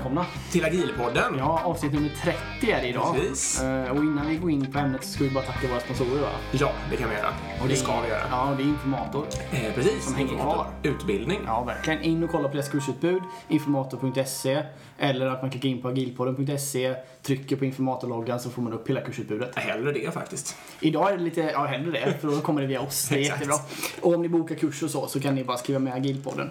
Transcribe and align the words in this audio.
välkomna. 0.00 0.26
Till 0.52 0.64
Agilpodden. 0.64 1.38
Ja, 1.38 1.62
avsnitt 1.64 1.92
nummer 1.92 2.10
30 2.22 2.72
är 2.72 2.82
det 2.82 2.88
idag. 2.88 3.14
Precis. 3.14 3.62
Eh, 3.62 3.90
och 3.90 3.96
innan 3.96 4.28
vi 4.28 4.36
går 4.36 4.50
in 4.50 4.72
på 4.72 4.78
ämnet 4.78 5.04
så 5.04 5.10
ska 5.12 5.24
vi 5.24 5.30
bara 5.30 5.44
tacka 5.44 5.68
våra 5.68 5.80
sponsorer 5.80 6.20
va? 6.20 6.28
Ja, 6.52 6.72
det 6.90 6.96
kan 6.96 7.08
vi 7.08 7.14
göra. 7.16 7.28
Och 7.62 7.68
det 7.68 7.76
ska 7.76 8.00
vi 8.00 8.08
göra. 8.08 8.22
Ja, 8.30 8.50
och 8.50 8.56
det 8.56 8.62
är 8.62 8.66
Informator. 8.66 9.26
Eh, 9.52 9.74
precis. 9.74 10.04
Som 10.04 10.14
hänger 10.14 10.34
kvar. 10.34 10.66
Utbildning. 10.82 11.40
Ja, 11.46 11.64
verkligen. 11.64 12.02
In 12.02 12.24
och 12.24 12.30
kolla 12.30 12.48
på 12.48 12.54
deras 12.54 12.68
kursutbud, 12.68 13.22
informator.se 13.48 14.62
eller 14.98 15.26
att 15.26 15.42
man 15.42 15.50
klickar 15.50 15.68
in 15.68 15.82
på 15.82 15.88
agilpodden.se, 15.88 16.94
trycker 17.22 17.56
på 17.56 17.64
informatorloggan 17.64 18.40
så 18.40 18.50
får 18.50 18.62
man 18.62 18.72
upp 18.72 18.88
hela 18.90 19.00
kursutbudet. 19.00 19.58
Hellre 19.58 19.92
det 19.92 20.14
faktiskt. 20.14 20.56
Idag 20.80 21.12
är 21.12 21.16
det 21.16 21.22
lite, 21.22 21.40
ja 21.40 21.64
hellre 21.64 21.90
det, 21.90 22.20
för 22.20 22.28
då 22.28 22.40
kommer 22.40 22.60
det 22.60 22.66
via 22.66 22.80
oss. 22.80 23.08
Det 23.08 23.14
är 23.14 23.18
jättebra. 23.32 23.54
Och 24.00 24.14
om 24.14 24.22
ni 24.22 24.28
bokar 24.28 24.54
kurser 24.54 24.86
och 24.86 24.90
så, 24.90 25.06
så 25.06 25.20
kan 25.20 25.34
ni 25.34 25.44
bara 25.44 25.56
skriva 25.56 25.78
med 25.78 25.94
agilpodden. 25.94 26.50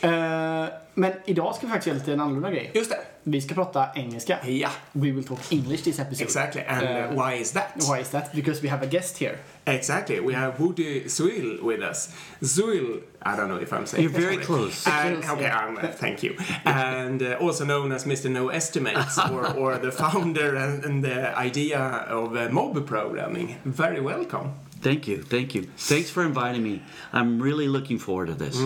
Eh, 0.00 0.66
men 0.94 1.12
idag 1.24 1.54
ska 1.54 1.66
vi 1.66 1.72
faktiskt 1.72 1.86
göra 1.86 1.98
lite 1.98 2.12
en 2.12 2.20
annorlunda 2.20 2.50
grej. 2.50 2.70
Just 2.74 2.90
det. 2.90 2.98
Vi 3.22 3.40
ska 3.40 3.54
prata 3.54 3.88
engelska. 3.94 4.38
Ja, 4.46 4.68
We 4.92 5.12
will 5.12 5.24
talk 5.24 5.52
English 5.52 5.84
this 5.84 5.98
episode. 5.98 6.24
exactly. 6.24 6.62
And 6.68 6.82
Eh, 6.82 7.10
uh, 7.12 7.24
why 7.26 7.40
is 7.40 7.52
that? 7.52 7.64
Why 7.76 8.00
is 8.00 8.08
that? 8.08 8.32
Because 8.32 8.62
we 8.62 8.68
have 8.68 8.86
a 8.86 8.88
guest 8.90 9.18
here. 9.18 9.36
Exactly. 9.64 10.20
We 10.20 10.34
have 10.34 10.52
Woody 10.58 11.04
Zuil 11.08 11.62
with 11.62 11.82
us. 11.90 12.08
Zuil, 12.40 13.00
I 13.22 13.36
don't 13.36 13.48
know 13.48 13.60
if 13.62 13.72
I'm 13.72 13.86
saying 13.86 14.02
You're 14.08 14.20
very 14.20 14.36
right. 14.36 14.46
close. 14.46 14.90
And, 14.90 15.16
Close, 15.22 15.32
okay, 15.32 15.42
yeah. 15.42 15.68
um, 15.68 15.76
uh, 15.76 15.88
thank 16.00 16.22
you. 16.22 16.34
And 16.64 17.22
uh, 17.22 17.36
also 17.46 17.64
known 17.64 17.92
as 17.92 18.04
Mr. 18.06 18.30
No 18.30 18.48
Estimates, 18.48 19.18
or, 19.32 19.46
or 19.56 19.78
the 19.78 19.92
founder 19.92 20.56
and, 20.56 20.84
and 20.84 21.04
the 21.04 21.38
idea 21.38 21.78
of 22.08 22.34
uh, 22.36 22.48
mob 22.50 22.86
programming. 22.86 23.56
Very 23.64 24.00
welcome. 24.00 24.48
Thank 24.80 25.08
you, 25.08 25.22
thank 25.22 25.54
you. 25.56 25.62
Thanks 25.76 26.08
for 26.10 26.22
inviting 26.24 26.62
me. 26.62 26.82
I'm 27.12 27.40
really 27.42 27.66
looking 27.66 27.98
forward 27.98 28.26
to 28.28 28.34
this. 28.34 28.56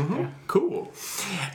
Cool. 0.47 0.93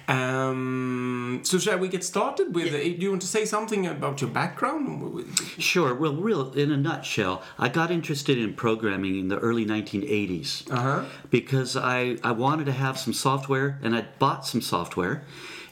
Um, 0.07 1.41
so 1.43 1.57
shall 1.59 1.77
we 1.77 1.87
get 1.87 2.03
started 2.03 2.55
with? 2.55 2.71
Do 2.71 2.89
you 2.89 3.09
want 3.09 3.21
to 3.21 3.27
say 3.27 3.45
something 3.45 3.85
about 3.85 4.21
your 4.21 4.29
background? 4.29 5.27
Sure. 5.59 5.93
Well, 5.93 6.15
real 6.15 6.51
in 6.53 6.71
a 6.71 6.77
nutshell, 6.77 7.43
I 7.59 7.69
got 7.69 7.91
interested 7.91 8.37
in 8.37 8.53
programming 8.53 9.17
in 9.19 9.27
the 9.27 9.37
early 9.37 9.65
1980s 9.65 10.71
Uh-huh. 10.71 11.03
because 11.29 11.75
I 11.77 12.17
I 12.23 12.31
wanted 12.31 12.65
to 12.65 12.73
have 12.73 12.97
some 12.97 13.13
software, 13.13 13.79
and 13.83 13.95
I 13.95 14.05
bought 14.19 14.45
some 14.47 14.61
software. 14.61 15.23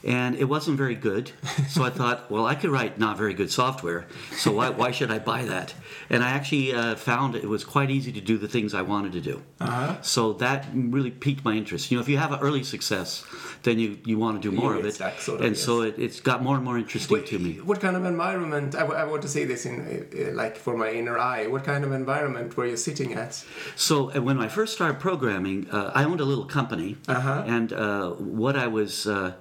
And 0.06 0.36
it 0.36 0.44
wasn't 0.44 0.76
very 0.78 0.94
good, 0.94 1.32
so 1.68 1.82
I 1.82 1.90
thought, 1.90 2.30
well, 2.30 2.46
I 2.46 2.54
could 2.54 2.70
write 2.70 2.96
not 2.96 3.18
very 3.18 3.34
good 3.34 3.50
software, 3.50 4.06
so 4.42 4.52
why, 4.52 4.70
why 4.70 4.92
should 4.92 5.10
I 5.10 5.18
buy 5.18 5.44
that? 5.46 5.74
And 6.10 6.22
I 6.22 6.30
actually 6.30 6.72
uh, 6.72 6.94
found 6.94 7.34
it 7.34 7.48
was 7.48 7.64
quite 7.64 7.90
easy 7.90 8.12
to 8.12 8.20
do 8.20 8.38
the 8.38 8.46
things 8.46 8.72
I 8.72 8.82
wanted 8.82 9.12
to 9.18 9.20
do. 9.20 9.42
Uh-huh. 9.60 10.00
So 10.02 10.32
that 10.34 10.66
really 10.72 11.10
piqued 11.10 11.44
my 11.44 11.54
interest. 11.54 11.90
You 11.90 11.96
know, 11.96 12.02
if 12.02 12.08
you 12.08 12.18
have 12.18 12.30
an 12.30 12.38
early 12.38 12.62
success, 12.62 13.24
then 13.64 13.80
you, 13.80 13.98
you 14.04 14.16
want 14.16 14.40
to 14.40 14.48
do 14.50 14.54
more 14.54 14.74
You 14.74 14.78
of 14.80 14.86
it. 14.86 14.94
sort 14.94 15.40
of, 15.40 15.46
and 15.46 15.56
so 15.56 15.82
it, 15.82 15.98
it's 15.98 16.20
got 16.20 16.40
more 16.40 16.54
and 16.54 16.64
more 16.64 16.78
interesting 16.78 17.16
What, 17.18 17.26
to 17.26 17.38
me. 17.40 17.54
what 17.70 17.80
kind 17.80 17.96
of 17.96 18.04
environment? 18.04 18.76
I, 18.76 18.80
w- 18.80 18.96
I 19.02 19.04
want 19.04 19.22
to 19.22 19.28
say 19.28 19.44
this 19.44 19.66
in 19.66 19.74
uh, 19.80 20.32
like 20.34 20.56
for 20.56 20.76
my 20.76 20.90
inner 20.92 21.18
eye. 21.18 21.48
What 21.48 21.64
kind 21.64 21.82
of 21.84 21.90
environment 21.90 22.56
were 22.56 22.66
you 22.66 22.76
sitting 22.76 23.14
at? 23.14 23.44
So 23.74 24.12
uh, 24.14 24.22
when 24.22 24.38
I 24.38 24.46
first 24.46 24.74
started 24.74 25.00
programming, 25.00 25.68
uh, 25.70 25.90
I 25.96 26.04
owned 26.04 26.20
a 26.20 26.24
little 26.32 26.44
company, 26.46 26.96
Uh-huh. 27.08 27.42
and 27.56 27.72
uh, 27.72 28.10
what 28.40 28.54
I 28.56 28.68
was, 28.68 29.08
uh, 29.08 29.32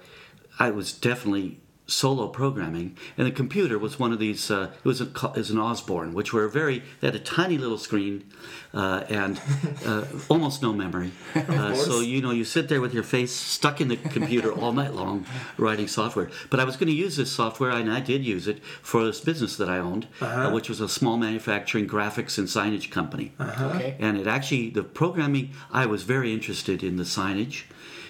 I 0.59 0.71
was 0.71 0.93
definitely 0.93 1.59
solo 1.87 2.27
programming, 2.27 2.97
and 3.17 3.27
the 3.27 3.31
computer 3.31 3.77
was 3.77 3.99
one 3.99 4.11
of 4.11 4.19
these. 4.19 4.49
Uh, 4.49 4.71
it 4.83 4.85
was 4.85 5.01
a, 5.01 5.05
it 5.05 5.37
was 5.37 5.51
an 5.51 5.59
Osborne, 5.59 6.13
which 6.13 6.33
were 6.33 6.47
very. 6.47 6.81
They 6.99 7.07
had 7.07 7.15
a 7.15 7.19
tiny 7.19 7.57
little 7.57 7.77
screen, 7.77 8.31
uh, 8.73 9.03
and 9.09 9.39
uh, 9.85 10.05
almost 10.29 10.61
no 10.61 10.73
memory. 10.73 11.11
Uh, 11.55 11.73
so 11.75 11.99
you 11.99 12.21
know, 12.21 12.31
you 12.31 12.43
sit 12.43 12.69
there 12.69 12.81
with 12.81 12.93
your 12.93 13.03
face 13.03 13.31
stuck 13.31 13.79
in 13.79 13.87
the 13.87 13.95
computer 13.95 14.51
all 14.51 14.73
night 14.73 14.93
long, 14.93 15.25
writing 15.57 15.87
software. 15.87 16.29
But 16.49 16.59
I 16.59 16.63
was 16.63 16.75
going 16.75 16.87
to 16.87 16.93
use 16.93 17.17
this 17.17 17.31
software, 17.31 17.69
and 17.69 17.91
I 17.91 17.99
did 17.99 18.25
use 18.25 18.47
it 18.47 18.63
for 18.81 19.05
this 19.05 19.21
business 19.21 19.55
that 19.57 19.69
I 19.69 19.77
owned, 19.77 20.07
uh, 20.21 20.51
which 20.51 20.67
was 20.67 20.81
a 20.81 20.89
small 20.89 21.17
manufacturing 21.17 21.87
graphics 21.87 22.37
and 22.37 22.47
signage 22.47 22.89
company. 22.89 23.33
Okay. 23.39 23.95
And 23.99 24.17
it 24.17 24.27
actually, 24.27 24.69
the 24.69 24.83
programming, 24.83 25.51
I 25.71 25.85
was 25.85 26.03
very 26.03 26.33
interested 26.33 26.83
in 26.83 26.97
the 26.97 27.03
signage 27.03 27.63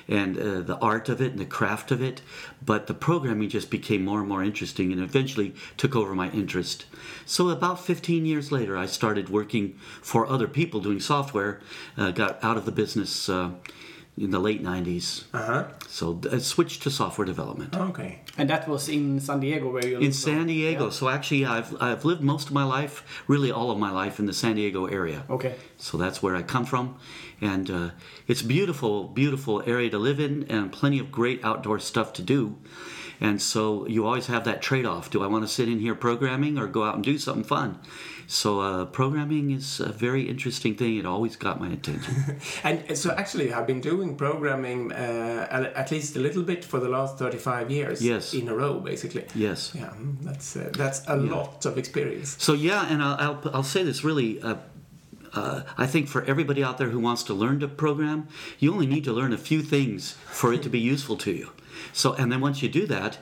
and 0.08 0.38
uh, 0.38 0.62
the 0.62 0.78
art 0.78 1.10
of 1.10 1.22
it 1.22 1.32
and 1.32 1.40
the 1.40 1.46
craft 1.46 1.92
of 1.92 2.02
it. 2.02 2.22
But 2.64 2.88
the 2.88 2.94
programming 2.94 3.50
just 3.50 3.70
became 3.70 4.06
more 4.06 4.20
and 4.20 4.30
more 4.30 4.44
interesting 4.44 4.92
and 4.92 5.02
eventually 5.02 5.54
took 5.78 5.96
over 5.96 6.14
my 6.14 6.30
interest. 6.32 6.86
So 7.26 7.50
about 7.50 7.84
15 7.84 8.26
years 8.26 8.52
later, 8.52 8.78
I 8.78 8.86
started 8.86 9.30
working 9.30 9.78
for 10.02 10.28
other 10.28 10.48
people 10.48 10.80
doing 10.80 11.00
software, 11.00 11.62
uh, 11.98 12.12
got 12.12 12.44
out 12.44 12.58
of 12.58 12.66
the 12.66 12.72
business 12.72 13.30
uh, 13.30 13.52
in 14.18 14.32
the 14.32 14.40
late 14.40 14.64
90s. 14.64 15.26
Uh 15.34 15.46
huh. 15.46 15.64
So 15.88 16.20
I 16.32 16.38
switched 16.38 16.84
to 16.84 16.90
software 16.92 17.26
development. 17.26 17.76
Okay. 17.76 18.22
And 18.38 18.50
that 18.50 18.68
was 18.68 18.88
in 18.90 19.20
San 19.20 19.40
Diego 19.42 19.70
where 19.72 19.86
you 19.86 19.96
In 19.98 20.04
lived, 20.04 20.16
San 20.16 20.42
so- 20.42 20.48
Diego. 20.48 20.84
Yeah. 20.86 20.90
So 20.92 21.10
actually, 21.10 21.46
I've, 21.46 21.76
I've 21.82 22.06
lived 22.06 22.22
most 22.22 22.48
of 22.48 22.54
my 22.54 22.64
life, 22.64 23.24
really 23.28 23.52
all 23.52 23.72
of 23.72 23.78
my 23.78 23.92
life, 23.92 24.20
in 24.20 24.26
the 24.26 24.34
San 24.34 24.56
Diego 24.56 24.86
area. 24.86 25.24
Okay. 25.30 25.56
So 25.78 25.98
that's 25.98 26.24
where 26.24 26.36
I 26.36 26.44
come 26.44 26.66
from, 26.66 26.98
and 27.42 27.70
uh, 27.70 27.90
it's 28.28 28.42
beautiful, 28.42 29.06
beautiful 29.10 29.62
area 29.66 29.90
to 29.90 29.98
live 30.00 30.20
in, 30.20 30.44
and 30.50 30.72
plenty 30.72 31.00
of 31.00 31.12
great 31.12 31.44
outdoor 31.44 31.80
stuff 31.80 32.14
to 32.14 32.22
do. 32.22 32.56
And 33.22 33.42
so 33.42 33.88
you 33.88 34.06
always 34.06 34.28
have 34.28 34.44
that 34.46 34.62
trade-off: 34.62 35.10
do 35.10 35.24
I 35.24 35.28
want 35.28 35.44
to 35.44 35.48
sit 35.48 35.68
in 35.70 35.80
here 35.80 35.96
programming 35.96 36.58
or 36.58 36.68
go 36.68 36.84
out 36.84 36.96
and 36.96 37.04
do 37.04 37.18
something 37.18 37.44
fun? 37.46 37.80
So 38.28 38.60
uh, 38.60 38.86
programming 38.86 39.52
is 39.52 39.80
a 39.80 39.92
very 39.92 40.24
interesting 40.30 40.76
thing. 40.76 40.98
It 40.98 41.06
always 41.06 41.36
got 41.36 41.60
my 41.60 41.70
attention. 41.70 42.14
And 42.64 42.98
so 42.98 43.12
actually, 43.12 43.54
I've 43.54 43.68
been 43.68 43.82
doing 43.82 44.16
programming 44.16 44.92
uh, 44.92 45.72
at 45.76 45.92
least 45.92 46.16
a 46.16 46.20
little 46.20 46.44
bit 46.44 46.66
for 46.66 46.80
the 46.80 46.90
last 46.90 47.18
thirty-five 47.18 47.70
years. 47.70 48.02
Yes. 48.02 48.34
In 48.34 48.48
a 48.50 48.56
row, 48.56 48.80
basically. 48.80 49.26
yes. 49.36 49.72
Yeah, 49.76 49.90
mm, 49.90 50.18
that's 50.22 50.56
uh, 50.56 50.70
that's 50.74 51.04
a 51.08 51.16
lot 51.16 51.66
of 51.66 51.78
experience. 51.78 52.36
So 52.40 52.54
yeah, 52.54 52.88
and 52.90 53.02
I'll 53.04 53.18
I'll, 53.20 53.52
I'll 53.56 53.64
say 53.64 53.84
this 53.84 54.04
really. 54.04 54.42
Uh, 54.42 54.56
uh, 55.34 55.64
I 55.78 55.86
think 55.86 56.08
for 56.08 56.24
everybody 56.24 56.64
out 56.64 56.78
there 56.78 56.90
who 56.90 57.00
wants 57.00 57.22
to 57.24 57.34
learn 57.34 57.60
to 57.60 57.68
program, 57.68 58.28
you 58.58 58.72
only 58.72 58.88
need 58.88 59.04
to 59.04 59.12
learn 59.12 59.34
a 59.34 59.38
few 59.38 59.62
things 59.62 60.16
for 60.28 60.54
it 60.54 60.64
to 60.64 60.70
be 60.70 60.80
useful 60.94 61.18
to 61.18 61.32
you. 61.32 61.50
So, 61.92 62.14
and 62.14 62.32
then 62.32 62.40
once 62.40 62.62
you 62.64 62.70
do 62.70 62.88
that, 62.88 63.18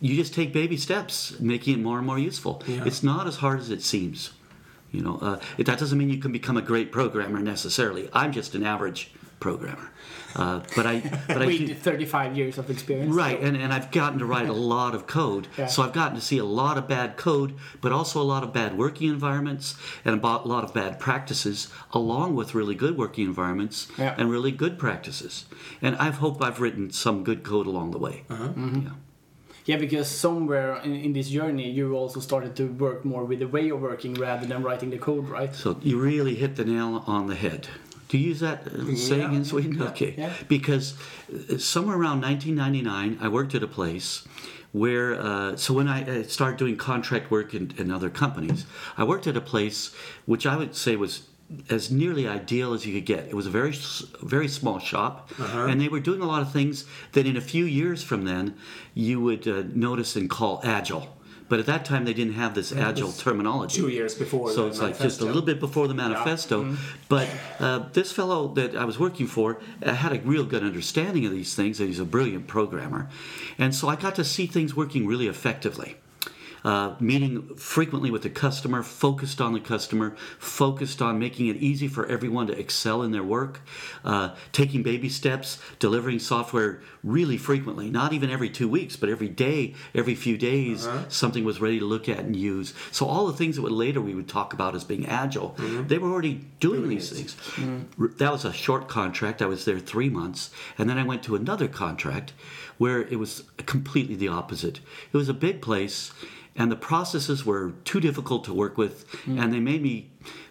you 0.00 0.16
just 0.16 0.32
take 0.32 0.52
baby 0.52 0.76
steps, 0.78 1.38
making 1.40 1.74
it 1.74 1.82
more 1.82 1.98
and 1.98 2.06
more 2.06 2.18
useful. 2.18 2.62
Yeah. 2.66 2.84
It's 2.86 3.02
not 3.02 3.26
as 3.26 3.36
hard 3.36 3.60
as 3.60 3.70
it 3.70 3.82
seems. 3.82 4.30
You 4.90 5.02
know, 5.02 5.18
uh, 5.20 5.38
it, 5.58 5.66
that 5.66 5.78
doesn't 5.78 5.98
mean 5.98 6.08
you 6.10 6.18
can 6.18 6.32
become 6.32 6.56
a 6.56 6.62
great 6.62 6.92
programmer 6.92 7.40
necessarily. 7.40 8.08
I'm 8.12 8.32
just 8.32 8.54
an 8.54 8.64
average 8.64 9.10
programmer, 9.40 9.90
uh, 10.34 10.60
but 10.74 10.84
I, 10.86 11.00
but 11.28 11.42
I 11.42 11.46
do, 11.46 11.72
35 11.74 12.36
years 12.36 12.58
of 12.58 12.70
experience. 12.70 13.14
Right, 13.14 13.38
so- 13.38 13.46
and, 13.46 13.56
and 13.56 13.72
I've 13.72 13.90
gotten 13.92 14.18
to 14.18 14.24
write 14.26 14.48
a 14.48 14.52
lot 14.74 14.94
of 14.94 15.06
code. 15.06 15.46
Yeah. 15.56 15.66
So 15.66 15.82
I've 15.82 15.92
gotten 15.92 16.16
to 16.16 16.20
see 16.20 16.38
a 16.38 16.44
lot 16.44 16.76
of 16.78 16.88
bad 16.88 17.16
code, 17.16 17.54
but 17.80 17.92
also 17.92 18.20
a 18.20 18.24
lot 18.24 18.42
of 18.42 18.52
bad 18.52 18.76
working 18.76 19.08
environments 19.10 19.76
and 20.04 20.18
a 20.20 20.26
lot 20.26 20.64
of 20.64 20.74
bad 20.74 20.98
practices, 20.98 21.68
along 21.92 22.34
with 22.34 22.54
really 22.54 22.74
good 22.74 22.96
working 22.98 23.26
environments 23.26 23.88
Yeah. 23.96 24.14
and 24.18 24.30
really 24.30 24.50
good 24.50 24.78
practices. 24.78 25.44
And 25.82 25.94
I 25.96 26.10
hope 26.10 26.42
I've 26.42 26.60
written 26.60 26.90
some 26.90 27.22
good 27.22 27.42
code 27.44 27.66
along 27.66 27.92
the 27.92 27.98
way. 27.98 28.24
Yeah. 28.30 28.90
Yeah, 29.68 29.76
because 29.76 30.08
somewhere 30.08 30.76
in, 30.82 30.94
in 30.94 31.12
this 31.12 31.28
journey 31.28 31.70
you 31.70 31.94
also 31.94 32.20
started 32.20 32.56
to 32.56 32.64
work 32.72 33.04
more 33.04 33.26
with 33.26 33.40
the 33.40 33.48
way 33.48 33.68
of 33.68 33.82
working 33.82 34.14
rather 34.14 34.46
than 34.46 34.62
writing 34.62 34.88
the 34.88 34.96
code, 34.96 35.28
right? 35.28 35.54
So 35.54 35.76
you 35.82 36.00
really 36.00 36.34
hit 36.34 36.56
the 36.56 36.64
nail 36.64 37.04
on 37.06 37.26
the 37.26 37.34
head. 37.34 37.68
Do 38.08 38.16
you 38.16 38.28
use 38.30 38.40
that 38.40 38.66
uh, 38.66 38.96
saying 38.96 39.34
in 39.34 39.44
Sweden? 39.44 39.74
Yeah, 39.78 39.88
Okay. 39.90 40.14
yeah. 40.16 40.32
Because 40.48 40.94
uh, 41.30 41.58
somewhere 41.58 41.98
around 41.98 42.22
1999, 42.22 43.18
I 43.20 43.28
worked 43.28 43.54
at 43.54 43.62
a 43.62 43.66
place 43.66 44.26
where, 44.72 45.20
uh, 45.20 45.56
so 45.56 45.74
when 45.74 45.86
I 45.86 46.20
uh, 46.20 46.22
started 46.22 46.56
doing 46.56 46.78
contract 46.78 47.30
work 47.30 47.52
in, 47.52 47.74
in 47.76 47.90
other 47.90 48.08
companies, 48.08 48.64
I 48.96 49.04
worked 49.04 49.26
at 49.26 49.36
a 49.36 49.42
place 49.42 49.94
which 50.24 50.46
I 50.46 50.56
would 50.56 50.74
say 50.76 50.96
was 50.96 51.28
as 51.70 51.90
nearly 51.90 52.28
ideal 52.28 52.74
as 52.74 52.84
you 52.84 52.92
could 52.92 53.06
get. 53.06 53.26
It 53.26 53.34
was 53.34 53.46
a 53.46 53.50
very, 53.50 53.74
very 54.22 54.48
small 54.48 54.78
shop, 54.78 55.30
and 55.38 55.80
they 55.80 55.88
were 55.88 56.00
doing 56.00 56.20
a 56.20 56.26
lot 56.26 56.42
of 56.42 56.52
things 56.52 56.84
that 57.12 57.26
in 57.26 57.36
a 57.36 57.40
few 57.40 57.64
years 57.64 58.02
from 58.02 58.24
then 58.24 58.54
you 58.94 59.20
would 59.20 59.48
uh, 59.48 59.64
notice 59.74 60.16
and 60.16 60.28
call 60.28 60.60
agile. 60.62 61.14
But 61.48 61.58
at 61.58 61.66
that 61.66 61.86
time, 61.86 62.04
they 62.04 62.12
didn't 62.12 62.34
have 62.34 62.54
this 62.54 62.72
agile 62.72 63.10
terminology. 63.10 63.80
Two 63.80 63.88
years 63.88 64.14
before. 64.14 64.52
So 64.52 64.66
it's 64.66 64.80
like 64.80 64.98
just 64.98 65.22
a 65.22 65.24
little 65.24 65.42
bit 65.42 65.58
before 65.60 65.88
the 65.88 65.94
manifesto. 65.94 66.76
But 67.08 67.28
uh, 67.58 67.88
this 67.92 68.12
fellow 68.12 68.48
that 68.48 68.76
I 68.76 68.84
was 68.84 68.98
working 68.98 69.26
for 69.26 69.58
uh, 69.82 69.94
had 69.94 70.12
a 70.12 70.20
real 70.20 70.44
good 70.44 70.62
understanding 70.62 71.24
of 71.24 71.32
these 71.32 71.54
things, 71.54 71.80
and 71.80 71.88
he's 71.88 72.00
a 72.00 72.04
brilliant 72.04 72.48
programmer. 72.48 73.08
And 73.56 73.74
so 73.74 73.88
I 73.88 73.96
got 73.96 74.14
to 74.16 74.24
see 74.24 74.46
things 74.46 74.76
working 74.76 75.06
really 75.06 75.26
effectively. 75.26 75.96
Uh, 76.64 76.94
meeting 77.00 77.54
frequently 77.56 78.10
with 78.10 78.22
the 78.22 78.30
customer, 78.30 78.82
focused 78.82 79.40
on 79.40 79.52
the 79.52 79.60
customer, 79.60 80.16
focused 80.38 81.00
on 81.02 81.18
making 81.18 81.46
it 81.46 81.56
easy 81.56 81.88
for 81.88 82.06
everyone 82.06 82.46
to 82.46 82.58
excel 82.58 83.02
in 83.02 83.10
their 83.12 83.22
work, 83.22 83.60
uh, 84.04 84.34
taking 84.52 84.82
baby 84.82 85.08
steps, 85.08 85.58
delivering 85.78 86.18
software 86.18 86.80
really 87.04 87.36
frequently, 87.36 87.90
not 87.90 88.12
even 88.12 88.30
every 88.30 88.50
two 88.50 88.68
weeks, 88.68 88.96
but 88.96 89.08
every 89.08 89.28
day, 89.28 89.74
every 89.94 90.14
few 90.14 90.36
days, 90.36 90.88
something 91.08 91.44
was 91.44 91.60
ready 91.60 91.78
to 91.78 91.84
look 91.84 92.08
at 92.08 92.18
and 92.20 92.34
use. 92.36 92.74
So 92.90 93.06
all 93.06 93.26
the 93.26 93.32
things 93.32 93.56
that 93.56 93.62
would 93.62 93.72
later 93.72 94.00
we 94.00 94.14
would 94.14 94.28
talk 94.28 94.52
about 94.52 94.74
as 94.74 94.84
being 94.84 95.06
agile, 95.06 95.54
they 95.86 95.98
were 95.98 96.10
already 96.10 96.44
doing, 96.60 96.88
these 96.88 97.10
things. 97.10 97.36
R- 98.00 98.08
That 98.18 98.32
was 98.32 98.44
a 98.44 98.52
short 98.52 98.88
contract. 98.88 99.42
I 99.42 99.46
was 99.46 99.64
there 99.64 99.78
three 99.78 100.08
months, 100.08 100.50
and 100.76 100.88
then 100.90 100.98
I 100.98 101.04
went 101.04 101.22
to 101.24 101.36
another 101.36 101.68
contract 101.68 102.32
where 102.78 103.00
it 103.02 103.18
was 103.18 103.44
completely 103.66 104.14
the 104.16 104.28
opposite. 104.28 104.80
It 105.12 105.16
was 105.16 105.28
a 105.28 105.34
big 105.34 105.60
place, 105.60 106.12
and 106.58 106.70
the 106.70 106.76
processes 106.76 107.46
were 107.46 107.72
too 107.84 108.00
difficult 108.00 108.44
to 108.44 108.52
work 108.52 108.76
with, 108.76 109.08
hmm. 109.24 109.38
and 109.38 109.52
they 109.52 109.60
made 109.60 109.80
me 109.80 110.10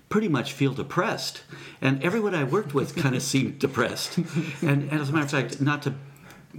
pretty 0.10 0.30
much 0.30 0.54
feel 0.54 0.74
depressed. 0.74 1.44
And 1.82 2.02
everyone 2.02 2.34
I 2.34 2.46
worked 2.46 2.74
with 2.74 2.96
kind 2.96 3.16
of 3.16 3.22
seemed 3.34 3.60
depressed. 3.60 4.18
And, 4.18 4.90
and 4.90 4.94
as 4.94 5.10
a 5.10 5.12
matter 5.12 5.26
of 5.26 5.32
fact, 5.32 5.62
not 5.62 5.84
to 5.84 5.94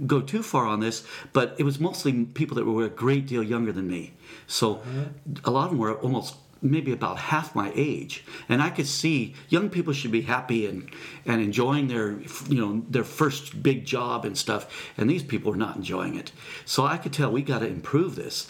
go 0.05 0.21
too 0.21 0.43
far 0.43 0.65
on 0.65 0.79
this, 0.79 1.05
but 1.33 1.55
it 1.57 1.63
was 1.63 1.79
mostly 1.79 2.25
people 2.25 2.55
that 2.55 2.65
were 2.65 2.85
a 2.85 2.89
great 2.89 3.25
deal 3.25 3.43
younger 3.43 3.71
than 3.71 3.87
me. 3.87 4.13
So 4.47 4.75
uh-huh. 4.75 5.05
a 5.43 5.51
lot 5.51 5.65
of 5.65 5.71
them 5.71 5.79
were 5.79 5.95
almost 5.95 6.35
maybe 6.61 6.91
about 6.91 7.17
half 7.17 7.55
my 7.55 7.71
age 7.75 8.23
and 8.47 8.61
i 8.61 8.69
could 8.69 8.87
see 8.87 9.33
young 9.47 9.69
people 9.69 9.93
should 9.93 10.11
be 10.11 10.21
happy 10.21 10.65
and 10.65 10.89
and 11.25 11.41
enjoying 11.41 11.87
their 11.87 12.19
you 12.47 12.59
know 12.59 12.83
their 12.89 13.03
first 13.03 13.61
big 13.63 13.85
job 13.85 14.25
and 14.25 14.37
stuff 14.37 14.91
and 14.97 15.09
these 15.09 15.23
people 15.23 15.53
are 15.53 15.57
not 15.57 15.75
enjoying 15.75 16.15
it. 16.15 16.31
So 16.65 16.85
i 16.85 16.97
could 16.97 17.13
tell 17.13 17.31
we 17.31 17.41
got 17.41 17.59
to 17.59 17.67
improve 17.67 18.15
this. 18.15 18.47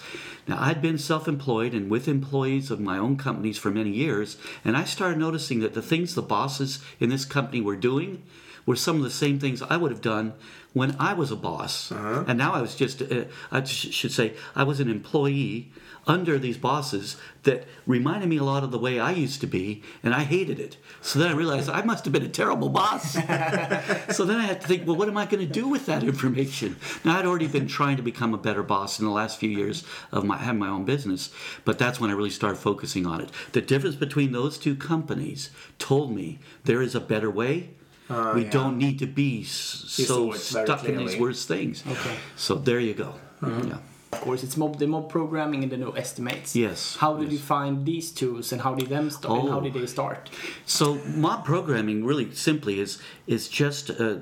Now 0.47 0.57
i'd 0.61 0.81
been 0.81 0.97
self-employed 0.97 1.73
and 1.73 1.89
with 1.89 2.07
employees 2.07 2.71
of 2.71 2.79
my 2.79 2.97
own 2.97 3.17
companies 3.17 3.57
for 3.57 3.69
many 3.69 3.91
years 3.91 4.37
and 4.65 4.75
i 4.75 4.83
started 4.83 5.19
noticing 5.19 5.59
that 5.59 5.73
the 5.73 5.81
things 5.81 6.15
the 6.15 6.21
bosses 6.21 6.79
in 6.99 7.09
this 7.09 7.25
company 7.25 7.61
were 7.61 7.75
doing 7.75 8.23
were 8.65 8.75
some 8.75 8.97
of 8.97 9.03
the 9.03 9.09
same 9.09 9.39
things 9.39 9.63
I 9.63 9.77
would 9.77 9.89
have 9.89 10.01
done 10.01 10.33
when 10.73 10.95
I 10.99 11.13
was 11.13 11.31
a 11.31 11.35
boss. 11.35 11.91
And 12.27 12.37
now 12.37 12.53
I 12.53 12.61
was 12.61 12.75
just, 12.75 13.01
uh, 13.01 13.23
I 13.51 13.63
sh- 13.63 13.91
should 13.91 14.11
say, 14.11 14.35
I 14.55 14.63
was 14.63 14.79
an 14.79 14.89
employee 14.91 15.71
under 16.07 16.37
these 16.39 16.57
bosses 16.57 17.17
that 17.43 17.65
reminded 17.85 18.27
me 18.27 18.37
a 18.37 18.43
lot 18.43 18.63
of 18.63 18.71
the 18.71 18.79
way 18.79 18.99
I 18.99 19.11
used 19.11 19.41
to 19.41 19.47
be, 19.47 19.83
and 20.03 20.13
I 20.13 20.23
hated 20.23 20.59
it. 20.59 20.77
So 21.01 21.19
then 21.19 21.29
I 21.29 21.33
realized 21.33 21.69
I 21.69 21.81
must 21.83 22.03
have 22.05 22.11
been 22.11 22.23
a 22.23 22.29
terrible 22.29 22.69
boss. 22.69 23.13
so 24.11 24.25
then 24.25 24.37
I 24.37 24.45
had 24.45 24.61
to 24.61 24.67
think, 24.67 24.85
well, 24.85 24.95
what 24.95 25.07
am 25.07 25.17
I 25.17 25.25
going 25.25 25.45
to 25.45 25.51
do 25.51 25.67
with 25.67 25.85
that 25.85 26.03
information? 26.03 26.77
Now 27.05 27.17
I'd 27.17 27.25
already 27.25 27.47
been 27.47 27.67
trying 27.67 27.97
to 27.97 28.03
become 28.03 28.33
a 28.33 28.37
better 28.37 28.63
boss 28.63 28.99
in 28.99 29.05
the 29.05 29.11
last 29.11 29.39
few 29.39 29.49
years 29.49 29.83
of 30.11 30.23
my 30.25 30.37
having 30.37 30.59
my 30.59 30.67
own 30.67 30.85
business, 30.85 31.31
but 31.65 31.79
that's 31.79 31.99
when 31.99 32.09
I 32.09 32.13
really 32.13 32.29
started 32.29 32.57
focusing 32.57 33.05
on 33.05 33.21
it. 33.21 33.29
The 33.51 33.61
difference 33.61 33.95
between 33.95 34.31
those 34.31 34.57
two 34.57 34.75
companies 34.75 35.51
told 35.77 36.13
me 36.13 36.39
there 36.65 36.81
is 36.81 36.95
a 36.95 36.99
better 36.99 37.29
way. 37.29 37.71
we 38.09 38.43
yeah. 38.43 38.49
don't 38.49 38.77
need 38.77 38.97
to 38.99 39.05
be 39.05 39.43
so 39.43 40.31
stuck 40.31 40.83
in 40.85 40.97
these 40.97 41.17
worst 41.17 41.47
things. 41.47 41.83
Okay. 41.85 42.15
So 42.35 42.55
there 42.55 42.79
you 42.79 42.95
go. 42.95 43.15
Yeah. 43.41 43.77
Of 44.11 44.21
course, 44.21 44.43
it's 44.43 44.57
mob, 44.57 44.79
the 44.79 44.87
mob 44.87 45.09
programming 45.09 45.63
and 45.63 45.71
the 45.71 45.77
no 45.77 45.91
estimates. 45.91 46.55
Yes, 46.55 46.95
How 46.99 47.15
did 47.15 47.25
yes. 47.25 47.33
you 47.33 47.39
find 47.39 47.85
these 47.85 48.11
tools 48.11 48.51
and 48.51 48.61
how 48.61 48.73
did 48.73 48.89
them 48.89 49.09
start? 49.11 49.39
And 49.39 49.49
how 49.49 49.59
Oh. 49.59 49.61
did 49.61 49.73
they 49.73 49.85
start? 49.85 50.29
So 50.65 50.99
mob 51.15 51.45
programming 51.45 52.03
really 52.05 52.33
simply 52.33 52.79
is 52.79 52.97
is 53.27 53.47
just 53.47 53.89
uh, 53.91 54.17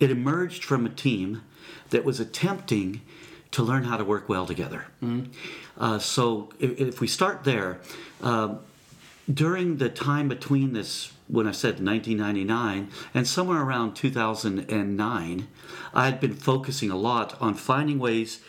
it 0.00 0.10
emerged 0.10 0.64
from 0.64 0.86
a 0.86 0.88
team 0.88 1.42
that 1.90 2.04
was 2.04 2.20
attempting 2.20 3.02
to 3.50 3.62
learn 3.62 3.84
how 3.84 3.96
to 3.98 4.04
work 4.04 4.28
well 4.28 4.46
together. 4.46 4.86
Uh, 5.78 5.98
so 5.98 6.48
if, 6.58 6.78
if 6.80 7.00
we 7.00 7.06
start 7.06 7.44
there, 7.44 7.78
uh, 8.22 8.56
during 9.32 9.76
the 9.76 9.88
time 9.90 10.28
between 10.28 10.72
this 10.72 11.12
when 11.28 11.46
I 11.46 11.52
said 11.52 11.74
1999 11.84 12.88
and 13.14 13.26
somewhere 13.26 13.60
around 13.62 13.94
2009, 13.94 15.48
I 15.94 16.04
had 16.04 16.18
been 16.20 16.34
focusing 16.34 16.90
a 16.90 16.96
lot 16.96 17.36
on 17.40 17.54
finding 17.54 17.98
ways 17.98 18.40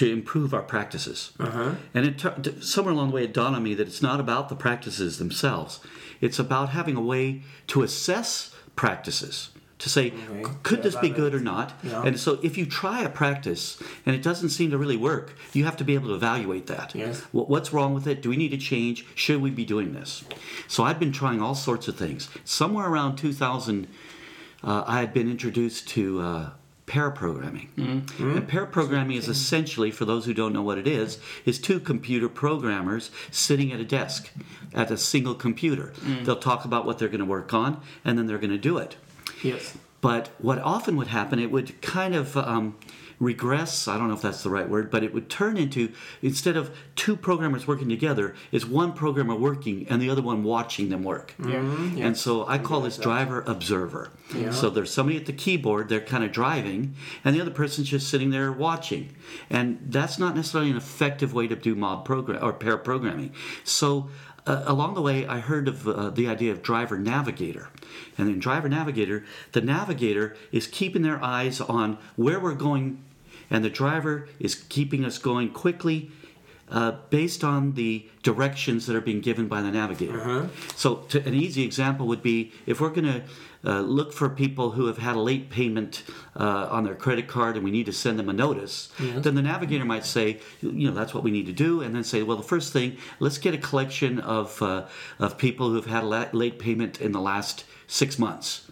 to 0.00 0.10
improve 0.10 0.54
our 0.54 0.62
practices. 0.62 1.32
And 1.38 2.06
it, 2.06 2.16
tur- 2.18 2.34
somewhere 2.62 2.94
along 2.94 3.10
the 3.10 3.14
way, 3.16 3.24
it 3.24 3.34
dawned 3.34 3.54
on 3.54 3.62
me 3.62 3.74
that 3.74 3.86
it's 3.86 4.00
not 4.00 4.18
about 4.18 4.48
the 4.48 4.56
practices 4.56 5.18
themselves. 5.18 5.78
It's 6.22 6.38
about 6.38 6.70
having 6.70 6.96
a 6.96 7.02
way 7.02 7.42
to 7.66 7.82
assess 7.82 8.54
practices. 8.76 9.50
To 9.80 9.88
say, 9.90 10.12
Okay. 10.30 10.50
could 10.62 10.78
Yeah, 10.78 10.82
this 10.84 10.96
be 10.96 11.10
good 11.10 11.34
or 11.34 11.40
not? 11.40 11.72
yeah. 11.82 12.02
And 12.02 12.18
so, 12.18 12.38
if 12.42 12.56
you 12.58 12.64
try 12.66 13.00
a 13.02 13.08
practice 13.10 13.78
and 14.06 14.14
it 14.16 14.22
doesn't 14.22 14.50
seem 14.50 14.70
to 14.70 14.78
really 14.78 14.96
work, 14.96 15.34
you 15.54 15.64
have 15.64 15.76
to 15.78 15.84
be 15.84 15.94
able 15.94 16.08
to 16.08 16.14
evaluate 16.14 16.66
that. 16.66 16.94
Yes. 16.94 17.20
Wh- 17.32 17.48
What's 17.52 17.70
wrong 17.72 17.92
with 17.94 18.06
it? 18.06 18.20
Do 18.22 18.28
we 18.30 18.36
need 18.38 18.50
to 18.52 18.58
change? 18.58 19.04
Should 19.14 19.40
we 19.42 19.50
be 19.50 19.64
doing 19.66 19.92
this? 19.92 20.24
So, 20.68 20.84
I've 20.84 20.98
been 20.98 21.12
trying 21.12 21.40
all 21.42 21.54
sorts 21.54 21.88
of 21.88 21.96
things. 21.96 22.28
Somewhere 22.44 22.86
around 22.88 23.16
2000, 23.16 23.86
uh, 24.62 24.84
I 24.86 25.00
had 25.00 25.12
been 25.14 25.30
introduced 25.30 25.88
to 25.90 26.20
uh, 26.20 26.50
pair 26.90 27.08
programming. 27.12 27.68
Mm-hmm. 27.76 27.98
Mm-hmm. 27.98 28.36
And 28.36 28.48
pair 28.48 28.66
programming 28.66 29.16
is 29.16 29.28
essentially, 29.28 29.92
for 29.92 30.04
those 30.04 30.26
who 30.26 30.34
don't 30.34 30.52
know 30.52 30.62
what 30.62 30.76
it 30.76 30.88
is, 30.88 31.20
is 31.44 31.60
two 31.60 31.78
computer 31.78 32.28
programmers 32.28 33.12
sitting 33.30 33.72
at 33.72 33.78
a 33.78 33.84
desk 33.84 34.28
at 34.74 34.90
a 34.90 34.96
single 34.96 35.36
computer. 35.36 35.92
Mm. 36.00 36.24
They'll 36.24 36.34
talk 36.34 36.64
about 36.64 36.84
what 36.86 36.98
they're 36.98 37.06
going 37.06 37.20
to 37.20 37.24
work 37.24 37.54
on, 37.54 37.80
and 38.04 38.18
then 38.18 38.26
they're 38.26 38.38
going 38.38 38.50
to 38.50 38.58
do 38.58 38.76
it. 38.78 38.96
Yes. 39.40 39.78
But 40.00 40.30
what 40.38 40.58
often 40.58 40.96
would 40.96 41.06
happen, 41.06 41.38
it 41.38 41.52
would 41.52 41.80
kind 41.80 42.16
of 42.16 42.36
um, 42.36 42.76
regress. 43.20 43.86
I 43.86 43.98
don't 43.98 44.08
know 44.08 44.14
if 44.14 44.22
that's 44.22 44.42
the 44.42 44.50
right 44.50 44.68
word, 44.68 44.90
but 44.90 45.04
it 45.04 45.14
would 45.14 45.28
turn 45.28 45.56
into 45.56 45.92
instead 46.22 46.56
of 46.56 46.74
two 46.96 47.14
programmers 47.16 47.66
working 47.66 47.88
together, 47.88 48.34
is 48.50 48.66
one 48.66 48.94
programmer 48.94 49.36
working 49.36 49.86
and 49.88 50.00
the 50.00 50.10
other 50.10 50.22
one 50.22 50.42
watching 50.42 50.88
them 50.88 51.04
work. 51.04 51.34
Yeah. 51.38 51.60
And 51.98 52.16
so 52.16 52.46
I 52.48 52.58
call 52.58 52.80
this 52.80 52.96
driver 52.96 53.44
observer. 53.46 54.10
Yeah. 54.34 54.50
So 54.50 54.70
there's 54.70 54.92
somebody 54.92 55.18
at 55.18 55.26
the 55.26 55.32
keyboard, 55.32 55.88
they're 55.88 56.00
kind 56.00 56.24
of 56.24 56.32
driving, 56.32 56.94
and 57.24 57.36
the 57.36 57.40
other 57.40 57.50
person's 57.50 57.88
just 57.88 58.08
sitting 58.08 58.30
there 58.30 58.50
watching. 58.50 59.14
And 59.50 59.78
that's 59.86 60.18
not 60.18 60.34
necessarily 60.34 60.70
an 60.70 60.76
effective 60.76 61.34
way 61.34 61.46
to 61.46 61.56
do 61.56 61.74
mob 61.74 62.04
program 62.04 62.42
or 62.42 62.54
pair 62.54 62.78
programming. 62.78 63.34
So 63.64 64.08
uh, 64.46 64.64
along 64.66 64.94
the 64.94 65.02
way, 65.02 65.26
I 65.26 65.40
heard 65.40 65.68
of 65.68 65.86
uh, 65.86 66.10
the 66.10 66.26
idea 66.28 66.52
of 66.52 66.62
driver 66.62 66.98
navigator. 66.98 67.68
And 68.16 68.28
in 68.28 68.38
driver 68.38 68.68
navigator, 68.68 69.24
the 69.52 69.60
navigator 69.60 70.36
is 70.50 70.66
keeping 70.66 71.02
their 71.02 71.22
eyes 71.22 71.60
on 71.60 71.98
where 72.16 72.40
we're 72.40 72.54
going, 72.54 73.04
and 73.50 73.64
the 73.64 73.70
driver 73.70 74.28
is 74.38 74.54
keeping 74.54 75.04
us 75.04 75.18
going 75.18 75.50
quickly 75.50 76.10
uh, 76.70 76.92
based 77.10 77.42
on 77.42 77.72
the 77.72 78.08
directions 78.22 78.86
that 78.86 78.94
are 78.94 79.00
being 79.00 79.20
given 79.20 79.48
by 79.48 79.60
the 79.60 79.70
navigator. 79.70 80.18
So, 80.76 80.96
to, 81.08 81.26
an 81.26 81.34
easy 81.34 81.64
example 81.64 82.06
would 82.06 82.22
be 82.22 82.52
if 82.64 82.80
we're 82.80 82.90
going 82.90 83.06
to 83.06 83.22
uh, 83.64 83.80
look 83.80 84.12
for 84.12 84.28
people 84.28 84.70
who 84.70 84.86
have 84.86 84.98
had 84.98 85.16
a 85.16 85.20
late 85.20 85.50
payment 85.50 86.04
uh, 86.36 86.68
on 86.70 86.84
their 86.84 86.94
credit 86.94 87.26
card 87.26 87.56
and 87.56 87.64
we 87.64 87.70
need 87.72 87.86
to 87.86 87.92
send 87.92 88.18
them 88.18 88.28
a 88.28 88.32
notice, 88.32 88.90
then 88.98 89.34
the 89.34 89.42
navigator 89.42 89.84
might 89.84 90.04
say, 90.04 90.38
you 90.62 90.88
know, 90.88 90.94
that's 90.94 91.12
what 91.12 91.24
we 91.24 91.30
need 91.32 91.46
to 91.46 91.52
do, 91.52 91.82
and 91.82 91.94
then 91.94 92.04
say, 92.04 92.22
well, 92.22 92.36
the 92.36 92.42
first 92.42 92.72
thing, 92.72 92.96
let's 93.18 93.38
get 93.38 93.52
a 93.52 93.58
collection 93.58 94.20
of, 94.20 94.62
uh, 94.62 94.86
of 95.18 95.36
people 95.36 95.70
who 95.70 95.74
have 95.74 95.86
had 95.86 96.04
a 96.04 96.06
la- 96.06 96.28
late 96.32 96.58
payment 96.60 97.00
in 97.00 97.10
the 97.10 97.20
last 97.20 97.64
six 97.88 98.18
months. 98.18 98.70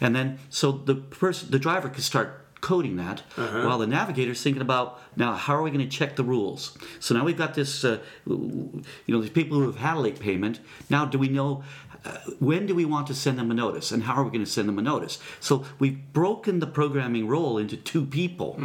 And 0.00 0.14
then, 0.14 0.38
so 0.50 0.70
the 0.72 0.94
person, 0.94 1.50
the 1.50 1.58
driver 1.58 1.88
could 1.88 2.04
start 2.04 2.46
coding 2.60 2.96
that 2.96 3.22
while 3.36 3.78
the 3.78 3.86
navigator's 3.86 4.42
thinking 4.42 4.62
about 4.62 5.00
now 5.16 5.34
how 5.34 5.54
are 5.54 5.62
we 5.62 5.70
going 5.70 5.88
to 5.90 5.96
check 5.98 6.16
the 6.16 6.24
rules 6.24 6.76
so 6.98 7.14
now 7.14 7.24
we've 7.24 7.38
got 7.38 7.54
this 7.54 7.84
uh, 7.84 7.98
you 8.26 8.82
know 9.08 9.20
these 9.20 9.30
people 9.30 9.58
who 9.58 9.66
have 9.66 9.76
had 9.76 9.96
a 9.96 10.00
late 10.00 10.20
payment 10.20 10.60
now 10.88 11.04
do 11.04 11.18
we 11.18 11.28
know 11.28 11.62
uh, 12.02 12.16
when 12.38 12.64
do 12.64 12.74
we 12.74 12.84
want 12.86 13.06
to 13.06 13.14
send 13.14 13.38
them 13.38 13.50
a 13.50 13.54
notice 13.54 13.92
and 13.92 14.04
how 14.04 14.14
are 14.14 14.24
we 14.24 14.30
going 14.30 14.44
to 14.44 14.50
send 14.50 14.66
them 14.66 14.78
a 14.78 14.82
notice 14.82 15.18
so 15.38 15.64
we've 15.78 15.98
broken 16.14 16.58
the 16.58 16.66
programming 16.66 17.26
role 17.28 17.58
into 17.58 17.76
two 17.76 18.06
people 18.06 18.58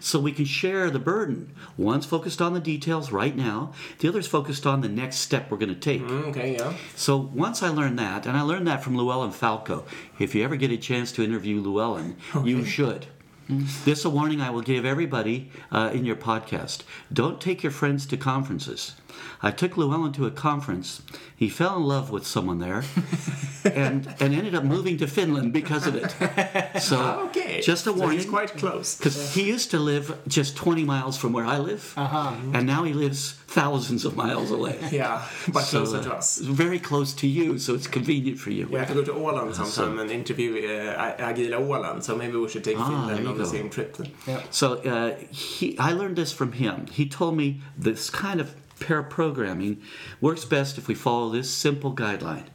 so 0.00 0.18
we 0.18 0.32
can 0.32 0.46
share 0.46 0.88
the 0.90 0.98
burden 0.98 1.52
one's 1.76 2.06
focused 2.06 2.40
on 2.40 2.54
the 2.54 2.60
details 2.60 3.12
right 3.12 3.36
now 3.36 3.72
the 3.98 4.08
other's 4.08 4.26
focused 4.26 4.66
on 4.66 4.80
the 4.80 4.88
next 4.88 5.16
step 5.16 5.50
we're 5.50 5.58
going 5.58 5.68
to 5.68 5.74
take 5.80 6.00
Mm, 6.02 6.28
okay. 6.28 6.54
Yeah. 6.54 6.72
so 6.96 7.16
once 7.18 7.62
I 7.62 7.68
learned 7.68 7.98
that, 7.98 8.24
and 8.26 8.36
I 8.36 8.42
learned 8.42 8.66
that 8.68 8.82
from 8.84 8.96
Llewellyn 8.96 9.32
Falco. 9.32 9.84
If 10.18 10.34
you 10.34 10.42
ever 10.44 10.56
get 10.56 10.70
a 10.70 10.76
chance 10.76 11.10
to 11.12 11.22
interview 11.24 11.60
Llewellyn, 11.60 12.16
you 12.44 12.64
should. 12.64 13.06
This 13.48 14.00
is 14.00 14.04
a 14.04 14.10
warning 14.10 14.42
I 14.42 14.50
will 14.50 14.60
give 14.60 14.84
everybody 14.84 15.50
uh, 15.72 15.90
in 15.94 16.04
your 16.04 16.16
podcast. 16.16 16.82
Don't 17.10 17.40
take 17.40 17.62
your 17.62 17.72
friends 17.72 18.04
to 18.08 18.18
conferences. 18.18 18.94
I 19.42 19.50
took 19.50 19.76
Llewellyn 19.76 20.12
to 20.14 20.26
a 20.26 20.30
conference. 20.30 21.02
He 21.36 21.48
fell 21.48 21.76
in 21.76 21.84
love 21.84 22.10
with 22.10 22.26
someone 22.26 22.58
there, 22.58 22.82
and 23.64 24.06
and 24.20 24.34
ended 24.34 24.54
up 24.54 24.64
moving 24.64 24.96
to 24.98 25.06
Finland 25.06 25.52
because 25.52 25.86
of 25.86 25.94
it. 25.94 26.80
So 26.80 26.98
Okay. 27.28 27.60
just 27.60 27.86
a 27.86 27.90
So 27.90 27.96
warning. 27.98 28.18
he's 28.18 28.28
quite 28.28 28.52
close. 28.56 28.96
Because 28.96 29.34
he 29.34 29.42
used 29.54 29.70
to 29.70 29.78
live 29.78 30.18
just 30.26 30.56
20 30.56 30.84
miles 30.84 31.16
from 31.16 31.32
where 31.32 31.46
I 31.46 31.58
live, 31.58 31.92
Uh-huh. 31.96 32.32
and 32.54 32.66
now 32.66 32.84
he 32.84 32.92
lives 32.92 33.34
thousands 33.46 34.04
of 34.04 34.16
miles 34.16 34.50
away. 34.50 34.76
Yeah, 34.90 35.22
but 35.52 35.62
So, 35.62 35.78
closer 35.84 36.02
to 36.02 36.12
uh, 36.14 36.18
us. 36.18 36.38
Very 36.38 36.78
close 36.78 37.12
to 37.14 37.26
you, 37.26 37.58
so 37.58 37.74
it's 37.74 37.86
convenient 37.86 38.38
for 38.38 38.50
you. 38.50 38.66
We 38.70 38.78
have 38.78 38.88
to 38.88 38.94
go 38.94 39.04
to 39.04 39.12
Åland 39.12 39.54
sometime 39.54 39.98
and 40.00 40.10
interview 40.10 40.50
uh, 40.66 41.16
Agila 41.28 41.58
Åland, 41.60 42.02
so 42.02 42.16
maybe 42.16 42.36
we 42.36 42.48
should 42.48 42.64
take 42.64 42.78
Ah, 42.78 42.88
Finland 42.88 43.26
on 43.28 43.38
the 43.38 43.46
same 43.46 43.68
trip 43.70 43.96
then. 43.96 44.10
Yeah. 44.26 44.40
So 44.50 44.66
uh, 44.92 45.10
he, 45.30 45.76
I 45.78 45.92
learned 45.92 46.16
this 46.16 46.32
from 46.32 46.52
him. 46.52 46.86
He 46.98 47.04
told 47.08 47.36
me 47.36 47.46
this 47.76 48.10
kind 48.10 48.40
of 48.40 48.48
pair 48.80 49.02
programming 49.02 49.82
works 50.20 50.44
best 50.44 50.78
if 50.78 50.88
we 50.88 50.94
follow 50.94 51.30
this 51.30 51.50
simple 51.50 51.94
guideline. 51.94 52.46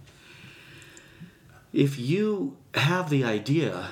If 1.71 1.99
you 1.99 2.57
have 2.75 3.09
the 3.09 3.23
idea, 3.23 3.89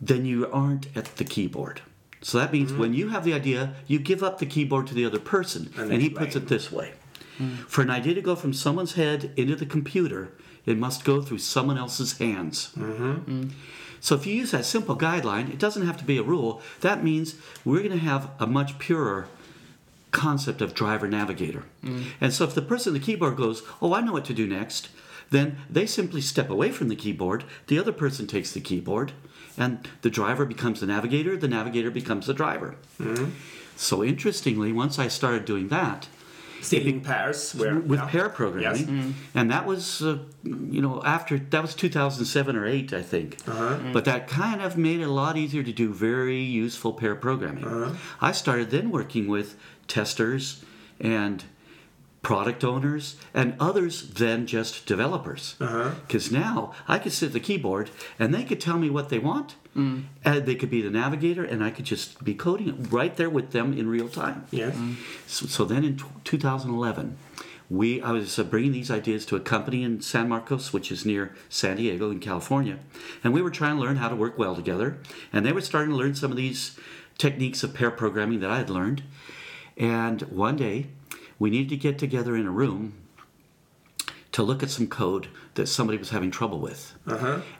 then 0.00 0.24
you 0.24 0.50
aren't 0.50 0.94
at 0.96 1.16
the 1.16 1.24
keyboard. 1.24 1.80
So 2.20 2.38
that 2.38 2.52
means 2.52 2.72
when 2.72 2.94
you 2.94 3.08
have 3.08 3.24
the 3.24 3.34
idea, 3.34 3.74
you 3.86 3.98
give 3.98 4.22
up 4.22 4.38
the 4.38 4.46
keyboard 4.46 4.86
to 4.88 4.94
the 4.94 5.04
other 5.04 5.18
person. 5.18 5.72
And 5.76 5.90
And, 5.92 6.00
he 6.00 6.08
explain. 6.08 6.26
puts 6.26 6.36
it 6.36 6.48
this 6.48 6.70
way 6.70 6.92
For 7.66 7.82
an 7.82 7.90
idea 7.90 8.14
to 8.14 8.20
go 8.20 8.36
from 8.36 8.52
someone's 8.52 8.92
head 8.92 9.32
into 9.36 9.56
the 9.56 9.66
computer, 9.66 10.30
it 10.64 10.78
must 10.78 11.04
go 11.04 11.20
through 11.20 11.38
someone 11.38 11.76
else's 11.78 12.18
hands. 12.18 12.70
Mm. 12.76 13.50
So 14.00 14.14
if 14.14 14.26
you 14.26 14.34
use 14.34 14.50
that 14.52 14.64
simple 14.64 14.96
guideline, 14.96 15.52
it 15.52 15.58
doesn't 15.58 15.86
have 15.86 15.96
to 15.98 16.04
be 16.04 16.18
a 16.18 16.22
rule. 16.22 16.60
That 16.80 17.02
means 17.02 17.34
we're 17.64 17.78
going 17.78 17.90
to 17.92 17.98
have 17.98 18.30
a 18.38 18.46
much 18.46 18.78
purer 18.78 19.28
concept 20.12 20.60
of 20.60 20.74
driver 20.74 21.08
navigator. 21.08 21.64
Mm. 21.84 22.04
And 22.20 22.32
so 22.32 22.44
if 22.44 22.54
the 22.54 22.62
person 22.62 22.94
at 22.94 23.00
the 23.00 23.04
keyboard 23.04 23.36
goes, 23.36 23.62
"Oh, 23.80 23.94
I 23.94 24.00
know 24.00 24.12
what 24.12 24.24
to 24.26 24.34
do 24.34 24.46
next," 24.46 24.88
then 25.30 25.56
they 25.68 25.86
simply 25.86 26.20
step 26.20 26.50
away 26.50 26.70
from 26.70 26.88
the 26.88 26.96
keyboard. 26.96 27.44
The 27.66 27.78
other 27.78 27.92
person 27.92 28.26
takes 28.26 28.52
the 28.52 28.60
keyboard, 28.60 29.12
and 29.56 29.88
the 30.02 30.10
driver 30.10 30.44
becomes 30.44 30.80
the 30.80 30.86
navigator. 30.86 31.36
The 31.36 31.48
navigator 31.48 31.90
becomes 31.90 32.26
the 32.26 32.34
driver. 32.34 32.76
Mm-hmm. 33.00 33.30
So 33.76 34.04
interestingly, 34.04 34.72
once 34.72 34.98
I 34.98 35.08
started 35.08 35.44
doing 35.44 35.68
that, 35.68 36.08
Still 36.62 36.86
in 36.86 37.00
pairs. 37.00 37.54
Where, 37.56 37.74
with 37.80 37.98
yeah. 37.98 38.06
pair 38.06 38.28
programming, 38.28 38.78
Yes. 38.78 38.82
Mm. 38.88 39.12
and 39.34 39.50
that 39.50 39.66
was, 39.66 40.00
uh, 40.00 40.18
you 40.44 40.80
know, 40.80 41.02
after 41.04 41.36
that 41.36 41.60
was 41.60 41.74
2007 41.74 42.54
or 42.54 42.64
eight, 42.66 42.92
I 42.92 43.02
think. 43.02 43.38
Uh-huh. 43.48 43.78
Mm. 43.78 43.92
But 43.92 44.04
that 44.04 44.28
kind 44.28 44.62
of 44.62 44.76
made 44.78 45.00
it 45.00 45.08
a 45.08 45.10
lot 45.10 45.36
easier 45.36 45.64
to 45.64 45.72
do 45.72 45.92
very 45.92 46.40
useful 46.40 46.92
pair 46.92 47.16
programming. 47.16 47.64
Uh-huh. 47.64 47.94
I 48.20 48.30
started 48.30 48.70
then 48.70 48.92
working 48.92 49.26
with 49.26 49.56
testers 49.88 50.64
and 51.00 51.44
product 52.22 52.62
owners 52.62 53.16
and 53.34 53.54
others 53.58 54.08
than 54.10 54.46
just 54.46 54.86
developers. 54.86 55.56
Uh-huh. 55.60 55.90
Because 56.06 56.30
now 56.30 56.72
I 56.86 56.98
could 56.98 57.12
sit 57.12 57.26
at 57.26 57.32
the 57.32 57.40
keyboard 57.40 57.90
and 58.18 58.32
they 58.32 58.44
could 58.44 58.60
tell 58.60 58.78
me 58.78 58.88
what 58.88 59.08
they 59.08 59.18
want. 59.18 59.56
Mm. 59.76 60.04
And 60.22 60.44
they 60.46 60.54
could 60.54 60.68
be 60.68 60.82
the 60.82 60.90
navigator, 60.90 61.42
and 61.42 61.64
I 61.64 61.70
could 61.70 61.86
just 61.86 62.22
be 62.22 62.34
coding 62.34 62.68
it 62.68 62.92
right 62.92 63.16
there 63.16 63.30
with 63.30 63.52
them 63.52 63.72
in 63.72 63.88
real 63.88 64.08
time. 64.08 64.44
Yes. 64.50 64.74
Mm. 64.74 64.96
So, 65.26 65.46
so 65.46 65.64
then 65.64 65.82
in 65.82 65.96
tw 65.96 66.22
2011, 66.24 67.16
we 67.70 68.02
I 68.02 68.12
was 68.12 68.38
uh, 68.38 68.44
bringing 68.44 68.72
these 68.72 68.90
ideas 68.90 69.24
to 69.26 69.36
a 69.36 69.40
company 69.40 69.82
in 69.82 70.02
San 70.02 70.28
Marcos, 70.28 70.74
which 70.74 70.92
is 70.92 71.06
near 71.06 71.34
San 71.48 71.78
Diego 71.78 72.10
in 72.10 72.20
California, 72.20 72.80
and 73.24 73.32
we 73.32 73.40
were 73.40 73.50
trying 73.50 73.76
to 73.76 73.82
learn 73.82 73.96
how 73.96 74.10
to 74.10 74.14
work 74.14 74.36
well 74.36 74.54
together. 74.54 74.98
And 75.32 75.46
they 75.46 75.52
were 75.52 75.62
starting 75.62 75.92
to 75.92 75.96
learn 75.96 76.14
some 76.14 76.30
of 76.30 76.36
these 76.36 76.78
techniques 77.16 77.62
of 77.62 77.72
pair 77.72 77.90
programming 77.90 78.40
that 78.40 78.50
I 78.50 78.58
had 78.58 78.68
learned. 78.68 79.02
And 79.76 80.22
one 80.22 80.56
day, 80.56 80.86
we 81.38 81.50
needed 81.50 81.70
to 81.70 81.76
get 81.76 81.98
together 81.98 82.36
in 82.36 82.46
a 82.46 82.50
room 82.50 82.94
to 84.32 84.42
look 84.42 84.62
at 84.62 84.70
some 84.70 84.86
code 84.86 85.28
that 85.54 85.66
somebody 85.66 85.98
was 85.98 86.10
having 86.10 86.30
trouble 86.30 86.58
with. 86.58 86.94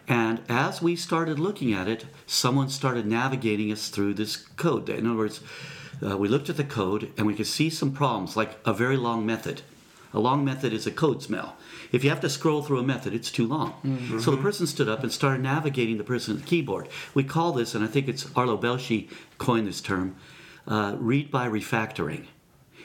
And 0.08 0.40
as 0.48 0.80
we 0.80 0.96
started 0.96 1.38
looking 1.38 1.72
at 1.74 1.86
it, 1.88 2.06
someone 2.26 2.68
started 2.70 3.06
navigating 3.06 3.70
us 3.70 3.88
through 3.88 4.14
this 4.14 4.36
code. 4.36 4.88
In 4.88 5.06
other 5.06 5.18
words, 5.18 5.40
uh, 6.04 6.16
we 6.16 6.28
looked 6.28 6.48
at 6.48 6.56
the 6.56 6.64
code 6.64 7.12
and 7.18 7.26
we 7.26 7.34
could 7.34 7.46
see 7.46 7.68
some 7.68 7.92
problems, 7.92 8.36
like 8.36 8.58
a 8.64 8.72
very 8.72 8.96
long 8.96 9.26
method. 9.26 9.62
A 10.14 10.20
long 10.20 10.44
method 10.44 10.72
is 10.74 10.86
a 10.86 10.90
code 10.90 11.22
smell. 11.22 11.56
If 11.90 12.04
you 12.04 12.10
have 12.10 12.20
to 12.20 12.28
scroll 12.28 12.62
through 12.62 12.78
a 12.78 12.82
method, 12.82 13.14
it's 13.14 13.30
too 13.30 13.46
long. 13.46 14.18
So 14.20 14.30
the 14.30 14.36
person 14.36 14.66
stood 14.66 14.88
up 14.88 15.02
and 15.02 15.10
started 15.12 15.42
navigating 15.42 15.96
the 15.98 16.04
person 16.04 16.36
at 16.36 16.42
the 16.42 16.46
keyboard. 16.46 16.88
We 17.14 17.24
call 17.24 17.52
this, 17.52 17.74
and 17.74 17.82
I 17.84 17.86
think 17.86 18.08
it's 18.08 18.26
Arlo 18.36 18.58
Belshee 18.58 19.08
coined 19.38 19.66
this 19.66 19.80
term, 19.80 20.16
uh, 20.66 20.96
read 20.98 21.30
by 21.30 21.48
refactoring. 21.48 22.26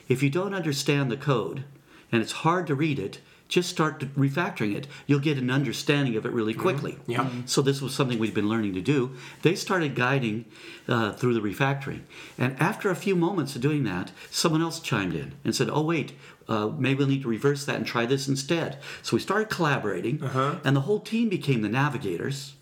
If 0.07 0.23
you 0.23 0.29
don't 0.29 0.53
understand 0.53 1.11
the 1.11 1.17
code 1.17 1.63
and 2.11 2.21
it's 2.21 2.31
hard 2.31 2.67
to 2.67 2.75
read 2.75 2.99
it, 2.99 3.19
just 3.49 3.69
start 3.69 3.99
refactoring 4.15 4.75
it. 4.75 4.87
You'll 5.05 5.19
get 5.19 5.37
an 5.37 5.49
understanding 5.49 6.17
of 6.17 6.25
it 6.25 6.33
really 6.33 6.53
quickly. 6.53 6.97
Yeah. 7.07 7.29
So 7.45 7.61
this 7.61 7.81
was 7.81 7.93
something 7.93 8.19
we'd 8.19 8.33
been 8.33 8.49
learning 8.49 8.73
to 8.73 8.81
do. 8.81 9.15
They 9.41 9.55
started 9.55 9.95
guiding 9.95 10.45
uh, 10.87 11.13
through 11.13 11.33
the 11.33 11.39
refactoring, 11.39 12.01
and 12.37 12.59
after 12.61 12.89
a 12.89 12.95
few 12.95 13.15
moments 13.15 13.55
of 13.55 13.61
doing 13.61 13.83
that, 13.85 14.11
someone 14.31 14.61
else 14.61 14.79
chimed 14.81 15.15
in 15.15 15.33
and 15.45 15.55
said, 15.55 15.69
"Oh 15.71 15.81
wait, 15.81 16.11
uh, 16.49 16.67
maybe 16.77 16.99
we'll 16.99 17.07
need 17.07 17.21
to 17.21 17.29
reverse 17.29 17.63
that 17.65 17.75
and 17.77 17.85
try 17.85 18.05
this 18.05 18.27
instead." 18.27 18.79
So 19.01 19.15
we 19.15 19.21
started 19.21 19.49
collaborating, 19.49 20.19
and 20.65 20.75
the 20.75 20.81
whole 20.81 20.99
team 20.99 21.29
became 21.29 21.61
the 21.61 21.69
navigators, 21.69 22.55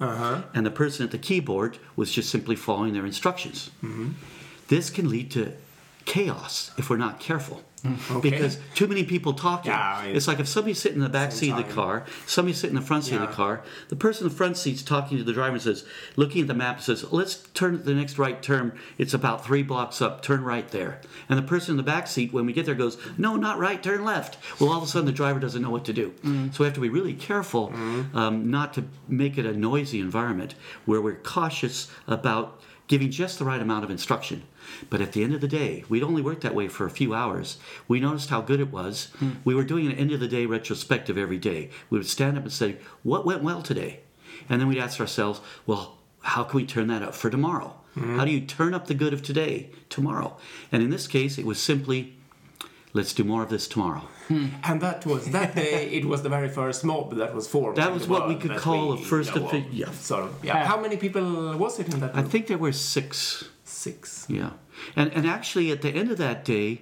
and 0.53 0.65
the 0.65 0.71
person 0.71 1.03
at 1.03 1.09
the 1.11 1.17
keyboard 1.17 1.79
was 1.95 2.11
just 2.11 2.29
simply 2.29 2.55
following 2.55 2.93
their 2.93 3.05
instructions. 3.07 3.71
This 4.67 4.89
can 4.89 5.09
lead 5.09 5.31
to 5.31 5.53
chaos 6.05 6.71
if 6.77 6.89
we're 6.89 6.97
not 6.97 7.19
careful. 7.19 7.61
Mm, 7.83 8.17
okay. 8.17 8.29
Because 8.31 8.57
too 8.73 8.87
many 8.87 9.03
people 9.03 9.33
talking. 9.33 9.71
Yeah, 9.71 9.97
I 9.97 10.07
mean- 10.07 10.15
it's 10.15 10.27
like 10.27 10.39
if 10.39 10.47
somebody's 10.47 10.79
sitting 10.79 10.97
in 10.97 11.03
the 11.03 11.09
back 11.09 11.31
seat 11.31 11.51
of 11.51 11.57
the 11.57 11.63
car, 11.63 12.05
somebody's 12.25 12.57
sitting 12.59 12.75
in 12.75 12.81
the 12.81 12.87
front 12.87 13.03
seat 13.03 13.15
of 13.15 13.21
the 13.21 13.27
car, 13.27 13.61
the 13.89 13.95
person 13.95 14.25
in 14.25 14.29
the 14.29 14.35
front 14.35 14.57
seat's 14.57 14.81
talking 14.81 15.17
to 15.17 15.23
the 15.23 15.33
driver 15.33 15.53
and 15.53 15.61
says, 15.61 15.85
looking 16.15 16.41
at 16.41 16.47
the 16.47 16.53
map, 16.53 16.81
says, 16.81 17.11
let's 17.11 17.35
turn 17.53 17.83
the 17.83 17.93
next 17.93 18.17
right 18.17 18.41
turn. 18.41 18.77
It's 18.97 19.13
about 19.13 19.45
three 19.45 19.61
blocks 19.61 20.01
up, 20.01 20.21
turn 20.21 20.43
right 20.43 20.67
there. 20.69 20.99
And 21.29 21.37
the 21.37 21.43
person 21.43 21.71
in 21.71 21.77
the 21.77 21.83
back 21.83 22.07
seat, 22.07 22.33
when 22.33 22.45
we 22.45 22.53
get 22.53 22.65
there, 22.65 22.75
goes, 22.75 22.97
no, 23.17 23.35
not 23.35 23.59
right, 23.59 23.81
turn 23.81 24.03
left. 24.03 24.37
Well, 24.59 24.71
all 24.71 24.77
of 24.77 24.83
a 24.83 24.87
sudden 24.87 25.05
the 25.05 25.11
driver 25.11 25.39
doesn't 25.39 25.61
know 25.61 25.69
what 25.69 25.85
to 25.85 25.93
do. 25.93 26.11
Mm. 26.23 26.53
So 26.53 26.63
we 26.63 26.65
have 26.65 26.75
to 26.75 26.81
be 26.81 26.89
really 26.89 27.13
careful 27.13 27.69
mm. 27.69 28.13
um, 28.15 28.49
not 28.49 28.73
to 28.75 28.85
make 29.07 29.37
it 29.37 29.45
a 29.45 29.53
noisy 29.53 29.99
environment 29.99 30.55
where 30.85 31.01
we're 31.01 31.15
cautious 31.15 31.91
about 32.07 32.61
giving 32.87 33.11
just 33.11 33.39
the 33.39 33.45
right 33.45 33.61
amount 33.61 33.83
of 33.83 33.91
instruction. 33.91 34.43
But 34.89 35.01
at 35.01 35.13
the 35.13 35.23
end 35.23 35.33
of 35.33 35.41
the 35.41 35.47
day, 35.47 35.83
we'd 35.89 36.03
only 36.03 36.21
worked 36.21 36.41
that 36.41 36.55
way 36.55 36.67
for 36.67 36.85
a 36.85 36.91
few 36.91 37.13
hours. 37.13 37.57
We 37.87 37.99
noticed 37.99 38.29
how 38.29 38.41
good 38.41 38.59
it 38.59 38.71
was. 38.71 39.09
Hmm. 39.19 39.31
We 39.43 39.55
were 39.55 39.63
doing 39.63 39.87
an 39.87 39.93
end 39.93 40.11
of 40.11 40.19
the 40.19 40.27
day 40.27 40.45
retrospective 40.45 41.17
every 41.17 41.37
day. 41.37 41.69
We 41.89 41.97
would 41.97 42.07
stand 42.07 42.37
up 42.37 42.43
and 42.43 42.53
say, 42.53 42.77
What 43.03 43.25
went 43.25 43.43
well 43.43 43.61
today? 43.61 44.01
And 44.49 44.59
then 44.59 44.67
we'd 44.67 44.79
ask 44.79 44.99
ourselves, 44.99 45.41
Well, 45.65 45.97
how 46.21 46.43
can 46.43 46.57
we 46.57 46.65
turn 46.65 46.87
that 46.87 47.03
up 47.03 47.15
for 47.15 47.29
tomorrow? 47.29 47.75
Hmm. 47.93 48.17
How 48.17 48.25
do 48.25 48.31
you 48.31 48.41
turn 48.41 48.73
up 48.73 48.87
the 48.87 48.93
good 48.93 49.13
of 49.13 49.21
today 49.21 49.69
tomorrow? 49.89 50.37
And 50.71 50.83
in 50.83 50.89
this 50.89 51.07
case, 51.07 51.37
it 51.37 51.45
was 51.45 51.61
simply, 51.61 52.15
Let's 52.93 53.13
do 53.13 53.23
more 53.23 53.43
of 53.43 53.49
this 53.49 53.67
tomorrow. 53.67 54.07
Hmm. 54.27 54.47
And 54.63 54.81
that 54.81 55.05
was 55.05 55.25
that 55.31 55.55
day. 55.55 55.89
It 55.91 56.05
was 56.05 56.23
the 56.23 56.29
very 56.29 56.49
first 56.49 56.83
mob 56.83 57.15
that 57.15 57.35
was 57.35 57.47
formed. 57.47 57.77
That 57.77 57.93
was 57.93 58.07
what 58.07 58.27
we 58.27 58.35
could 58.35 58.57
call 58.57 58.95
we 58.95 59.01
a 59.01 59.05
first 59.05 59.35
of. 59.35 59.53
yeah. 59.71 59.91
Sort 59.91 60.23
of. 60.23 60.43
Yeah. 60.43 60.65
How 60.65 60.79
many 60.79 60.97
people 60.97 61.57
was 61.57 61.79
it 61.79 61.93
in 61.93 61.99
that 61.99 62.15
I 62.15 62.23
think 62.23 62.47
there 62.47 62.57
were 62.57 62.71
six 62.71 63.45
Six. 63.65 64.25
Yeah. 64.29 64.51
And, 64.95 65.11
and 65.13 65.27
actually, 65.27 65.71
at 65.71 65.81
the 65.81 65.89
end 65.89 66.11
of 66.11 66.17
that 66.19 66.45
day, 66.45 66.81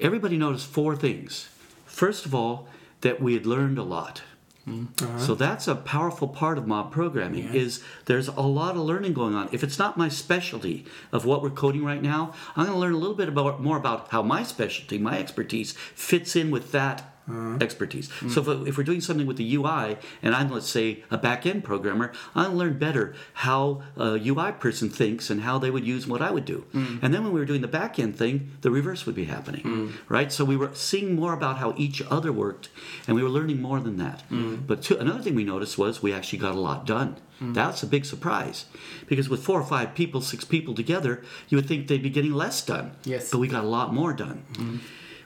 everybody 0.00 0.36
noticed 0.38 0.66
four 0.66 0.96
things. 0.96 1.48
First 1.86 2.24
of 2.24 2.34
all, 2.34 2.68
that 3.02 3.20
we 3.20 3.34
had 3.34 3.46
learned 3.46 3.78
a 3.78 3.82
lot. 3.82 4.22
Mm-hmm. 4.68 5.04
Uh-huh. 5.04 5.18
So 5.18 5.34
that's 5.34 5.66
a 5.66 5.74
powerful 5.74 6.28
part 6.28 6.58
of 6.58 6.66
mob 6.66 6.92
programming 6.92 7.44
Yes. 7.44 7.54
is 7.54 7.82
there's 8.04 8.28
a 8.28 8.40
lot 8.42 8.76
of 8.76 8.82
learning 8.82 9.14
going 9.14 9.34
on. 9.34 9.48
If 9.52 9.62
it's 9.64 9.78
not 9.78 9.96
my 9.96 10.08
specialty 10.08 10.84
of 11.12 11.24
what 11.24 11.42
we're 11.42 11.50
coding 11.50 11.84
right 11.84 12.02
now, 12.02 12.34
I'm 12.56 12.66
going 12.66 12.74
to 12.76 12.78
learn 12.78 12.92
a 12.92 12.98
little 12.98 13.16
bit 13.16 13.28
about 13.28 13.62
more 13.62 13.78
about 13.78 14.08
how 14.10 14.22
my 14.22 14.42
specialty, 14.42 14.98
my 14.98 15.18
expertise 15.18 15.72
fits 15.94 16.36
in 16.36 16.50
with 16.50 16.72
that 16.72 17.09
Uh-huh. 17.28 17.58
expertise. 17.60 18.08
Mm. 18.08 18.30
So 18.30 18.40
if, 18.40 18.68
if 18.68 18.76
we're 18.76 18.82
doing 18.82 19.00
something 19.00 19.26
with 19.26 19.36
the 19.36 19.54
UI 19.54 19.98
and 20.20 20.34
I'm 20.34 20.50
let's 20.50 20.68
say 20.68 21.04
a 21.10 21.18
back-end 21.18 21.62
programmer, 21.62 22.12
I'll 22.34 22.52
learn 22.52 22.78
better 22.78 23.14
how 23.34 23.82
a 23.96 24.18
UI 24.18 24.52
person 24.52 24.90
thinks 24.90 25.30
and 25.30 25.42
how 25.42 25.58
they 25.58 25.70
would 25.70 25.86
use 25.86 26.08
what 26.08 26.22
I 26.22 26.32
would 26.32 26.44
do. 26.44 26.64
Mm. 26.74 27.02
And 27.02 27.14
then 27.14 27.22
when 27.22 27.32
we 27.32 27.38
were 27.38 27.46
doing 27.46 27.60
the 27.60 27.68
back-end 27.68 28.16
thing, 28.16 28.52
the 28.62 28.70
reverse 28.70 29.06
would 29.06 29.14
be 29.14 29.26
happening, 29.26 29.62
mm. 29.62 29.92
right? 30.08 30.32
So 30.32 30.44
we 30.44 30.56
were 30.56 30.70
seeing 30.74 31.14
more 31.14 31.32
about 31.32 31.58
how 31.58 31.72
each 31.76 32.02
other 32.10 32.32
worked 32.32 32.68
and 33.06 33.14
we 33.14 33.22
were 33.22 33.28
learning 33.28 33.62
more 33.62 33.78
than 33.78 33.96
that. 33.98 34.24
But 34.66 34.82
two, 34.82 34.96
another 34.96 35.22
thing 35.22 35.34
we 35.36 35.44
noticed 35.44 35.78
was 35.78 36.02
we 36.02 36.12
actually 36.12 36.40
got 36.40 36.54
a 36.54 36.60
lot 36.60 36.84
done. 36.84 37.16
That's 37.40 37.82
a 37.82 37.86
big 37.86 38.04
surprise 38.04 38.66
because 39.06 39.28
with 39.30 39.42
four 39.42 39.60
or 39.60 39.64
five 39.64 39.94
people, 39.94 40.20
six 40.20 40.44
people 40.44 40.74
together, 40.74 41.22
you 41.48 41.56
would 41.56 41.66
think 41.66 41.86
they'd 41.88 42.02
be 42.02 42.10
getting 42.10 42.32
less 42.34 42.60
done. 42.62 42.92
Yes. 43.04 43.30
But 43.30 43.38
we 43.38 43.48
got 43.48 43.64
a 43.64 43.68
lot 43.68 43.94
more 43.94 44.12
done. 44.12 44.44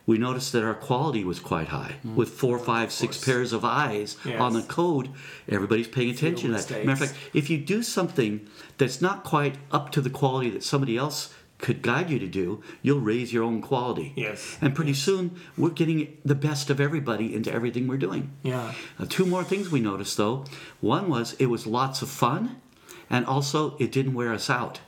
We 0.06 0.18
noticed 0.18 0.52
that 0.52 0.62
our 0.62 0.75
quality 0.75 1.25
was 1.25 1.40
quite 1.40 1.68
high. 1.68 1.94
With 2.04 2.28
four, 2.30 2.58
five, 2.58 2.92
six 2.92 3.23
pairs 3.25 3.52
of 3.54 3.64
eyes 3.64 4.16
Yes. 4.25 4.38
on 4.40 4.52
the 4.52 4.62
code, 4.62 5.08
everybody's 5.49 5.88
paying 5.88 6.11
attention 6.11 6.49
to 6.50 6.56
that. 6.56 6.68
mistakes. 6.70 6.87
Matter 6.87 7.04
of 7.04 7.11
fact, 7.11 7.20
if 7.32 7.49
you 7.49 7.56
do 7.58 7.82
something 7.82 8.46
that's 8.76 9.00
not 9.00 9.25
quite 9.25 9.56
up 9.73 9.90
to 9.92 10.00
the 10.02 10.11
quality 10.11 10.50
that 10.50 10.62
somebody 10.62 10.96
else 10.99 11.32
could 11.56 11.80
guide 11.80 12.11
you 12.11 12.18
to 12.18 12.26
do, 12.26 12.62
you'll 12.82 13.00
raise 13.00 13.32
your 13.32 13.44
own 13.44 13.62
quality. 13.62 14.12
Yes. 14.14 14.58
And 14.61 14.75
pretty 14.75 14.92
soon, 14.92 15.40
we're 15.56 15.70
getting 15.70 16.18
the 16.23 16.34
best 16.34 16.68
of 16.68 16.80
everybody 16.80 17.34
into 17.34 17.50
everything 17.50 17.87
we're 17.87 17.96
doing. 17.96 18.32
Yeah. 18.42 18.75
Uh, 18.99 19.06
two 19.08 19.25
more 19.25 19.44
things 19.44 19.70
we 19.70 19.80
noticed 19.80 20.18
though. 20.18 20.44
One 20.80 21.08
was 21.08 21.32
it 21.38 21.46
was 21.46 21.66
lots 21.66 22.02
of 22.02 22.11
fun, 22.11 22.61
and 23.08 23.25
also 23.25 23.76
it 23.78 23.90
didn't 23.90 24.12
wear 24.14 24.32
us 24.34 24.50
out. 24.50 24.80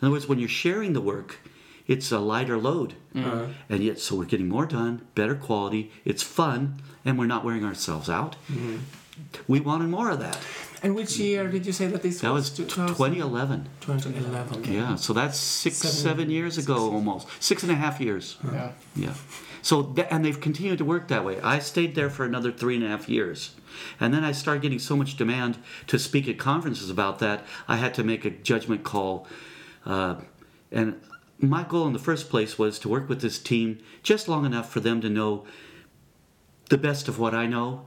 In 0.00 0.06
other 0.06 0.12
words, 0.12 0.28
when 0.28 0.38
you're 0.38 0.48
sharing 0.48 0.92
the 0.92 1.00
work, 1.00 1.40
it's 1.86 2.12
a 2.12 2.18
lighter 2.18 2.56
load, 2.58 2.94
mm-hmm. 3.14 3.52
and 3.68 3.82
yet 3.82 3.98
so 3.98 4.16
we're 4.16 4.24
getting 4.24 4.48
more 4.48 4.66
done, 4.66 5.06
better 5.14 5.34
quality. 5.34 5.90
It's 6.04 6.22
fun, 6.22 6.82
and 7.04 7.18
we're 7.18 7.26
not 7.26 7.44
wearing 7.44 7.64
ourselves 7.64 8.08
out. 8.08 8.36
Mm-hmm. 8.50 8.78
We 9.48 9.60
wanted 9.60 9.88
more 9.88 10.10
of 10.10 10.20
that. 10.20 10.38
And 10.82 10.94
which 10.94 11.18
year 11.18 11.46
did 11.48 11.66
you 11.66 11.72
say 11.72 11.88
that 11.88 12.02
this 12.02 12.20
That 12.20 12.32
was 12.32 12.50
was? 12.58 12.58
t- 12.58 12.64
2011. 12.64 13.68
2011. 13.80 14.72
Yeah, 14.72 14.94
so 14.94 15.12
that's 15.12 15.36
six, 15.38 15.76
Seven- 15.76 15.96
seven, 15.96 16.30
years 16.30 16.56
ago 16.56 16.90
almost. 16.90 17.28
Six 17.38 17.62
and 17.62 17.70
a 17.70 17.74
half 17.74 18.00
years. 18.00 18.38
Uh-huh. 18.42 18.54
Yeah. 18.54 18.72
Yeah. 18.96 19.14
So 19.62 19.82
th- 19.82 20.08
and 20.10 20.24
they've 20.24 20.40
continued 20.40 20.78
to 20.78 20.86
work 20.86 21.08
that 21.08 21.22
way. 21.22 21.38
I 21.42 21.58
stayed 21.58 21.94
there 21.94 22.08
for 22.08 22.24
another 22.24 22.50
three 22.50 22.76
and 22.76 22.84
a 22.84 22.88
half 22.88 23.10
years, 23.10 23.54
and 24.00 24.14
then 24.14 24.24
I 24.24 24.32
started 24.32 24.62
getting 24.62 24.78
so 24.78 24.96
much 24.96 25.18
demand 25.18 25.58
to 25.88 25.98
speak 25.98 26.26
at 26.28 26.38
conferences 26.38 26.88
about 26.88 27.18
that. 27.18 27.44
I 27.68 27.76
had 27.76 27.92
to 27.94 28.02
make 28.04 28.24
a 28.24 28.30
judgment 28.30 28.82
call, 28.84 29.26
uh, 29.84 30.14
and 30.72 30.98
my 31.40 31.62
goal 31.64 31.86
in 31.86 31.92
the 31.92 31.98
first 31.98 32.28
place 32.30 32.58
was 32.58 32.78
to 32.80 32.88
work 32.88 33.08
with 33.08 33.20
this 33.20 33.38
team 33.38 33.78
just 34.02 34.28
long 34.28 34.44
enough 34.44 34.70
for 34.70 34.80
them 34.80 35.00
to 35.00 35.08
know 35.08 35.44
the 36.68 36.78
best 36.78 37.08
of 37.08 37.18
what 37.18 37.34
I 37.34 37.46
know, 37.46 37.86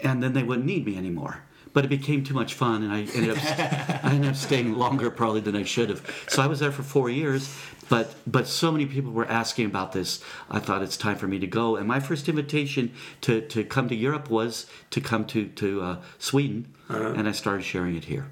and 0.00 0.22
then 0.22 0.32
they 0.32 0.42
wouldn't 0.42 0.66
need 0.66 0.84
me 0.84 0.96
anymore. 0.96 1.44
But 1.72 1.84
it 1.84 1.88
became 1.88 2.22
too 2.22 2.34
much 2.34 2.54
fun, 2.54 2.84
and 2.84 2.92
I 2.92 3.00
ended 3.14 3.30
up 3.36 4.04
I 4.04 4.10
ended 4.14 4.30
up 4.30 4.36
staying 4.36 4.74
longer 4.74 5.10
probably 5.10 5.40
than 5.40 5.56
I 5.56 5.64
should 5.64 5.88
have. 5.88 6.24
So 6.28 6.40
I 6.42 6.46
was 6.46 6.60
there 6.60 6.70
for 6.70 6.84
four 6.84 7.10
years, 7.10 7.52
but 7.88 8.14
but 8.26 8.46
so 8.46 8.70
many 8.70 8.86
people 8.86 9.10
were 9.10 9.26
asking 9.26 9.66
about 9.66 9.92
this. 9.92 10.22
I 10.48 10.60
thought 10.60 10.82
it's 10.82 10.96
time 10.96 11.16
for 11.16 11.26
me 11.26 11.40
to 11.40 11.48
go. 11.48 11.74
And 11.76 11.88
my 11.88 11.98
first 11.98 12.28
invitation 12.28 12.92
to, 13.22 13.40
to 13.40 13.64
come 13.64 13.88
to 13.88 13.94
Europe 13.96 14.30
was 14.30 14.66
to 14.90 15.00
come 15.00 15.24
to 15.26 15.48
to 15.48 15.82
uh, 15.82 15.96
Sweden, 16.18 16.74
and 16.88 17.28
I 17.28 17.32
started 17.32 17.64
sharing 17.64 17.96
it 17.96 18.04
here. 18.04 18.26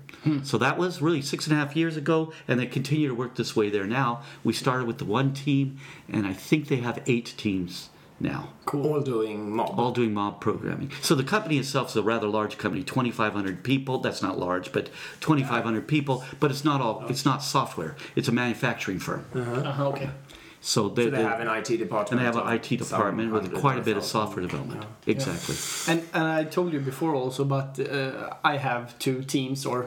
So 0.44 0.56
that 0.58 0.78
was 0.78 1.02
really 1.02 1.20
six 1.22 1.46
and 1.46 1.56
a 1.56 1.58
half 1.58 1.74
years 1.74 1.96
ago, 1.96 2.32
and 2.46 2.60
they 2.60 2.66
continue 2.66 3.08
to 3.08 3.14
work 3.14 3.34
this 3.34 3.56
way 3.56 3.70
there 3.70 3.86
now. 3.86 4.22
We 4.44 4.52
started 4.52 4.86
with 4.86 4.98
the 4.98 5.04
one 5.04 5.34
team, 5.34 5.78
and 6.08 6.26
I 6.26 6.32
think 6.32 6.68
they 6.68 6.76
have 6.76 7.02
eight 7.06 7.34
teams 7.36 7.88
now 8.20 8.50
Cool. 8.64 8.86
All 8.86 9.00
doing 9.00 9.50
mob. 9.50 9.78
all 9.78 9.90
doing 9.90 10.14
mob 10.14 10.40
programming. 10.40 10.92
So 11.00 11.16
the 11.16 11.24
company 11.24 11.58
itself 11.58 11.90
is 11.90 11.96
a 11.96 12.02
rather 12.02 12.28
large 12.28 12.58
company, 12.58 12.84
2,500 12.84 13.64
people. 13.64 13.98
That's 13.98 14.22
not 14.22 14.38
large, 14.38 14.72
but 14.72 14.88
2,500 15.20 15.88
people. 15.88 16.24
But 16.38 16.52
it's 16.52 16.64
not 16.64 16.80
all. 16.80 17.04
It's 17.08 17.24
not 17.24 17.42
software. 17.42 17.96
It's 18.14 18.28
a 18.28 18.32
manufacturing 18.32 19.00
firm. 19.00 19.26
Uh-huh, 19.34 19.88
okay. 19.88 20.10
So 20.64 20.88
they, 20.88 21.04
So 21.04 21.10
they 21.10 21.22
have 21.24 21.40
an 21.40 21.48
IT 21.48 21.78
department. 21.78 22.10
and 22.10 22.20
they 22.20 22.24
have 22.24 22.36
an 22.36 22.54
IT 22.56 22.78
department 22.78 23.32
with 23.32 23.52
quite 23.60 23.78
a 23.78 23.82
bit 23.82 23.96
of 23.96 24.04
software 24.04 24.46
development. 24.46 24.84
Exactly. 25.06 25.56
And 25.92 26.00
and 26.14 26.24
I 26.40 26.44
told 26.50 26.72
you 26.72 26.80
before 26.80 27.14
also, 27.24 27.44
but 27.44 27.78
uh, 27.80 28.52
I 28.52 28.58
have 28.58 28.84
two 28.98 29.22
teams 29.24 29.66
or. 29.66 29.86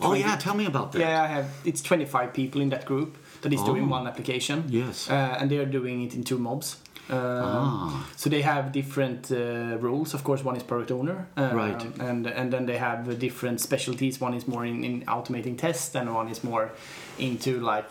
Oh 0.00 0.14
yeah, 0.14 0.36
tell 0.36 0.54
me 0.54 0.66
about 0.66 0.90
that. 0.92 1.00
Yeah, 1.00 1.22
I 1.24 1.26
have. 1.26 1.46
It's 1.64 1.82
25 1.82 2.32
people 2.32 2.60
in 2.62 2.70
that 2.70 2.84
group 2.86 3.16
that 3.42 3.52
is 3.52 3.62
doing 3.62 3.84
Oh. 3.84 3.96
one 3.98 4.06
application. 4.08 4.64
Yes. 4.68 5.08
Uh, 5.10 5.14
and 5.40 5.48
they 5.50 5.58
are 5.58 5.70
doing 5.70 6.02
it 6.06 6.14
in 6.14 6.22
two 6.24 6.38
mobs. 6.38 6.76
Uh, 7.10 7.16
Ah. 7.16 8.04
So 8.16 8.30
they 8.30 8.42
have 8.42 8.70
different 8.72 9.30
uh, 9.30 9.36
roles. 9.88 10.14
Of 10.14 10.22
course, 10.22 10.44
one 10.48 10.56
is 10.56 10.62
product 10.62 10.90
owner, 10.90 11.26
uh, 11.36 11.50
Right. 11.54 11.82
And 12.00 12.26
and 12.26 12.50
then 12.52 12.66
they 12.66 12.78
have 12.78 13.18
different 13.18 13.60
specialties. 13.60 14.20
One 14.20 14.36
is 14.36 14.46
more 14.46 14.66
in, 14.68 14.84
in 14.84 15.02
automating 15.06 15.56
tests, 15.58 15.96
and 15.96 16.08
one 16.14 16.30
is 16.30 16.42
more 16.44 16.70
into 17.18 17.50
like 17.74 17.90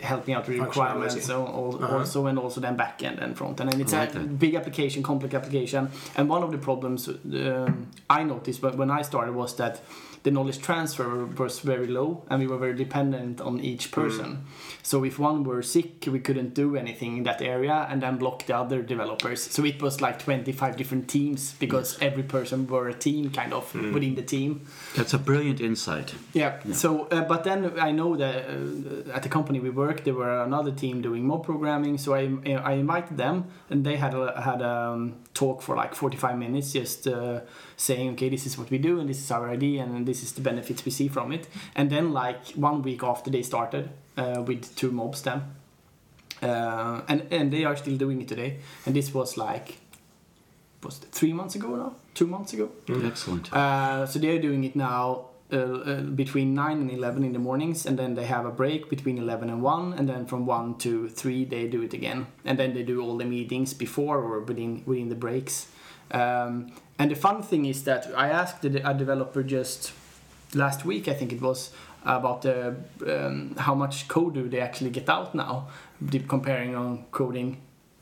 helping 0.00 0.34
out 0.34 0.46
with 0.48 0.58
requirements. 0.58 1.24
So 1.26 1.46
al- 1.46 1.78
Uh-huh. 1.84 1.98
also 1.98 2.26
and 2.26 2.38
also 2.38 2.60
then 2.60 2.76
back 2.76 3.02
end 3.02 3.18
and 3.18 3.36
front 3.36 3.60
end. 3.60 3.72
And 3.72 3.80
it's 3.82 3.92
like 3.92 4.14
a 4.14 4.18
that. 4.18 4.38
big 4.38 4.54
application, 4.54 5.02
complex 5.02 5.34
application. 5.34 5.88
And 6.16 6.28
one 6.30 6.42
of 6.42 6.50
the 6.52 6.58
problems 6.58 7.08
um, 7.08 7.86
I 8.08 8.22
noticed 8.24 8.62
when 8.62 8.90
I 8.90 9.02
started 9.02 9.34
was 9.34 9.54
that 9.56 9.80
the 10.22 10.30
knowledge 10.30 10.60
transfer 10.60 11.24
was 11.24 11.60
very 11.60 11.86
low 11.86 12.24
and 12.28 12.40
we 12.40 12.46
were 12.46 12.58
very 12.58 12.74
dependent 12.74 13.40
on 13.40 13.60
each 13.60 13.90
person. 13.90 14.44
So 14.82 15.04
if 15.04 15.18
one 15.18 15.44
were 15.44 15.62
sick, 15.62 16.06
we 16.06 16.20
couldn't 16.20 16.54
do 16.54 16.76
anything 16.76 17.18
in 17.18 17.22
that 17.24 17.42
area 17.42 17.86
and 17.90 18.02
then 18.02 18.16
block 18.16 18.46
the 18.46 18.56
other 18.56 18.82
developers. 18.82 19.42
So 19.42 19.64
it 19.64 19.82
was 19.82 20.00
like 20.00 20.18
25 20.18 20.76
different 20.76 21.08
teams 21.08 21.52
because 21.58 21.98
every 22.00 22.22
person 22.22 22.66
were 22.66 22.88
a 22.88 22.94
team 22.94 23.30
kind 23.30 23.52
of 23.52 23.74
within 23.74 24.14
the 24.14 24.22
team. 24.22 24.66
That's 24.96 25.14
a 25.14 25.18
brilliant 25.18 25.60
insight. 25.60 26.14
Yeah. 26.32 26.60
So, 26.72 27.04
uh, 27.06 27.22
but 27.22 27.44
then 27.44 27.78
I 27.78 27.92
know 27.92 28.16
that 28.16 28.46
uh, 28.46 29.12
at 29.12 29.22
the 29.22 29.28
company 29.28 29.60
we 29.60 29.70
worked, 29.70 30.04
there 30.04 30.14
were 30.14 30.42
another 30.42 30.72
team 30.72 31.02
doing 31.02 31.26
mob 31.26 31.44
programming. 31.44 31.98
So 31.98 32.14
I, 32.14 32.22
I 32.46 32.72
invited 32.72 33.16
them, 33.16 33.46
and 33.70 33.84
they 33.84 33.96
had 33.96 34.14
a 34.14 34.40
had 34.40 34.60
a 34.62 34.68
um, 34.68 35.16
talk 35.34 35.62
for 35.62 35.76
like 35.76 35.94
45 35.94 36.38
minutes, 36.38 36.72
just 36.72 37.06
uh, 37.06 37.40
saying, 37.78 38.10
okay, 38.10 38.28
this 38.28 38.44
is 38.44 38.58
what 38.58 38.70
we 38.70 38.76
do, 38.76 39.00
and 39.00 39.08
this 39.08 39.18
is 39.18 39.30
our 39.30 39.48
idea, 39.48 39.82
and 39.82 40.06
this 40.06 40.22
is 40.22 40.32
the 40.32 40.42
benefits 40.42 40.84
we 40.84 40.90
see 40.90 41.08
from 41.08 41.32
it. 41.32 41.48
And 41.74 41.88
then 41.88 42.12
like 42.12 42.48
one 42.50 42.82
week 42.82 43.02
after 43.02 43.30
they 43.30 43.42
started 43.42 43.88
uh, 44.16 44.42
with 44.46 44.76
two 44.76 44.90
mobs, 44.90 45.22
then. 45.22 45.42
Uh, 46.42 47.00
and 47.08 47.26
and 47.32 47.52
they 47.52 47.64
are 47.64 47.76
still 47.76 47.96
doing 47.96 48.20
it 48.20 48.28
today. 48.28 48.58
And 48.84 48.94
this 48.94 49.14
was 49.14 49.36
like, 49.36 49.78
was 50.82 50.98
it 51.02 51.10
three 51.12 51.32
months 51.32 51.54
ago 51.54 51.74
now? 51.76 51.94
Two 52.14 52.26
months 52.26 52.52
ago. 52.52 52.70
Excellent. 52.88 53.52
Uh, 53.52 54.06
so 54.06 54.18
they're 54.18 54.40
doing 54.40 54.64
it 54.64 54.76
now 54.76 55.26
uh, 55.50 55.56
uh, 55.56 56.00
between 56.02 56.54
9 56.54 56.78
and 56.78 56.90
11 56.90 57.24
in 57.24 57.32
the 57.32 57.38
mornings, 57.38 57.86
and 57.86 57.98
then 57.98 58.14
they 58.14 58.26
have 58.26 58.44
a 58.44 58.50
break 58.50 58.90
between 58.90 59.18
11 59.18 59.48
and 59.48 59.62
1, 59.62 59.94
and 59.94 60.08
then 60.08 60.26
from 60.26 60.44
1 60.46 60.78
to 60.78 61.08
3 61.08 61.44
they 61.46 61.66
do 61.66 61.82
it 61.82 61.94
again. 61.94 62.26
And 62.44 62.58
then 62.58 62.74
they 62.74 62.82
do 62.82 63.00
all 63.00 63.16
the 63.16 63.24
meetings 63.24 63.72
before 63.72 64.18
or 64.18 64.40
within, 64.40 64.82
within 64.84 65.08
the 65.08 65.14
breaks. 65.14 65.68
Um, 66.10 66.72
and 66.98 67.10
the 67.10 67.16
fun 67.16 67.42
thing 67.42 67.64
is 67.66 67.84
that 67.84 68.10
I 68.16 68.28
asked 68.28 68.64
a 68.64 68.94
developer 68.94 69.42
just 69.42 69.92
last 70.54 70.84
week, 70.84 71.08
I 71.08 71.14
think 71.14 71.32
it 71.32 71.40
was, 71.40 71.70
about 72.04 72.42
the, 72.42 72.76
um, 73.06 73.54
how 73.58 73.74
much 73.74 74.08
code 74.08 74.34
do 74.34 74.48
they 74.48 74.60
actually 74.60 74.90
get 74.90 75.08
out 75.08 75.34
now, 75.34 75.68
comparing 76.28 76.74
on 76.74 77.04
coding 77.10 77.58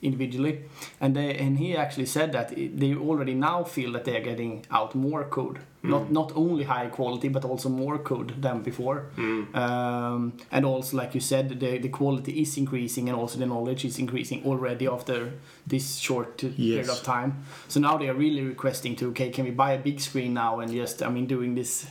individually. 0.06 0.54
And 1.00 1.14
they 1.16 1.28
and 1.44 1.58
he 1.58 1.76
actually 1.76 2.06
said 2.06 2.28
that 2.32 2.48
they 2.80 2.94
already 2.94 3.34
now 3.34 3.64
feel 3.64 3.90
that 3.92 4.04
they 4.04 4.16
are 4.16 4.24
getting 4.24 4.64
out 4.70 4.94
more 4.94 5.24
code. 5.24 5.58
Not 5.82 6.10
not 6.10 6.32
only 6.34 6.64
high 6.64 6.88
quality 6.98 7.28
but 7.36 7.44
also 7.44 7.68
more 7.68 7.98
code 8.10 8.30
than 8.42 8.62
before. 8.62 8.98
Um, 9.54 10.32
and 10.50 10.64
also 10.64 10.96
like 10.96 11.14
you 11.14 11.20
said 11.20 11.48
the, 11.60 11.78
the 11.78 11.88
quality 11.88 12.32
is 12.42 12.56
increasing 12.56 13.08
and 13.08 13.16
also 13.18 13.38
the 13.38 13.46
knowledge 13.46 13.84
is 13.84 13.98
increasing 13.98 14.44
already 14.44 14.86
after 14.88 15.32
this 15.66 15.96
short 15.98 16.38
period 16.38 16.88
of 16.88 17.02
time. 17.02 17.30
So 17.68 17.80
now 17.80 17.96
they 17.98 18.08
are 18.08 18.14
really 18.14 18.42
requesting 18.42 18.96
to 18.96 19.08
okay 19.10 19.30
can 19.30 19.44
we 19.44 19.52
buy 19.52 19.72
a 19.72 19.78
big 19.78 20.00
screen 20.00 20.34
now 20.34 20.60
and 20.60 20.70
just 20.72 21.02
i 21.02 21.08
mean 21.08 21.26
doing 21.26 21.54
this 21.54 21.86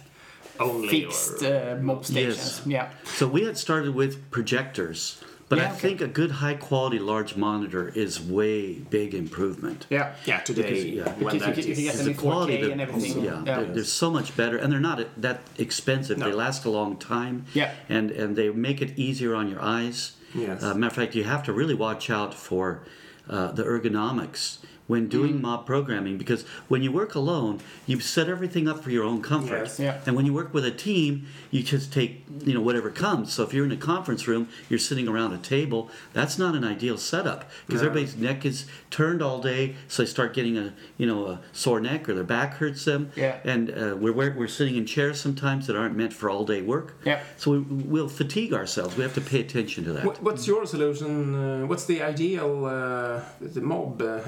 Only 0.60 0.88
fixed 0.90 1.44
or- 1.44 1.72
uh, 1.78 1.82
mob 1.82 2.06
stations? 2.06 2.62
Yeah. 2.66 2.88
So 3.18 3.28
we 3.28 3.42
had 3.46 3.58
started 3.58 3.94
with 3.96 4.14
projectors, 4.32 5.22
but 5.56 5.64
I 5.66 5.72
okay. 5.72 5.80
think 5.80 6.02
a 6.02 6.08
good 6.08 6.32
high 6.32 6.54
quality 6.56 7.00
large 7.00 7.36
monitor 7.36 7.90
is 7.90 8.22
way 8.22 8.74
big 8.74 9.14
improvement. 9.14 9.88
yeah 9.90 10.14
Yeah, 10.26 10.40
today. 10.40 10.62
Because, 10.62 10.86
yeah. 10.86 11.04
Because 11.20 11.34
you 11.34 11.40
that 11.40 11.54
can- 11.56 11.68
you 11.68 11.76
can 11.76 11.84
get 11.84 11.96
them 11.96 12.08
in 12.08 12.14
4K 12.16 12.72
and 12.72 12.82
everything. 12.82 13.24
Yeah, 13.24 13.32
Yeah. 13.46 13.56
They're, 13.60 13.74
they're 13.76 13.84
so 13.84 14.10
much 14.12 14.36
better, 14.38 14.58
and 14.58 14.72
they're 14.72 14.80
not 14.92 14.98
that 15.22 15.42
expensive. 15.58 16.20
They 16.20 16.32
last 16.32 16.66
a 16.66 16.70
long 16.70 16.98
time. 16.98 17.46
Yeah. 17.54 17.72
and 17.90 18.12
and 18.12 18.36
they 18.36 18.50
make 18.50 18.82
it 18.82 18.92
easier 18.98 19.36
on 19.36 19.50
your 19.50 19.62
eyes. 19.62 20.14
Yes. 20.34 20.64
Uh, 20.64 20.74
matter 20.74 20.88
of 20.88 20.94
fact, 20.94 21.16
you 21.16 21.24
have 21.24 21.44
to 21.44 21.54
really 21.54 21.74
watch 21.88 22.10
out 22.10 22.34
for 22.34 22.66
uh, 23.30 23.52
the 23.52 23.64
ergonomics 23.64 24.58
when 24.88 25.08
doing 25.08 25.42
mob 25.42 25.66
programming 25.66 26.18
because 26.18 26.44
when 26.68 26.84
you 26.84 26.92
work 26.92 27.16
alone, 27.16 27.60
you 27.88 28.00
set 28.00 28.30
everything 28.30 28.68
up 28.68 28.84
for 28.84 28.92
your 28.92 29.04
own 29.04 29.22
comfort. 29.22 29.64
Yes. 29.64 29.80
Yeah. 29.80 30.00
And 30.06 30.16
when 30.16 30.26
you 30.26 30.34
work 30.34 30.54
with 30.54 30.66
a 30.66 30.72
team, 30.72 31.28
you 31.52 31.64
just 31.64 31.92
take 31.92 32.24
you 32.44 32.54
know 32.54 32.62
whatever 32.62 32.90
comes. 32.92 33.34
So 33.34 33.44
if 33.44 33.54
you're 33.54 33.66
in 33.66 33.72
a 33.72 33.78
conference 33.78 34.28
room, 34.28 34.48
you're 34.70 34.80
sitting 34.80 35.08
around 35.08 35.34
a 35.34 35.38
table. 35.38 35.90
That's 36.14 36.38
not 36.38 36.56
an 36.56 36.64
ideal 36.64 36.98
setup 36.98 37.50
because 37.66 37.82
No. 37.82 37.88
everybody's 37.90 38.16
neck 38.16 38.46
is 38.46 38.66
turned 38.92 39.22
all 39.22 39.42
day, 39.42 39.76
so 39.88 40.04
they 40.04 40.08
start 40.08 40.34
getting 40.34 40.58
a 40.58 40.74
you 40.98 41.08
know 41.08 41.26
a 41.28 41.42
sore 41.52 41.80
neck 41.80 42.08
or 42.08 42.14
their 42.14 42.24
back 42.24 42.56
hurts 42.56 42.86
them. 42.86 43.12
Yeah. 43.16 43.38
And 43.44 43.70
uh, 43.72 43.96
we're, 43.98 44.14
we're 44.14 44.34
we're 44.38 44.48
sitting 44.48 44.76
in 44.76 44.86
chairs 44.86 45.20
sometimes 45.20 45.66
that 45.68 45.76
aren't 45.76 45.96
meant 45.96 46.14
for 46.14 46.30
all 46.30 46.46
day 46.46 46.62
work. 46.62 46.98
Yeah. 47.06 47.22
So 47.38 47.52
we, 47.52 47.60
we'll 47.60 48.10
fatigue 48.10 48.54
ourselves. 48.54 48.96
We 48.98 49.04
have 49.04 49.14
to 49.16 49.22
pay 49.22 49.40
attention 49.42 49.84
to 49.86 49.94
that. 49.94 50.06
What, 50.06 50.22
what's 50.22 50.46
your 50.48 50.66
solution? 50.66 51.34
Uh, 51.36 51.66
what's 51.66 51.86
the 51.86 52.02
ideal 52.04 52.66
uh, 52.66 53.22
the 53.42 53.62
mob 53.62 54.02
uh, 54.02 54.20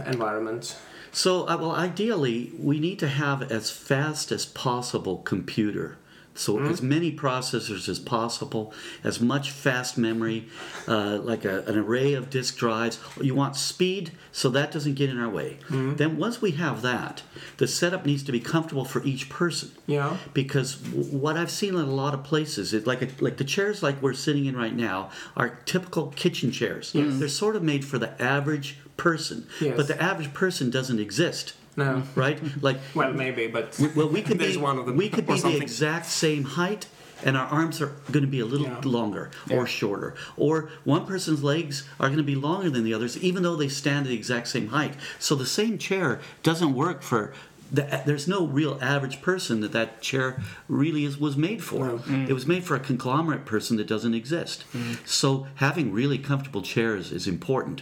environment? 0.50 0.76
So, 1.12 1.48
uh, 1.48 1.58
well, 1.58 1.72
ideally, 1.72 2.52
we 2.60 2.80
need 2.80 3.00
to 3.00 3.08
have 3.08 3.52
as 3.52 3.72
fast 3.72 4.32
as 4.32 4.46
possible 4.46 5.18
computer 5.18 5.98
So 6.38 6.60
as 6.60 6.82
many 6.84 7.12
processors 7.12 7.90
as 7.90 7.98
possible, 7.98 8.72
as 9.04 9.20
much 9.20 9.50
fast 9.50 9.98
memory, 9.98 10.48
uh, 10.88 11.18
like 11.18 11.46
a, 11.46 11.62
an 11.64 11.78
array 11.78 12.14
of 12.14 12.30
disk 12.30 12.58
drives. 12.58 13.00
You 13.20 13.34
want 13.34 13.56
speed, 13.56 14.12
so 14.32 14.50
that 14.50 14.72
doesn't 14.72 14.94
get 14.94 15.10
in 15.10 15.20
our 15.20 15.30
way. 15.30 15.58
Then 15.70 16.18
once 16.18 16.40
we 16.42 16.52
have 16.52 16.84
that, 16.84 17.24
the 17.58 17.68
setup 17.68 18.06
needs 18.06 18.22
to 18.24 18.32
be 18.32 18.40
comfortable 18.40 18.86
for 18.86 19.04
each 19.04 19.30
person. 19.30 19.72
Yeah. 19.88 20.18
Because 20.34 20.76
w- 20.76 21.18
what 21.18 21.38
I've 21.38 21.50
seen 21.52 21.74
in 21.74 21.82
a 21.82 21.86
lot 21.86 22.14
of 22.14 22.24
places 22.24 22.72
is 22.72 22.86
like 22.86 23.02
a, 23.02 23.08
like 23.20 23.38
the 23.38 23.44
chairs 23.44 23.82
like 23.82 24.00
we're 24.02 24.14
sitting 24.14 24.46
in 24.46 24.56
right 24.56 24.76
now 24.76 25.10
are 25.36 25.50
typical 25.66 26.14
kitchen 26.16 26.52
chairs. 26.52 26.92
Yes. 26.94 27.18
They're 27.18 27.30
sort 27.30 27.56
of 27.56 27.64
made 27.64 27.84
for 27.84 27.98
the 27.98 28.20
average 28.22 28.78
person, 28.98 29.48
Yes. 29.62 29.76
but 29.78 29.88
the 29.88 30.02
average 30.02 30.34
person 30.34 30.70
doesn't 30.70 31.00
exist. 31.00 31.54
No. 31.76 32.04
Right? 32.16 32.40
Like 32.62 32.78
Well, 32.96 33.14
maybe, 33.14 33.48
but 33.48 33.80
well, 33.96 34.10
we 34.10 34.22
could 34.28 34.40
there's 34.40 34.58
be 34.58 34.62
one 34.64 34.78
of 34.80 34.86
them. 34.86 34.98
we 34.98 35.10
could 35.10 35.30
or 35.30 35.36
be 35.36 35.42
the 35.42 35.58
exact 35.58 36.08
same 36.08 36.44
height, 36.44 36.88
and 37.24 37.38
our 37.38 37.48
arms 37.48 37.82
are 37.82 37.94
going 38.12 38.26
to 38.26 38.32
be 38.32 38.40
a 38.40 38.46
little 38.46 38.68
Yeah. 38.68 38.82
longer 38.84 39.30
or 39.50 39.66
shorter, 39.68 40.16
or 40.36 40.70
one 40.84 41.06
person's 41.06 41.44
legs 41.44 41.84
are 42.00 42.08
going 42.08 42.18
to 42.18 42.24
be 42.24 42.36
longer 42.36 42.70
than 42.70 42.84
the 42.84 42.94
others, 42.94 43.18
even 43.18 43.44
though 43.44 43.56
they 43.56 43.70
stand 43.70 44.06
at 44.08 44.10
the 44.10 44.16
exact 44.16 44.48
same 44.48 44.68
height. 44.70 44.96
So 45.20 45.36
the 45.36 45.46
same 45.46 45.78
chair 45.78 46.20
doesn't 46.44 46.74
work 46.74 47.02
for. 47.04 47.34
The, 47.70 48.02
there's 48.06 48.30
no 48.30 48.46
real 48.48 48.80
average 48.82 49.22
person 49.22 49.60
that 49.60 49.74
that 49.74 50.00
chair 50.02 50.42
really 50.70 51.04
is 51.04 51.18
was 51.20 51.36
made 51.36 51.62
for. 51.62 51.86
No. 51.88 51.98
Mm. 51.98 52.30
It 52.30 52.34
was 52.34 52.48
made 52.48 52.64
for 52.64 52.76
a 52.76 52.80
conglomerate 52.80 53.46
person 53.46 53.76
that 53.78 53.88
doesn't 53.88 54.14
exist. 54.14 54.64
Mm. 54.74 55.06
So 55.06 55.48
having 55.56 55.92
really 55.92 56.18
comfortable 56.18 56.62
chairs 56.62 57.12
is 57.12 57.28
important. 57.28 57.82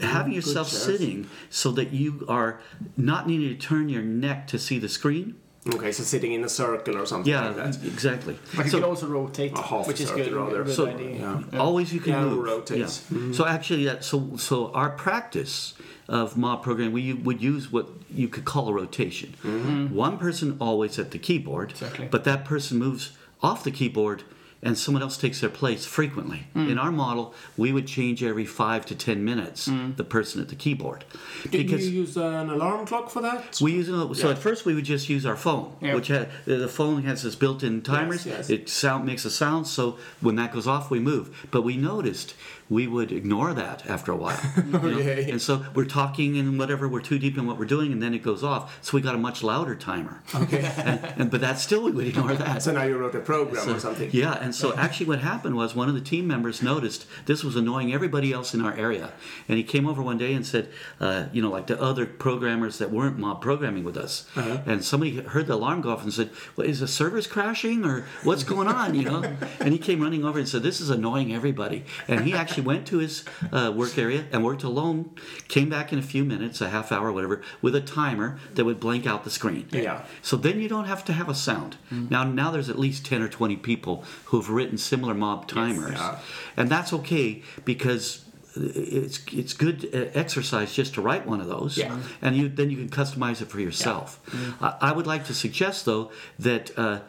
Having 0.00 0.32
yourself 0.32 0.70
chairs. 0.70 0.82
sitting 0.84 1.28
so 1.50 1.70
that 1.72 1.92
you 1.92 2.24
are 2.28 2.60
not 2.96 3.26
needing 3.26 3.48
to 3.48 3.54
turn 3.66 3.88
your 3.88 4.02
neck 4.02 4.46
to 4.48 4.58
see 4.58 4.78
the 4.78 4.88
screen 4.88 5.36
Okay, 5.74 5.92
so 5.92 6.02
sitting 6.02 6.32
in 6.32 6.42
a 6.42 6.48
circle 6.48 6.96
or 6.98 7.06
something 7.06 7.30
yeah, 7.32 7.46
like 7.46 7.56
that. 7.56 7.84
exactly. 7.86 8.36
But 8.56 8.64
you 8.66 8.72
can 8.72 8.82
also 8.82 9.06
rotate, 9.06 9.52
A 9.56 9.62
half 9.62 9.86
which 9.86 10.00
is 10.00 10.10
good. 10.10 10.32
rather. 10.32 10.64
good 10.64 10.74
So- 10.74 10.86
idea. 10.88 11.44
Yeah. 11.52 11.58
always 11.60 11.92
you 11.94 12.00
can 12.00 12.14
Yeah, 12.14 12.24
move. 12.24 12.42
rotates. 12.44 12.98
Mm-hmm. 13.02 13.32
So 13.32 13.46
actually, 13.46 13.84
that 13.84 14.02
so 14.04 14.36
so 14.38 14.72
our 14.72 14.90
practice 14.90 15.74
of 16.08 16.36
mob 16.36 16.64
programming, 16.64 16.92
we 16.92 17.12
would 17.12 17.40
use 17.40 17.70
what 17.70 17.86
you 18.12 18.26
could 18.26 18.44
call 18.44 18.68
a 18.70 18.72
rotation. 18.72 19.34
Mm-hmm. 19.44 19.94
One 19.94 20.18
person 20.18 20.56
always 20.58 20.98
at 20.98 21.12
the 21.12 21.18
keyboard, 21.18 21.70
Exactly. 21.70 22.08
but 22.10 22.24
that 22.24 22.44
person 22.44 22.78
moves 22.78 23.12
off 23.40 23.62
the 23.62 23.70
keyboard. 23.70 24.24
And 24.64 24.78
someone 24.78 25.02
else 25.02 25.16
takes 25.16 25.40
their 25.40 25.50
place 25.50 25.84
frequently. 25.86 26.44
Mm. 26.54 26.70
In 26.70 26.78
our 26.78 26.92
model, 26.92 27.34
we 27.56 27.72
would 27.72 27.88
change 27.88 28.22
every 28.22 28.44
five 28.46 28.86
to 28.86 28.94
ten 28.94 29.24
minutes 29.24 29.66
Mm. 29.68 29.96
the 29.96 30.04
person 30.04 30.40
at 30.40 30.48
the 30.50 30.54
keyboard, 30.54 31.04
Did 31.50 31.68
you 31.68 31.78
use 31.78 32.16
an 32.16 32.48
alarm 32.48 32.86
clock 32.86 33.10
for 33.10 33.20
that? 33.22 33.58
We 33.60 33.72
use 33.72 33.88
a, 33.88 34.14
so 34.14 34.26
Yeah. 34.28 34.34
at 34.34 34.38
first 34.38 34.64
we 34.64 34.74
would 34.74 34.84
just 34.84 35.08
use 35.08 35.26
our 35.26 35.36
phone, 35.36 35.72
Yeah. 35.80 35.96
which 35.96 36.06
had, 36.06 36.28
the 36.44 36.68
phone 36.68 37.02
has 37.02 37.22
this 37.24 37.34
built-in 37.34 37.82
timers. 37.82 38.24
yes. 38.24 38.50
It 38.50 38.68
sound 38.68 39.04
makes 39.04 39.24
a 39.24 39.30
sound, 39.30 39.66
so 39.66 39.98
when 40.20 40.36
that 40.36 40.52
goes 40.52 40.68
off, 40.68 40.90
we 40.92 41.00
move. 41.00 41.44
But 41.50 41.62
we 41.62 41.76
noticed 41.76 42.34
we 42.72 42.86
would 42.86 43.12
ignore 43.12 43.52
that 43.54 43.86
after 43.88 44.12
a 44.12 44.16
while. 44.16 44.40
Okay. 44.72 45.30
And 45.30 45.40
so 45.40 45.64
we're 45.74 45.84
talking 45.84 46.36
and 46.38 46.58
whatever, 46.58 46.88
we're 46.88 47.00
too 47.02 47.18
deep 47.18 47.36
in 47.36 47.46
what 47.46 47.58
we're 47.58 47.66
doing, 47.66 47.92
and 47.92 48.02
then 48.02 48.14
it 48.14 48.22
goes 48.22 48.42
off. 48.42 48.78
So 48.82 48.96
we 48.96 49.00
got 49.02 49.14
a 49.14 49.18
much 49.18 49.42
louder 49.42 49.74
timer. 49.76 50.22
Okay. 50.34 50.62
And, 50.82 51.04
and 51.18 51.30
but 51.30 51.40
that 51.42 51.58
still 51.58 51.82
we 51.84 51.90
would 51.92 52.06
ignore 52.06 52.34
that. 52.34 52.62
so 52.62 52.72
now 52.72 52.82
you 52.84 52.96
wrote 52.96 53.14
a 53.14 53.20
program 53.20 53.64
So- 53.64 53.74
or 53.76 53.78
something. 53.80 54.10
Yeah, 54.12 54.32
and 54.34 54.54
so 54.54 54.74
actually 54.74 55.06
what 55.06 55.20
happened 55.20 55.54
was 55.56 55.74
one 55.74 55.88
of 55.88 55.94
the 55.94 56.00
team 56.00 56.26
members 56.26 56.62
noticed 56.62 57.06
this 57.26 57.44
was 57.44 57.54
annoying 57.56 57.92
everybody 57.92 58.32
else 58.32 58.54
in 58.54 58.60
our 58.62 58.74
area. 58.74 59.12
And 59.48 59.58
he 59.58 59.64
came 59.64 59.86
over 59.86 60.02
one 60.02 60.18
day 60.18 60.32
and 60.34 60.44
said, 60.46 60.70
uh, 61.00 61.26
you 61.32 61.42
know, 61.42 61.50
like 61.50 61.66
the 61.66 61.80
other 61.80 62.06
programmers 62.06 62.78
that 62.78 62.90
weren't 62.90 63.18
mob 63.18 63.40
programming 63.42 63.84
with 63.84 63.96
us. 63.96 64.26
Uh-huh. 64.36 64.58
And 64.66 64.84
somebody 64.84 65.20
heard 65.20 65.46
the 65.46 65.54
alarm 65.54 65.82
go 65.82 65.90
off 65.90 66.02
and 66.02 66.12
said, 66.12 66.30
well, 66.56 66.66
is 66.66 66.80
the 66.80 66.88
servers 66.88 67.26
crashing 67.26 67.84
or 67.84 68.06
what's 68.24 68.44
going 68.44 68.68
on, 68.68 68.94
you 68.94 69.04
know? 69.04 69.22
and 69.60 69.72
he 69.72 69.78
came 69.78 70.00
running 70.00 70.24
over 70.24 70.38
and 70.38 70.48
said, 70.48 70.62
this 70.62 70.80
is 70.80 70.90
annoying 70.90 71.32
everybody. 71.34 71.84
And 72.08 72.20
he 72.24 72.32
actually 72.34 72.61
went 72.64 72.86
to 72.88 72.98
his 72.98 73.24
uh, 73.52 73.72
work 73.74 73.96
area 73.98 74.24
and 74.32 74.44
worked 74.44 74.62
alone, 74.62 75.10
came 75.48 75.68
back 75.68 75.92
in 75.92 75.98
a 75.98 76.02
few 76.02 76.24
minutes, 76.24 76.60
a 76.60 76.68
half 76.70 76.92
hour, 76.92 77.12
whatever, 77.12 77.42
with 77.60 77.74
a 77.74 77.80
timer 77.80 78.38
that 78.54 78.64
would 78.64 78.80
blank 78.80 79.06
out 79.06 79.24
the 79.24 79.30
screen. 79.30 79.66
Yeah. 79.70 80.04
So 80.22 80.36
then 80.36 80.60
you 80.60 80.68
don't 80.68 80.86
have 80.86 81.04
to 81.06 81.12
have 81.12 81.28
a 81.28 81.34
sound. 81.34 81.76
Now, 81.90 82.24
now 82.24 82.50
there's 82.50 82.68
at 82.68 82.78
least 82.78 83.04
ten 83.06 83.22
or 83.22 83.28
twenty 83.28 83.56
people 83.56 84.04
who 84.26 84.40
have 84.40 84.48
written 84.50 84.78
similar 84.78 85.14
mob 85.14 85.48
timers, 85.48 85.92
yeah. 85.98 86.18
and 86.56 86.68
that's 86.68 86.92
okay 86.92 87.42
because 87.64 88.24
it's 88.54 89.20
it's 89.32 89.54
good 89.54 89.88
uh, 89.94 90.18
exercise 90.18 90.74
just 90.74 90.94
to 90.94 91.00
write 91.00 91.26
one 91.26 91.40
of 91.40 91.48
those, 91.48 91.78
Yeah. 91.78 91.98
and 92.20 92.36
you 92.36 92.48
then 92.48 92.70
you 92.70 92.76
can 92.76 92.90
customize 92.90 93.40
it 93.42 93.48
for 93.48 93.60
yourself. 93.60 94.20
I, 94.60 94.76
I 94.88 94.92
would 94.92 95.06
like 95.06 95.26
to 95.26 95.34
suggest 95.34 95.84
though 95.84 96.10
that. 96.38 96.78
Uh, 96.78 97.00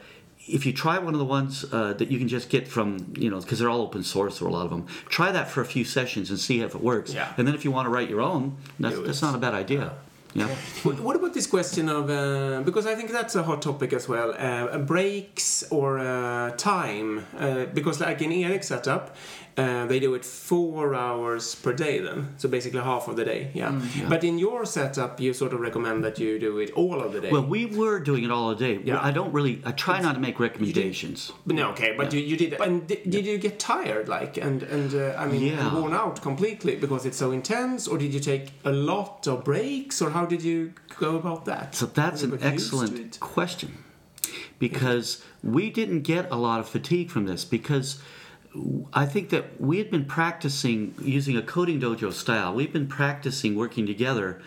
if 0.47 0.65
you 0.65 0.73
try 0.73 0.97
one 0.99 1.13
of 1.13 1.19
the 1.19 1.25
ones 1.25 1.65
uh, 1.71 1.93
that 1.93 2.11
you 2.11 2.19
can 2.19 2.27
just 2.27 2.49
get 2.49 2.67
from, 2.67 3.13
you 3.17 3.29
know, 3.29 3.39
because 3.39 3.59
they're 3.59 3.69
all 3.69 3.81
open 3.81 4.03
source 4.03 4.41
or 4.41 4.47
a 4.47 4.51
lot 4.51 4.65
of 4.65 4.71
them, 4.71 4.85
try 5.07 5.31
that 5.31 5.49
for 5.49 5.61
a 5.61 5.65
few 5.65 5.85
sessions 5.85 6.29
and 6.29 6.39
see 6.39 6.61
if 6.61 6.75
it 6.75 6.81
works. 6.81 7.13
Yeah. 7.13 7.33
And 7.37 7.47
then 7.47 7.55
if 7.55 7.63
you 7.63 7.71
want 7.71 7.85
to 7.85 7.89
write 7.89 8.09
your 8.09 8.21
own, 8.21 8.57
that's, 8.79 8.99
that's 8.99 9.21
not 9.21 9.35
a 9.35 9.37
bad 9.37 9.53
idea. 9.53 9.93
Yeah. 10.35 10.47
What 10.81 10.99
what 10.99 11.15
about 11.15 11.33
this 11.35 11.45
question 11.45 11.89
of 11.89 12.09
uh, 12.09 12.63
because 12.63 12.87
I 12.87 12.95
think 12.95 13.11
that's 13.11 13.35
a 13.35 13.43
hot 13.43 13.61
topic 13.61 13.93
as 13.93 14.09
well. 14.09 14.33
Uh, 14.35 14.79
breaks 14.79 15.63
or 15.69 15.99
uh, 15.99 16.51
time 16.57 17.23
uh, 17.37 17.65
because 17.65 18.01
like 18.01 18.19
in 18.21 18.31
Eric's 18.31 18.67
setup, 18.69 19.15
uh, 19.55 19.85
they 19.85 19.99
do 19.99 20.15
it 20.15 20.25
four 20.25 20.95
hours 20.95 21.53
per 21.55 21.73
day 21.73 21.99
then, 21.99 22.33
so 22.37 22.49
basically 22.49 22.79
half 22.81 23.07
of 23.07 23.15
the 23.15 23.23
day. 23.25 23.51
Yeah. 23.53 23.71
Mm, 23.71 24.09
But 24.09 24.23
in 24.23 24.39
your 24.39 24.65
setup, 24.65 25.19
you 25.19 25.31
sort 25.33 25.53
of 25.53 25.59
recommend 25.59 26.03
that 26.03 26.17
you 26.19 26.39
do 26.39 26.57
it 26.57 26.71
all 26.71 26.99
of 27.01 27.13
the 27.13 27.21
day. 27.21 27.29
Well, 27.31 27.45
we 27.45 27.65
were 27.67 27.99
doing 27.99 28.23
it 28.23 28.31
all 28.31 28.49
the 28.49 28.55
day. 28.55 28.79
Yeah. 28.83 28.99
I 29.01 29.11
don't 29.11 29.31
really. 29.31 29.61
I 29.63 29.71
try 29.71 30.01
not 30.01 30.15
to 30.15 30.19
make 30.21 30.39
recommendations. 30.39 31.31
But 31.45 31.55
no, 31.55 31.69
okay, 31.71 31.93
but 31.95 32.11
you, 32.13 32.19
you 32.21 32.35
did. 32.37 32.53
And 32.53 32.87
did, 32.87 33.07
did 33.09 33.25
you 33.25 33.37
get 33.37 33.59
tired, 33.59 34.07
like, 34.09 34.37
and 34.37 34.63
and 34.63 34.93
uh, 34.95 35.15
I 35.17 35.27
mean, 35.27 35.41
Yeah. 35.43 35.73
worn 35.75 35.93
out 35.93 36.21
completely 36.21 36.75
because 36.75 37.05
it's 37.05 37.17
so 37.17 37.31
intense, 37.31 37.87
or 37.87 37.97
did 37.97 38.11
you 38.13 38.19
take 38.19 38.53
a 38.65 38.71
lot 38.71 39.27
of 39.27 39.43
breaks, 39.43 40.01
or 40.01 40.09
how 40.11 40.25
did 40.25 40.41
you 40.41 40.73
go 40.99 41.15
about 41.17 41.45
that? 41.45 41.75
So 41.75 41.85
that's 41.85 42.23
an 42.23 42.31
you 42.31 42.37
got 42.37 42.53
used 42.53 42.71
to 42.71 42.77
excellent 42.81 43.19
question 43.19 43.83
because 44.59 45.23
we 45.43 45.69
didn't 45.69 46.01
get 46.01 46.31
a 46.31 46.35
lot 46.35 46.59
of 46.59 46.67
fatigue 46.69 47.09
from 47.11 47.25
this 47.25 47.45
because 47.45 48.01
I 48.93 49.05
think 49.05 49.29
that 49.29 49.59
we 49.59 49.79
had 49.79 49.89
been 49.89 50.05
practicing 50.05 50.93
using 51.01 51.35
a 51.35 51.41
coding 51.41 51.81
dojo 51.81 52.13
style. 52.13 52.53
We've 52.53 52.71
been 52.71 52.87
practicing 52.87 53.55
working 53.55 53.87
together 53.87 54.41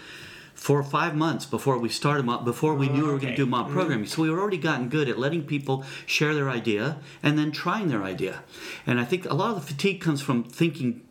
for 0.54 0.82
five 0.82 1.14
months 1.14 1.44
before 1.44 1.76
we 1.78 1.88
started 1.88 2.24
before 2.44 2.74
we 2.74 2.88
knew 2.88 3.04
we 3.06 3.12
were 3.12 3.18
going 3.18 3.32
to 3.32 3.36
do 3.36 3.46
mob 3.46 3.66
mm-hmm. 3.66 3.74
programming. 3.74 4.06
So 4.06 4.22
we 4.22 4.30
were 4.30 4.40
already 4.40 4.58
gotten 4.58 4.88
good 4.88 5.08
at 5.08 5.18
letting 5.18 5.42
people 5.44 5.84
share 6.06 6.34
their 6.34 6.48
idea 6.48 6.98
and 7.22 7.38
then 7.38 7.52
trying 7.52 7.88
their 7.88 8.02
idea. 8.02 8.42
And 8.86 8.98
I 8.98 9.04
think 9.04 9.26
a 9.26 9.34
lot 9.34 9.50
of 9.50 9.56
the 9.56 9.72
fatigue 9.72 10.00
comes 10.00 10.22
from 10.22 10.44
thinking 10.44 11.02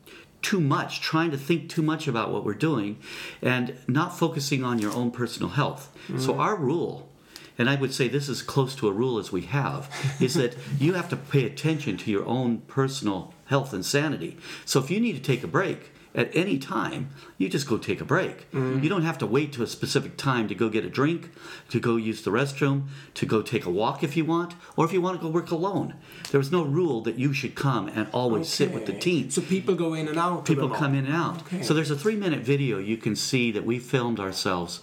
too 0.41 0.59
much, 0.59 1.01
trying 1.01 1.31
to 1.31 1.37
think 1.37 1.69
too 1.69 1.81
much 1.81 2.07
about 2.07 2.31
what 2.31 2.43
we're 2.43 2.53
doing, 2.53 2.97
and 3.41 3.75
not 3.87 4.17
focusing 4.17 4.63
on 4.63 4.79
your 4.79 4.93
own 4.93 5.11
personal 5.11 5.49
health. 5.49 5.91
So 6.17 6.31
mm-hmm. 6.31 6.39
our 6.39 6.55
rule 6.55 7.09
and 7.57 7.69
I 7.69 7.75
would 7.75 7.93
say 7.93 8.07
this 8.07 8.29
is 8.29 8.41
close 8.41 8.75
to 8.75 8.87
a 8.87 8.91
rule 8.91 9.17
as 9.17 9.31
we 9.31 9.41
have, 9.43 9.89
is 10.19 10.33
that 10.35 10.55
you 10.79 10.93
have 10.93 11.09
to 11.09 11.15
pay 11.15 11.45
attention 11.45 11.97
to 11.97 12.11
your 12.11 12.25
own 12.25 12.59
personal 12.61 13.33
health 13.45 13.73
and 13.73 13.85
sanity. 13.85 14.37
So 14.65 14.79
if 14.79 14.89
you 14.91 14.99
need 14.99 15.15
to 15.15 15.21
take 15.21 15.43
a 15.43 15.47
break 15.47 15.91
at 16.15 16.33
any 16.33 16.57
time, 16.57 17.09
you 17.37 17.49
just 17.49 17.67
go 17.67 17.77
take 17.77 17.99
a 17.99 18.05
break. 18.05 18.49
Mm-hmm. 18.51 18.81
You 18.81 18.89
don't 18.89 19.03
have 19.03 19.17
to 19.17 19.25
wait 19.25 19.51
to 19.53 19.63
a 19.63 19.67
specific 19.67 20.15
time 20.15 20.47
to 20.47 20.55
go 20.55 20.69
get 20.69 20.85
a 20.85 20.89
drink, 20.89 21.29
to 21.69 21.79
go 21.79 21.97
use 21.97 22.23
the 22.23 22.31
restroom, 22.31 22.87
to 23.15 23.25
go 23.25 23.41
take 23.41 23.65
a 23.65 23.69
walk 23.69 24.01
if 24.01 24.15
you 24.15 24.23
want, 24.23 24.55
or 24.77 24.85
if 24.85 24.93
you 24.93 25.01
want 25.01 25.19
to 25.19 25.21
go 25.21 25.29
work 25.29 25.51
alone. 25.51 25.95
There's 26.31 26.51
no 26.51 26.63
rule 26.63 27.01
that 27.01 27.19
you 27.19 27.33
should 27.33 27.55
come 27.55 27.89
and 27.89 28.07
always 28.13 28.47
sit 28.47 28.71
with 28.71 28.85
the 28.85 28.93
team. 28.93 29.29
So 29.29 29.41
people 29.41 29.75
go 29.75 29.93
in 29.93 30.07
and 30.07 30.17
out. 30.17 30.45
People 30.45 30.69
come 30.69 30.95
in 30.95 31.05
and 31.05 31.15
out. 31.15 31.41
Okay. 31.41 31.61
So 31.61 31.73
there's 31.73 31.91
a 31.91 31.97
three 31.97 32.15
minute 32.15 32.41
video 32.41 32.79
you 32.79 32.97
can 32.97 33.15
see 33.15 33.51
that 33.51 33.65
we 33.65 33.77
filmed 33.77 34.19
ourselves 34.19 34.81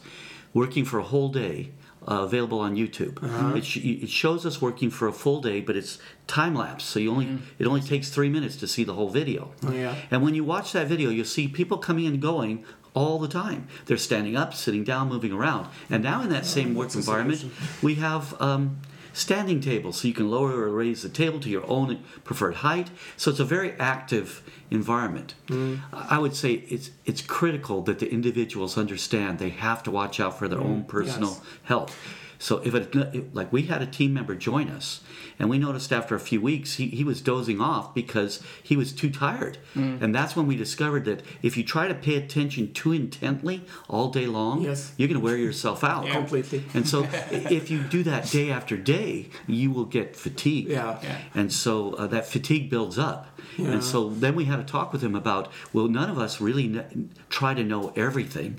working 0.52 0.84
for 0.84 0.98
a 0.98 1.04
whole 1.04 1.30
day. 1.30 1.70
Uh, 2.08 2.24
available 2.24 2.58
on 2.58 2.74
YouTube. 2.74 3.22
Uh-huh. 3.22 3.54
It, 3.56 3.64
sh- 3.64 3.76
it 4.04 4.08
shows 4.10 4.44
us 4.44 4.60
working 4.60 4.90
for 4.90 5.06
a 5.06 5.12
full 5.12 5.40
day, 5.40 5.60
but 5.60 5.76
it's 5.76 5.98
time 6.26 6.52
lapse, 6.56 6.84
so 6.84 6.98
you 6.98 7.10
only 7.12 7.38
it 7.60 7.66
only 7.66 7.80
takes 7.80 8.10
three 8.10 8.28
minutes 8.28 8.56
to 8.56 8.66
see 8.66 8.82
the 8.82 8.94
whole 8.94 9.08
video. 9.08 9.52
Oh, 9.64 9.70
yeah. 9.72 9.94
And 10.10 10.20
when 10.24 10.34
you 10.34 10.42
watch 10.42 10.72
that 10.72 10.88
video, 10.88 11.10
you'll 11.10 11.24
see 11.24 11.46
people 11.46 11.78
coming 11.78 12.06
and 12.08 12.20
going 12.20 12.64
all 12.92 13.20
the 13.20 13.28
time. 13.28 13.68
They're 13.86 13.96
standing 14.10 14.36
up, 14.36 14.52
sitting 14.52 14.82
down, 14.84 15.08
moving 15.08 15.32
around. 15.32 15.68
And 15.88 16.02
now 16.02 16.22
in 16.22 16.28
that 16.30 16.44
same 16.44 16.74
work 16.74 16.90
Oh, 16.94 16.98
environment, 16.98 17.44
we 17.82 17.94
have 17.94 18.34
um, 18.42 18.80
standing 19.12 19.60
tables, 19.60 20.00
so 20.00 20.08
you 20.08 20.14
can 20.14 20.30
lower 20.30 20.52
or 20.52 20.70
raise 20.70 21.02
the 21.02 21.08
table 21.08 21.38
to 21.40 21.48
your 21.48 21.68
own 21.70 22.02
preferred 22.24 22.56
height. 22.56 22.90
So 23.16 23.30
it's 23.30 23.40
a 23.40 23.44
very 23.44 23.72
active 23.78 24.42
environment. 24.70 25.34
Mm. 25.48 25.80
I 25.92 26.18
would 26.18 26.34
say 26.34 26.52
it's 26.68 26.90
it's 27.04 27.22
critical 27.22 27.82
that 27.82 27.98
the 27.98 28.10
individuals 28.10 28.78
understand 28.78 29.38
they 29.38 29.50
have 29.50 29.82
to 29.84 29.90
watch 29.90 30.18
out 30.20 30.38
for 30.38 30.48
their 30.48 30.60
own 30.60 30.84
personal 30.84 31.30
Mm, 31.30 31.40
yes. 31.44 31.58
health. 31.64 31.96
So 32.42 32.58
if 32.64 32.74
it, 32.74 32.92
it- 32.96 33.32
like 33.34 33.52
we 33.52 33.62
had 33.62 33.82
a 33.82 33.86
team 33.86 34.12
member 34.14 34.34
join 34.34 34.68
us, 34.68 35.00
and 35.38 35.48
we 35.48 35.58
noticed 35.58 35.92
after 35.92 36.16
a 36.16 36.20
few 36.20 36.40
weeks 36.40 36.74
he, 36.74 36.88
he 36.88 37.04
was 37.04 37.20
dozing 37.20 37.60
off 37.60 37.94
because 37.94 38.42
he 38.62 38.76
was 38.76 38.92
too 38.92 39.10
tired, 39.10 39.58
and 39.76 40.12
that's 40.12 40.34
when 40.34 40.48
we 40.48 40.56
discovered 40.56 41.04
that 41.04 41.22
if 41.40 41.56
you 41.56 41.62
try 41.62 41.86
to 41.86 41.94
pay 41.94 42.16
attention 42.16 42.72
too 42.72 42.92
intently 42.92 43.62
all 43.88 44.08
day 44.10 44.26
long, 44.26 44.62
Yes. 44.62 44.92
you're 44.96 45.06
going 45.08 45.20
to 45.20 45.24
wear 45.24 45.36
yourself 45.36 45.84
out 45.92 46.06
Completely. 46.08 46.64
And 46.74 46.86
so 46.88 47.06
if 47.30 47.70
you 47.70 47.78
do 47.84 48.02
that 48.02 48.28
day 48.30 48.50
after 48.50 48.76
day, 48.76 49.28
you 49.46 49.70
will 49.70 49.84
get 49.86 50.16
fatigue. 50.16 50.66
Yeah. 50.68 50.98
Yeah. 51.02 51.18
And 51.34 51.52
so 51.52 51.94
uh, 51.94 52.08
that 52.08 52.26
fatigue 52.26 52.68
builds 52.70 52.98
up. 52.98 53.28
Yeah. 53.56 53.68
And 53.72 53.84
so 53.84 54.08
then 54.10 54.34
we 54.34 54.46
had 54.46 54.58
a 54.58 54.64
talk 54.64 54.92
with 54.92 55.02
him 55.02 55.14
about, 55.14 55.50
well, 55.72 55.86
none 55.86 56.10
of 56.10 56.18
us 56.18 56.40
really 56.40 56.68
kn- 56.68 57.10
try 57.30 57.54
to 57.54 57.62
know 57.62 57.92
everything. 57.94 58.58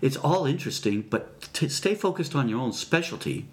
It's 0.00 0.16
all 0.16 0.46
interesting, 0.46 1.02
but 1.02 1.42
to 1.54 1.68
stay 1.68 1.94
focused 1.94 2.34
on 2.34 2.48
your 2.48 2.60
own 2.60 2.72
specialty 2.72 3.48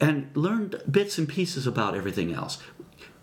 and 0.00 0.30
learn 0.34 0.72
bits 0.90 1.18
and 1.18 1.28
pieces 1.28 1.66
about 1.66 1.94
everything 1.94 2.32
else. 2.32 2.58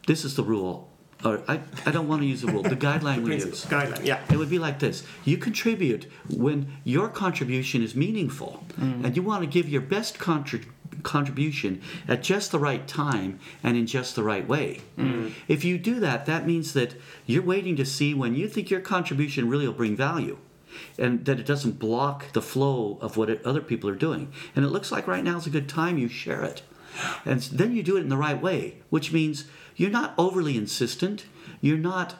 This 0.05 0.23
is 0.23 0.35
the 0.35 0.43
rule. 0.43 0.89
Or 1.25 1.41
I, 1.47 1.59
I 1.85 1.91
don't 1.91 2.07
want 2.07 2.21
to 2.21 2.27
use 2.27 2.41
the 2.41 2.51
rule, 2.51 2.61
the 2.61 2.75
guideline 2.87 3.23
we 3.23 3.35
use. 3.35 3.65
guideline, 3.65 4.05
yeah. 4.05 4.21
It 4.31 4.37
would 4.37 4.51
be 4.51 4.59
like 4.59 4.77
this 4.77 5.03
you 5.25 5.37
contribute 5.37 6.05
when 6.29 6.71
your 6.83 7.09
contribution 7.09 7.81
is 7.81 7.95
meaningful, 7.95 8.63
mm. 8.79 9.03
and 9.03 9.15
you 9.15 9.23
want 9.23 9.41
to 9.41 9.47
give 9.47 9.67
your 9.67 9.81
best 9.81 10.19
contri- 10.19 10.67
contribution 11.01 11.81
at 12.07 12.21
just 12.21 12.51
the 12.51 12.59
right 12.59 12.87
time 12.87 13.39
and 13.63 13.75
in 13.75 13.87
just 13.87 14.15
the 14.15 14.23
right 14.23 14.47
way. 14.47 14.81
Mm. 14.97 15.31
If 15.47 15.65
you 15.65 15.79
do 15.79 15.99
that, 16.01 16.27
that 16.27 16.45
means 16.45 16.73
that 16.73 16.93
you're 17.25 17.43
waiting 17.43 17.75
to 17.77 17.85
see 17.85 18.13
when 18.13 18.35
you 18.35 18.47
think 18.47 18.69
your 18.69 18.81
contribution 18.81 19.49
really 19.49 19.67
will 19.67 19.73
bring 19.73 19.95
value. 19.95 20.37
And 20.97 21.25
that 21.25 21.39
it 21.39 21.45
doesn't 21.45 21.79
block 21.79 22.33
the 22.33 22.41
flow 22.41 22.97
of 23.01 23.17
what 23.17 23.29
it, 23.29 23.45
other 23.45 23.61
people 23.61 23.89
are 23.89 23.95
doing. 23.95 24.31
And 24.55 24.65
it 24.65 24.69
looks 24.69 24.91
like 24.91 25.07
right 25.07 25.23
now 25.23 25.37
is 25.37 25.47
a 25.47 25.51
good 25.51 25.69
time 25.69 25.97
you 25.97 26.07
share 26.07 26.43
it. 26.43 26.61
And 27.25 27.41
then 27.41 27.75
you 27.75 27.83
do 27.83 27.97
it 27.97 28.01
in 28.01 28.09
the 28.09 28.17
right 28.17 28.41
way, 28.41 28.77
which 28.89 29.11
means 29.11 29.45
you're 29.75 29.89
not 29.89 30.13
overly 30.17 30.57
insistent. 30.57 31.25
You're 31.61 31.77
not 31.77 32.15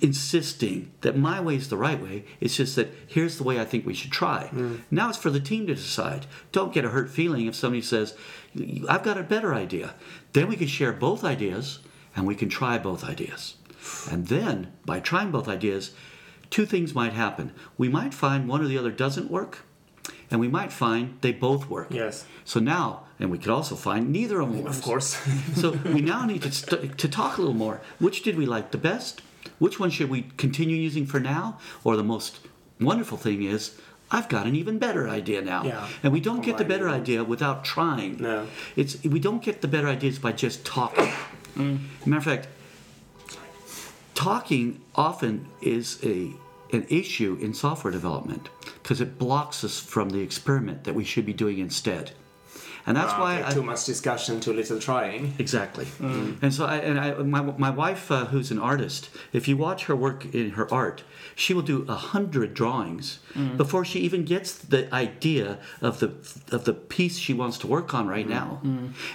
insisting 0.00 0.90
that 1.02 1.16
my 1.16 1.40
way 1.40 1.54
is 1.54 1.68
the 1.68 1.76
right 1.76 2.02
way. 2.02 2.24
It's 2.40 2.56
just 2.56 2.76
that 2.76 2.92
here's 3.06 3.36
the 3.36 3.44
way 3.44 3.60
I 3.60 3.64
think 3.64 3.86
we 3.86 3.94
should 3.94 4.10
try. 4.10 4.48
Hmm. 4.48 4.76
Now 4.90 5.08
it's 5.08 5.18
for 5.18 5.30
the 5.30 5.40
team 5.40 5.66
to 5.66 5.74
decide. 5.74 6.26
Don't 6.52 6.72
get 6.72 6.84
a 6.84 6.88
hurt 6.88 7.10
feeling 7.10 7.46
if 7.46 7.54
somebody 7.54 7.82
says, 7.82 8.16
I've 8.88 9.04
got 9.04 9.18
a 9.18 9.22
better 9.22 9.54
idea. 9.54 9.94
Then 10.32 10.48
we 10.48 10.56
can 10.56 10.66
share 10.66 10.92
both 10.92 11.24
ideas 11.24 11.78
and 12.16 12.26
we 12.26 12.34
can 12.34 12.48
try 12.48 12.78
both 12.78 13.04
ideas. 13.04 13.54
And 14.10 14.26
then, 14.26 14.72
by 14.84 15.00
trying 15.00 15.30
both 15.30 15.48
ideas, 15.48 15.92
two 16.50 16.66
things 16.66 16.94
might 16.94 17.12
happen. 17.12 17.52
We 17.76 17.88
might 17.88 18.14
find 18.14 18.48
one 18.48 18.62
or 18.62 18.68
the 18.68 18.78
other 18.78 18.90
doesn't 18.90 19.30
work, 19.30 19.60
and 20.30 20.40
we 20.40 20.48
might 20.48 20.72
find 20.72 21.18
they 21.20 21.32
both 21.32 21.68
work. 21.68 21.88
Yes. 21.90 22.24
So 22.44 22.60
now, 22.60 23.04
and 23.18 23.30
we 23.30 23.38
could 23.38 23.50
also 23.50 23.74
find 23.74 24.10
neither 24.10 24.40
of 24.40 24.50
them 24.50 24.64
works. 24.64 24.78
Of 24.78 24.84
course. 24.84 25.18
So 25.54 25.70
we 25.84 26.00
now 26.00 26.24
need 26.24 26.42
to, 26.42 26.52
st- 26.52 26.98
to 26.98 27.08
talk 27.08 27.38
a 27.38 27.40
little 27.40 27.56
more. 27.56 27.80
Which 27.98 28.22
did 28.22 28.36
we 28.36 28.46
like 28.46 28.70
the 28.70 28.78
best? 28.78 29.22
Which 29.58 29.80
one 29.80 29.90
should 29.90 30.10
we 30.10 30.22
continue 30.36 30.76
using 30.76 31.06
for 31.06 31.20
now? 31.20 31.58
Or 31.84 31.96
the 31.96 32.04
most 32.04 32.40
wonderful 32.80 33.18
thing 33.18 33.42
is, 33.42 33.78
I've 34.10 34.28
got 34.28 34.46
an 34.46 34.56
even 34.56 34.78
better 34.78 35.08
idea 35.08 35.42
now. 35.42 35.64
Yeah. 35.64 35.86
And 36.02 36.12
we 36.12 36.20
don't 36.20 36.40
get 36.42 36.56
the 36.56 36.64
better 36.64 36.84
Combining 36.84 37.02
idea 37.02 37.24
without 37.24 37.64
trying. 37.64 38.16
No. 38.18 38.46
It's 38.74 39.02
we 39.04 39.20
don't 39.20 39.42
get 39.42 39.60
the 39.60 39.68
better 39.68 39.88
ideas 39.88 40.18
by 40.18 40.32
just 40.32 40.64
talking. 40.64 41.12
Mm. 41.56 41.80
Matter 42.06 42.18
of 42.18 42.24
fact, 42.24 42.48
talking 44.18 44.80
often 44.96 45.46
is 45.62 46.00
a 46.02 46.32
an 46.72 46.84
issue 46.90 47.38
in 47.40 47.54
software 47.54 47.92
development 47.92 48.48
because 48.82 49.00
it 49.00 49.16
blocks 49.16 49.62
us 49.62 49.78
from 49.78 50.10
the 50.10 50.18
experiment 50.18 50.82
that 50.82 50.94
we 50.94 51.04
should 51.04 51.24
be 51.24 51.32
doing 51.32 51.60
instead. 51.60 52.10
And 52.88 52.96
that's 52.96 53.12
why 53.12 53.44
I, 53.46 53.52
too 53.52 53.62
much 53.62 53.84
discussion, 53.84 54.40
too 54.40 54.54
little 54.54 54.80
trying. 54.80 55.34
Exactly. 55.38 55.84
Mm. 55.84 56.42
And 56.42 56.54
so, 56.54 56.64
I, 56.64 56.76
and 56.78 56.98
I, 56.98 57.12
my, 57.14 57.42
my 57.42 57.70
wife, 57.70 58.10
uh, 58.10 58.24
who's 58.24 58.50
an 58.50 58.58
artist, 58.58 59.10
if 59.32 59.46
you 59.46 59.58
watch 59.58 59.84
her 59.84 59.94
work 59.94 60.24
in 60.34 60.50
her 60.52 60.72
art, 60.72 61.04
she 61.34 61.52
will 61.52 61.62
do 61.62 61.84
a 61.86 61.94
hundred 61.94 62.54
drawings 62.54 63.18
mm. 63.34 63.58
before 63.58 63.84
she 63.84 64.00
even 64.00 64.24
gets 64.24 64.54
the 64.54 64.92
idea 64.92 65.58
of 65.82 66.00
the 66.00 66.08
of 66.50 66.64
the 66.64 66.72
piece 66.72 67.18
she 67.18 67.34
wants 67.34 67.58
to 67.58 67.66
work 67.66 67.92
on 67.92 68.08
right 68.08 68.26
mm. 68.26 68.30
now. 68.30 68.60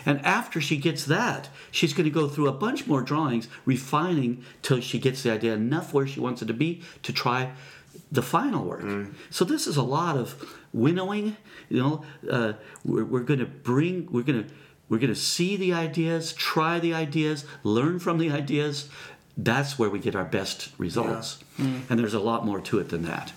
And 0.05 0.23
after 0.23 0.61
she 0.61 0.77
gets 0.77 1.05
that, 1.05 1.49
she's 1.71 1.93
going 1.93 2.05
to 2.05 2.11
go 2.11 2.27
through 2.27 2.47
a 2.47 2.53
bunch 2.53 2.85
more 2.85 3.01
drawings, 3.01 3.47
refining 3.65 4.43
till 4.61 4.81
she 4.81 4.99
gets 4.99 5.23
the 5.23 5.31
idea 5.31 5.53
enough 5.53 5.93
where 5.93 6.05
she 6.05 6.19
wants 6.19 6.41
it 6.43 6.45
to 6.45 6.53
be 6.53 6.83
to 7.01 7.11
try 7.11 7.51
the 8.11 8.21
final 8.21 8.63
work. 8.63 8.85
So 9.31 9.43
this 9.43 9.65
is 9.65 9.77
a 9.77 9.83
lot 9.83 10.15
of 10.15 10.35
winnowing. 10.71 11.37
You 11.69 11.79
know, 11.81 12.05
uh, 12.29 12.53
we're, 12.83 13.05
we're 13.05 13.21
going 13.21 13.39
to 13.39 13.45
bring, 13.45 14.07
we're 14.11 14.23
going 14.23 14.43
to, 14.43 14.49
we're 14.89 14.99
going 14.99 15.13
to 15.13 15.19
see 15.19 15.55
the 15.57 15.73
ideas, 15.73 16.33
try 16.33 16.79
the 16.79 16.93
ideas, 16.93 17.45
learn 17.63 17.99
from 17.99 18.17
the 18.17 18.31
ideas. 18.31 18.89
That's 19.37 19.79
where 19.79 19.89
we 19.89 19.99
get 19.99 20.15
our 20.15 20.25
best 20.25 20.69
results. 20.77 21.43
And 21.89 21.99
there's 21.99 22.13
a 22.13 22.19
lot 22.19 22.45
more 22.45 22.59
to 22.61 22.79
it 22.79 22.89
than 22.89 23.03
that. 23.03 23.31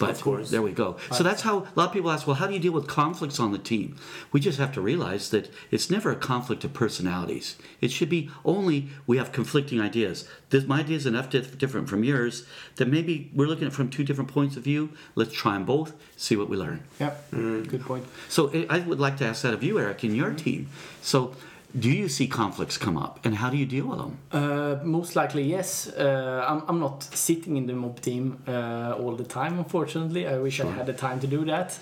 But 0.00 0.10
Of 0.10 0.22
course. 0.22 0.50
there 0.50 0.62
we 0.62 0.72
go. 0.72 0.96
So 1.12 1.22
that's 1.22 1.42
how 1.42 1.58
a 1.58 1.72
lot 1.76 1.88
of 1.88 1.92
people 1.92 2.10
ask, 2.10 2.26
well, 2.26 2.36
how 2.36 2.46
do 2.46 2.54
you 2.54 2.58
deal 2.58 2.72
with 2.72 2.88
conflicts 2.88 3.38
on 3.38 3.52
the 3.52 3.58
team? 3.58 3.96
We 4.32 4.40
just 4.40 4.58
have 4.58 4.72
to 4.72 4.80
realize 4.80 5.30
that 5.30 5.52
it's 5.70 5.90
never 5.90 6.10
a 6.10 6.16
conflict 6.16 6.64
of 6.64 6.72
personalities. 6.72 7.56
It 7.80 7.92
should 7.92 8.08
be 8.08 8.30
only 8.44 8.88
we 9.06 9.18
have 9.18 9.30
conflicting 9.30 9.80
ideas. 9.80 10.26
This, 10.48 10.64
my 10.64 10.80
idea 10.80 10.96
is 10.96 11.06
enough 11.06 11.30
dif- 11.30 11.58
different 11.58 11.88
from 11.88 12.02
yours 12.02 12.44
that 12.76 12.88
maybe 12.88 13.30
we're 13.34 13.46
looking 13.46 13.66
at 13.66 13.72
it 13.72 13.76
from 13.76 13.90
two 13.90 14.02
different 14.02 14.32
points 14.32 14.56
of 14.56 14.64
view. 14.64 14.90
Let's 15.14 15.32
try 15.32 15.52
them 15.52 15.66
both, 15.66 15.92
see 16.16 16.34
what 16.34 16.48
we 16.48 16.56
learn. 16.56 16.82
Yep. 16.98 17.30
Mm. 17.32 17.68
Good 17.68 17.82
point. 17.82 18.06
So 18.28 18.50
I 18.68 18.80
I 18.80 18.82
would 18.82 19.00
like 19.00 19.18
to 19.18 19.26
ask 19.26 19.42
that 19.42 19.52
of 19.52 19.62
you, 19.62 19.78
Eric, 19.78 20.02
in 20.04 20.14
your 20.14 20.28
mm-hmm. 20.28 20.36
team. 20.36 20.68
So 21.02 21.34
do 21.78 21.90
you 21.90 22.08
see 22.08 22.26
conflicts 22.26 22.76
come 22.76 22.96
up, 22.96 23.20
and 23.24 23.36
how 23.36 23.50
do 23.50 23.56
you 23.56 23.66
deal 23.66 23.86
with 23.86 23.98
them? 23.98 24.18
Uh, 24.32 24.76
most 24.84 25.14
likely, 25.14 25.42
yes. 25.42 25.88
Uh, 25.88 26.44
I'm, 26.48 26.62
I'm 26.68 26.80
not 26.80 27.02
sitting 27.02 27.56
in 27.56 27.66
the 27.66 27.74
mob 27.74 28.00
team 28.00 28.42
uh, 28.48 28.96
all 28.98 29.14
the 29.16 29.24
time, 29.24 29.58
unfortunately. 29.58 30.26
I 30.26 30.38
wish 30.38 30.60
I 30.60 30.66
had 30.70 30.86
the 30.86 30.92
time 30.92 31.20
to 31.20 31.26
do 31.26 31.44
that. 31.44 31.78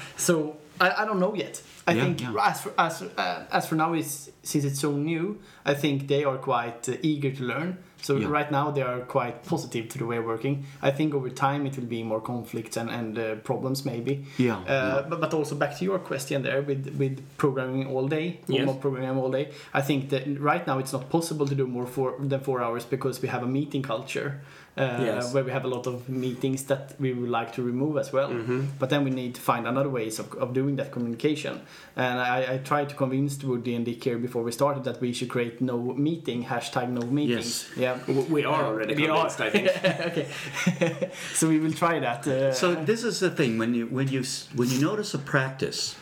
so 0.16 0.56
I, 0.84 1.02
I 1.02 1.04
don't 1.08 1.20
know 1.24 1.34
yet. 1.34 1.62
I 1.86 1.92
Yeah, 1.92 2.02
think 2.04 2.20
yeah. 2.20 2.50
as 2.50 2.60
for, 2.62 2.72
as, 2.86 3.02
uh, 3.02 3.44
as 3.58 3.66
for 3.68 3.76
now, 3.76 3.90
is 3.94 4.30
since 4.42 4.64
it's 4.68 4.80
so 4.80 4.90
new, 4.92 5.24
I 5.64 5.74
think 5.82 5.96
they 6.08 6.22
are 6.24 6.38
quite 6.38 6.88
uh, 6.88 6.96
eager 7.10 7.30
to 7.38 7.42
learn. 7.52 7.70
So 8.06 8.16
Yeah. 8.16 8.28
right 8.38 8.50
now 8.58 8.66
they 8.76 8.82
are 8.82 9.00
quite 9.16 9.36
positive 9.52 9.84
to 9.92 9.98
the 9.98 10.06
way 10.10 10.16
of 10.18 10.24
working. 10.24 10.54
I 10.88 10.90
think 10.90 11.14
over 11.14 11.30
time 11.30 11.66
it 11.68 11.76
will 11.78 11.86
be 11.98 12.02
more 12.02 12.20
conflicts 12.20 12.76
and, 12.76 12.90
and 12.90 13.18
uh, 13.18 13.24
problems 13.50 13.84
maybe. 13.84 14.14
Yeah, 14.38 14.56
Uh, 14.56 14.62
yeah. 14.68 15.02
But, 15.10 15.20
but 15.20 15.34
also 15.34 15.54
back 15.54 15.72
to 15.78 15.84
your 15.84 15.98
question 16.00 16.42
there 16.42 16.62
with 16.62 16.82
with 17.02 17.14
programming 17.36 17.86
all 17.92 18.08
day, 18.08 18.26
or 18.48 18.54
Yes. 18.58 18.66
mob 18.66 18.80
programming 18.80 19.18
all 19.22 19.30
day. 19.38 19.46
I 19.72 19.82
think 19.88 20.00
that 20.12 20.22
right 20.52 20.64
now 20.66 20.76
it's 20.82 20.92
not 20.92 21.04
possible 21.16 21.46
to 21.46 21.54
do 21.54 21.66
more 21.76 21.86
for 21.86 22.06
than 22.30 22.40
four 22.40 22.58
hours 22.64 22.84
because 22.84 23.22
we 23.22 23.28
have 23.28 23.44
a 23.44 23.50
meeting 23.58 23.82
culture. 23.92 24.30
Uh, 24.74 24.98
Yes. 25.04 25.34
Where 25.34 25.44
we 25.44 25.50
have 25.50 25.64
a 25.66 25.68
lot 25.68 25.86
of 25.86 26.08
meetings 26.08 26.64
that 26.64 26.94
we 26.98 27.12
would 27.12 27.28
like 27.28 27.52
to 27.56 27.62
remove 27.62 27.98
as 27.98 28.10
well, 28.10 28.30
but 28.78 28.88
then 28.88 29.04
we 29.04 29.10
need 29.10 29.34
to 29.34 29.40
find 29.40 29.66
another 29.66 29.90
ways 29.90 30.18
of, 30.18 30.32
of 30.34 30.54
doing 30.54 30.76
that 30.76 30.90
communication. 30.92 31.60
And 31.94 32.18
I, 32.18 32.54
I 32.54 32.58
tried 32.58 32.88
to 32.88 32.94
convince 32.94 33.42
Woody 33.44 33.74
and 33.74 33.84
Dick 33.84 34.02
here 34.02 34.16
before 34.16 34.42
we 34.42 34.50
started 34.52 34.84
that 34.84 34.98
we 35.02 35.12
should 35.12 35.28
create 35.28 35.60
no 35.60 35.76
meeting 36.08 36.44
hashtag 36.44 36.88
no 36.88 37.02
meetings. 37.06 37.68
Yeah, 37.76 37.98
We 38.30 38.44
are 38.46 38.64
already 38.64 38.94
We 38.94 39.08
are. 39.08 39.28
convinced, 39.28 39.40
I 39.40 39.50
think. 39.50 39.68
okay. 40.08 41.08
so 41.34 41.48
we 41.48 41.58
will 41.58 41.74
try 41.74 41.98
that. 42.00 42.26
Uh, 42.26 42.52
So 42.54 42.74
this 42.74 43.04
is 43.04 43.20
the 43.20 43.30
thing 43.30 43.58
when 43.58 43.74
you 43.74 43.86
when 43.98 44.08
you 44.08 44.22
when 44.56 44.68
you 44.70 44.80
notice 44.80 45.12
a 45.12 45.18
practice 45.34 45.96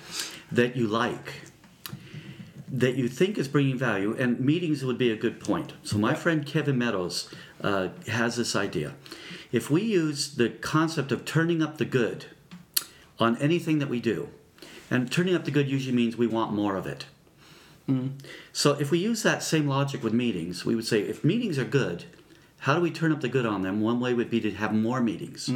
that 0.53 0.77
you 0.77 0.87
like, 0.87 1.29
that 2.69 2.95
you 2.95 3.09
think 3.09 3.37
is 3.39 3.49
bringing 3.49 3.77
value, 3.79 4.15
and 4.19 4.39
meetings 4.41 4.85
would 4.85 4.99
be 4.99 5.11
a 5.11 5.17
good 5.17 5.41
point. 5.41 5.73
So 5.83 5.99
my 5.99 6.15
friend 6.15 6.47
Kevin 6.47 6.79
Meadows 6.79 7.29
uh, 7.63 7.89
has 8.09 8.37
this 8.37 8.55
idea: 8.57 8.95
if 9.53 9.71
we 9.71 9.83
use 9.83 10.35
the 10.35 10.49
concept 10.49 11.13
of 11.13 11.25
turning 11.25 11.63
up 11.63 11.79
the 11.79 11.85
good 11.85 12.27
on 13.19 13.37
anything 13.37 13.79
that 13.79 13.89
we 13.89 14.01
do, 14.01 14.29
and 14.91 15.11
turning 15.11 15.35
up 15.35 15.45
the 15.45 15.51
good 15.51 15.69
usually 15.69 15.95
means 15.95 16.17
we 16.17 16.27
want 16.27 16.53
more 16.53 16.77
of 16.77 16.87
it. 16.87 17.07
So 18.53 18.75
if 18.79 18.93
we 18.93 18.99
use 18.99 19.25
that 19.25 19.43
same 19.43 19.67
logic 19.67 20.05
with 20.05 20.13
meetings, 20.13 20.65
we 20.65 20.77
would 20.77 20.87
say 20.87 21.01
if 21.01 21.25
meetings 21.25 21.59
are 21.59 21.65
good, 21.65 22.05
how 22.59 22.77
do 22.77 22.81
we 22.81 22.91
turn 22.93 23.11
up 23.11 23.21
the 23.21 23.29
good 23.29 23.45
on 23.45 23.63
them? 23.63 23.81
One 23.81 23.99
way 23.99 24.15
would 24.15 24.31
be 24.31 24.41
to 24.43 24.53
have 24.53 24.73
more 24.73 25.01
meetings. 25.01 25.51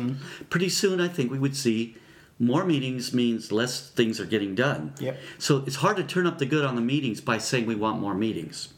Pretty 0.50 0.68
soon, 0.68 1.00
I 1.00 1.06
think 1.06 1.30
we 1.30 1.38
would 1.38 1.56
see 1.56 1.96
more 2.40 2.64
meetings 2.64 3.14
means 3.14 3.52
less 3.52 3.88
things 3.88 4.18
are 4.18 4.26
getting 4.26 4.56
done. 4.56 4.94
Yep. 4.98 5.16
So 5.38 5.62
it's 5.64 5.76
hard 5.76 5.96
to 5.98 6.02
turn 6.02 6.26
up 6.26 6.38
the 6.38 6.46
good 6.46 6.64
on 6.64 6.74
the 6.74 6.82
meetings 6.82 7.20
by 7.20 7.38
saying 7.38 7.66
we 7.66 7.76
want 7.76 8.00
more 8.00 8.14
meetings. 8.14 8.70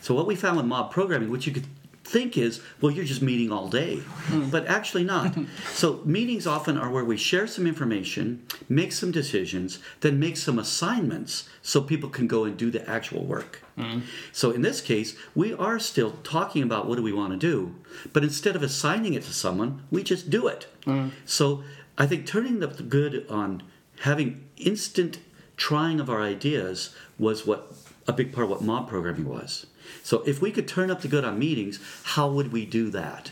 So 0.00 0.12
what 0.12 0.26
we 0.26 0.34
found 0.34 0.56
with 0.56 0.66
mob 0.66 0.90
programming, 0.90 1.30
which 1.30 1.46
you 1.46 1.52
could 1.52 1.66
think 2.04 2.36
is, 2.36 2.60
well, 2.80 2.92
you're 2.92 3.04
just 3.04 3.22
meeting 3.22 3.50
all 3.50 3.68
day, 3.68 3.96
hmm. 3.96 4.50
but 4.50 4.66
actually 4.66 5.04
not. 5.04 5.34
so 5.72 6.02
meetings 6.04 6.46
often 6.46 6.76
are 6.76 6.90
where 6.90 7.04
we 7.04 7.16
share 7.16 7.46
some 7.46 7.66
information, 7.66 8.46
make 8.68 8.92
some 8.92 9.10
decisions, 9.10 9.78
then 10.00 10.20
make 10.20 10.36
some 10.36 10.58
assignments 10.58 11.48
so 11.62 11.80
people 11.80 12.10
can 12.10 12.26
go 12.26 12.44
and 12.44 12.56
do 12.56 12.70
the 12.70 12.88
actual 12.88 13.24
work. 13.24 13.62
Hmm. 13.76 14.00
So 14.32 14.50
in 14.50 14.62
this 14.62 14.80
case, 14.80 15.16
we 15.34 15.54
are 15.54 15.78
still 15.78 16.12
talking 16.22 16.62
about 16.62 16.86
what 16.86 16.96
do 16.96 17.02
we 17.02 17.12
want 17.12 17.32
to 17.32 17.38
do, 17.38 17.74
but 18.12 18.22
instead 18.22 18.54
of 18.54 18.62
assigning 18.62 19.14
it 19.14 19.22
to 19.24 19.32
someone, 19.32 19.82
we 19.90 20.02
just 20.02 20.28
do 20.30 20.46
it. 20.46 20.66
Hmm. 20.84 21.08
So 21.24 21.64
I 21.96 22.06
think 22.06 22.26
turning 22.26 22.60
the 22.60 22.68
good 22.68 23.26
on 23.30 23.62
having 24.00 24.44
instant 24.56 25.18
trying 25.56 26.00
of 26.00 26.10
our 26.10 26.20
ideas 26.20 26.94
was 27.18 27.46
what 27.46 27.72
a 28.06 28.12
big 28.12 28.32
part 28.32 28.44
of 28.44 28.50
what 28.50 28.62
mob 28.62 28.88
programming 28.88 29.28
was. 29.28 29.66
So 30.04 30.22
if 30.26 30.40
we 30.42 30.52
could 30.52 30.68
turn 30.68 30.90
up 30.90 31.00
the 31.00 31.08
good 31.08 31.24
on 31.24 31.38
meetings, 31.38 31.80
how 32.04 32.28
would 32.30 32.52
we 32.52 32.66
do 32.66 32.90
that? 32.90 33.30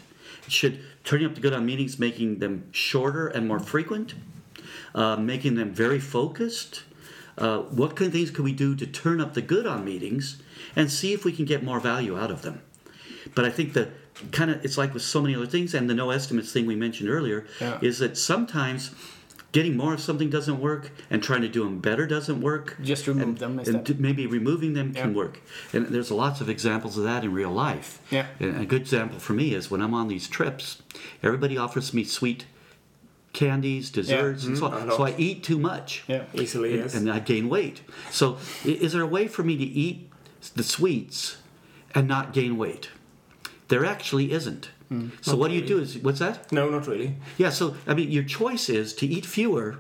Should 0.49 0.81
turning 1.05 1.27
up 1.27 1.35
the 1.35 1.41
good 1.41 1.53
on 1.53 1.67
meetings 1.67 1.99
making 1.99 2.39
them 2.39 2.65
shorter 2.73 3.29
and 3.29 3.47
more 3.47 3.61
frequent, 3.61 4.15
uh, 4.95 5.17
making 5.17 5.55
them 5.57 5.73
very 5.73 6.01
focused? 6.01 6.83
Uh, 7.37 7.59
what 7.59 7.95
kind 7.95 8.07
of 8.09 8.13
things 8.15 8.31
could 8.31 8.45
we 8.45 8.53
do 8.53 8.75
to 8.75 8.87
turn 8.87 9.21
up 9.21 9.35
the 9.35 9.43
good 9.43 9.67
on 9.67 9.85
meetings 9.85 10.43
and 10.75 10.91
see 10.91 11.13
if 11.13 11.25
we 11.25 11.33
can 11.33 11.45
get 11.45 11.63
more 11.63 11.79
value 11.79 12.19
out 12.19 12.31
of 12.31 12.41
them? 12.41 12.63
But 13.35 13.45
I 13.45 13.51
think 13.51 13.75
that 13.75 13.91
kind 14.33 14.51
of 14.51 14.65
it's 14.65 14.79
like 14.79 14.95
with 14.95 15.03
so 15.03 15.21
many 15.21 15.35
other 15.35 15.47
things, 15.47 15.75
and 15.75 15.89
the 15.91 15.95
no 15.95 16.11
estimates 16.11 16.53
thing 16.53 16.65
we 16.67 16.75
mentioned 16.77 17.11
earlier 17.11 17.47
Yeah. 17.61 17.79
is 17.83 17.99
that 17.99 18.17
sometimes 18.17 18.91
getting 19.53 19.77
more 19.77 19.95
of 19.95 20.01
something 20.01 20.31
doesn't 20.31 20.59
work, 20.61 20.91
and 21.11 21.23
trying 21.23 21.43
to 21.43 21.49
do 21.49 21.63
them 21.65 21.79
better 21.79 22.07
doesn't 22.07 22.41
work. 22.41 22.77
Just 22.83 23.07
remove 23.07 23.23
and, 23.29 23.39
them 23.39 23.59
and 23.59 23.69
instead. 23.69 23.87
t- 23.87 24.03
maybe 24.03 24.27
removing 24.27 24.73
them 24.73 24.93
can 24.95 25.15
work. 25.15 25.41
And 25.73 25.87
there's 25.87 26.11
lots 26.11 26.41
of 26.41 26.49
examples 26.49 26.97
of 26.99 27.05
that 27.05 27.23
in 27.23 27.33
real 27.33 27.51
life. 27.53 28.01
Yeah. 28.11 28.27
And 28.41 28.61
a 28.61 28.65
good 28.67 28.81
example 28.81 29.19
for 29.19 29.35
me 29.35 29.55
is 29.55 29.71
when 29.71 29.83
I'm 29.83 29.95
on 29.95 30.09
these 30.09 30.27
trips, 30.27 30.83
everybody 31.23 31.57
offers 31.59 31.93
me 31.95 32.03
sweet 32.05 32.47
candies, 33.35 33.91
desserts, 33.91 34.45
and 34.45 34.59
so 34.59 34.69
Mhm, 34.69 34.83
on. 34.83 34.89
a 34.91 34.93
So 34.97 35.05
I 35.05 35.15
eat 35.17 35.43
too 35.43 35.59
much 35.59 36.03
Mm-hmm. 36.09 36.13
Yeah. 36.37 36.43
Easily, 36.43 36.77
yes. 36.77 36.95
and 36.95 37.11
I 37.11 37.19
gain 37.19 37.49
weight. 37.49 37.83
So, 38.11 38.39
is 38.65 38.93
there 38.93 39.03
a 39.03 39.07
way 39.07 39.27
for 39.29 39.43
me 39.43 39.57
to 39.57 39.65
eat 39.65 40.11
the 40.55 40.63
sweets 40.63 41.37
and 41.95 42.09
not 42.09 42.33
gain 42.33 42.57
weight? 42.57 42.91
There 43.69 43.85
actually 43.87 44.33
isn't. 44.33 44.71
So, 45.21 45.37
what 45.37 45.49
do 45.49 45.55
you 45.55 45.63
do? 45.67 45.79
Is 45.81 45.99
what's 45.99 46.19
that? 46.19 46.51
no, 46.53 46.69
not 46.71 46.87
really. 46.87 47.17
Yeah. 47.39 47.51
So, 47.51 47.75
I 47.87 47.95
mean, 47.95 48.11
your 48.11 48.25
choice 48.25 48.69
is 48.69 48.95
to 48.95 49.07
eat 49.07 49.25
fewer 49.27 49.79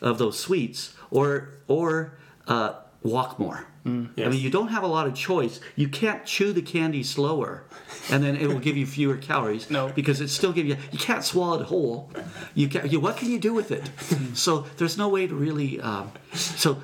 of 0.00 0.18
those 0.18 0.38
sweets, 0.38 0.94
or 1.10 1.48
or 1.68 2.14
uh, 2.48 2.74
walk 3.02 3.38
more. 3.38 3.66
I 3.84 3.88
Yes. 4.14 4.30
mean, 4.30 4.40
you 4.40 4.48
don't 4.50 4.68
have 4.68 4.84
a 4.84 4.86
lot 4.86 5.08
of 5.08 5.14
choice. 5.14 5.58
You 5.74 5.88
can't 5.88 6.24
chew 6.24 6.52
the 6.52 6.62
candy 6.62 7.02
slower, 7.02 7.64
and 8.12 8.22
then 8.22 8.36
it 8.36 8.46
will 8.46 8.60
give 8.60 8.76
you 8.76 8.86
fewer 8.86 9.16
calories. 9.16 9.70
No. 9.70 9.88
because 9.88 10.20
it 10.20 10.28
still 10.28 10.52
give 10.52 10.66
you. 10.66 10.76
You 10.92 10.98
can't 10.98 11.24
swallow 11.24 11.60
it 11.60 11.66
whole. 11.66 12.10
You 12.54 12.68
can. 12.68 12.88
You, 12.88 13.00
what 13.00 13.16
can 13.16 13.28
you 13.30 13.40
do 13.40 13.52
with 13.52 13.70
it? 13.72 13.90
so 14.34 14.66
there's 14.76 14.96
no 14.96 15.08
way 15.08 15.26
to 15.26 15.34
really. 15.34 15.80
Um, 15.80 16.12
so. 16.32 16.80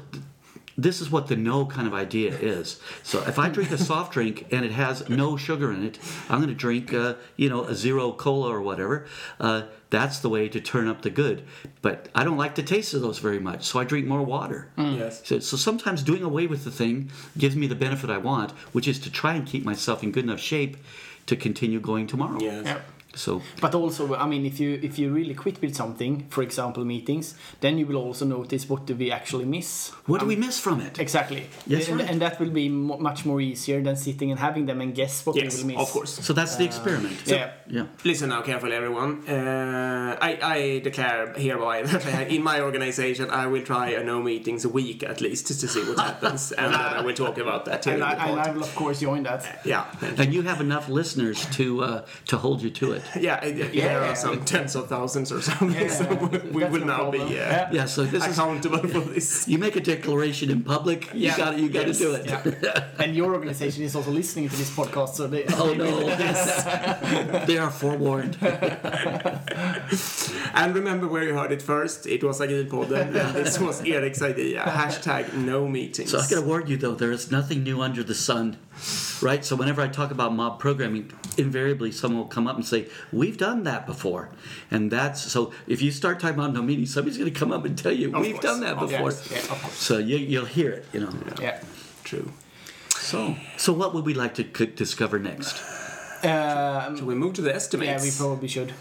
Th- 0.79 0.85
This 0.89 1.01
is 1.01 1.11
what 1.11 1.27
the 1.27 1.37
no 1.37 1.67
kind 1.67 1.87
of 1.87 1.95
idea 1.95 2.31
is. 2.33 2.81
So 3.03 3.21
if 3.27 3.39
I 3.39 3.49
drink 3.49 3.71
a 3.73 3.79
soft 3.79 4.13
drink 4.13 4.47
and 4.53 4.65
it 4.65 4.73
has 4.73 5.09
no 5.09 5.37
sugar 5.37 5.73
in 5.73 5.85
it, 5.85 5.99
I'm 6.31 6.39
going 6.39 6.49
to 6.49 6.55
drink, 6.55 6.95
uh, 6.95 7.15
you 7.37 7.49
know, 7.49 7.65
a 7.65 7.75
zero 7.75 8.13
cola 8.13 8.49
or 8.51 8.63
whatever. 8.63 9.07
Uh, 9.41 9.63
that's 9.91 10.19
the 10.21 10.29
way 10.29 10.49
to 10.49 10.61
turn 10.61 10.87
up 10.87 11.03
the 11.03 11.11
good. 11.11 11.43
But 11.83 12.09
I 12.15 12.23
don't 12.25 12.37
like 12.37 12.55
the 12.55 12.63
taste 12.63 12.95
of 12.95 13.01
those 13.01 13.19
very 13.19 13.41
much, 13.41 13.65
so 13.65 13.81
I 13.81 13.85
drink 13.85 14.07
more 14.07 14.23
water. 14.23 14.69
Yes. 14.77 15.23
So, 15.25 15.39
so 15.41 15.57
sometimes 15.57 16.03
doing 16.03 16.23
away 16.23 16.47
with 16.47 16.65
the 16.65 16.71
thing 16.71 17.11
gives 17.37 17.57
me 17.57 17.67
the 17.67 17.75
benefit 17.75 18.11
I 18.11 18.19
want, 18.19 18.51
which 18.73 18.87
is 18.87 18.99
to 19.01 19.11
try 19.11 19.35
and 19.35 19.47
keep 19.47 19.65
myself 19.65 20.03
in 20.03 20.13
good 20.13 20.25
enough 20.25 20.41
shape 20.41 20.77
to 21.27 21.37
continue 21.37 21.81
going 21.81 22.07
tomorrow. 22.07 22.39
Yes. 22.41 22.67
Yeah. 22.67 22.81
So 23.19 23.43
But 23.61 23.75
also, 23.75 24.03
I 24.15 24.27
mean, 24.33 24.45
if 24.47 24.57
you 24.63 24.71
if 24.89 24.99
you 25.01 25.07
really 25.19 25.35
quit 25.35 25.57
with 25.63 25.75
something, 25.75 26.27
for 26.31 26.43
example, 26.49 26.85
meetings, 26.85 27.35
then 27.61 27.79
you 27.79 27.87
will 27.91 28.01
also 28.09 28.25
notice 28.25 28.63
what 28.73 28.87
do 28.87 28.95
we 28.95 29.11
actually 29.21 29.45
miss. 29.45 29.93
what 30.07 30.21
do 30.21 30.27
we 30.27 30.37
miss 30.37 30.57
from 30.61 30.81
it? 30.81 30.99
Exactly. 30.99 31.43
Yes, 31.67 31.89
and, 31.89 31.99
right. 32.01 32.11
and 32.11 32.21
that 32.21 32.39
will 32.41 32.51
be 32.63 32.69
mo- 32.69 32.99
much 33.09 33.25
more 33.25 33.41
easier 33.41 33.83
than 33.83 33.97
sitting 33.97 34.31
and 34.33 34.39
having 34.41 34.67
them 34.67 34.81
and 34.81 34.95
guess 34.95 35.25
what 35.27 35.35
we 35.37 35.43
Yes, 35.43 35.59
will 35.59 35.67
miss. 35.67 35.81
of 35.85 35.91
course. 35.97 36.13
So 36.27 36.33
that's 36.33 36.57
the 36.57 36.65
experiment. 36.65 37.17
Yeah. 37.27 37.51
Yeah. 37.71 37.87
Listen 38.05 38.29
now 38.29 38.43
carefully, 38.43 38.75
everyone. 38.83 39.13
Uh, 39.29 40.17
I, 40.29 40.31
I 40.57 40.79
declare 40.89 41.33
hereby 41.37 41.83
that 41.91 42.07
uh, 42.07 42.35
in 42.35 42.43
my 42.43 42.61
organization 42.61 43.31
I 43.31 43.47
will 43.47 43.63
try 43.73 43.87
a 44.01 44.03
no 44.05 44.23
meetings 44.23 44.65
a 44.65 44.69
week 44.69 45.03
at 45.03 45.21
least 45.21 45.47
to 45.49 45.69
see 45.69 45.83
what 45.89 45.99
happens, 45.99 46.53
and 46.59 46.73
then 46.73 46.81
I 46.99 47.01
will 47.03 47.15
talk 47.15 47.39
about 47.39 47.65
that 47.67 47.87
And 47.87 48.03
I, 48.03 48.13
and 48.31 48.41
I 48.41 48.51
will 48.53 48.63
of 48.63 48.75
course 48.75 49.01
join 49.01 49.23
that. 49.25 49.43
Yeah, 49.65 49.85
And 50.21 50.33
you 50.35 50.43
have 50.43 50.61
enough 50.61 50.89
listeners 50.89 51.39
to 51.59 51.65
uh, 51.83 52.01
to 52.31 52.37
hold 52.39 52.63
you 52.63 52.71
to 52.81 52.93
it. 52.97 53.03
yeah, 53.21 53.45
yeah, 53.47 53.89
there 53.89 54.03
are 54.03 54.17
some 54.17 54.45
tens 54.45 54.75
of 54.77 54.89
thousands 54.89 55.31
or 55.33 55.41
something. 55.43 55.71
Yeah. 55.73 55.89
So 55.89 56.05
we 56.53 56.61
That's 56.63 56.73
will 56.73 56.81
no 56.81 56.87
now 56.87 57.11
be 57.11 57.19
problem. 57.19 57.37
uh, 57.39 57.41
Yeah. 57.41 57.71
Yeah. 57.73 57.85
So 57.87 58.05
this 58.05 58.27
is 58.27 58.39
accountable 58.39 58.79
for 58.89 59.01
this. 59.01 59.47
you 59.53 59.59
make 59.59 59.77
a 59.77 59.81
declaration 59.81 60.51
in 60.51 60.63
public. 60.63 61.07
You 61.15 61.27
Yeah. 61.29 61.37
got 61.37 61.51
to 61.53 61.61
you 61.61 61.69
got 61.69 61.83
to 61.83 61.89
Yes. 61.89 61.99
do 61.99 62.15
it. 62.15 62.27
Yeah. 62.27 62.85
and 63.03 63.15
your 63.15 63.33
organization 63.35 63.83
is 63.85 63.95
also 63.97 64.11
listening 64.11 64.49
to 64.49 64.57
this 64.57 64.71
podcast, 64.71 65.15
so 65.15 65.27
they. 65.27 65.45
Oh 65.63 65.73
no! 65.75 67.47
they 67.47 67.59
are 67.59 67.71
forewarned. 67.71 68.37
And 70.55 70.75
remember 70.75 71.07
where 71.09 71.23
you 71.25 71.35
heard 71.35 71.53
it 71.53 71.63
first. 71.63 72.07
It 72.07 72.23
was 72.25 72.41
Agilpodden, 72.41 73.15
and 73.15 73.35
this 73.37 73.59
was 73.59 73.83
Erik's 73.85 74.23
idea. 74.23 74.63
Hashtag 74.63 75.33
no 75.35 75.69
meetings. 75.69 76.11
So 76.11 76.19
I 76.19 76.23
got 76.23 76.41
to 76.41 76.43
warn 76.43 76.67
you 76.67 76.77
though, 76.77 76.95
there 76.95 77.13
is 77.13 77.31
nothing 77.31 77.63
new 77.63 77.81
under 77.81 78.03
the 78.03 78.15
sun, 78.15 78.57
right? 79.23 79.45
So 79.45 79.57
whenever 79.57 79.81
I 79.83 79.89
talk 79.89 80.11
about 80.11 80.35
mob 80.35 80.59
programming, 80.59 81.11
invariably 81.37 81.93
someone 81.93 82.19
will 82.21 82.29
come 82.29 82.47
up 82.47 82.57
and 82.57 82.65
say, 82.65 82.87
"We've 83.13 83.37
done 83.37 83.65
that 83.65 83.87
before," 83.87 84.31
and 84.71 84.91
that's 84.91 85.21
so. 85.21 85.53
If 85.67 85.83
you 85.83 85.91
start 85.91 86.21
talking 86.21 86.39
about 86.39 86.53
no 86.55 86.63
meeting, 86.63 86.87
somebody's 86.87 87.19
going 87.19 87.33
to 87.33 87.39
come 87.39 87.53
up 87.53 87.65
and 87.65 87.77
tell 87.77 87.93
you, 87.93 88.15
Of 88.15 88.21
"We've 88.23 88.33
course. 88.35 88.43
done 88.45 88.61
that 88.61 88.75
Of 88.77 88.81
before." 88.91 88.99
course. 89.11 89.31
Yeah. 89.31 89.69
So 89.71 89.99
you, 89.99 90.17
you'll 90.17 90.45
hear 90.47 90.71
it, 90.71 90.87
you 90.93 91.01
know. 91.01 91.13
Yeah. 91.41 91.61
True. 92.05 92.33
So, 92.99 93.37
so 93.57 93.73
what 93.73 93.95
would 93.95 94.05
we 94.05 94.15
like 94.15 94.35
to 94.35 94.45
c- 94.57 94.67
discover 94.67 95.19
next? 95.19 95.63
Um, 96.25 97.07
We 97.07 97.15
move 97.15 97.35
to 97.35 97.43
the 97.43 97.55
estimates? 97.55 97.89
yeah, 97.89 98.03
we 98.03 98.11
probably 98.17 98.49
should. 98.49 98.73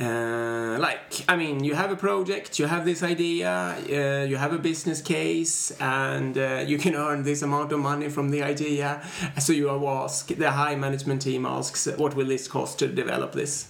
Uh, 0.00 0.78
like, 0.78 1.24
I 1.28 1.36
mean, 1.36 1.62
you 1.62 1.74
have 1.74 1.90
a 1.90 1.96
project, 1.96 2.58
you 2.58 2.66
have 2.66 2.86
this 2.86 3.02
idea, 3.02 3.50
uh, 3.50 4.24
you 4.24 4.36
have 4.36 4.54
a 4.54 4.58
business 4.58 5.02
case, 5.02 5.72
and 5.72 6.38
uh, 6.38 6.64
you 6.66 6.78
can 6.78 6.94
earn 6.94 7.22
this 7.22 7.42
amount 7.42 7.70
of 7.72 7.80
money 7.80 8.08
from 8.08 8.30
the 8.30 8.42
idea. 8.42 9.02
So 9.38 9.52
you 9.52 9.68
ask, 9.86 10.28
the 10.28 10.52
high 10.52 10.74
management 10.74 11.20
team 11.20 11.44
asks, 11.44 11.86
what 11.98 12.16
will 12.16 12.26
this 12.26 12.48
cost 12.48 12.78
to 12.78 12.88
develop 12.88 13.32
this? 13.32 13.66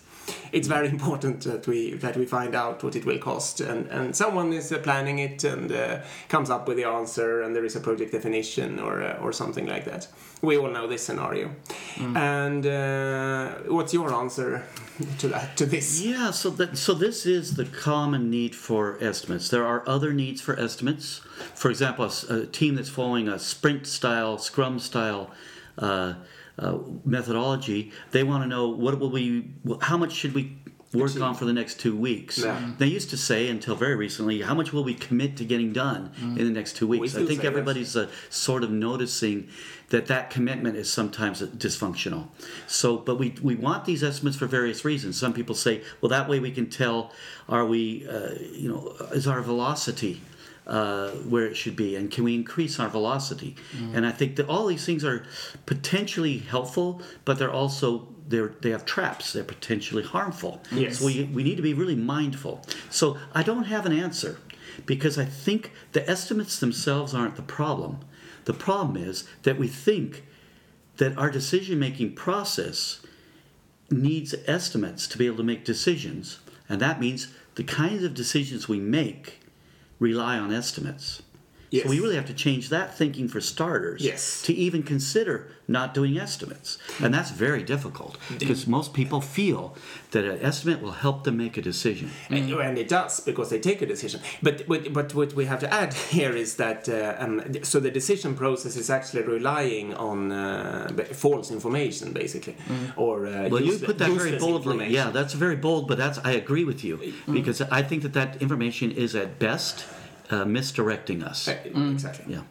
It's 0.53 0.69
very 0.69 0.89
important 0.89 1.45
that 1.45 1.67
we 1.67 1.95
that 1.95 2.17
we 2.17 2.27
find 2.27 2.55
out 2.55 2.83
what 2.83 2.97
it 2.97 3.05
will 3.05 3.19
cost, 3.19 3.61
and, 3.61 3.87
and 3.89 4.15
someone 4.15 4.53
is 4.53 4.73
uh, 4.73 4.79
planning 4.79 5.19
it 5.19 5.45
and 5.45 5.71
uh, 5.73 5.99
comes 6.29 6.51
up 6.51 6.69
with 6.69 6.77
the 6.77 6.85
answer, 6.85 7.43
and 7.43 7.55
there 7.55 7.65
is 7.65 7.77
a 7.77 7.81
project 7.81 8.13
definition 8.13 8.81
or 8.81 9.03
uh, 9.03 9.23
or 9.23 9.33
something 9.33 9.67
like 9.67 9.85
that. 9.85 10.09
We 10.43 10.57
all 10.57 10.71
know 10.71 10.87
this 10.87 11.03
scenario. 11.05 11.51
And 12.17 12.65
uh, 12.67 13.49
what's 13.69 13.93
your 13.93 14.13
answer 14.15 14.63
to 15.19 15.29
that 15.29 15.57
to 15.57 15.67
this? 15.67 16.01
Yeah, 16.01 16.31
so 16.31 16.51
that 16.51 16.79
so 16.79 16.95
this 16.95 17.27
is 17.27 17.55
the 17.57 17.65
common 17.65 18.31
need 18.31 18.55
for 18.55 18.97
estimates. 19.01 19.49
There 19.49 19.67
are 19.67 19.83
other 19.87 20.13
needs 20.13 20.41
for 20.41 20.59
estimates. 20.59 21.21
For 21.55 21.71
example, 21.71 22.11
a 22.29 22.47
team 22.47 22.75
that's 22.77 22.89
following 22.89 23.29
a 23.29 23.39
sprint 23.39 23.87
style, 23.87 24.39
Scrum 24.39 24.79
style 24.79 25.31
uh, 25.79 26.15
uh, 26.61 26.79
methodology, 27.05 27.93
they 28.13 28.23
want 28.23 28.45
to 28.45 28.49
know 28.49 28.69
what 28.69 28.99
will 29.01 29.11
we, 29.11 29.51
how 29.81 29.97
much 29.97 30.13
should 30.13 30.35
we 30.35 30.57
work 30.93 31.21
on 31.21 31.35
for 31.35 31.45
the 31.45 31.53
next 31.53 31.79
two 31.79 31.97
weeks. 31.97 32.39
Yeah. 32.39 32.73
They 32.79 32.87
used 32.87 33.11
to 33.11 33.17
say 33.17 33.49
until 33.49 33.77
very 33.77 33.95
recently, 33.95 34.43
how 34.43 34.55
much 34.55 34.73
will 34.73 34.83
we 34.83 34.95
commit 34.95 35.37
to 35.37 35.45
getting 35.45 35.73
done 35.73 36.11
in 36.21 36.45
the 36.45 36.51
next 36.51 36.77
two 36.77 36.87
weeks? 36.87 37.15
I 37.17 37.25
think 37.27 37.45
everybody's 37.45 37.97
uh, 37.97 38.09
sort 38.29 38.65
of 38.65 38.71
noticing 38.71 39.49
that 39.91 40.07
that 40.07 40.31
commitment 40.31 40.77
is 40.77 40.93
sometimes 40.93 41.43
dysfunctional. 41.43 42.29
So, 42.67 42.97
but 42.97 43.19
we, 43.19 43.37
we 43.43 43.55
want 43.55 43.85
these 43.85 44.03
estimates 44.03 44.37
for 44.37 44.47
various 44.47 44.85
reasons. 44.85 45.19
Some 45.19 45.33
people 45.33 45.55
say, 45.55 45.83
well, 46.01 46.11
that 46.11 46.29
way 46.29 46.41
we 46.41 46.51
can 46.51 46.69
tell, 46.69 47.13
are 47.49 47.65
we, 47.65 48.09
uh, 48.09 48.35
you 48.53 48.69
know, 48.69 48.97
is 49.13 49.27
our 49.29 49.43
velocity 49.43 50.21
uh, 50.71 51.11
where 51.29 51.47
it 51.47 51.57
should 51.57 51.77
be, 51.77 51.97
and 51.97 52.11
can 52.11 52.25
we 52.25 52.35
increase 52.35 52.79
our 52.79 52.89
velocity? 52.89 53.57
And 53.93 54.07
I 54.07 54.13
think 54.13 54.37
that 54.37 54.49
all 54.49 54.67
these 54.67 54.87
things 54.87 55.05
are 55.05 55.25
potentially 55.67 56.39
helpful, 56.39 57.03
but 57.25 57.39
they're 57.39 57.53
also 57.53 58.07
they're, 58.29 58.53
they 58.61 58.71
have 58.71 58.85
traps. 58.85 59.33
They're 59.33 59.43
potentially 59.43 60.05
harmful. 60.05 60.63
Yes. 60.71 60.99
So 60.99 61.07
we, 61.07 61.25
we 61.25 61.43
need 61.43 61.57
to 61.57 61.63
be 61.63 61.75
really 61.75 61.97
mindful. 61.97 62.65
So 62.89 63.19
I 63.35 63.43
don't 63.43 63.65
have 63.65 63.85
an 63.87 63.93
answer 63.93 64.39
because 64.87 65.19
I 65.19 65.25
think 65.25 65.73
the 65.91 66.09
estimates 66.09 66.61
themselves 66.61 67.13
aren't 67.13 67.35
the 67.35 67.43
problem. 67.43 67.99
The 68.45 68.55
problem 68.55 68.97
is 68.97 69.25
that 69.43 69.59
we 69.59 69.67
think 69.67 70.25
that 70.99 71.19
our 71.19 71.31
decision 71.31 71.81
making 71.81 72.15
process 72.15 73.01
needs 73.91 74.35
estimates 74.47 75.09
to 75.09 75.19
be 75.19 75.27
able 75.27 75.39
to 75.39 75.43
make 75.43 75.65
decisions. 75.65 76.39
And 76.69 76.81
that 76.81 77.01
means 77.01 77.35
the 77.57 77.65
kinds 77.65 78.05
of 78.05 78.15
decisions 78.15 78.69
we 78.69 78.79
make 78.79 79.40
rely 80.01 80.39
on 80.39 80.53
estimates. 80.53 81.23
Yes. 81.71 81.85
So 81.85 81.91
we 81.91 82.01
really 82.01 82.17
have 82.17 82.27
to 82.27 82.35
change 82.35 82.69
that 82.71 82.97
thinking 82.97 83.29
for 83.29 83.41
starters 83.41 84.03
Yes. 84.03 84.43
to 84.43 84.53
even 84.53 84.83
consider 84.83 85.49
not 85.69 85.95
doing 85.95 86.19
estimates. 86.19 86.79
And 87.01 87.15
that's 87.15 87.31
very 87.31 87.63
difficult 87.63 88.19
because 88.39 88.67
most 88.67 88.93
people 88.93 89.21
feel 89.21 89.77
that 90.11 90.25
an 90.25 90.41
estimate 90.43 90.83
will 90.83 90.99
help 91.07 91.23
them 91.23 91.37
make 91.37 91.57
a 91.57 91.63
decision. 91.63 92.11
And, 92.29 92.51
and 92.51 92.77
it 92.77 92.89
does 92.89 93.21
because 93.21 93.51
they 93.51 93.61
take 93.61 93.81
a 93.81 93.87
decision. 93.87 94.21
But 94.43 94.67
but, 94.67 94.93
but 94.93 95.15
what 95.15 95.33
we 95.35 95.45
have 95.47 95.61
to 95.61 95.73
add 95.73 95.95
here 95.95 96.33
is 96.33 96.57
that 96.57 96.89
uh, 96.89 97.15
um, 97.19 97.41
so 97.63 97.79
the 97.79 97.91
decision 97.91 98.35
process 98.35 98.75
is 98.77 98.91
actually 98.91 99.23
relying 99.23 99.95
on 99.95 100.33
uh, 100.33 100.89
false 101.13 101.53
information, 101.53 102.13
basically, 102.13 102.57
or 102.97 103.27
uh, 103.27 103.49
Well, 103.49 103.63
you 103.63 103.79
put 103.79 103.99
that 103.99 104.11
very 104.11 104.39
boldly. 104.39 104.89
Yeah, 104.89 105.11
that's 105.11 105.35
very 105.35 105.57
bold, 105.57 105.87
but 105.87 105.99
that's 105.99 106.19
I 106.25 106.33
agree 106.33 106.65
with 106.65 106.83
you 106.83 106.99
because 107.31 107.61
I 107.63 107.83
think 107.83 108.03
that 108.03 108.15
that 108.15 108.43
information 108.43 108.91
is 108.91 109.15
at 109.15 109.39
best 109.39 109.87
uh, 110.31 110.45
misdirecting 110.45 111.23
us. 111.23 111.49
Uh, 111.49 111.57
Exactly. 111.93 112.35
Yeah. 112.35 112.43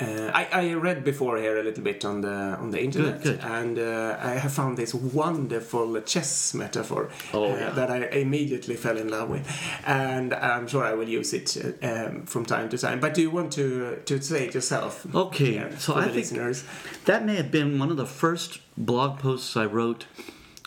Uh, 0.00 0.30
I, 0.32 0.48
I 0.52 0.72
read 0.74 1.04
before 1.04 1.36
here 1.36 1.58
a 1.58 1.62
little 1.62 1.84
bit 1.84 2.04
on 2.06 2.22
the 2.22 2.32
on 2.62 2.70
the 2.70 2.80
internet, 2.82 3.22
good. 3.22 3.38
and 3.40 3.78
uh, 3.78 4.16
I 4.18 4.38
have 4.38 4.50
found 4.52 4.78
this 4.78 4.94
wonderful 4.94 6.00
chess 6.02 6.54
metaphor 6.54 7.10
Oh, 7.34 7.44
uh, 7.52 7.56
yeah. 7.56 7.70
that 7.74 7.90
I 7.90 8.06
immediately 8.18 8.76
fell 8.76 8.96
in 8.96 9.08
love 9.08 9.28
with, 9.28 9.46
and 9.86 10.32
I'm 10.32 10.66
sure 10.68 10.84
I 10.84 10.94
will 10.94 11.08
use 11.08 11.34
it 11.34 11.54
uh, 11.82 11.86
um, 11.86 12.22
from 12.24 12.46
time 12.46 12.68
to 12.70 12.78
time. 12.78 12.98
But 13.00 13.12
do 13.12 13.20
you 13.20 13.30
want 13.30 13.52
to 13.54 13.96
to 14.06 14.20
say 14.22 14.46
it 14.46 14.54
yourself? 14.54 15.04
Okay, 15.14 15.52
here 15.52 15.70
so 15.78 15.92
for 15.92 15.98
I 15.98 16.02
the 16.04 16.12
think- 16.12 16.16
listeners. 16.16 16.64
That 17.04 17.26
may 17.26 17.36
have 17.36 17.50
been 17.50 17.78
one 17.78 17.90
of 17.90 17.96
the 17.98 18.06
first 18.06 18.60
blog 18.76 19.18
posts 19.18 19.54
I 19.56 19.66
wrote 19.66 20.06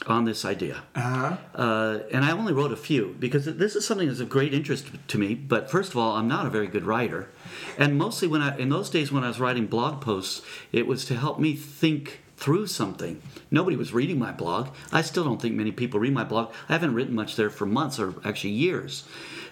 on 0.08 0.26
this 0.26 0.46
idea. 0.46 0.84
Uh-huh. 0.96 1.38
Uh, 1.56 2.00
and 2.12 2.26
I 2.26 2.32
only 2.32 2.54
wrote 2.54 2.72
a 2.72 2.78
few 2.78 3.16
because 3.20 3.46
this 3.46 3.76
is 3.76 3.86
something 3.86 4.08
that's 4.08 4.20
of 4.20 4.30
great 4.30 4.54
interest 4.54 4.88
to 5.08 5.18
me. 5.18 5.36
But 5.36 5.70
first 5.70 5.92
of 5.92 5.98
all, 5.98 6.16
I'm 6.16 6.28
not 6.28 6.46
a 6.46 6.50
very 6.50 6.68
good 6.68 6.86
writer, 6.86 7.30
and 7.78 7.98
mostly 7.98 8.28
when 8.28 8.42
I 8.42 8.58
in 8.58 8.70
those 8.70 8.90
days 8.90 9.12
when 9.12 9.24
I 9.24 9.28
was 9.28 9.40
writing 9.40 9.68
blog 9.68 10.02
posts, 10.02 10.42
it 10.72 10.88
was 10.88 11.06
to 11.06 11.16
help 11.16 11.40
me 11.40 11.56
think 11.56 12.22
through 12.38 12.68
something. 12.68 13.22
Nobody 13.52 13.78
was 13.78 13.94
reading 13.94 14.20
my 14.20 14.32
blog. 14.32 14.70
I 14.92 15.02
still 15.02 15.24
don't 15.24 15.42
think 15.42 15.56
many 15.56 15.72
people 15.72 16.00
read 16.00 16.14
my 16.14 16.24
blog. 16.24 16.52
I 16.68 16.74
haven't 16.74 16.94
written 16.94 17.16
much 17.16 17.36
there 17.36 17.50
for 17.50 17.66
months 17.66 18.00
or 18.00 18.16
actually 18.26 18.52
years. 18.52 19.06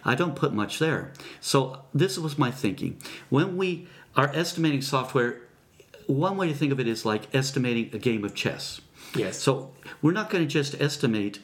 I 0.04 0.16
don't 0.16 0.36
put 0.36 0.54
much 0.54 0.80
there. 0.80 1.14
So 1.40 1.84
this 1.94 2.18
was 2.18 2.38
my 2.38 2.52
thinking. 2.52 2.98
When 3.30 3.56
we 3.56 3.88
are 4.16 4.32
estimating 4.34 4.82
software, 4.82 5.42
one 6.08 6.36
way 6.36 6.50
to 6.50 6.54
think 6.54 6.72
of 6.72 6.80
it 6.80 6.88
is 6.88 7.06
like 7.06 7.34
estimating 7.34 7.92
a 7.94 8.00
game 8.00 8.26
of 8.26 8.36
chess. 8.36 8.82
Yes. 9.16 9.38
So 9.38 9.72
we're 10.02 10.14
not 10.14 10.30
going 10.30 10.44
to 10.44 10.50
just 10.50 10.80
estimate 10.82 11.40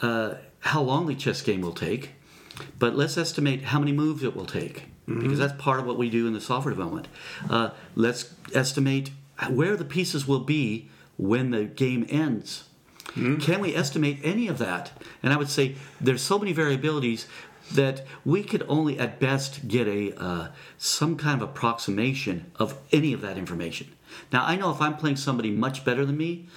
uh, 0.00 0.34
how 0.60 0.82
long 0.82 1.06
the 1.06 1.14
chess 1.14 1.42
game 1.42 1.60
will 1.60 1.72
take, 1.72 2.12
but 2.78 2.94
let's 2.94 3.18
estimate 3.18 3.64
how 3.64 3.78
many 3.78 3.92
moves 3.92 4.22
it 4.22 4.34
will 4.34 4.46
take, 4.46 4.84
because 5.06 5.38
that's 5.38 5.60
part 5.60 5.80
of 5.80 5.86
what 5.86 5.98
we 5.98 6.08
do 6.08 6.26
in 6.26 6.32
the 6.32 6.40
software 6.40 6.74
development. 6.74 7.08
Uh, 7.50 7.70
let's 7.94 8.34
estimate 8.54 9.10
where 9.50 9.76
the 9.76 9.84
pieces 9.84 10.26
will 10.26 10.40
be 10.40 10.88
when 11.16 11.50
the 11.50 11.64
game 11.64 12.06
ends. 12.08 12.64
Can 13.14 13.60
we 13.60 13.76
estimate 13.76 14.18
any 14.24 14.48
of 14.48 14.58
that? 14.58 14.90
And 15.22 15.32
I 15.32 15.36
would 15.36 15.48
say 15.48 15.76
there's 16.00 16.22
so 16.22 16.38
many 16.38 16.52
variabilities 16.52 17.26
that 17.70 18.04
we 18.24 18.42
could 18.42 18.64
only 18.68 18.98
at 18.98 19.20
best 19.20 19.68
get 19.68 19.86
a 19.86 20.12
uh, 20.20 20.48
some 20.78 21.16
kind 21.16 21.40
of 21.40 21.48
approximation 21.48 22.50
of 22.56 22.76
any 22.92 23.12
of 23.12 23.20
that 23.20 23.38
information. 23.38 23.92
Now 24.32 24.44
I 24.44 24.56
know 24.56 24.70
if 24.70 24.80
I'm 24.80 24.96
playing 24.96 25.16
somebody 25.16 25.50
much 25.50 25.84
better 25.84 26.04
than 26.04 26.16
me, 26.16 26.48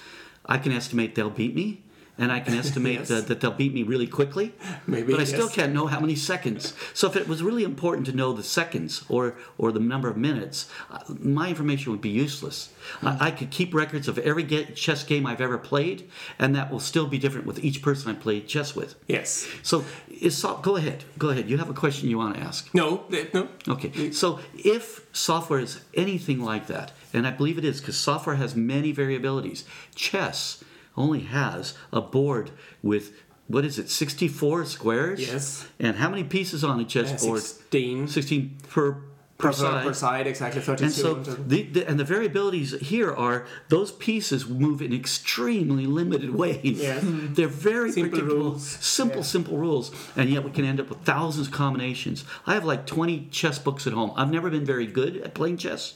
I 0.48 0.58
can 0.58 0.72
estimate 0.72 1.14
they'll 1.14 1.30
beat 1.30 1.54
me, 1.54 1.82
and 2.16 2.32
I 2.32 2.40
can 2.40 2.54
estimate 2.64 2.98
Yes. 3.00 3.08
that, 3.08 3.26
that 3.28 3.40
they'll 3.40 3.52
beat 3.52 3.72
me 3.74 3.82
really 3.82 4.06
quickly. 4.06 4.52
Maybe, 4.86 5.12
but 5.12 5.20
I 5.20 5.24
still 5.24 5.48
can't 5.48 5.72
know 5.72 5.86
how 5.86 6.00
many 6.00 6.16
seconds. 6.16 6.72
So 6.94 7.06
if 7.08 7.14
it 7.16 7.28
was 7.28 7.42
really 7.42 7.62
important 7.64 8.06
to 8.06 8.12
know 8.12 8.32
the 8.32 8.42
seconds 8.42 9.04
or 9.08 9.36
or 9.58 9.70
the 9.72 9.78
number 9.80 10.08
of 10.08 10.16
minutes, 10.16 10.68
uh, 10.90 10.98
my 11.20 11.48
information 11.50 11.92
would 11.92 12.00
be 12.00 12.08
useless. 12.08 12.70
I, 13.02 13.26
I 13.28 13.30
could 13.30 13.50
keep 13.50 13.74
records 13.74 14.08
of 14.08 14.18
every 14.18 14.42
ge- 14.44 14.74
chess 14.74 15.04
game 15.04 15.26
I've 15.26 15.40
ever 15.42 15.58
played, 15.58 16.08
and 16.38 16.54
that 16.56 16.70
will 16.72 16.80
still 16.80 17.06
be 17.06 17.18
different 17.18 17.46
with 17.46 17.62
each 17.62 17.82
person 17.82 18.10
I 18.10 18.14
played 18.14 18.48
chess 18.48 18.74
with. 18.74 18.94
Yes. 19.06 19.46
So, 19.62 19.84
is 20.20 20.36
so, 20.36 20.56
go 20.56 20.76
ahead. 20.76 21.04
Go 21.18 21.28
ahead. 21.28 21.48
You 21.50 21.58
have 21.58 21.70
a 21.70 21.74
question 21.74 22.08
you 22.08 22.16
want 22.18 22.34
to 22.36 22.40
ask. 22.40 22.74
No. 22.74 23.04
uh, 23.12 23.16
No. 23.34 23.48
Okay, 23.68 24.10
so 24.12 24.40
if 24.54 25.06
software 25.12 25.60
is 25.60 25.80
anything 25.94 26.40
like 26.40 26.66
that, 26.68 26.92
and 27.12 27.26
I 27.26 27.30
believe 27.30 27.58
it 27.58 27.64
is 27.64 27.80
because 27.80 27.96
software 27.96 28.36
has 28.36 28.54
many 28.56 28.92
variabilities, 28.94 29.64
chess 29.94 30.62
only 30.96 31.20
has 31.20 31.74
a 31.92 32.00
board 32.00 32.50
with 32.82 33.12
what 33.46 33.64
is 33.64 33.78
it, 33.78 33.88
64 33.88 34.66
squares? 34.66 35.20
Yes. 35.20 35.66
And 35.80 35.96
how 35.96 36.10
many 36.10 36.22
pieces 36.22 36.62
on 36.62 36.78
a 36.78 36.82
Uh, 36.82 36.86
chessboard? 36.86 37.40
Sixteen. 37.40 38.06
16 38.06 38.56
per, 38.68 38.92
per, 38.92 39.02
Per, 39.38 39.52
side. 39.52 39.84
per 39.86 39.92
side, 39.92 40.26
exactly. 40.26 40.60
Thirty-two. 40.60 40.84
And 40.86 40.92
so, 40.92 41.14
the, 41.14 41.62
the, 41.62 41.88
and 41.88 41.98
the 42.00 42.04
variabilities 42.04 42.76
here 42.80 43.14
are 43.14 43.46
those 43.68 43.92
pieces 43.92 44.48
move 44.48 44.82
in 44.82 44.92
extremely 44.92 45.86
limited 45.86 46.34
ways. 46.34 46.60
Yes. 46.64 47.04
Mm-hmm. 47.04 47.34
They're 47.34 47.46
very 47.46 47.92
Simple 47.92 48.10
predictable, 48.10 48.44
rules. 48.50 48.66
simple, 48.68 49.22
simple 49.22 49.56
rules, 49.56 49.92
and 50.16 50.28
yet 50.28 50.42
we 50.42 50.50
can 50.50 50.64
end 50.64 50.80
up 50.80 50.88
with 50.88 51.02
thousands 51.02 51.46
of 51.46 51.52
combinations. 51.52 52.24
I 52.48 52.54
have 52.54 52.64
like 52.64 52.84
20 52.84 53.28
chess 53.30 53.60
books 53.60 53.86
at 53.86 53.92
home. 53.92 54.12
I've 54.16 54.32
never 54.32 54.50
been 54.50 54.64
very 54.64 54.86
good 54.88 55.18
at 55.18 55.34
playing 55.34 55.58
chess, 55.58 55.94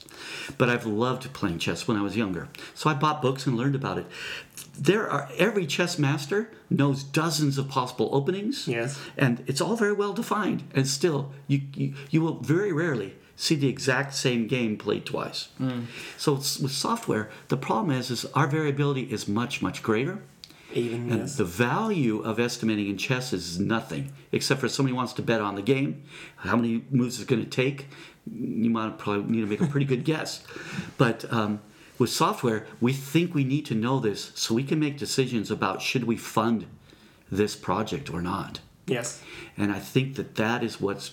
but 0.56 0.68
I've 0.68 0.86
loved 0.86 1.32
playing 1.32 1.58
chess 1.58 1.88
when 1.88 1.96
I 1.96 2.02
was 2.02 2.16
younger. 2.16 2.48
So 2.76 2.90
I 2.90 2.94
bought 2.94 3.20
books 3.20 3.44
and 3.44 3.56
learned 3.56 3.74
about 3.74 3.98
it. 3.98 4.06
There 4.78 5.10
are 5.10 5.28
every 5.36 5.66
chess 5.66 5.98
master 5.98 6.48
knows 6.70 7.02
dozens 7.02 7.58
of 7.58 7.68
possible 7.68 8.08
openings. 8.12 8.68
Yes. 8.68 9.00
And 9.16 9.42
it's 9.48 9.60
all 9.60 9.74
very 9.74 9.92
well 9.92 10.12
defined, 10.12 10.62
and 10.76 10.86
still, 10.86 11.32
you, 11.48 11.62
you, 11.74 11.94
you 12.10 12.20
will 12.22 12.36
very 12.38 12.72
rarely 12.72 13.16
see 13.36 13.54
the 13.54 13.68
exact 13.68 14.14
same 14.14 14.46
game 14.46 14.76
played 14.76 15.06
twice. 15.06 15.48
So 16.16 16.36
it's, 16.36 16.58
with 16.58 16.72
software, 16.72 17.30
the 17.48 17.56
problem 17.56 17.96
is, 17.96 18.10
is 18.10 18.24
our 18.34 18.46
variability 18.46 19.02
is 19.02 19.26
much, 19.26 19.62
much 19.62 19.82
greater. 19.82 20.22
Even 20.74 21.10
And 21.10 21.20
yes. 21.20 21.36
the 21.36 21.44
value 21.44 22.22
of 22.22 22.40
estimating 22.40 22.88
in 22.88 22.96
chess 22.96 23.32
is 23.32 23.58
nothing, 23.58 24.12
except 24.32 24.60
for 24.60 24.68
somebody 24.68 24.94
wants 24.94 25.12
to 25.14 25.22
bet 25.22 25.40
on 25.40 25.54
the 25.54 25.62
game, 25.62 26.04
how 26.36 26.56
many 26.56 26.84
moves 26.90 27.20
it's 27.20 27.28
going 27.28 27.42
to 27.42 27.50
take. 27.50 27.88
You 28.30 28.70
might 28.70 28.98
probably 28.98 29.30
need 29.30 29.40
to 29.42 29.46
make 29.46 29.60
a 29.60 29.66
pretty 29.66 29.86
good 29.86 30.04
guess. 30.12 30.44
But 30.96 31.30
um, 31.32 31.60
with 31.98 32.10
software, 32.10 32.66
we 32.80 32.92
think 32.92 33.34
we 33.34 33.44
need 33.44 33.66
to 33.66 33.74
know 33.74 33.98
this 33.98 34.32
so 34.34 34.54
we 34.54 34.64
can 34.64 34.78
make 34.78 34.96
decisions 34.96 35.50
about 35.50 35.82
should 35.82 36.04
we 36.04 36.16
fund 36.16 36.66
this 37.30 37.54
project 37.54 38.12
or 38.12 38.22
not. 38.22 38.60
Yes. 38.86 39.22
And 39.56 39.72
I 39.72 39.78
think 39.78 40.16
that 40.16 40.36
that 40.36 40.62
is 40.62 40.80
what's 40.80 41.12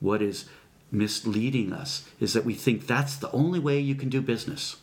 what 0.00 0.20
is 0.20 0.46
misleading 0.90 1.72
us 1.72 2.08
is 2.20 2.32
that 2.32 2.44
we 2.44 2.54
think 2.54 2.86
that's 2.86 3.16
the 3.16 3.30
only 3.32 3.58
way 3.58 3.78
you 3.78 3.94
can 3.94 4.08
do 4.08 4.20
business. 4.20 4.76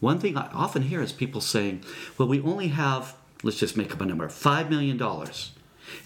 One 0.00 0.18
thing 0.18 0.36
I 0.36 0.48
often 0.52 0.82
hear 0.82 1.00
is 1.00 1.12
people 1.12 1.40
saying, 1.40 1.84
"Well, 2.18 2.28
we 2.28 2.40
only 2.40 2.68
have 2.68 3.14
let's 3.42 3.58
just 3.58 3.76
make 3.76 3.92
up 3.92 4.00
a 4.00 4.04
number, 4.04 4.28
5 4.28 4.70
million 4.70 4.96
dollars." 4.96 5.52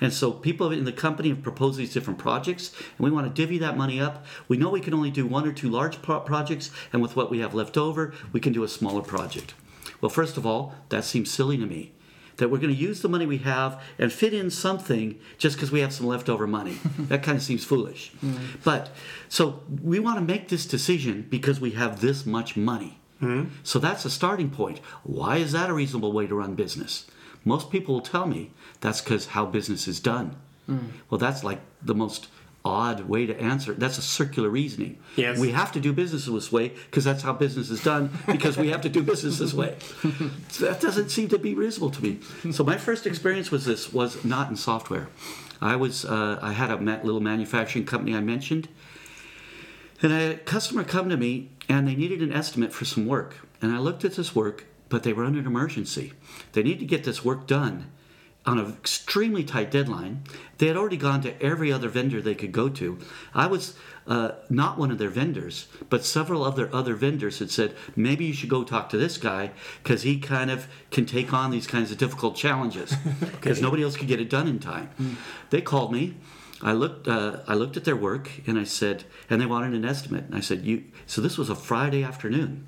And 0.01 0.13
so 0.13 0.33
people 0.33 0.71
in 0.73 0.85
the 0.85 0.93
company 0.93 1.29
have 1.29 1.43
proposed 1.43 1.79
these 1.79 1.93
different 1.93 2.19
projects, 2.19 2.73
and 2.79 3.05
we 3.05 3.11
want 3.11 3.27
to 3.27 3.43
divvy 3.43 3.59
that 3.59 3.77
money 3.77 4.01
up. 4.01 4.25
We 4.49 4.57
know 4.57 4.71
we 4.71 4.81
can 4.81 4.95
only 4.95 5.11
do 5.11 5.27
one 5.27 5.47
or 5.47 5.53
two 5.53 5.71
large 5.71 6.03
pro- 6.03 6.21
projects, 6.21 6.71
and 6.93 7.01
with 7.03 7.15
what 7.15 7.31
we 7.31 7.39
have 7.39 7.55
left 7.55 7.77
over, 7.77 8.13
we 8.33 8.41
can 8.41 8.53
do 8.53 8.65
a 8.65 8.69
smaller 8.69 9.03
project. 9.03 9.55
Well, 10.01 10.11
first 10.11 10.37
of 10.37 10.45
all, 10.45 10.75
that 10.89 11.05
seems 11.05 11.31
silly 11.31 11.57
to 11.57 11.67
me 11.67 11.93
that 12.37 12.51
we're 12.51 12.59
going 12.59 12.75
to 12.75 12.81
use 12.81 13.01
the 13.01 13.09
money 13.09 13.27
we 13.27 13.39
have 13.39 13.81
and 13.99 14.13
fit 14.13 14.35
in 14.35 14.51
something 14.51 15.19
just 15.39 15.57
because 15.57 15.71
we 15.71 15.81
have 15.81 15.93
some 15.93 16.07
leftover 16.07 16.47
money. 16.47 16.79
that 16.99 17.23
kind 17.23 17.37
of 17.37 17.43
seems 17.43 17.65
foolish. 17.65 18.13
Mm-hmm. 18.25 18.59
But 18.65 18.91
so 19.29 19.61
we 19.83 19.99
want 19.99 20.19
to 20.19 20.25
make 20.25 20.49
this 20.49 20.67
decision 20.67 21.27
because 21.29 21.61
we 21.61 21.73
have 21.73 22.01
this 22.01 22.27
much 22.27 22.57
money. 22.57 22.99
Mm-hmm. 23.23 23.51
So 23.63 23.79
that's 23.79 24.05
a 24.05 24.11
starting 24.11 24.51
point. 24.51 24.81
Why 25.03 25.39
is 25.39 25.53
that 25.53 25.71
a 25.71 25.75
reasonable 25.75 26.13
way 26.13 26.27
to 26.27 26.35
run 26.35 26.55
business? 26.55 27.07
Most 27.45 27.71
people 27.71 27.95
will 27.95 28.03
tell 28.03 28.27
me 28.27 28.51
that's 28.81 29.01
because 29.01 29.27
how 29.27 29.47
business 29.47 29.89
is 29.89 30.01
done. 30.01 30.37
Mm. 30.69 30.89
Well, 31.09 31.19
that's 31.19 31.45
like 31.45 31.61
the 31.81 31.95
most 31.95 32.29
odd 32.67 33.03
way 33.03 33.27
to 33.27 33.41
answer. 33.41 33.73
That's 33.73 33.97
a 33.97 34.03
circular 34.03 34.49
reasoning. 34.49 34.99
Yes. 35.15 35.39
We 35.39 35.53
have 35.53 35.71
to 35.73 35.81
do 35.81 35.93
business 35.93 36.27
this 36.27 36.51
way 36.51 36.69
because 36.69 37.05
that's 37.05 37.23
how 37.23 37.33
business 37.33 37.71
is 37.71 37.83
done 37.83 38.11
because 38.27 38.57
we 38.57 38.69
have 38.71 38.81
to 38.83 38.89
do 38.89 39.03
business 39.03 39.39
this 39.39 39.55
way. 39.55 39.77
So 40.51 40.65
that 40.67 40.81
doesn't 40.81 41.11
seem 41.11 41.29
to 41.29 41.39
be 41.39 41.55
reasonable 41.55 41.91
to 41.93 42.03
me. 42.03 42.19
So 42.53 42.65
my 42.65 42.77
first 42.77 43.07
experience 43.07 43.51
was 43.51 43.65
this 43.65 43.93
was 43.93 44.25
not 44.25 44.51
in 44.51 44.57
software. 44.57 45.09
I 45.61 45.77
was 45.77 46.05
uh, 46.05 46.39
I 46.43 46.53
had 46.53 46.71
a 46.71 46.77
little 46.77 47.21
manufacturing 47.21 47.87
company 47.87 48.15
I 48.15 48.21
mentioned, 48.21 48.69
and 50.03 50.13
I 50.13 50.21
had 50.21 50.33
a 50.33 50.39
customer 50.39 50.85
come 50.85 51.09
to 51.09 51.17
me 51.17 51.51
and 51.69 51.87
they 51.87 51.95
needed 51.95 52.21
an 52.21 52.33
estimate 52.33 52.73
for 52.73 52.85
some 52.85 53.07
work. 53.07 53.47
And 53.63 53.73
I 53.73 53.79
looked 53.79 54.05
at 54.05 54.17
this 54.17 54.35
work, 54.35 54.67
but 54.89 55.03
they 55.05 55.13
were 55.13 55.25
under 55.25 55.39
an 55.39 55.47
emergency. 55.47 56.13
They 56.53 56.63
need 56.63 56.79
to 56.81 56.85
get 56.85 57.05
this 57.05 57.25
work 57.25 57.47
done 57.47 57.91
on 58.47 58.59
an 58.59 58.71
extremely 58.71 59.43
tight 59.43 59.71
deadline. 59.71 60.23
They 60.59 60.69
had 60.69 60.77
already 60.77 60.97
gone 60.97 61.21
to 61.23 61.43
every 61.43 61.73
other 61.73 61.89
vendor 61.89 62.23
they 62.23 62.35
could 62.35 62.53
go 62.53 62.69
to. 62.71 62.99
I 63.35 63.47
was 63.47 63.77
uh, 64.07 64.33
not 64.49 64.79
one 64.79 64.93
of 64.93 64.99
their 64.99 65.11
vendors, 65.11 65.67
but 65.91 66.05
several 66.05 66.45
of 66.45 66.55
their 66.55 66.73
other 66.75 66.95
vendors 66.95 67.41
had 67.41 67.51
said, 67.51 67.75
maybe 67.97 68.25
you 68.25 68.33
should 68.33 68.49
go 68.49 68.63
talk 68.63 68.89
to 68.91 68.97
this 68.97 69.19
guy 69.19 69.51
because 69.83 70.03
he 70.03 70.19
kind 70.21 70.51
of 70.51 70.69
can 70.91 71.07
take 71.07 71.33
on 71.33 71.51
these 71.51 71.67
kinds 71.67 71.91
of 71.91 71.99
difficult 71.99 72.37
challenges 72.37 72.95
because 73.21 73.61
nobody 73.61 73.83
else 73.83 73.97
could 73.97 74.09
get 74.09 74.21
it 74.21 74.31
done 74.31 74.47
in 74.47 74.61
time. 74.61 74.91
They 75.51 75.61
called 75.61 75.93
me. 75.93 76.15
I 76.63 76.73
looked. 76.73 77.07
Uh, 77.07 77.41
I 77.47 77.53
looked 77.53 77.77
at 77.77 77.85
their 77.85 77.95
work, 77.97 78.31
and 78.47 78.59
I 78.59 78.65
said, 78.65 79.05
and 79.29 79.43
they 79.43 79.45
wanted 79.47 79.75
an 79.75 79.85
estimate. 79.85 80.25
And 80.25 80.35
I 80.35 80.41
said, 80.41 80.65
"You." 80.65 80.85
So 81.07 81.21
this 81.21 81.37
was 81.37 81.51
a 81.51 81.55
Friday 81.55 82.03
afternoon. 82.03 82.67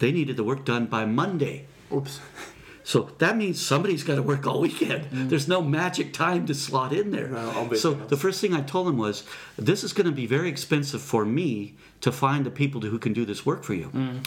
They 0.00 0.10
needed 0.10 0.36
the 0.36 0.42
work 0.42 0.64
done 0.64 0.86
by 0.86 1.04
Monday. 1.04 1.66
Oops. 1.94 2.18
So 2.82 3.10
that 3.18 3.36
means 3.36 3.60
somebody's 3.60 4.04
got 4.04 4.16
to 4.16 4.22
work 4.22 4.46
all 4.46 4.60
weekend. 4.60 5.04
Mm. 5.10 5.28
There's 5.28 5.48
no 5.48 5.60
magic 5.62 6.12
time 6.12 6.46
to 6.46 6.54
slot 6.54 6.92
in 6.92 7.10
there. 7.10 7.28
No, 7.28 7.72
so 7.74 7.94
the 7.94 8.16
first 8.16 8.40
thing 8.40 8.54
I 8.54 8.62
told 8.62 8.86
them 8.86 8.96
was, 8.96 9.24
"This 9.56 9.84
is 9.84 9.92
going 9.92 10.06
to 10.06 10.12
be 10.12 10.26
very 10.26 10.48
expensive 10.48 11.02
for 11.02 11.24
me 11.24 11.74
to 12.00 12.10
find 12.10 12.46
the 12.46 12.50
people 12.50 12.80
who 12.80 12.98
can 12.98 13.12
do 13.12 13.24
this 13.24 13.44
work 13.44 13.64
for 13.64 13.74
you." 13.74 13.90
Mm. 13.94 14.26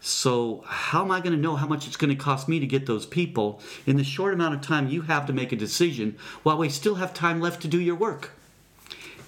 So 0.00 0.64
how 0.66 1.04
am 1.04 1.12
I 1.12 1.20
going 1.20 1.34
to 1.34 1.40
know 1.40 1.54
how 1.54 1.68
much 1.68 1.86
it's 1.86 1.96
going 1.96 2.10
to 2.10 2.16
cost 2.16 2.48
me 2.48 2.58
to 2.58 2.66
get 2.66 2.86
those 2.86 3.06
people 3.06 3.60
in 3.86 3.96
the 3.96 4.04
short 4.04 4.34
amount 4.34 4.54
of 4.56 4.60
time 4.60 4.88
you 4.88 5.02
have 5.02 5.26
to 5.26 5.32
make 5.32 5.52
a 5.52 5.56
decision 5.56 6.16
while 6.42 6.58
we 6.58 6.68
still 6.68 6.96
have 6.96 7.14
time 7.14 7.40
left 7.40 7.62
to 7.62 7.68
do 7.68 7.80
your 7.80 7.94
work? 7.94 8.32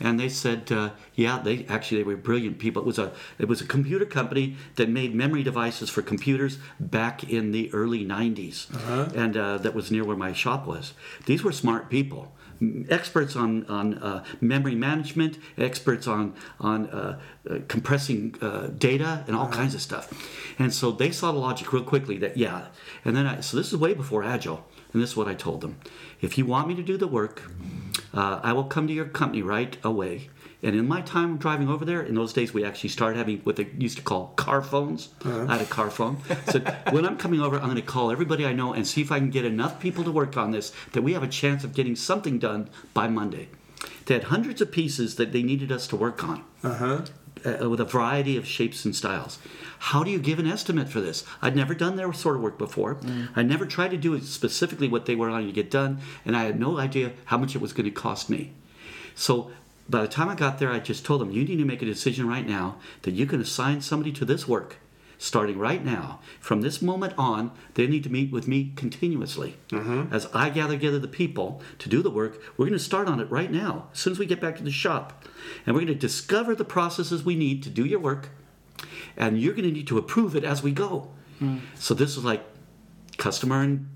And 0.01 0.19
they 0.19 0.29
said, 0.29 0.71
uh, 0.73 0.91
yeah, 1.15 1.39
they 1.39 1.65
actually 1.67 1.99
they 1.99 2.05
were 2.05 2.17
brilliant 2.17 2.59
people. 2.59 2.83
It 2.83 2.87
was 2.87 2.99
a 2.99 3.13
it 3.39 3.49
was 3.49 3.61
a 3.61 3.67
computer 3.67 4.05
company 4.05 4.57
that 4.77 4.89
made 4.89 5.15
memory 5.15 5.43
devices 5.43 5.91
for 5.91 6.03
computers 6.03 6.59
back 6.81 7.25
in 7.25 7.53
the 7.53 7.73
early 7.73 8.05
'90s, 8.05 8.67
and 9.15 9.37
uh, 9.37 9.59
that 9.59 9.75
was 9.75 9.91
near 9.91 10.05
where 10.05 10.17
my 10.17 10.33
shop 10.33 10.67
was. 10.67 10.95
These 11.27 11.43
were 11.43 11.53
smart 11.53 11.91
people. 11.91 12.33
Experts 12.89 13.37
on 13.37 13.67
on 13.67 13.95
uh, 13.99 14.25
memory 14.41 14.75
management, 14.75 15.39
experts 15.59 16.07
on 16.07 16.35
on 16.61 16.89
uh, 16.91 17.19
uh, 17.51 17.59
compressing 17.69 18.37
uh, 18.41 18.69
data 18.79 19.25
and 19.27 19.37
all 19.37 19.49
kinds 19.49 19.75
of 19.75 19.83
stuff, 19.83 20.13
and 20.59 20.73
so 20.73 20.91
they 20.93 21.11
saw 21.11 21.33
the 21.33 21.39
logic 21.39 21.73
real 21.73 21.83
quickly 21.83 22.17
that 22.19 22.37
yeah, 22.37 22.67
and 23.05 23.17
then 23.17 23.27
I, 23.27 23.41
so 23.41 23.57
this 23.57 23.73
is 23.73 23.77
way 23.79 23.93
before 23.93 24.23
agile, 24.23 24.65
and 24.93 25.03
this 25.03 25.11
is 25.11 25.17
what 25.17 25.27
I 25.27 25.35
told 25.35 25.61
them: 25.63 25.77
if 26.25 26.39
you 26.39 26.47
want 26.47 26.69
me 26.69 26.75
to 26.75 26.83
do 26.83 26.97
the 26.97 27.07
work, 27.07 27.43
uh, 28.13 28.41
I 28.43 28.53
will 28.53 28.65
come 28.65 28.87
to 28.87 28.93
your 28.93 29.05
company 29.07 29.43
right 29.43 29.77
away. 29.85 30.31
And 30.63 30.75
in 30.75 30.89
my 30.89 31.03
time 31.03 31.37
driving 31.37 31.69
over 31.69 31.85
there, 31.85 32.01
in 32.01 32.15
those 32.15 32.33
days 32.33 32.55
we 32.55 32.65
actually 32.65 32.89
started 32.89 33.19
having 33.19 33.41
what 33.41 33.57
they 33.57 33.67
used 33.77 33.99
to 33.99 34.03
call 34.03 34.29
car 34.37 34.63
phones. 34.63 35.11
I 35.25 35.53
had 35.57 35.61
a 35.61 35.67
car 35.67 35.91
phone. 35.91 36.17
So 36.51 36.61
when 36.91 37.05
I'm 37.05 37.19
coming 37.19 37.41
over, 37.43 37.57
I'm 37.57 37.65
going 37.65 37.77
to 37.77 37.83
call 37.83 38.11
everybody 38.11 38.47
I 38.47 38.55
know 38.55 38.73
and 38.73 38.87
see 38.87 39.03
if 39.03 39.13
I 39.13 39.19
can 39.19 39.29
get 39.31 39.45
enough 39.45 39.79
people 39.79 40.05
to 40.05 40.11
work 40.11 40.37
on 40.39 40.53
this 40.53 40.73
that 40.93 41.03
we 41.03 41.13
have 41.13 41.23
a 41.23 41.29
chance 41.29 41.65
of 41.65 41.75
getting 41.75 41.97
something 41.97 42.39
done 42.39 42.71
by 42.95 43.09
Monday. 43.09 43.49
They 44.07 44.15
had 44.15 44.25
hundreds 44.25 44.63
of 44.63 44.73
pieces 44.73 45.17
that 45.17 45.33
they 45.33 45.43
needed 45.43 45.71
us 45.71 45.87
to 45.89 45.97
work 45.97 46.25
on 46.25 46.45
Uh-huh. 46.63 47.03
Uh, 47.45 47.69
with 47.69 47.81
a 47.81 47.85
variety 47.85 48.37
of 48.37 48.47
shapes 48.47 48.85
and 48.85 48.95
styles. 48.95 49.39
How 49.79 50.03
do 50.03 50.11
you 50.11 50.19
give 50.19 50.39
an 50.39 50.47
estimate 50.47 50.89
for 50.89 51.01
this? 51.01 51.25
I'd 51.43 51.57
never 51.57 51.75
done 51.75 51.97
their 51.97 52.13
sort 52.13 52.37
of 52.37 52.43
work 52.43 52.59
before. 52.59 52.99
I 53.37 53.43
never 53.43 53.67
tried 53.67 53.91
to 53.91 53.97
do 53.97 54.19
specifically 54.21 54.89
what 54.89 55.07
they 55.07 55.15
were 55.15 55.31
wanting 55.31 55.49
to 55.49 55.53
get 55.53 55.71
done, 55.71 55.99
and 56.25 56.37
I 56.37 56.45
had 56.45 56.59
no 56.59 56.79
idea 56.79 57.13
how 57.27 57.39
much 57.39 57.55
it 57.55 57.61
was 57.61 57.73
going 57.73 57.85
to 57.85 57.91
cost 57.91 58.31
me. 58.31 58.53
So 59.15 59.51
by 59.89 60.01
the 60.03 60.09
time 60.09 60.29
I 60.29 60.35
got 60.35 60.59
there, 60.59 60.71
I 60.71 60.79
just 60.79 61.05
told 61.05 61.21
them, 61.21 61.31
you 61.31 61.45
need 61.45 61.59
to 61.59 61.65
make 61.65 61.83
a 61.83 61.87
decision 61.87 62.27
right 62.27 62.47
now 62.47 62.77
that 63.03 63.13
you 63.13 63.27
can 63.27 63.41
assign 63.41 63.83
somebody 63.83 64.13
to 64.13 64.25
this 64.25 64.49
work. 64.49 64.77
Starting 65.25 65.59
right 65.59 65.83
now, 65.83 66.21
from 66.39 66.61
this 66.61 66.83
moment 66.83 67.15
on, 67.17 67.51
they 67.77 67.87
need 67.87 68.05
to 68.05 68.11
meet 68.11 68.31
with 68.31 68.47
me 68.47 68.75
continuously. 68.77 69.57
Mm-hmm. 69.71 70.15
As 70.15 70.27
I 70.35 70.51
gather 70.51 70.75
together 70.75 70.99
the 70.99 71.09
people 71.09 71.63
to 71.79 71.89
do 71.89 72.03
the 72.03 72.11
work, 72.11 72.43
we're 72.59 72.67
going 72.67 72.79
to 72.79 72.85
start 72.85 73.09
on 73.09 73.21
it 73.21 73.31
right 73.31 73.51
now, 73.51 73.89
as 73.95 74.01
soon 74.01 74.13
as 74.13 74.19
we 74.19 74.27
get 74.27 74.39
back 74.39 74.55
to 74.57 74.63
the 74.63 74.71
shop. 74.71 75.25
And 75.65 75.75
we're 75.75 75.81
going 75.81 75.95
to 75.95 75.95
discover 75.95 76.55
the 76.55 76.67
processes 76.67 77.25
we 77.25 77.37
need 77.37 77.63
to 77.63 77.71
do 77.71 77.87
your 77.87 78.01
work, 78.01 78.29
and 79.17 79.41
you're 79.41 79.55
going 79.55 79.65
to 79.65 79.73
need 79.73 79.87
to 79.87 79.97
approve 79.97 80.37
it 80.37 80.45
as 80.45 80.63
we 80.63 80.73
go. 80.73 81.09
Mm. 81.41 81.63
So 81.75 81.95
this 81.95 82.19
is 82.19 82.23
like 82.23 82.45
customer 83.17 83.63
and 83.63 83.89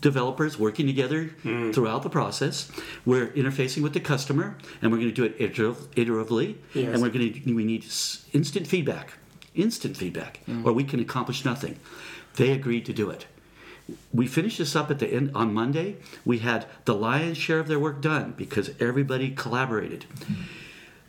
developers 0.00 0.58
working 0.58 0.86
together 0.86 1.26
mm. 1.44 1.74
throughout 1.74 2.04
the 2.04 2.08
process. 2.08 2.72
We're 3.04 3.28
interfacing 3.32 3.82
with 3.82 3.92
the 3.92 4.00
customer, 4.00 4.56
and 4.80 4.90
we're 4.90 4.96
going 4.96 5.10
to 5.10 5.14
do 5.14 5.24
it 5.24 5.38
iter- 5.38 5.74
iteratively. 5.74 6.56
Yes. 6.72 6.94
And 6.94 7.02
we're 7.02 7.10
going 7.10 7.34
to 7.34 7.54
we 7.54 7.64
need 7.64 7.84
instant 8.32 8.66
feedback, 8.66 9.12
instant 9.54 9.96
feedback, 9.96 10.40
or 10.64 10.72
we 10.72 10.84
can 10.84 11.00
accomplish 11.00 11.44
nothing. 11.44 11.78
They 12.36 12.50
agreed 12.52 12.86
to 12.86 12.92
do 12.92 13.10
it. 13.10 13.26
We 14.12 14.26
finished 14.28 14.58
this 14.58 14.76
up 14.76 14.90
at 14.90 15.00
the 15.00 15.08
end 15.08 15.32
on 15.34 15.52
Monday. 15.52 15.96
We 16.24 16.38
had 16.38 16.66
the 16.84 16.94
lion's 16.94 17.36
share 17.38 17.58
of 17.58 17.66
their 17.66 17.78
work 17.78 18.00
done 18.00 18.34
because 18.36 18.70
everybody 18.78 19.30
collaborated. 19.30 20.04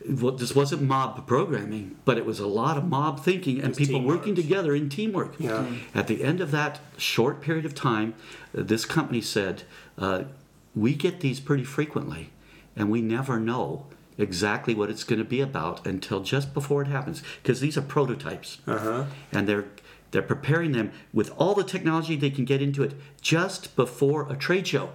Well, 0.10 0.32
this 0.32 0.56
wasn't 0.56 0.82
mob 0.82 1.28
programming, 1.28 1.98
but 2.06 2.18
it 2.18 2.26
was 2.26 2.39
a 2.39 2.48
lot 2.48 2.76
of 2.78 2.86
mob 2.88 3.24
thinking 3.24 3.62
and 3.62 3.76
people 3.78 4.00
teamwork. 4.00 4.18
working 4.18 4.34
together 4.34 4.74
in 4.74 4.89
teamwork. 4.89 5.36
Yeah. 5.38 5.68
At 5.94 6.08
the 6.08 6.24
end 6.24 6.42
of 6.42 6.50
that 6.52 6.80
short 6.98 7.39
period 7.39 7.66
of 7.66 7.76
time, 7.76 8.16
uh, 8.58 8.64
this 8.64 8.84
company 8.86 9.22
said, 9.22 9.62
uh, 10.00 10.24
We 10.74 10.96
get 10.96 11.20
these 11.20 11.39
pretty 11.39 11.64
frequently, 11.66 12.32
and 12.76 12.89
we 12.89 13.02
never 13.02 13.39
know 13.39 13.86
exactly 14.18 14.74
what 14.74 14.89
it's 14.89 15.03
going 15.03 15.20
to 15.20 15.26
be 15.26 15.41
about 15.41 15.86
until 15.86 16.22
just 16.22 16.53
before 16.53 16.82
it 16.82 16.88
happens. 16.88 17.24
Because 17.41 17.59
these 17.59 17.78
are 17.78 17.82
prototypes, 17.82 18.59
Uh-huh. 18.68 19.05
and 19.32 19.47
they're 19.47 19.66
they're 20.12 20.22
preparing 20.22 20.74
them 20.74 20.91
with 21.14 21.32
all 21.38 21.53
the 21.53 21.64
technology 21.64 22.18
they 22.18 22.30
can 22.30 22.43
get 22.43 22.62
into 22.62 22.84
it 22.84 22.93
just 23.22 23.74
before 23.78 24.30
a 24.30 24.36
trade 24.36 24.68
show. 24.68 24.89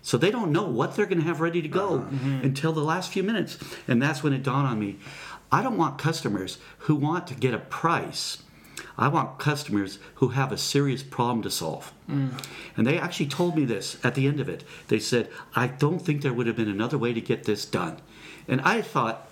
So 0.00 0.16
they 0.16 0.30
don't 0.30 0.52
know 0.52 0.64
what 0.64 0.96
they're 0.96 1.04
going 1.04 1.20
to 1.20 1.26
have 1.26 1.42
ready 1.42 1.60
to 1.60 1.68
go 1.68 1.96
uh-huh. 1.96 2.10
mm-hmm. 2.10 2.44
until 2.44 2.72
the 2.72 2.82
last 2.82 3.12
few 3.12 3.22
minutes. 3.22 3.58
And 3.86 4.00
that's 4.00 4.22
when 4.22 4.32
it 4.32 4.42
dawned 4.42 4.66
on 4.66 4.78
me 4.78 4.98
I 5.54 5.62
don't 5.62 5.76
want 5.76 5.98
customers 5.98 6.58
who 6.78 6.96
want 6.96 7.28
to 7.28 7.34
get 7.34 7.54
a 7.54 7.58
price. 7.58 8.42
I 8.98 9.06
want 9.06 9.38
customers 9.38 10.00
who 10.16 10.28
have 10.28 10.50
a 10.50 10.58
serious 10.58 11.04
problem 11.04 11.42
to 11.42 11.50
solve. 11.50 11.92
Mm. 12.10 12.32
And 12.76 12.86
they 12.86 12.98
actually 12.98 13.28
told 13.28 13.54
me 13.54 13.64
this 13.64 13.96
at 14.04 14.16
the 14.16 14.26
end 14.26 14.40
of 14.40 14.48
it. 14.48 14.64
They 14.88 14.98
said, 14.98 15.30
I 15.54 15.68
don't 15.68 16.00
think 16.00 16.22
there 16.22 16.32
would 16.32 16.48
have 16.48 16.56
been 16.56 16.68
another 16.68 16.98
way 16.98 17.12
to 17.12 17.20
get 17.20 17.44
this 17.44 17.64
done. 17.64 17.98
And 18.48 18.60
I 18.60 18.82
thought, 18.82 19.28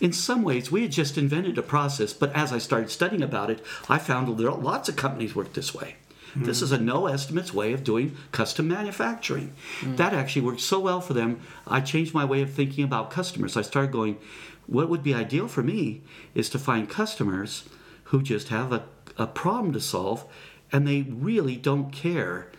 in 0.00 0.12
some 0.12 0.42
ways, 0.42 0.70
we 0.70 0.82
had 0.82 0.92
just 0.92 1.16
invented 1.16 1.56
a 1.58 1.62
process, 1.62 2.12
but 2.12 2.32
as 2.34 2.52
I 2.52 2.58
started 2.58 2.90
studying 2.90 3.22
about 3.22 3.50
it, 3.50 3.64
I 3.88 3.98
found 3.98 4.36
that 4.36 4.62
lots 4.62 4.88
of 4.88 4.96
companies 4.96 5.34
work 5.34 5.52
this 5.52 5.74
way. 5.74 5.96
This 6.36 6.62
is 6.62 6.72
a 6.72 6.78
no 6.78 7.06
estimates 7.06 7.54
way 7.54 7.72
of 7.72 7.84
doing 7.84 8.16
custom 8.32 8.68
manufacturing. 8.68 9.52
Hmm. 9.80 9.96
That 9.96 10.12
actually 10.12 10.42
worked 10.42 10.60
so 10.60 10.80
well 10.80 11.00
for 11.00 11.14
them. 11.14 11.40
I 11.66 11.80
changed 11.80 12.12
my 12.12 12.24
way 12.24 12.42
of 12.42 12.52
thinking 12.52 12.84
about 12.84 13.10
customers. 13.10 13.56
I 13.56 13.62
started 13.62 13.92
going, 13.92 14.18
what 14.66 14.88
would 14.88 15.02
be 15.02 15.14
ideal 15.14 15.48
for 15.48 15.62
me 15.62 16.02
is 16.34 16.48
to 16.50 16.58
find 16.58 16.88
customers 16.88 17.68
who 18.04 18.22
just 18.22 18.48
have 18.48 18.72
a, 18.72 18.84
a 19.16 19.26
problem 19.26 19.72
to 19.74 19.80
solve 19.80 20.24
and 20.72 20.88
they 20.88 21.02
really 21.02 21.56
don't 21.56 21.92
care 21.92 22.50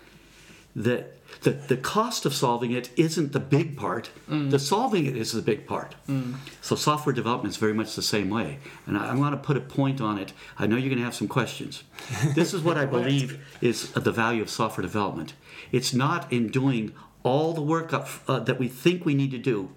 that 0.76 1.18
the, 1.42 1.52
the 1.52 1.78
cost 1.78 2.26
of 2.26 2.34
solving 2.34 2.72
it 2.72 2.90
isn't 2.96 3.32
the 3.34 3.40
big 3.40 3.78
part. 3.78 4.10
The 4.50 4.60
solving 4.60 5.06
it 5.06 5.16
is 5.16 5.32
the 5.32 5.42
big 5.42 5.68
part. 5.68 5.96
So 6.62 6.76
software 6.76 7.14
development 7.14 7.54
is 7.54 7.58
very 7.58 7.74
much 7.74 7.96
the 7.96 8.02
same 8.02 8.30
way. 8.30 8.60
And 8.88 8.98
I, 8.98 9.12
I 9.12 9.16
want 9.16 9.34
to 9.34 9.46
put 9.46 9.58
a 9.58 9.62
point 9.62 10.02
on 10.02 10.18
it. 10.18 10.34
I 10.58 10.66
know 10.68 10.76
you're 10.76 10.90
going 10.90 11.00
to 11.00 11.04
have 11.06 11.16
some 11.16 11.28
questions. 11.28 11.84
This 12.36 12.54
is 12.54 12.62
what 12.62 12.78
I 12.78 12.86
believe 12.86 13.44
is 13.62 13.92
the 13.92 14.12
value 14.12 14.42
of 14.42 14.50
software 14.50 14.82
development. 14.82 15.34
It's 15.72 15.94
not 15.94 16.32
in 16.32 16.48
doing 16.50 16.94
all 17.24 17.54
the 17.54 17.62
work 17.62 17.94
up, 17.94 18.08
uh, 18.28 18.40
that 18.40 18.60
we 18.60 18.68
think 18.68 19.06
we 19.06 19.16
need 19.16 19.32
to 19.32 19.38
do. 19.38 19.72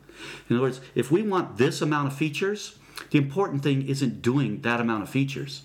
In 0.49 0.57
other 0.57 0.63
words, 0.63 0.81
if 0.95 1.11
we 1.11 1.23
want 1.23 1.57
this 1.59 1.81
amount 1.81 2.09
of 2.09 2.15
features, 2.17 2.79
the 3.11 3.19
important 3.19 3.63
thing 3.63 3.87
isn't 3.89 4.23
doing 4.23 4.61
that 4.63 4.81
amount 4.81 5.03
of 5.03 5.09
features. 5.09 5.63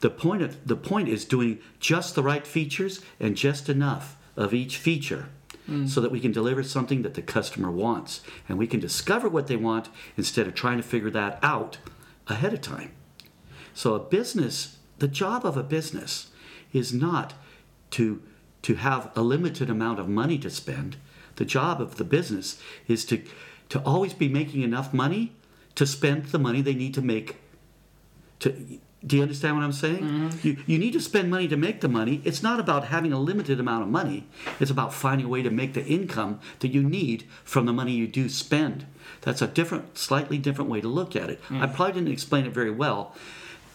The 0.00 0.10
point 0.10 0.42
of, 0.42 0.66
the 0.66 0.76
point 0.76 1.08
is 1.08 1.24
doing 1.24 1.58
just 1.80 2.14
the 2.14 2.22
right 2.22 2.46
features 2.46 3.00
and 3.18 3.36
just 3.36 3.68
enough 3.68 4.16
of 4.38 4.54
each 4.54 4.78
feature 4.78 5.28
hmm. 5.66 5.86
so 5.86 6.00
that 6.00 6.12
we 6.12 6.20
can 6.20 6.32
deliver 6.32 6.62
something 6.62 7.02
that 7.02 7.14
the 7.14 7.22
customer 7.22 7.70
wants 7.70 8.22
and 8.48 8.56
we 8.56 8.66
can 8.66 8.80
discover 8.80 9.28
what 9.28 9.48
they 9.48 9.56
want 9.56 9.88
instead 10.16 10.46
of 10.46 10.54
trying 10.54 10.76
to 10.78 10.82
figure 10.82 11.10
that 11.10 11.38
out 11.42 11.78
ahead 12.28 12.54
of 12.54 12.60
time. 12.60 12.92
So 13.74 13.94
a 13.94 13.98
business, 13.98 14.78
the 14.98 15.08
job 15.08 15.44
of 15.44 15.56
a 15.56 15.62
business 15.62 16.28
is 16.72 16.94
not 16.94 17.34
to 17.90 18.22
to 18.60 18.74
have 18.74 19.12
a 19.14 19.22
limited 19.22 19.70
amount 19.70 20.00
of 20.00 20.08
money 20.08 20.36
to 20.38 20.50
spend. 20.50 20.96
The 21.36 21.44
job 21.44 21.80
of 21.80 21.96
the 21.96 22.04
business 22.04 22.60
is 22.86 23.04
to 23.06 23.22
to 23.68 23.80
always 23.82 24.14
be 24.14 24.28
making 24.28 24.62
enough 24.62 24.94
money 24.94 25.32
to 25.74 25.86
spend 25.86 26.26
the 26.26 26.38
money 26.38 26.60
they 26.60 26.74
need 26.74 26.94
to 26.94 27.02
make 27.02 27.36
to 28.40 28.80
do 29.06 29.16
you 29.16 29.22
understand 29.22 29.56
what 29.56 29.64
I'm 29.64 29.72
saying? 29.72 30.02
Mm-hmm. 30.02 30.46
You, 30.46 30.56
you 30.66 30.78
need 30.78 30.92
to 30.94 31.00
spend 31.00 31.30
money 31.30 31.46
to 31.48 31.56
make 31.56 31.80
the 31.80 31.88
money. 31.88 32.20
It's 32.24 32.42
not 32.42 32.58
about 32.58 32.86
having 32.86 33.12
a 33.12 33.18
limited 33.20 33.60
amount 33.60 33.84
of 33.84 33.88
money. 33.88 34.26
It's 34.58 34.72
about 34.72 34.92
finding 34.92 35.26
a 35.26 35.28
way 35.28 35.42
to 35.42 35.50
make 35.50 35.74
the 35.74 35.84
income 35.84 36.40
that 36.58 36.68
you 36.68 36.82
need 36.82 37.24
from 37.44 37.66
the 37.66 37.72
money 37.72 37.92
you 37.92 38.08
do 38.08 38.28
spend. 38.28 38.86
That's 39.20 39.40
a 39.40 39.46
different, 39.46 39.98
slightly 39.98 40.36
different 40.36 40.68
way 40.68 40.80
to 40.80 40.88
look 40.88 41.14
at 41.14 41.30
it. 41.30 41.40
I 41.48 41.66
mm. 41.66 41.74
probably 41.74 41.94
didn't 41.94 42.12
explain 42.12 42.44
it 42.44 42.52
very 42.52 42.72
well, 42.72 43.14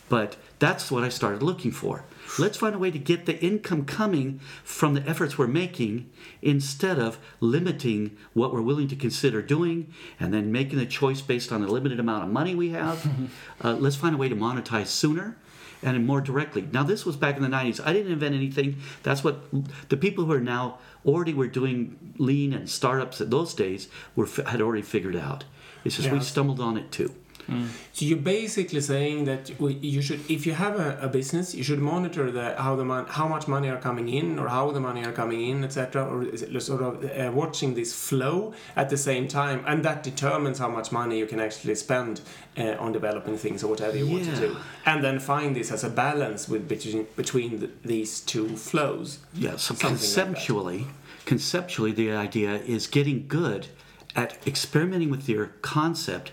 but 0.09 0.35
that's 0.59 0.91
what 0.91 1.03
I 1.03 1.09
started 1.09 1.41
looking 1.41 1.71
for. 1.71 2.03
Let's 2.39 2.57
find 2.57 2.73
a 2.73 2.79
way 2.79 2.89
to 2.91 2.99
get 2.99 3.25
the 3.25 3.39
income 3.39 3.85
coming 3.85 4.39
from 4.63 4.93
the 4.95 5.07
efforts 5.07 5.37
we're 5.37 5.47
making 5.47 6.09
instead 6.41 6.99
of 6.99 7.19
limiting 7.39 8.17
what 8.33 8.53
we're 8.53 8.61
willing 8.61 8.87
to 8.87 8.95
consider 8.95 9.41
doing 9.41 9.93
and 10.19 10.33
then 10.33 10.51
making 10.51 10.79
the 10.79 10.85
choice 10.85 11.21
based 11.21 11.51
on 11.51 11.61
the 11.61 11.67
limited 11.67 11.99
amount 11.99 12.23
of 12.23 12.29
money 12.29 12.55
we 12.55 12.69
have. 12.69 13.07
uh, 13.63 13.73
let's 13.73 13.95
find 13.95 14.15
a 14.15 14.17
way 14.17 14.29
to 14.29 14.35
monetize 14.35 14.87
sooner 14.87 15.37
and 15.83 16.05
more 16.07 16.21
directly. 16.21 16.67
Now, 16.71 16.83
this 16.83 17.05
was 17.05 17.15
back 17.15 17.35
in 17.35 17.43
the 17.43 17.49
90s. 17.49 17.85
I 17.85 17.93
didn't 17.93 18.11
invent 18.11 18.33
anything. 18.33 18.77
That's 19.03 19.23
what 19.23 19.43
the 19.89 19.97
people 19.97 20.25
who 20.25 20.31
are 20.31 20.39
now 20.39 20.79
already 21.05 21.33
were 21.33 21.47
doing 21.47 22.13
lean 22.17 22.53
and 22.53 22.69
startups 22.69 23.19
at 23.21 23.29
those 23.29 23.53
days 23.53 23.89
were 24.15 24.27
had 24.47 24.61
already 24.61 24.81
figured 24.81 25.15
out. 25.15 25.43
It's 25.83 25.97
just 25.97 26.09
we 26.09 26.21
stumbled 26.21 26.61
on 26.61 26.77
it 26.77 26.91
too. 26.91 27.13
So 27.47 28.05
you're 28.05 28.17
basically 28.17 28.81
saying 28.81 29.25
that 29.25 29.51
you 29.59 30.01
should, 30.01 30.19
if 30.29 30.45
you 30.45 30.53
have 30.53 30.79
a, 30.79 30.97
a 31.01 31.07
business, 31.07 31.53
you 31.53 31.63
should 31.63 31.79
monitor 31.79 32.31
the 32.31 32.55
how 32.57 32.75
the 32.75 32.85
mon- 32.85 33.05
how 33.07 33.27
much 33.27 33.47
money 33.47 33.69
are 33.69 33.79
coming 33.79 34.09
in, 34.09 34.39
or 34.39 34.47
how 34.47 34.71
the 34.71 34.79
money 34.79 35.03
are 35.05 35.11
coming 35.11 35.41
in, 35.49 35.63
etc. 35.63 36.03
Or 36.05 36.23
is 36.23 36.41
it 36.41 36.61
sort 36.61 36.81
of 36.81 37.03
uh, 37.03 37.31
watching 37.31 37.73
this 37.75 37.93
flow 37.93 38.53
at 38.75 38.89
the 38.89 38.97
same 38.97 39.27
time, 39.27 39.63
and 39.67 39.83
that 39.85 40.03
determines 40.03 40.59
how 40.59 40.69
much 40.69 40.91
money 40.91 41.19
you 41.19 41.25
can 41.27 41.39
actually 41.39 41.75
spend 41.75 42.21
uh, 42.57 42.75
on 42.79 42.91
developing 42.91 43.37
things 43.37 43.63
or 43.63 43.67
whatever 43.67 43.97
you 43.97 44.07
want 44.07 44.25
to 44.25 44.35
do, 44.35 44.57
and 44.85 45.03
then 45.03 45.19
find 45.19 45.55
this 45.55 45.71
as 45.71 45.83
a 45.83 45.89
balance 45.89 46.47
with 46.47 46.67
between 46.67 47.05
between 47.15 47.59
the, 47.59 47.69
these 47.83 48.21
two 48.21 48.55
flows. 48.55 49.19
Yeah, 49.33 49.51
so 49.57 49.73
Something 49.73 49.89
like 49.89 49.99
conceptually, 49.99 50.87
conceptually, 51.25 51.91
the 51.91 52.11
idea 52.11 52.55
is 52.55 52.87
getting 52.87 53.27
good 53.27 53.67
at 54.15 54.37
experimenting 54.47 55.09
with 55.09 55.27
your 55.27 55.47
concept 55.61 56.31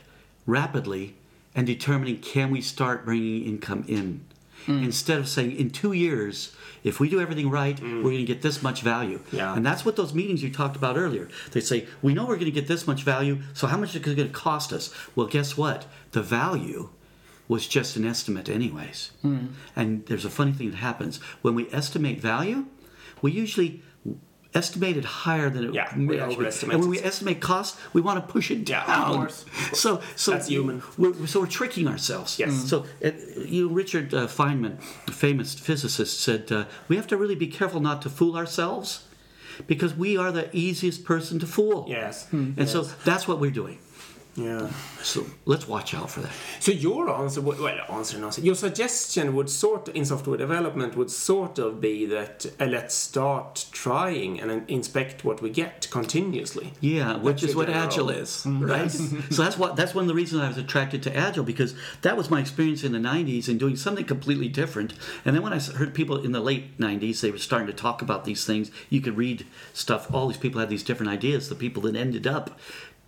rapidly 0.51 1.14
and 1.55 1.66
determining 1.66 2.18
can 2.18 2.51
we 2.51 2.61
start 2.61 3.05
bringing 3.05 3.44
income 3.44 3.84
in? 3.88 4.24
Mm. 4.66 4.84
Instead 4.84 5.18
of 5.18 5.28
saying 5.28 5.57
in 5.57 5.70
two 5.70 5.92
years 5.92 6.55
if 6.84 7.01
we 7.01 7.09
do 7.09 7.20
everything 7.20 7.51
right 7.51 7.76
mm. 7.76 7.98
we're 7.98 8.11
going 8.11 8.16
to 8.18 8.24
get 8.24 8.42
this 8.42 8.62
much 8.62 8.82
value. 8.82 9.20
Yeah. 9.32 9.55
and 9.55 9.64
that's 9.64 9.84
what 9.84 9.96
those 9.96 10.12
meetings 10.12 10.42
you 10.42 10.51
talked 10.51 10.76
about 10.76 10.96
earlier. 10.96 11.28
They 11.53 11.61
say 11.61 11.86
we 12.03 12.12
know 12.12 12.26
we're 12.26 12.34
going 12.34 12.44
to 12.46 12.51
get 12.51 12.68
this 12.68 12.86
much 12.86 13.03
value 13.03 13.40
so 13.55 13.66
how 13.66 13.78
much 13.78 13.90
is 13.90 13.96
it 13.96 14.03
going 14.03 14.16
to 14.16 14.28
cost 14.28 14.72
us? 14.72 14.92
Well 15.16 15.26
guess 15.26 15.57
what? 15.57 15.86
The 16.12 16.22
value 16.22 16.90
was 17.48 17.66
just 17.66 17.96
an 17.96 18.07
estimate 18.07 18.48
anyways. 18.48 19.12
Mm. 19.24 19.48
And 19.74 20.07
there's 20.07 20.26
a 20.26 20.30
funny 20.30 20.53
thing 20.53 20.70
that 20.70 20.76
happens. 20.76 21.18
When 21.42 21.55
we 21.55 21.70
estimate 21.72 22.20
value 22.20 22.66
we 23.22 23.32
usually 23.32 23.82
estimate 24.55 24.96
it 24.96 25.05
higher 25.05 25.48
than 25.48 25.64
it 25.66 25.74
Yeah, 25.74 25.92
may 25.94 26.18
actually- 26.18 26.34
overestimate 26.34 26.74
and 26.74 26.80
when 26.82 26.90
we 26.90 26.98
estimate 26.98 27.40
cost 27.40 27.76
we 27.92 28.01
want 28.01 28.16
to 28.26 28.32
push 28.32 28.51
it 28.51 28.68
Yeah, 28.68 28.80
of 28.82 28.86
down 28.88 29.14
course. 29.16 29.44
so 29.72 30.01
so 30.16 30.32
That's 30.32 30.48
human. 30.48 30.82
we're, 30.98 31.26
so 31.26 31.40
we're 31.40 31.46
tricking 31.46 31.86
ourselves 31.86 32.36
Yes. 32.38 32.51
Mm. 32.53 32.66
so 32.70 32.76
uh, 33.05 33.11
you 33.46 33.68
Richard 33.68 34.12
uh, 34.12 34.26
Feynman 34.26 34.74
a 35.09 35.12
famous 35.12 35.55
physicist 35.55 36.20
said 36.20 36.51
uh, 36.51 36.64
we 36.88 36.96
have 36.96 37.07
to 37.09 37.16
really 37.16 37.36
be 37.36 37.46
careful 37.46 37.80
not 37.80 38.03
to 38.03 38.11
fool 38.11 38.36
ourselves 38.36 39.05
because 39.66 39.94
we 39.94 40.16
are 40.16 40.32
the 40.32 40.48
easiest 40.57 41.05
person 41.05 41.38
to 41.38 41.46
fool 41.46 41.84
Yes. 41.88 42.26
and 42.32 42.68
so 42.68 42.82
that's 43.05 43.28
what 43.28 43.38
we're 43.38 43.51
doing 43.62 43.78
Yeah. 44.37 44.70
so 45.03 45.26
let's 45.45 45.66
watch 45.68 45.93
out 45.95 46.11
for 46.11 46.20
that 46.20 46.33
So 46.61 46.72
your 46.72 47.11
answer, 47.11 47.41
would- 47.41 47.59
well, 47.59 47.78
answer 47.91 48.16
and 48.16 48.24
answer. 48.24 48.41
Your 48.41 48.55
suggestion 48.55 49.35
would 49.35 49.51
sort 49.51 49.89
in 49.89 50.05
software 50.05 50.37
development 50.39 50.97
would 50.97 51.11
sort 51.11 51.59
of 51.59 51.81
be 51.81 52.07
that 52.07 52.47
uh, 52.61 52.66
let's 52.66 52.95
start 52.95 53.66
trying 53.72 54.41
and 54.41 54.68
inspect 54.70 55.24
what 55.24 55.43
we 55.43 55.51
get 55.51 55.89
continuously. 55.91 56.72
Yeah, 56.81 57.16
which 57.16 57.43
is 57.43 57.55
what 57.57 57.66
general- 57.66 57.85
Agile 57.87 58.11
is, 58.11 58.47
right? 58.47 58.91
so 58.91 59.43
that's 59.43 59.59
what 59.59 59.76
that's 59.76 59.95
one 59.95 60.05
of 60.05 60.09
the 60.09 60.14
reasons 60.14 60.43
I 60.43 60.49
was 60.49 60.59
attracted 60.59 61.03
to 61.05 61.16
Agile 61.16 61.45
because 61.45 61.74
that 62.03 62.16
was 62.16 62.31
my 62.31 62.41
experience 62.41 62.85
in 62.85 62.93
the 62.93 62.99
'90s 62.99 63.49
and 63.49 63.59
doing 63.59 63.76
something 63.76 64.05
completely 64.05 64.49
different. 64.49 64.93
And 65.24 65.35
then 65.35 65.43
when 65.43 65.53
I 65.53 65.59
heard 65.59 65.95
people 65.95 66.16
in 66.24 66.33
the 66.33 66.41
late 66.41 66.78
'90s, 66.78 67.20
they 67.20 67.31
were 67.31 67.39
starting 67.39 67.66
to 67.66 67.72
talk 67.72 68.01
about 68.03 68.24
these 68.24 68.45
things. 68.45 68.70
You 68.89 69.01
could 69.01 69.16
read 69.16 69.47
stuff. 69.72 70.12
All 70.14 70.28
these 70.28 70.37
people 70.37 70.61
had 70.61 70.68
these 70.70 70.83
different 70.85 71.12
ideas. 71.12 71.49
The 71.49 71.55
people 71.55 71.83
that 71.83 71.97
ended 71.97 72.26
up 72.26 72.59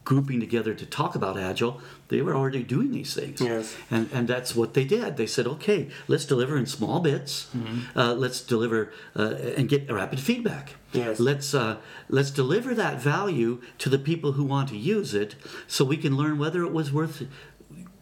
grouping 0.04 0.40
together 0.40 0.74
to 0.74 0.84
talk 0.84 1.14
about 1.14 1.38
Agile, 1.38 1.80
they 2.08 2.20
were 2.22 2.34
already 2.34 2.62
doing 2.62 2.90
these 2.92 3.14
things. 3.14 3.40
Yes. 3.40 3.76
And 3.90 4.08
and 4.12 4.26
that's 4.28 4.54
what 4.54 4.74
they 4.74 4.84
did. 4.84 5.16
They 5.16 5.26
said, 5.26 5.46
okay, 5.46 5.88
let's 6.08 6.24
deliver 6.24 6.56
in 6.56 6.66
small 6.66 7.00
bits. 7.00 7.48
Uh, 7.94 8.14
let's 8.14 8.40
deliver 8.40 8.92
uh, 9.16 9.34
and 9.56 9.68
get 9.68 9.90
rapid 9.90 10.20
feedback. 10.20 10.74
Yes. 10.92 11.20
Let's 11.20 11.54
uh, 11.54 11.76
let's 12.08 12.30
deliver 12.30 12.74
that 12.74 13.00
value 13.00 13.60
to 13.78 13.88
the 13.88 13.98
people 13.98 14.32
who 14.32 14.44
want 14.44 14.68
to 14.70 14.76
use 14.76 15.14
it, 15.14 15.36
so 15.66 15.84
we 15.84 15.96
can 15.96 16.16
learn 16.16 16.38
whether 16.38 16.62
it 16.62 16.72
was 16.72 16.92
worth 16.92 17.22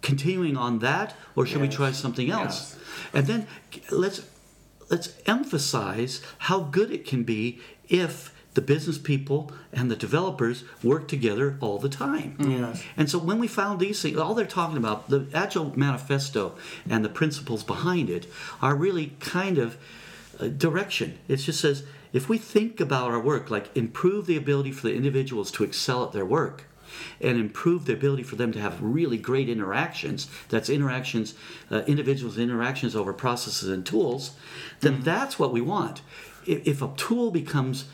continuing 0.02 0.56
on 0.56 0.78
that 0.78 1.14
or 1.36 1.46
should 1.46 1.60
we 1.60 1.68
try 1.68 1.92
something 1.92 2.30
else. 2.30 2.74
Yes. 2.74 2.76
And 3.12 3.26
then 3.26 3.46
let's 3.90 4.22
let's 4.88 5.14
emphasize 5.26 6.20
how 6.38 6.60
good 6.60 6.90
it 6.90 7.06
can 7.06 7.22
be 7.22 7.60
if 7.88 8.34
the 8.54 8.60
business 8.60 8.98
people 8.98 9.52
and 9.72 9.90
the 9.90 9.96
developers 9.96 10.64
work 10.82 11.06
together 11.06 11.56
all 11.60 11.78
the 11.78 11.88
time. 11.88 12.36
Yes. 12.40 12.82
And 12.96 13.08
so 13.08 13.18
when 13.18 13.38
we 13.38 13.46
found 13.46 13.78
these 13.78 14.02
things, 14.02 14.18
all 14.18 14.34
they're 14.34 14.46
talking 14.46 14.76
about, 14.76 15.08
the 15.08 15.26
Agile 15.32 15.72
Manifesto 15.78 16.56
and 16.88 17.04
the 17.04 17.08
principles 17.08 17.62
behind 17.62 18.10
it 18.10 18.26
are 18.60 18.74
really 18.74 19.14
kind 19.20 19.58
of 19.58 19.76
uh, 20.40 20.48
direction. 20.48 21.18
It 21.28 21.36
just 21.36 21.60
says 21.60 21.84
if 22.12 22.28
we 22.28 22.38
think 22.38 22.80
about 22.80 23.10
our 23.10 23.20
work, 23.20 23.50
like 23.50 23.74
improve 23.76 24.26
the 24.26 24.36
ability 24.36 24.72
for 24.72 24.88
the 24.88 24.94
individuals 24.94 25.50
to 25.52 25.64
excel 25.64 26.04
at 26.04 26.12
their 26.12 26.24
work 26.24 26.64
and 27.20 27.38
improve 27.38 27.84
the 27.84 27.92
ability 27.92 28.24
for 28.24 28.34
them 28.34 28.50
to 28.50 28.60
have 28.60 28.82
really 28.82 29.16
great 29.16 29.48
interactions 29.48 30.28
that's 30.48 30.68
interactions 30.68 31.34
uh, 31.70 31.82
individuals 31.86 32.36
interactions 32.36 32.96
over 32.96 33.12
processes 33.12 33.68
and 33.68 33.86
tools 33.86 34.32
then 34.80 35.00
that's 35.02 35.38
what 35.38 35.52
we 35.52 35.60
want 35.60 36.02
if, 36.46 36.66
if 36.66 36.82
a 36.82 36.90
tool 36.96 37.30
becomes 37.30 37.84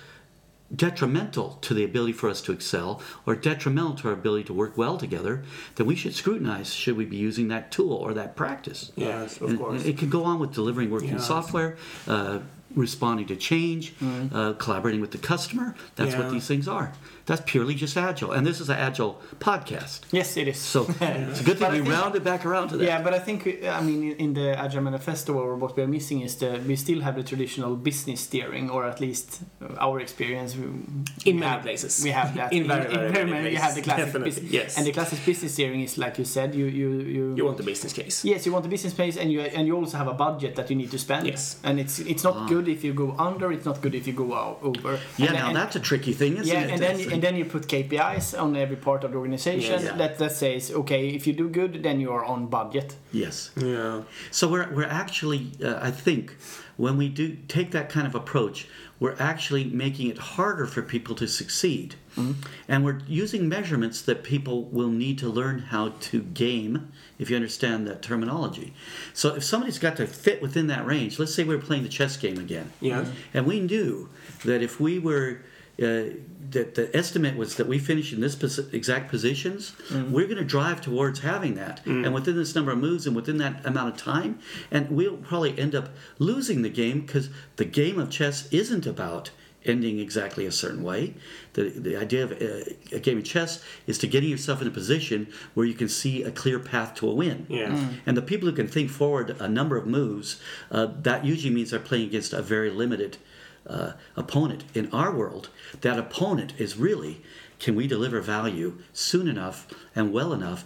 detrimental 0.74 1.58
to 1.62 1.74
the 1.74 1.84
ability 1.84 2.12
for 2.12 2.28
us 2.28 2.40
to 2.42 2.52
excel 2.52 3.00
or 3.24 3.36
detrimental 3.36 3.94
to 3.94 4.08
our 4.08 4.14
ability 4.14 4.44
to 4.44 4.52
work 4.52 4.76
well 4.76 4.98
together, 4.98 5.44
then 5.76 5.86
we 5.86 5.94
should 5.94 6.14
scrutinize 6.14 6.72
should 6.72 6.96
we 6.96 7.04
be 7.04 7.16
using 7.16 7.48
that 7.48 7.70
tool 7.70 7.92
or 7.92 8.12
that 8.14 8.34
practice. 8.36 8.90
Yes, 8.96 9.40
of 9.40 9.50
And- 9.50 9.58
course. 9.58 9.84
it 9.84 9.96
can 9.98 10.10
go 10.10 10.24
on 10.24 10.38
with 10.38 10.52
delivering 10.52 10.90
working 10.90 11.10
Yeah. 11.10 11.18
software, 11.18 11.76
uh, 12.08 12.40
responding 12.76 13.26
to 13.26 13.36
change, 13.36 13.94
uh, 14.32 14.52
collaborating 14.64 15.00
with 15.00 15.10
the 15.10 15.18
customer. 15.32 15.74
That's 15.96 16.12
Yeah. 16.12 16.20
what 16.20 16.30
these 16.30 16.46
things 16.46 16.68
are. 16.68 16.92
That's 17.28 17.42
purely 17.44 17.74
just 17.74 17.96
agile. 17.96 18.30
And 18.30 18.46
this 18.46 18.60
is 18.60 18.68
an 18.68 18.76
agile 18.88 19.20
podcast. 19.40 20.00
Yes, 20.12 20.36
it 20.36 20.46
is. 20.46 20.58
So 20.58 20.82
it's 21.00 21.40
a 21.40 21.44
good 21.48 21.58
thing 21.58 21.66
But 21.68 21.74
I 21.74 21.80
we 21.80 21.80
think- 21.80 21.88
rounded 22.00 22.22
back 22.22 22.46
around 22.46 22.68
to 22.68 22.76
that. 22.76 22.84
Yeah, 22.84 23.02
but 23.02 23.12
I 23.14 23.18
think 23.18 23.38
I 23.78 23.80
mean 23.88 24.00
in- 24.10 24.16
in 24.24 24.34
the 24.34 24.48
Agile 24.64 24.82
Manifesto, 24.82 25.32
or 25.34 25.56
what 25.56 25.76
we're 25.76 25.88
missing 25.98 26.20
is 26.22 26.36
that 26.36 26.64
we 26.68 26.76
still 26.76 27.00
have 27.00 27.14
the 27.16 27.24
traditional 27.24 27.74
business 27.88 28.20
steering, 28.20 28.70
or 28.70 28.84
at 28.92 29.00
least 29.00 29.40
uh, 29.62 29.84
our 29.86 29.98
experience. 30.06 30.54
we- 30.56 31.30
In 31.30 31.36
many 31.40 31.50
have- 31.52 31.62
places. 31.62 31.92
we 32.04 32.10
have 32.10 32.30
that. 32.38 32.52
In 32.56 32.68
very, 32.68 32.86
very 32.94 33.24
many 33.24 33.30
many. 33.30 33.50
You 33.50 33.56
have 33.66 33.74
the 33.74 33.82
places. 33.82 33.84
classic 33.88 34.04
Definitely, 34.06 34.30
business, 34.30 34.52
yes. 34.60 34.76
and 34.76 34.86
the 34.86 34.92
classic 34.92 35.18
business 35.26 35.52
steering 35.56 35.80
is 35.82 35.96
like 36.04 36.14
you 36.18 36.24
said. 36.36 36.54
You 36.54 36.66
you 36.80 36.88
you. 37.16 37.24
You 37.38 37.44
want 37.48 37.56
the 37.62 37.68
business 37.72 37.92
case. 38.00 38.16
Yes, 38.32 38.46
you 38.46 38.52
want 38.54 38.62
the 38.68 38.70
business 38.76 38.94
case, 38.94 39.16
and 39.20 39.28
you 39.32 39.40
and 39.56 39.66
you 39.68 39.74
also 39.80 39.96
have 40.02 40.08
a 40.16 40.18
budget 40.26 40.52
that 40.58 40.66
you 40.70 40.76
need 40.82 40.90
to 40.96 40.98
spend. 40.98 41.26
Yes. 41.26 41.42
And 41.64 41.74
it's 41.82 41.98
it's 42.12 42.22
not 42.28 42.36
good 42.54 42.65
if 42.68 42.84
you 42.84 42.92
go 42.92 43.14
under. 43.18 43.52
It's 43.52 43.64
not 43.66 43.80
good 43.82 43.94
if 43.94 44.06
you 44.06 44.12
go 44.12 44.32
over. 44.62 44.98
Yeah, 45.16 45.26
And 45.26 45.34
now 45.36 45.46
and- 45.48 45.56
that's 45.56 45.76
a 45.76 45.80
tricky 45.80 46.12
thing, 46.12 46.36
isn't 46.36 46.46
yeah, 46.46 46.62
it? 46.64 46.70
and 46.72 46.80
then 46.80 47.12
and 47.12 47.22
then 47.22 47.36
you 47.36 47.44
put 47.44 47.66
KPIs 47.68 48.34
on 48.40 48.56
every 48.56 48.76
part 48.76 49.04
of 49.04 49.10
the 49.12 49.18
organization 49.18 49.72
Yes. 49.72 49.84
Yeah. 49.84 49.96
that 49.96 50.18
that 50.18 50.32
says 50.32 50.70
okay, 50.70 51.08
if 51.08 51.26
you 51.26 51.32
do 51.32 51.48
good, 51.48 51.82
then 51.82 52.00
you 52.00 52.10
are 52.12 52.24
on 52.24 52.46
budget. 52.46 52.96
yes. 53.12 53.50
Yeah. 53.56 54.02
So 54.30 54.48
we're, 54.48 54.68
we're 54.76 54.92
actually, 55.02 55.42
uh, 55.62 55.78
I 55.88 55.90
think, 55.90 56.36
when 56.76 56.96
we 56.98 57.08
do 57.08 57.36
take 57.48 57.70
that 57.72 57.88
kind 57.88 58.06
of 58.06 58.14
approach, 58.14 58.68
we're 59.00 59.16
actually 59.18 59.64
making 59.64 60.06
it 60.10 60.18
harder 60.18 60.66
for 60.66 60.82
people 60.82 61.14
to 61.16 61.26
succeed. 61.26 61.94
Mm-hmm. 62.16 62.32
And 62.68 62.84
we're 62.84 63.00
using 63.06 63.48
measurements 63.48 64.02
that 64.02 64.22
people 64.22 64.64
will 64.64 64.88
need 64.88 65.18
to 65.18 65.28
learn 65.28 65.58
how 65.58 65.90
to 66.00 66.22
game, 66.22 66.92
if 67.18 67.30
you 67.30 67.36
understand 67.36 67.86
that 67.86 68.02
terminology. 68.02 68.72
So 69.12 69.36
if 69.36 69.44
somebody's 69.44 69.78
got 69.78 69.96
to 69.96 70.06
fit 70.06 70.42
within 70.42 70.66
that 70.68 70.86
range, 70.86 71.18
let's 71.18 71.34
say 71.34 71.44
we're 71.44 71.58
playing 71.58 71.82
the 71.82 71.88
chess 71.88 72.16
game 72.16 72.38
again. 72.38 72.72
Yes. 72.80 73.08
And 73.34 73.46
we 73.46 73.60
knew 73.60 74.08
that 74.44 74.62
if 74.62 74.80
we 74.80 74.98
were, 74.98 75.42
uh, 75.80 76.16
that 76.50 76.74
the 76.74 76.90
estimate 76.96 77.36
was 77.36 77.56
that 77.56 77.66
we 77.66 77.78
finish 77.78 78.12
in 78.12 78.20
this 78.20 78.34
posi- 78.36 78.72
exact 78.72 79.10
positions, 79.10 79.72
mm-hmm. 79.88 80.12
we're 80.12 80.26
going 80.26 80.38
to 80.38 80.44
drive 80.44 80.80
towards 80.80 81.20
having 81.20 81.54
that. 81.56 81.80
Mm-hmm. 81.80 82.04
And 82.04 82.14
within 82.14 82.36
this 82.36 82.54
number 82.54 82.72
of 82.72 82.78
moves 82.78 83.06
and 83.06 83.14
within 83.14 83.38
that 83.38 83.66
amount 83.66 83.94
of 83.94 83.96
time, 84.00 84.38
and 84.70 84.88
we'll 84.90 85.16
probably 85.18 85.58
end 85.58 85.74
up 85.74 85.90
losing 86.18 86.62
the 86.62 86.70
game 86.70 87.00
because 87.00 87.28
the 87.56 87.64
game 87.64 87.98
of 87.98 88.10
chess 88.10 88.48
isn't 88.52 88.86
about 88.86 89.30
ending 89.66 89.98
exactly 89.98 90.46
a 90.46 90.52
certain 90.52 90.82
way. 90.82 91.14
The, 91.54 91.70
the 91.70 91.96
idea 91.96 92.24
of 92.24 92.32
uh, 92.32 92.70
a 92.92 93.00
game 93.00 93.18
of 93.18 93.24
chess 93.24 93.62
is 93.86 93.98
to 93.98 94.06
getting 94.06 94.30
yourself 94.30 94.62
in 94.62 94.68
a 94.68 94.70
position 94.70 95.28
where 95.54 95.66
you 95.66 95.74
can 95.74 95.88
see 95.88 96.22
a 96.22 96.30
clear 96.30 96.58
path 96.58 96.94
to 96.96 97.08
a 97.08 97.14
win. 97.14 97.46
Yes. 97.48 97.78
And 98.06 98.16
the 98.16 98.22
people 98.22 98.48
who 98.48 98.54
can 98.54 98.68
think 98.68 98.90
forward 98.90 99.36
a 99.40 99.48
number 99.48 99.76
of 99.76 99.86
moves, 99.86 100.40
uh, 100.70 100.88
that 101.02 101.24
usually 101.24 101.54
means 101.54 101.70
they're 101.70 101.80
playing 101.80 102.06
against 102.06 102.32
a 102.32 102.42
very 102.42 102.70
limited 102.70 103.18
uh, 103.66 103.92
opponent. 104.16 104.64
In 104.74 104.90
our 104.92 105.14
world, 105.14 105.50
that 105.80 105.98
opponent 105.98 106.54
is 106.58 106.76
really 106.76 107.22
can 107.58 107.74
we 107.74 107.86
deliver 107.86 108.20
value 108.20 108.78
soon 108.92 109.28
enough 109.28 109.66
and 109.94 110.12
well 110.12 110.32
enough 110.32 110.64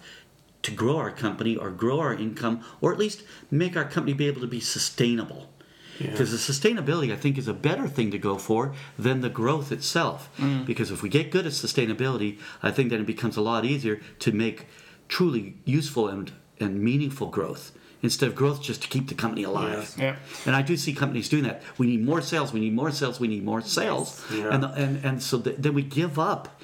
to 0.63 0.71
grow 0.71 0.97
our 0.99 1.11
company 1.11 1.57
or 1.57 1.71
grow 1.71 2.01
our 2.01 2.15
income 2.15 2.63
or 2.81 2.93
at 2.93 2.99
least 2.99 3.23
make 3.51 3.77
our 3.77 3.85
company 3.85 4.13
be 4.13 4.27
able 4.27 4.41
to 4.41 4.47
be 4.47 4.61
sustainable. 4.61 5.49
Because 6.09 6.31
the 6.31 6.53
sustainability, 6.53 7.13
I 7.13 7.17
think, 7.17 7.37
is 7.39 7.49
a 7.49 7.55
better 7.55 7.87
thing 7.89 8.11
to 8.11 8.19
go 8.19 8.39
for 8.39 8.75
than 8.99 9.21
the 9.21 9.29
growth 9.29 9.71
itself. 9.73 10.29
Because 10.65 10.91
if 10.91 11.03
we 11.03 11.09
get 11.09 11.31
good 11.31 11.47
at 11.47 11.53
sustainability, 11.53 12.39
I 12.63 12.71
think 12.71 12.91
then 12.91 13.01
it 13.01 13.07
becomes 13.07 13.37
a 13.37 13.43
lot 13.43 13.65
easier 13.65 14.01
to 14.21 14.33
make 14.33 14.67
truly 15.09 15.57
useful 15.65 16.09
and, 16.09 16.33
and 16.59 16.83
meaningful 16.83 17.29
growth 17.29 17.73
instead 18.03 18.29
of 18.29 18.35
growth 18.35 18.63
just 18.63 18.83
to 18.83 18.89
keep 18.89 19.09
the 19.09 19.15
company 19.15 19.43
alive. 19.43 19.79
Yes. 19.79 19.99
Yeah. 19.99 20.17
And 20.47 20.57
I 20.57 20.63
do 20.63 20.77
see 20.77 20.95
companies 20.95 21.29
doing 21.29 21.45
that. 21.45 21.63
We 21.79 21.87
need 21.87 22.05
more 22.05 22.23
sales. 22.23 22.53
We 22.53 22.61
need 22.61 22.75
more 22.75 22.91
sales. 22.91 23.21
We 23.21 23.29
need 23.29 23.45
more 23.45 23.61
sales. 23.61 24.25
Yeah. 24.33 24.55
And, 24.55 24.65
and 24.65 25.05
and 25.05 25.23
so 25.23 25.41
th- 25.41 25.57
then 25.59 25.75
we 25.75 25.83
give 25.83 26.19
up. 26.19 26.61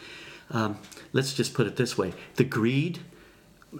Um, 0.51 0.79
let's 1.13 1.35
just 1.35 1.55
put 1.55 1.67
it 1.67 1.77
this 1.77 1.99
way: 1.99 2.15
the 2.37 2.45
greed 2.45 3.01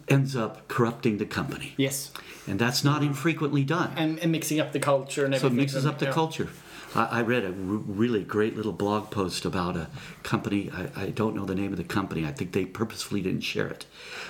ends 0.09 0.35
up 0.37 0.67
corrupting 0.69 1.19
the 1.19 1.27
company, 1.27 1.75
Yes, 1.77 2.11
and 2.47 2.59
that's 2.59 2.85
not 2.85 3.03
infrequently 3.03 3.65
done. 3.65 3.93
and, 3.97 4.19
and 4.21 4.31
mixing 4.33 4.61
up 4.61 4.73
the 4.73 4.81
culture 4.81 5.25
and 5.25 5.35
everything. 5.35 5.51
So 5.51 5.55
it 5.55 5.57
mixes 5.63 5.87
up 5.87 5.99
the 5.99 6.07
Yeah. 6.07 6.13
culture. 6.13 6.49
I, 6.95 7.19
I 7.19 7.23
read 7.23 7.45
a 7.45 7.49
r- 7.49 7.53
really 7.55 8.23
great 8.23 8.57
little 8.57 8.73
blog 8.73 9.11
post 9.11 9.45
about 9.45 9.77
a 9.77 9.89
company. 10.23 10.71
I, 10.73 11.03
I 11.05 11.07
don't 11.11 11.35
know 11.35 11.45
the 11.45 11.55
name 11.55 11.73
of 11.73 11.79
the 11.79 11.85
company. 11.85 12.25
I 12.25 12.33
think 12.33 12.53
they 12.53 12.65
purposefully 12.65 13.21
didn't 13.21 13.41
share 13.43 13.67
it, 13.69 13.85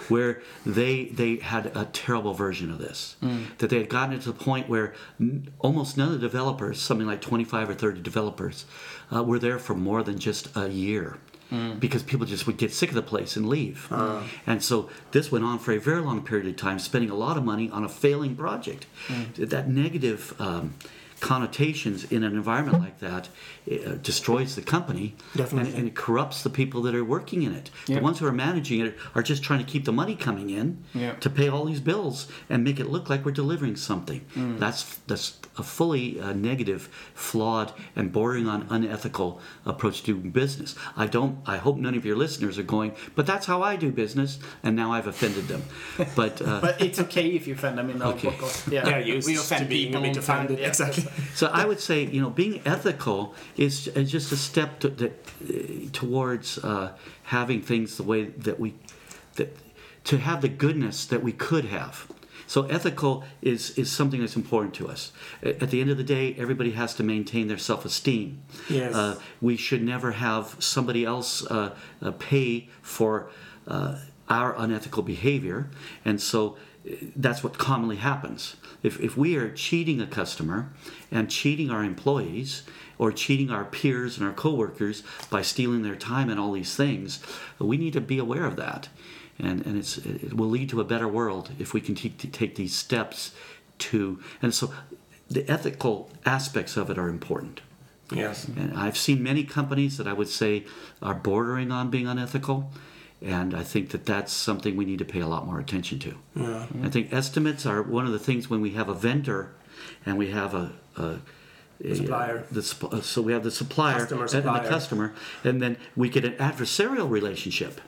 where 0.08 0.40
they 0.64 1.04
they 1.06 1.36
had 1.36 1.66
a 1.76 1.84
terrible 1.92 2.32
version 2.32 2.70
of 2.70 2.78
this. 2.78 3.16
That 3.58 3.70
they 3.70 3.78
had 3.78 3.88
gotten 3.90 4.14
it 4.14 4.22
to 4.22 4.32
the 4.32 4.38
point 4.44 4.68
where 4.68 4.94
n- 5.20 5.48
almost 5.58 5.96
none 5.98 6.08
of 6.08 6.14
the 6.14 6.26
developers, 6.26 6.80
something 6.80 7.06
like 7.06 7.20
25 7.20 7.70
or 7.70 7.74
30 7.74 8.00
developers, 8.00 8.64
uh, 9.14 9.22
were 9.22 9.38
there 9.38 9.58
for 9.58 9.74
more 9.74 10.02
than 10.02 10.18
just 10.18 10.48
a 10.56 10.68
year. 10.68 11.18
Mm. 11.52 11.78
because 11.78 12.02
people 12.02 12.26
just 12.26 12.46
would 12.48 12.56
get 12.56 12.72
sick 12.72 12.88
of 12.88 12.96
the 12.96 13.02
place 13.02 13.36
and 13.36 13.48
leave. 13.48 13.86
Uh. 13.90 14.24
And 14.48 14.64
so 14.64 14.90
this 15.12 15.30
went 15.30 15.44
on 15.44 15.60
for 15.60 15.70
a 15.72 15.78
very 15.78 16.00
long 16.00 16.24
period 16.24 16.48
of 16.48 16.56
time, 16.56 16.80
spending 16.80 17.08
a 17.08 17.14
lot 17.14 17.36
of 17.36 17.44
money 17.44 17.70
on 17.70 17.84
a 17.84 17.88
failing 17.88 18.34
project. 18.34 18.86
Mm. 19.06 19.50
That 19.50 19.68
negative. 19.68 20.34
Um, 20.40 20.74
connotations 21.20 22.04
in 22.04 22.22
an 22.22 22.34
environment 22.34 22.80
like 22.80 22.98
that 23.00 23.28
uh, 23.70 23.94
destroys 24.02 24.54
the 24.54 24.62
company 24.62 25.14
Definitely. 25.34 25.70
And, 25.70 25.78
and 25.80 25.88
it 25.88 25.94
corrupts 25.96 26.42
the 26.42 26.50
people 26.50 26.82
that 26.82 26.94
are 26.94 27.04
working 27.04 27.42
in 27.42 27.52
it 27.54 27.70
Yeah. 27.86 27.96
the 27.96 28.02
ones 28.02 28.18
who 28.18 28.26
are 28.26 28.32
managing 28.32 28.80
it 28.80 28.96
are 29.14 29.22
just 29.22 29.42
trying 29.42 29.58
to 29.58 29.64
keep 29.64 29.84
the 29.84 29.92
money 29.92 30.14
coming 30.14 30.50
in 30.50 30.84
Yeah. 30.94 31.14
to 31.14 31.30
pay 31.30 31.48
all 31.48 31.64
these 31.64 31.80
bills 31.80 32.28
and 32.50 32.62
make 32.62 32.78
it 32.78 32.88
look 32.90 33.08
like 33.10 33.24
we're 33.24 33.32
delivering 33.32 33.76
something. 33.76 34.20
Mm. 34.34 34.58
That's 34.58 34.98
that's 35.06 35.38
a 35.58 35.62
fully 35.62 36.20
uh, 36.20 36.32
negative, 36.34 36.88
flawed, 37.14 37.72
and 37.94 38.12
bordering 38.12 38.46
on 38.46 38.66
unethical 38.68 39.40
approach 39.64 40.02
to 40.04 40.14
business. 40.14 40.74
I 40.96 41.06
don't. 41.06 41.38
I 41.46 41.56
hope 41.56 41.78
none 41.78 41.94
of 41.94 42.04
your 42.04 42.16
listeners 42.16 42.58
are 42.58 42.62
going. 42.76 42.92
But 43.14 43.26
that's 43.26 43.46
how 43.46 43.62
I 43.62 43.76
do 43.76 43.90
business, 43.90 44.38
and 44.62 44.76
now 44.76 44.92
I've 44.92 45.06
offended 45.06 45.48
them. 45.48 45.62
But, 46.14 46.42
uh, 46.42 46.60
But 46.66 46.80
it's 46.82 46.98
okay 47.00 47.28
if 47.30 47.46
you 47.46 47.54
offend 47.54 47.78
them 47.78 47.88
in 47.90 48.02
our 48.02 48.12
Okay. 48.16 48.28
podcast. 48.28 48.70
Yeah, 48.70 48.84
They're 48.84 49.02
we 49.24 49.36
offend 49.38 49.62
to 49.64 49.68
being 49.68 49.94
a 49.94 49.98
people 49.98 50.02
bit 50.02 50.08
all 50.08 50.14
the 50.14 50.20
time, 50.26 50.44
offended. 50.44 50.58
yeah. 50.60 50.68
Exactly. 50.68 51.05
So 51.34 51.46
I 51.48 51.64
would 51.64 51.80
say, 51.80 52.04
you 52.04 52.20
know, 52.20 52.30
being 52.30 52.60
ethical 52.64 53.34
is, 53.56 53.88
is 53.88 54.10
just 54.10 54.32
a 54.32 54.36
step 54.36 54.80
to, 54.80 54.88
that, 54.88 55.12
uh, 55.48 55.88
towards 55.92 56.58
uh, 56.58 56.92
having 57.24 57.62
things 57.62 57.96
the 57.96 58.02
way 58.02 58.24
that 58.24 58.58
we, 58.58 58.74
that 59.34 59.56
to 60.04 60.18
have 60.18 60.40
the 60.40 60.48
goodness 60.48 61.04
that 61.06 61.22
we 61.22 61.32
could 61.32 61.66
have. 61.66 62.06
So 62.46 62.62
ethical 62.66 63.24
is 63.42 63.76
is 63.76 63.90
something 63.90 64.20
that's 64.20 64.36
important 64.36 64.74
to 64.74 64.88
us. 64.88 65.12
At 65.42 65.70
the 65.70 65.80
end 65.80 65.90
of 65.90 65.96
the 65.96 66.04
day, 66.04 66.34
everybody 66.38 66.72
has 66.72 66.94
to 66.94 67.02
maintain 67.02 67.48
their 67.48 67.58
self-esteem. 67.58 68.40
Yes. 68.68 68.94
Uh, 68.94 69.18
we 69.40 69.56
should 69.56 69.82
never 69.82 70.12
have 70.12 70.56
somebody 70.60 71.04
else 71.04 71.44
uh, 71.46 71.74
uh, 72.00 72.12
pay 72.12 72.68
for 72.82 73.30
uh, 73.66 73.98
our 74.28 74.54
unethical 74.56 75.02
behavior, 75.02 75.70
and 76.04 76.20
so 76.20 76.56
that's 77.16 77.42
what 77.42 77.58
commonly 77.58 77.96
happens. 77.96 78.56
If, 78.82 79.00
if 79.00 79.16
we 79.16 79.36
are 79.36 79.50
cheating 79.50 80.00
a 80.00 80.06
customer 80.06 80.72
and 81.10 81.30
cheating 81.30 81.70
our 81.70 81.82
employees 81.82 82.62
or 82.98 83.12
cheating 83.12 83.50
our 83.50 83.64
peers 83.64 84.16
and 84.16 84.26
our 84.26 84.32
coworkers 84.32 85.02
by 85.30 85.42
stealing 85.42 85.82
their 85.82 85.96
time 85.96 86.30
and 86.30 86.38
all 86.38 86.52
these 86.52 86.76
things, 86.76 87.22
we 87.58 87.76
need 87.76 87.92
to 87.94 88.00
be 88.00 88.18
aware 88.18 88.44
of 88.44 88.56
that. 88.56 88.88
And, 89.38 89.66
and 89.66 89.76
it's, 89.76 89.98
it 89.98 90.34
will 90.34 90.48
lead 90.48 90.70
to 90.70 90.80
a 90.80 90.84
better 90.84 91.08
world 91.08 91.50
if 91.58 91.74
we 91.74 91.80
can 91.80 91.94
t- 91.94 92.08
t- 92.08 92.28
take 92.28 92.54
these 92.54 92.74
steps 92.74 93.32
to. 93.78 94.20
And 94.40 94.54
so 94.54 94.72
the 95.28 95.48
ethical 95.50 96.10
aspects 96.24 96.76
of 96.76 96.88
it 96.88 96.98
are 96.98 97.08
important. 97.08 97.60
Yes. 98.12 98.46
And 98.46 98.72
I've 98.74 98.96
seen 98.96 99.22
many 99.22 99.42
companies 99.44 99.98
that 99.98 100.06
I 100.06 100.12
would 100.12 100.28
say 100.28 100.64
are 101.02 101.14
bordering 101.14 101.72
on 101.72 101.90
being 101.90 102.06
unethical. 102.06 102.70
And 103.22 103.54
I 103.54 103.62
think 103.62 103.90
that 103.90 104.04
that's 104.04 104.32
something 104.32 104.76
we 104.76 104.84
need 104.84 104.98
to 104.98 105.04
pay 105.04 105.20
a 105.20 105.26
lot 105.26 105.46
more 105.46 105.58
attention 105.58 105.98
to. 106.00 106.14
Yeah. 106.34 106.66
I 106.82 106.90
think 106.90 107.12
estimates 107.12 107.64
are 107.64 107.82
one 107.82 108.06
of 108.06 108.12
the 108.12 108.18
things 108.18 108.50
when 108.50 108.60
we 108.60 108.72
have 108.72 108.88
a 108.88 108.94
vendor 108.94 109.54
and 110.04 110.18
we 110.18 110.30
have 110.30 110.54
a, 110.54 110.72
a 110.96 111.20
Supplier. 111.94 112.46
the, 112.50 112.88
uh, 112.90 113.00
so 113.02 113.20
we 113.20 113.32
have 113.34 113.44
the 113.44 113.50
supplier 113.50 114.06
Customer, 114.06 114.22
and 114.22 114.44
the 114.46 114.68
customer, 114.68 115.14
and 115.44 115.60
then 115.60 115.76
we 115.94 116.08
get 116.08 116.24
an 116.24 116.32
adversarial 116.34 117.10
relationship. 117.10 117.82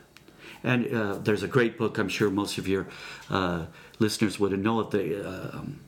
And 0.62 0.94
uh, 0.94 1.14
there's 1.14 1.42
a 1.42 1.48
great 1.48 1.78
book. 1.78 1.96
I'm 1.96 2.10
sure 2.10 2.30
most 2.30 2.58
of 2.58 2.68
your 2.68 2.86
uh, 3.30 3.66
listeners 3.98 4.38
would 4.38 4.58
know 4.58 4.80
of 4.80 4.90
the 4.90 5.26
uh, 5.26 5.56
um, 5.56 5.80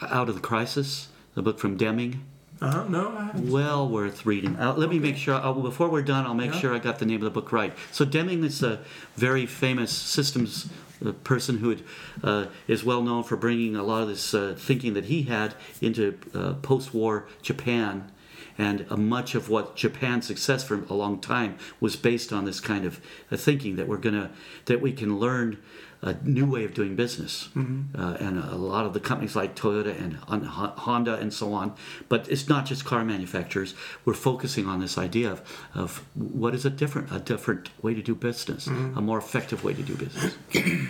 Out 0.00 0.28
of 0.28 0.36
the 0.36 0.40
Crisis, 0.40 1.08
the 1.34 1.42
book 1.42 1.58
from 1.58 1.76
Deming. 1.76 2.24
Uh 2.60 2.70
huh. 2.70 2.84
No. 2.88 3.16
I 3.16 3.24
haven't. 3.24 3.50
Well 3.50 3.88
worth 3.88 4.26
reading. 4.26 4.56
Uh, 4.56 4.74
let 4.76 4.90
me 4.90 4.98
make 4.98 5.16
sure, 5.16 5.34
uh, 5.34 5.52
before 5.52 5.88
we're 5.88 6.02
done, 6.02 6.26
I'll 6.26 6.34
make 6.34 6.52
Yeah. 6.52 6.60
sure 6.60 6.74
I 6.74 6.78
got 6.78 6.98
the 6.98 7.06
name 7.06 7.16
of 7.16 7.24
the 7.24 7.30
book 7.30 7.52
right. 7.52 7.72
So, 7.90 8.04
Deming 8.04 8.44
is 8.44 8.62
a 8.62 8.80
very 9.16 9.46
famous 9.46 9.90
systems 9.90 10.68
uh, 11.04 11.12
person 11.24 11.58
who 11.58 11.70
had, 11.70 11.82
uh, 12.22 12.46
is 12.68 12.84
well 12.84 13.02
known 13.02 13.22
for 13.24 13.36
bringing 13.36 13.76
a 13.76 13.82
lot 13.82 14.02
of 14.02 14.08
this 14.08 14.34
uh, 14.34 14.54
thinking 14.58 14.92
that 14.92 15.06
he 15.06 15.22
had 15.22 15.54
into 15.80 16.18
uh, 16.34 16.52
post 16.54 16.92
war 16.92 17.26
Japan. 17.40 18.10
And 18.58 18.86
much 18.90 19.34
of 19.34 19.48
what 19.48 19.74
Japan's 19.74 20.26
success 20.26 20.62
for 20.62 20.82
a 20.90 20.92
long 20.94 21.18
time 21.18 21.56
was 21.80 21.96
based 21.96 22.30
on 22.30 22.44
this 22.44 22.60
kind 22.60 22.84
of 22.84 23.00
thinking 23.32 23.76
that 23.76 23.88
we're 23.88 23.96
gonna 23.96 24.32
that 24.66 24.82
we 24.82 24.92
can 24.92 25.18
learn 25.18 25.56
a 26.02 26.14
new 26.24 26.46
way 26.46 26.64
of 26.64 26.72
doing 26.72 26.96
business. 26.96 27.48
Uh, 27.94 28.16
and 28.20 28.38
a 28.38 28.56
lot 28.56 28.86
of 28.86 28.94
the 28.94 29.00
companies 29.00 29.36
like 29.36 29.54
Toyota 29.54 29.98
and 30.00 30.16
Honda 30.46 31.14
and 31.16 31.32
so 31.32 31.52
on. 31.52 31.74
But 32.08 32.28
it's 32.30 32.48
not 32.48 32.64
just 32.64 32.84
car 32.84 33.04
manufacturers. 33.04 33.74
We're 34.04 34.14
focusing 34.14 34.66
on 34.66 34.80
this 34.80 34.96
idea 34.96 35.30
of, 35.30 35.42
of 35.74 36.04
what 36.14 36.54
is 36.54 36.64
a 36.64 36.70
different 36.70 37.12
a 37.12 37.18
different 37.18 37.70
way 37.82 37.94
to 37.94 38.02
do 38.02 38.14
business, 38.14 38.66
a 38.66 39.00
more 39.00 39.18
effective 39.18 39.62
way 39.62 39.74
to 39.74 39.82
do 39.82 39.94
business. 39.94 40.34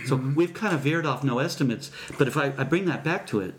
so 0.09 0.17
we've 0.17 0.55
kind 0.55 0.75
of 0.75 0.81
veered 0.81 1.07
off 1.07 1.25
no 1.25 1.39
estimates. 1.39 1.91
But 2.17 2.29
if 2.29 2.37
I, 2.37 2.53
I 2.57 2.65
bring 2.65 2.85
that 2.87 3.03
back 3.03 3.27
to 3.29 3.41
it, 3.41 3.55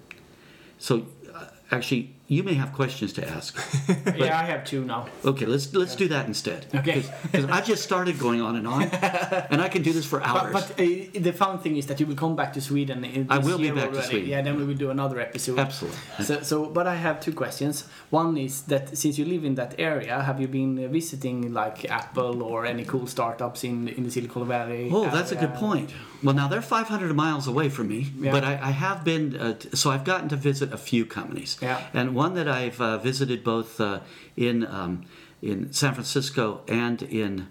so 0.79 1.07
uh, 1.33 1.47
actually 1.69 2.15
you 2.31 2.43
may 2.43 2.53
have 2.53 2.71
questions 2.71 3.11
to 3.11 3.27
ask. 3.27 3.51
yeah, 4.15 4.39
I 4.39 4.45
have 4.45 4.63
two 4.63 4.85
now. 4.85 5.01
Okay, 5.25 5.45
let's 5.45 5.73
let's 5.73 5.95
do 5.97 6.07
that 6.07 6.27
instead. 6.27 6.65
Okay. 6.73 7.03
Because 7.23 7.45
I 7.57 7.59
just 7.59 7.83
started 7.83 8.17
going 8.17 8.41
on 8.41 8.55
and 8.55 8.65
on, 8.65 8.83
and 9.51 9.61
I 9.61 9.67
can 9.67 9.81
do 9.81 9.91
this 9.91 10.05
for 10.05 10.23
hours. 10.23 10.53
but 10.53 10.71
uh, 10.79 10.85
the 11.27 11.33
fun 11.33 11.59
thing 11.59 11.75
is 11.75 11.87
that 11.87 11.99
you 11.99 12.05
will 12.07 12.15
come 12.15 12.37
back 12.37 12.53
to 12.53 12.61
Sweden. 12.61 13.03
in 13.03 13.27
I 13.29 13.39
will 13.39 13.57
be 13.57 13.69
back 13.71 13.91
to. 13.91 14.01
Sweden. 14.01 14.29
Yeah, 14.29 14.41
then 14.41 14.55
we 14.55 14.63
will 14.63 14.79
do 14.85 14.91
another 14.91 15.19
episode. 15.19 15.59
Absolutely. 15.59 15.99
So, 16.23 16.41
so, 16.41 16.65
but 16.67 16.87
I 16.87 16.95
have 16.95 17.19
two 17.19 17.33
questions. 17.33 17.83
One 18.11 18.37
is 18.37 18.61
that 18.71 18.97
since 18.97 19.17
you 19.19 19.25
live 19.25 19.43
in 19.43 19.55
that 19.55 19.75
area, 19.77 20.23
have 20.23 20.39
you 20.39 20.47
been 20.47 20.89
visiting 20.89 21.53
like 21.53 21.83
Apple 21.91 22.43
or 22.43 22.65
any 22.65 22.85
cool 22.85 23.07
startups 23.07 23.65
in 23.65 23.89
in 23.89 24.03
the 24.05 24.11
Silicon 24.11 24.47
Valley? 24.47 24.89
Oh, 24.89 25.09
that's 25.09 25.33
a 25.33 25.35
good 25.35 25.53
point. 25.55 25.91
Well, 26.23 26.35
now 26.35 26.47
they're 26.47 26.61
500 26.61 27.15
miles 27.15 27.47
away 27.47 27.69
from 27.69 27.87
me, 27.87 28.11
Yeah. 28.19 28.31
but 28.31 28.43
I, 28.43 28.53
I 28.61 28.71
have 28.71 29.03
been, 29.03 29.35
uh, 29.35 29.55
so 29.73 29.89
I've 29.89 30.03
gotten 30.03 30.29
to 30.29 30.35
visit 30.35 30.71
a 30.71 30.77
few 30.77 31.05
companies. 31.05 31.57
Yeah. 31.61 31.81
And 31.93 32.13
one 32.21 32.35
that 32.35 32.47
I've 32.47 32.79
uh, 32.79 32.99
visited 32.99 33.43
both 33.43 33.81
uh, 33.81 34.01
in, 34.37 34.63
um, 34.67 35.05
in 35.41 35.73
San 35.73 35.95
Francisco 35.95 36.61
and 36.67 37.01
in 37.01 37.47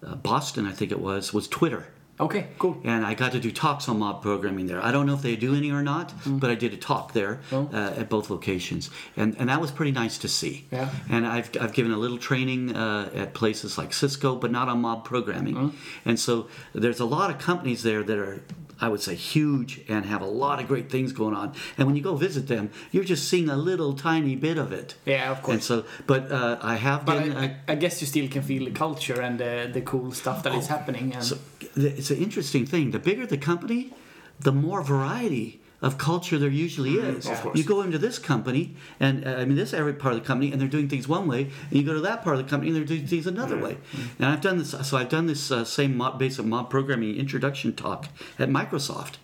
uh, 0.00 0.14
Boston, 0.14 0.64
I 0.64 0.70
think 0.70 0.92
it 0.92 1.00
was, 1.00 1.34
was 1.34 1.48
Twitter. 1.48 1.88
Okay, 2.18 2.46
cool. 2.58 2.80
And 2.84 3.04
I 3.04 3.12
got 3.14 3.32
to 3.32 3.40
do 3.40 3.50
talks 3.52 3.88
on 3.88 3.98
mob 3.98 4.22
programming 4.22 4.66
there. 4.66 4.82
I 4.82 4.90
don't 4.90 5.04
know 5.06 5.14
if 5.14 5.22
they 5.22 5.36
do 5.36 5.54
any 5.54 5.70
or 5.70 5.82
not, 5.82 6.12
but 6.26 6.50
I 6.50 6.54
did 6.54 6.72
a 6.72 6.76
talk 6.76 7.12
there. 7.12 7.40
Oh. 7.52 7.68
uh, 7.72 8.00
at 8.00 8.08
both 8.08 8.30
locations, 8.30 8.90
and 9.16 9.36
and 9.38 9.48
that 9.48 9.60
was 9.60 9.70
pretty 9.70 9.92
nice 9.92 10.16
to 10.18 10.28
see. 10.28 10.66
Yeah. 10.72 10.88
And 11.10 11.26
I've 11.26 11.50
I've 11.60 11.72
given 11.74 11.92
a 11.92 11.98
little 11.98 12.18
training 12.18 12.74
uh, 12.74 13.10
at 13.14 13.34
places 13.34 13.76
like 13.78 13.92
Cisco, 13.92 14.34
but 14.36 14.50
not 14.50 14.68
on 14.68 14.80
mob 14.80 15.04
programming. 15.04 15.54
Mm. 15.54 15.72
And 16.04 16.18
so 16.18 16.48
there's 16.74 17.00
a 17.00 17.04
lot 17.04 17.30
of 17.30 17.38
companies 17.38 17.82
there 17.82 18.02
that 18.02 18.18
are. 18.18 18.42
I 18.78 18.88
would 18.88 19.00
say 19.00 19.14
huge 19.14 19.80
and 19.88 20.04
have 20.04 20.20
a 20.20 20.26
lot 20.26 20.60
of 20.60 20.68
great 20.68 20.90
things 20.90 21.10
going 21.12 21.34
on. 21.34 21.54
And 21.78 21.86
when 21.86 21.96
you 21.96 22.02
go 22.02 22.14
visit 22.14 22.46
them, 22.46 22.68
you're 22.92 23.04
just 23.04 23.26
seeing 23.26 23.48
a 23.48 23.56
little 23.56 23.94
tiny 23.94 24.36
bit 24.36 24.58
of 24.58 24.70
it. 24.70 24.96
Yeah, 25.06 25.30
of 25.30 25.40
course. 25.42 25.54
And 25.54 25.62
so, 25.64 25.84
but 26.06 26.30
uh, 26.30 26.58
I 26.60 26.74
have 26.76 27.06
But 27.06 27.22
been. 27.22 27.32
I, 27.32 27.46
uh, 27.46 27.48
I, 27.68 27.72
I 27.72 27.74
guess 27.76 28.02
you 28.02 28.06
still 28.06 28.28
can 28.28 28.42
feel 28.42 28.66
the 28.66 28.72
culture 28.72 29.18
and 29.22 29.40
the, 29.40 29.70
the 29.72 29.80
cool 29.80 30.12
stuff 30.12 30.42
that 30.42 30.54
is 30.54 30.66
happening. 30.66 31.14
And 31.14 31.22
Oh. 31.22 32.00
So 32.00 32.05
it's 32.10 32.18
an 32.18 32.24
interesting 32.24 32.66
thing. 32.66 32.92
The 32.92 32.98
bigger 32.98 33.26
the 33.26 33.36
company, 33.36 33.92
the 34.40 34.52
more 34.52 34.82
variety 34.82 35.60
of 35.82 35.98
culture 35.98 36.38
there 36.38 36.48
usually 36.48 36.94
is. 36.94 37.26
of. 37.26 37.56
You 37.56 37.64
go 37.64 37.82
into 37.82 37.98
this 37.98 38.18
company, 38.18 38.76
and 38.98 39.26
uh, 39.26 39.32
I 39.32 39.44
mean 39.44 39.56
this 39.56 39.74
every 39.74 39.92
part 39.92 40.14
of 40.14 40.20
the 40.20 40.26
company, 40.26 40.52
and 40.52 40.60
they're 40.60 40.68
doing 40.68 40.88
things 40.88 41.06
one 41.08 41.26
way, 41.26 41.42
and 41.68 41.72
you 41.72 41.82
go 41.82 41.94
to 41.94 42.00
that 42.00 42.22
part 42.22 42.36
of 42.36 42.44
the 42.44 42.48
company, 42.48 42.70
and 42.70 42.76
they're 42.76 42.84
doing 42.84 43.06
things 43.06 43.26
another 43.26 43.58
way. 43.58 43.76
And 44.18 44.26
I've 44.26 44.40
done 44.40 44.58
this. 44.58 44.70
So 44.88 44.96
I've 44.96 45.08
done 45.08 45.26
this 45.26 45.50
uh, 45.50 45.64
same 45.64 45.96
mob, 45.96 46.18
basic 46.18 46.44
mob 46.44 46.70
programming 46.70 47.16
introduction 47.16 47.74
talk 47.74 48.08
at 48.38 48.48
Microsoft. 48.48 49.14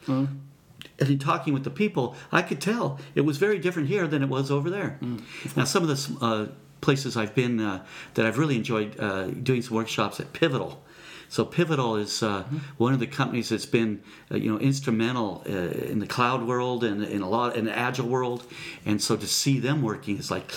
And 1.00 1.08
in 1.10 1.18
talking 1.18 1.54
with 1.54 1.64
the 1.64 1.70
people, 1.70 2.14
I 2.30 2.42
could 2.42 2.60
tell 2.60 2.98
it 3.14 3.22
was 3.22 3.38
very 3.38 3.58
different 3.58 3.88
here 3.88 4.06
than 4.06 4.22
it 4.22 4.28
was 4.28 4.50
over 4.50 4.68
there. 4.70 4.98
Now, 5.56 5.64
some 5.64 5.82
of 5.82 5.88
the 5.88 6.24
uh, 6.24 6.46
places 6.80 7.16
I've 7.16 7.34
been 7.34 7.60
uh, 7.60 7.84
that 8.14 8.26
I've 8.26 8.38
really 8.38 8.56
enjoyed 8.56 8.98
uh, 9.00 9.26
doing 9.28 9.62
some 9.62 9.76
workshops 9.76 10.20
at 10.20 10.32
Pivotal. 10.32 10.82
So 11.32 11.46
Pivotal 11.46 11.96
is 11.96 12.22
uh, 12.22 12.44
one 12.76 12.92
of 12.92 13.00
the 13.00 13.06
companies 13.06 13.48
that's 13.48 13.64
been, 13.64 14.02
uh, 14.30 14.36
you 14.36 14.52
know, 14.52 14.58
instrumental 14.58 15.42
uh, 15.48 15.52
in 15.52 15.98
the 15.98 16.06
cloud 16.06 16.42
world 16.42 16.84
and 16.84 17.02
in 17.02 17.22
a 17.22 17.28
lot 17.28 17.56
in 17.56 17.64
the 17.64 17.74
agile 17.74 18.06
world, 18.06 18.44
and 18.84 19.00
so 19.00 19.16
to 19.16 19.26
see 19.26 19.58
them 19.58 19.80
working 19.80 20.18
is 20.18 20.30
like 20.30 20.52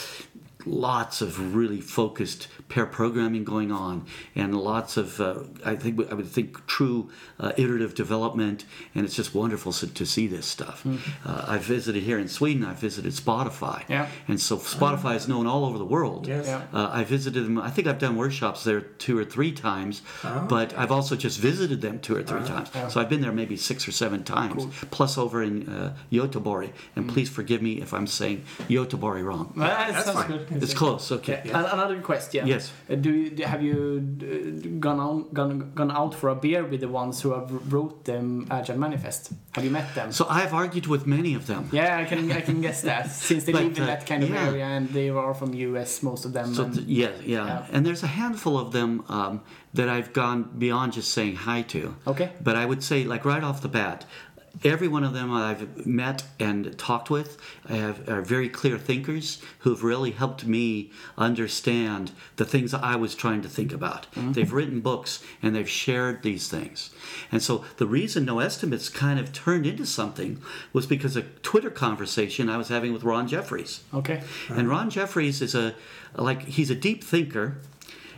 lots 0.66 1.22
of 1.22 1.56
really 1.56 1.82
focused 1.82 2.48
pair 2.70 2.86
programming 2.86 3.44
going 3.44 3.72
on 3.72 4.06
and 4.36 4.56
lots 4.56 4.98
of 4.98 5.22
uh, 5.22 5.36
I 5.64 5.76
think 5.76 6.10
I 6.12 6.16
would 6.16 6.28
think 6.28 6.66
true 6.66 7.10
uh, 7.40 7.52
iterative 7.58 7.94
development 7.96 8.66
and 8.96 9.06
it's 9.06 9.16
just 9.16 9.36
wonderful 9.36 9.72
to, 9.74 9.88
to 9.88 10.06
see 10.06 10.28
this 10.28 10.46
stuff. 10.46 10.86
Uh, 11.26 11.46
I've 11.48 11.62
visited 11.64 12.04
here 12.04 12.18
in 12.18 12.28
Sweden. 12.28 12.66
I've 12.66 12.80
visited 12.80 13.14
Spotify, 13.14 13.88
Yeah. 13.90 14.08
and 14.28 14.40
so 14.40 14.58
Spotify 14.58 15.16
is 15.16 15.28
known 15.28 15.46
all 15.48 15.66
over 15.66 15.78
the 15.78 15.86
world. 15.86 16.28
Yes. 16.28 16.48
Yeah. 16.48 16.64
Uh, 16.74 16.90
I 16.92 17.04
visited 17.04 17.46
them. 17.46 17.60
I 17.60 17.70
think 17.70 17.88
I've 17.88 18.00
done 18.00 18.16
workshops 18.16 18.64
there 18.64 18.82
two 18.82 19.18
or 19.18 19.26
three 19.26 19.52
times, 19.52 20.02
but 20.24 20.76
I've 20.78 20.92
also 20.92 21.16
just 21.16 21.40
visited 21.40 21.82
them 21.82 22.00
two 22.00 22.16
or 22.16 22.24
three 22.24 22.44
times. 22.44 22.70
So 22.92 23.00
I've 23.00 23.10
been 23.10 23.22
there 23.22 23.32
maybe 23.32 23.58
six 23.58 23.88
or 23.88 23.92
seven 23.92 24.24
times, 24.24 24.66
plus 24.92 25.18
over 25.18 25.44
in 25.44 25.70
uh, 25.70 25.96
Göteborg. 26.12 26.72
And 26.96 27.08
please 27.10 27.30
forgive 27.30 27.62
me 27.62 27.82
if 27.82 27.94
I'm 27.94 28.08
saying 28.08 28.44
Göteborg 28.70 29.24
wrong. 29.24 29.54
Well, 29.56 29.68
that 29.68 29.94
That's 29.94 30.06
sounds 30.06 30.20
fine. 30.26 30.28
good. 30.38 30.55
It's 30.64 30.74
close. 30.74 31.12
Okay. 31.12 31.42
Yeah. 31.46 31.60
An- 31.60 31.66
Another 31.80 32.00
question. 32.02 32.48
Yes. 32.48 32.72
Uh, 32.90 32.96
Do 32.96 33.12
you, 33.12 33.46
have 33.46 33.62
you 33.64 34.00
gone 34.80 35.00
on 35.00 35.30
gone, 35.34 35.72
gone 35.76 35.92
out 35.92 36.14
for 36.16 36.30
a 36.30 36.36
beer 36.36 36.64
with 36.64 36.82
the 36.82 36.88
ones 36.88 37.22
who 37.22 37.32
have 37.34 37.50
wrote 37.74 38.06
the 38.06 38.46
Agile 38.50 38.78
Manifest? 38.78 39.34
Have 39.54 39.64
you 39.64 39.72
met 39.72 39.94
them? 39.96 40.12
So 40.12 40.26
I've 40.30 40.54
argued 40.54 40.88
with 40.88 41.06
many 41.08 41.34
of 41.36 41.48
them. 41.48 41.70
yeah, 41.72 41.98
I 41.98 42.06
can 42.06 42.32
I 42.32 42.42
can 42.42 42.62
guess 42.62 42.82
that 42.82 43.12
since 43.30 43.44
they 43.46 43.52
But, 43.54 43.64
live 43.64 43.78
in 43.78 43.84
uh, 43.84 43.88
that 43.88 44.06
kind 44.06 44.24
of 44.24 44.30
yeah. 44.30 44.48
area 44.48 44.66
and 44.66 44.90
they 44.90 45.10
are 45.10 45.34
from 45.34 45.54
US, 45.54 46.02
most 46.04 46.26
of 46.26 46.34
them. 46.34 46.54
So 46.54 46.64
and- 46.66 46.76
yeah, 46.88 47.10
yeah, 47.24 47.46
Yeah. 47.48 47.68
and 47.74 47.86
there's 47.86 48.04
a 48.04 48.08
handful 48.22 48.58
of 48.58 48.72
them 48.72 49.04
um, 49.10 49.42
that 49.74 49.90
I've 49.90 50.12
gone 50.14 50.44
beyond 50.58 50.94
just 50.94 51.12
saying 51.12 51.36
hi 51.48 51.62
to. 51.74 51.96
okay. 52.08 52.30
But 52.42 52.56
I 52.56 52.66
would 52.66 52.84
say, 52.84 53.04
like 53.04 53.24
right 53.26 53.44
off 53.44 53.62
the 53.62 53.68
bat, 53.80 54.06
every 54.64 54.88
one 54.88 55.04
of 55.04 55.14
them 55.14 55.32
I've 55.32 55.86
met 55.86 56.24
and 56.40 56.78
talked 56.78 57.10
with 57.10 57.38
have, 57.68 58.08
are 58.08 58.22
very 58.22 58.50
clear 58.50 58.78
thinkers 58.78 59.42
who've 59.60 59.84
really 59.84 60.12
helped 60.12 60.46
me 60.46 60.92
understand 61.18 62.12
the 62.38 62.46
things 62.46 62.74
I 62.74 62.96
was 62.96 63.16
trying 63.16 63.42
to 63.42 63.50
think 63.50 63.74
about. 63.74 64.08
Mm-hmm. 64.12 64.34
They've 64.34 64.54
written 64.54 64.82
books 64.82 65.24
and 65.42 65.56
they've 65.56 65.70
shared 65.70 66.24
these 66.24 66.48
things. 66.48 66.92
And 67.32 67.42
so 67.42 67.66
the 67.78 67.88
reason 67.88 68.26
No 68.26 68.40
Estimates 68.40 68.90
kind 68.90 69.20
of 69.20 69.34
turned 69.34 69.66
into 69.66 69.86
something 69.86 70.42
was 70.74 70.86
because 70.86 71.16
a 71.16 71.24
Twitter 71.24 71.70
conversation 71.70 72.50
I 72.50 72.58
was 72.58 72.70
having 72.70 72.94
with 72.94 73.04
Ron 73.04 73.28
Jeffries. 73.28 73.84
Okay. 73.94 74.22
And 74.50 74.70
Ron 74.70 74.90
Jeffries 74.90 75.42
is 75.42 75.56
a 75.56 75.76
like 76.18 76.44
he's 76.44 76.70
a 76.70 76.76
deep 76.76 77.04
thinker, 77.04 77.58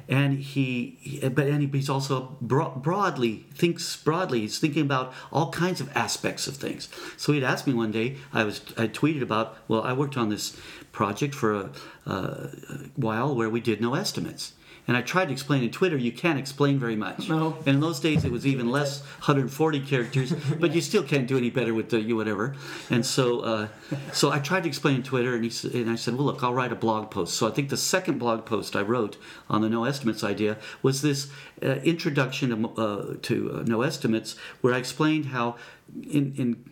and 0.09 0.39
he, 0.39 1.19
but 1.33 1.47
and 1.47 1.73
he's 1.73 1.89
also 1.89 2.37
bro- 2.41 2.75
broadly 2.75 3.45
thinks 3.53 3.95
broadly. 3.97 4.41
He's 4.41 4.59
thinking 4.59 4.83
about 4.83 5.13
all 5.31 5.51
kinds 5.51 5.81
of 5.81 5.95
aspects 5.95 6.47
of 6.47 6.55
things. 6.55 6.87
So 7.17 7.33
he'd 7.33 7.43
asked 7.43 7.67
me 7.67 7.73
one 7.73 7.91
day. 7.91 8.17
I 8.33 8.43
was 8.43 8.61
I 8.77 8.87
tweeted 8.87 9.21
about 9.21 9.57
well 9.67 9.81
I 9.83 9.93
worked 9.93 10.17
on 10.17 10.29
this 10.29 10.57
project 10.91 11.35
for 11.35 11.53
a, 11.53 11.69
a 12.05 12.49
while 12.95 13.35
where 13.35 13.49
we 13.49 13.59
did 13.59 13.81
no 13.81 13.95
estimates. 13.95 14.53
And 14.87 14.95
I 14.95 15.01
tried 15.01 15.25
to 15.25 15.31
explain 15.33 15.63
in 15.63 15.71
Twitter, 15.71 15.97
you 15.97 16.13
can't 16.13 16.39
explain 16.39 16.79
very 16.79 16.95
much. 16.95 17.27
No. 17.27 17.57
And 17.65 17.75
in 17.75 17.79
those 17.81 17.99
days, 17.99 18.23
it 18.23 18.31
was 18.31 18.47
even 18.47 18.71
less, 18.71 19.01
140 19.01 19.81
characters, 19.81 20.31
but 20.59 20.73
you 20.73 20.79
still 20.79 21.03
can't 21.03 21.27
do 21.27 21.37
any 21.37 21.49
better 21.49 21.73
with 21.73 21.89
the 21.89 21.99
you 21.99 22.15
whatever. 22.15 22.55
And 22.89 23.05
so, 23.05 23.41
uh, 23.41 23.67
so 24.13 24.31
I 24.31 24.39
tried 24.39 24.63
to 24.63 24.69
explain 24.69 24.95
in 24.95 25.03
Twitter, 25.03 25.35
and 25.35 25.43
he 25.43 25.79
and 25.79 25.89
I 25.89 25.95
said, 25.95 26.15
well, 26.15 26.23
look, 26.23 26.41
I'll 26.41 26.53
write 26.53 26.71
a 26.71 26.75
blog 26.75 27.11
post. 27.11 27.35
So 27.35 27.47
I 27.47 27.51
think 27.51 27.69
the 27.69 27.77
second 27.77 28.17
blog 28.17 28.45
post 28.45 28.75
I 28.75 28.81
wrote 28.81 29.17
on 29.49 29.61
the 29.61 29.69
no 29.69 29.83
estimates 29.83 30.23
idea 30.23 30.57
was 30.81 31.01
this 31.01 31.29
uh, 31.61 31.75
introduction 31.83 32.49
to, 32.49 32.81
uh, 32.81 33.15
to 33.23 33.51
uh, 33.55 33.63
no 33.63 33.81
estimates, 33.81 34.37
where 34.61 34.73
I 34.73 34.77
explained 34.77 35.27
how 35.27 35.57
in 36.03 36.33
in 36.37 36.63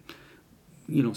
you 0.88 1.02
know, 1.02 1.14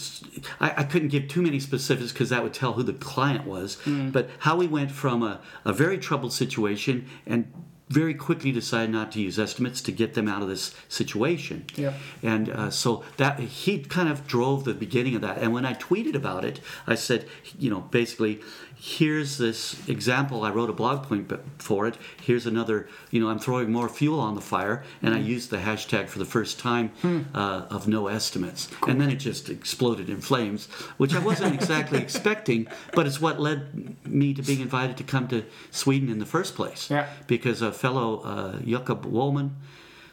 I 0.60 0.84
couldn't 0.84 1.08
give 1.08 1.28
too 1.28 1.42
many 1.42 1.60
specifics 1.60 2.12
because 2.12 2.30
that 2.30 2.42
would 2.42 2.54
tell 2.54 2.72
who 2.72 2.82
the 2.82 2.94
client 2.94 3.46
was. 3.46 3.76
But 4.12 4.30
how 4.40 4.56
we 4.56 4.66
went 4.66 4.90
from 4.90 5.22
a, 5.22 5.40
a 5.64 5.72
very 5.72 5.98
troubled 5.98 6.32
situation 6.32 7.06
and 7.26 7.52
very 7.88 8.14
quickly 8.14 8.52
decided 8.52 8.90
not 8.90 9.12
to 9.12 9.20
use 9.20 9.38
estimates 9.38 9.80
to 9.80 9.92
get 9.92 10.14
them 10.14 10.28
out 10.28 10.42
of 10.42 10.48
this 10.48 10.74
situation. 10.88 11.64
Yep. 11.76 11.94
And 12.22 12.50
uh, 12.50 12.70
so 12.70 13.04
that 13.16 13.40
he 13.40 13.78
kind 13.80 14.08
of 14.08 14.26
drove 14.26 14.64
the 14.64 14.74
beginning 14.74 15.14
of 15.14 15.22
that. 15.22 15.38
And 15.38 15.52
when 15.52 15.64
I 15.64 15.74
tweeted 15.74 16.14
about 16.14 16.44
it, 16.44 16.60
I 16.86 16.94
said, 16.94 17.26
you 17.58 17.70
know, 17.70 17.80
basically, 17.80 18.40
here's 18.80 19.38
this 19.38 19.88
example. 19.88 20.44
I 20.44 20.50
wrote 20.50 20.70
a 20.70 20.72
blog 20.72 21.04
point 21.04 21.32
for 21.58 21.86
it. 21.86 21.96
Here's 22.22 22.46
another, 22.46 22.88
you 23.10 23.20
know, 23.20 23.28
I'm 23.28 23.38
throwing 23.38 23.72
more 23.72 23.88
fuel 23.88 24.20
on 24.20 24.34
the 24.34 24.40
fire. 24.40 24.84
And 25.02 25.14
I 25.14 25.18
used 25.18 25.50
the 25.50 25.58
hashtag 25.58 26.08
for 26.08 26.18
the 26.18 26.24
first 26.24 26.58
time 26.58 26.92
uh, 27.34 27.66
of 27.70 27.88
no 27.88 28.06
estimates. 28.06 28.68
And 28.86 29.00
then 29.00 29.10
it 29.10 29.16
just 29.16 29.48
exploded 29.48 30.08
in 30.08 30.20
flames, 30.20 30.66
which 30.96 31.14
I 31.14 31.18
wasn't 31.18 31.54
exactly 31.54 31.98
expecting, 32.02 32.68
but 32.94 33.06
it's 33.06 33.20
what 33.20 33.40
led 33.40 33.96
me 34.06 34.32
to 34.34 34.42
being 34.42 34.60
invited 34.60 34.96
to 34.98 35.04
come 35.04 35.28
to 35.28 35.44
Sweden 35.70 36.08
in 36.08 36.18
the 36.18 36.26
first 36.26 36.54
place. 36.54 36.88
Yeah. 36.90 37.08
Because 37.26 37.62
a 37.62 37.72
fellow, 37.72 38.20
uh, 38.20 38.60
Jakob 38.60 39.04
Wollman, 39.04 39.56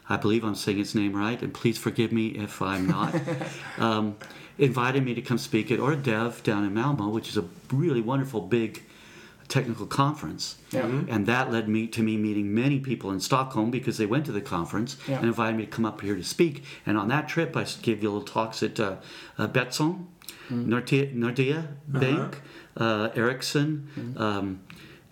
I 0.08 0.16
believe 0.16 0.44
I'm 0.44 0.54
saying 0.54 0.78
his 0.78 0.94
name 0.94 1.14
right, 1.16 1.40
and 1.42 1.52
please 1.52 1.78
forgive 1.78 2.12
me 2.12 2.28
if 2.28 2.62
I'm 2.62 2.86
not. 2.86 3.14
um, 3.78 4.16
invited 4.58 5.04
me 5.04 5.14
to 5.14 5.20
come 5.22 5.38
speak 5.38 5.70
at 5.70 5.78
Øredev 5.78 6.42
down 6.42 6.64
in 6.64 6.72
Malmo, 6.74 7.08
which 7.08 7.28
is 7.28 7.36
a 7.36 7.44
really 7.72 8.00
wonderful 8.00 8.40
big 8.40 8.82
technical 9.48 9.86
conference. 9.86 10.56
Yeah. 10.72 10.86
And 11.08 11.26
that 11.26 11.52
led 11.52 11.68
me 11.68 11.86
to 11.88 12.02
me 12.02 12.16
meeting 12.16 12.52
many 12.54 12.80
people 12.80 13.10
in 13.10 13.20
Stockholm 13.20 13.70
because 13.70 13.96
they 13.96 14.06
went 14.06 14.26
to 14.26 14.32
the 14.32 14.40
conference 14.40 14.96
Yeah. 15.06 15.18
and 15.18 15.26
invited 15.26 15.56
me 15.56 15.64
to 15.66 15.70
come 15.70 15.84
up 15.84 16.00
here 16.00 16.16
to 16.16 16.24
speak. 16.24 16.64
And 16.84 16.98
on 16.98 17.08
that 17.08 17.28
trip, 17.28 17.56
I 17.56 17.64
gave 17.82 18.02
you 18.02 18.10
little 18.10 18.26
talks 18.26 18.62
at 18.62 18.80
uh, 18.80 18.96
uh, 19.38 19.46
Betsson, 19.46 20.06
Nordea, 20.50 21.14
Nordea 21.14 21.68
Bank, 21.86 22.40
uh, 22.76 23.10
Ericsson, 23.14 24.14
um, 24.16 24.60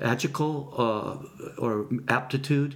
Agile, 0.00 0.74
uh, 0.76 1.60
or 1.60 1.86
Aptitude. 2.08 2.74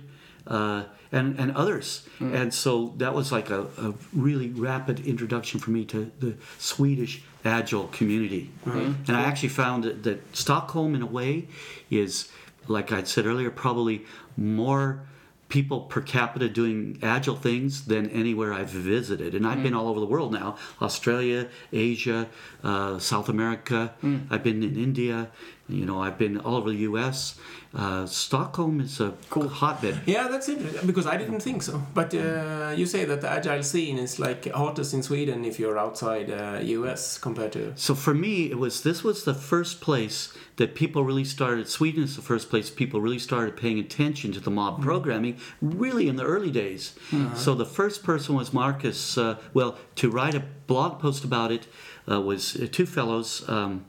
Uh, 0.49 0.85
and, 1.13 1.39
and 1.39 1.57
others. 1.57 2.07
Hmm. 2.19 2.35
And 2.35 2.55
so 2.55 2.95
that 2.97 3.15
was 3.15 3.33
like 3.33 3.51
a, 3.51 3.63
a 3.79 3.95
really 4.13 4.49
rapid 4.49 5.01
introduction 5.07 5.61
for 5.61 5.71
me 5.71 5.85
to 5.87 6.11
the 6.21 6.37
Swedish 6.59 7.23
Agile 7.45 7.89
community. 7.89 8.51
Hmm. 8.65 8.71
Hmm. 8.71 8.93
And 9.09 9.17
I 9.17 9.23
actually 9.23 9.51
found 9.51 9.85
that, 9.85 10.03
that 10.03 10.37
Stockholm, 10.37 10.95
in 10.95 11.03
a 11.03 11.07
way, 11.07 11.49
is, 11.91 12.31
like 12.67 12.93
I'd 12.93 13.09
said 13.09 13.27
earlier, 13.27 13.51
probably 13.51 14.05
more 14.37 15.07
people 15.49 15.81
per 15.81 16.03
capita 16.03 16.49
doing 16.49 16.99
agile 17.03 17.37
things 17.37 17.87
than 17.87 18.11
anywhere 18.11 18.53
I've 18.53 18.69
visited. 18.69 19.35
And 19.35 19.47
I've 19.47 19.63
been 19.63 19.73
all 19.73 19.89
over 19.89 19.99
the 19.99 20.07
world 20.07 20.31
now 20.33 20.57
Australia, 20.83 21.49
Asia, 21.73 22.29
uh, 22.63 22.99
South 22.99 23.31
America. 23.31 23.95
I've 24.31 24.43
been 24.43 24.63
in 24.63 24.77
India. 24.77 25.31
You 25.69 25.85
know, 25.85 26.01
I've 26.03 26.17
been 26.19 26.39
all 26.39 26.57
over 26.57 26.71
the 26.71 26.79
US. 26.91 27.39
Uh, 27.75 28.07
Stockholm 28.07 28.81
is 28.81 29.01
a 29.01 29.13
Cool. 29.29 29.49
hotbed. 29.49 30.01
Yeah, 30.07 30.29
that's 30.29 30.49
interesting 30.49 30.87
because 30.87 31.07
I 31.07 31.17
didn't 31.19 31.41
think 31.41 31.63
so. 31.63 31.83
But 31.93 32.15
uh, 32.15 32.73
you 32.75 32.87
say 32.87 33.05
that 33.05 33.21
the 33.21 33.29
agile 33.29 33.63
scene 33.63 33.99
is 33.99 34.19
like 34.19 34.51
hottest 34.51 34.95
in 34.95 35.03
Sweden 35.03 35.45
if 35.45 35.59
you're 35.61 35.79
outside 35.79 36.31
uh, 36.31 36.61
US 36.63 37.19
compared 37.19 37.53
to. 37.53 37.73
So 37.77 37.95
for 37.95 38.15
me, 38.15 38.51
it 38.51 38.59
was 38.59 38.83
this 38.83 39.05
was 39.05 39.25
the 39.25 39.35
first 39.35 39.83
place 39.83 40.33
that 40.57 40.75
people 40.75 41.05
really 41.05 41.25
started. 41.25 41.69
Sweden 41.69 42.03
is 42.05 42.17
the 42.17 42.23
first 42.23 42.49
place 42.49 42.71
people 42.71 43.01
really 43.03 43.19
started 43.19 43.55
paying 43.57 43.79
attention 43.79 44.33
to 44.33 44.41
the 44.41 44.51
mob 44.51 44.83
programming, 44.83 45.37
really 45.61 46.09
in 46.09 46.17
the 46.17 46.25
early 46.25 46.51
days. 46.51 46.95
So 47.37 47.55
the 47.55 47.67
first 47.67 48.03
person 48.03 48.35
was 48.35 48.53
Marcus. 48.53 49.19
Uh, 49.19 49.37
well, 49.55 49.77
to 49.97 50.11
write 50.11 50.35
a 50.35 50.43
blog 50.67 50.99
post 51.01 51.23
about 51.25 51.53
it 51.53 51.67
uh, 52.11 52.21
was 52.21 52.57
uh, 52.57 52.67
two 52.73 52.87
fellows. 52.87 53.47
Um, 53.49 53.85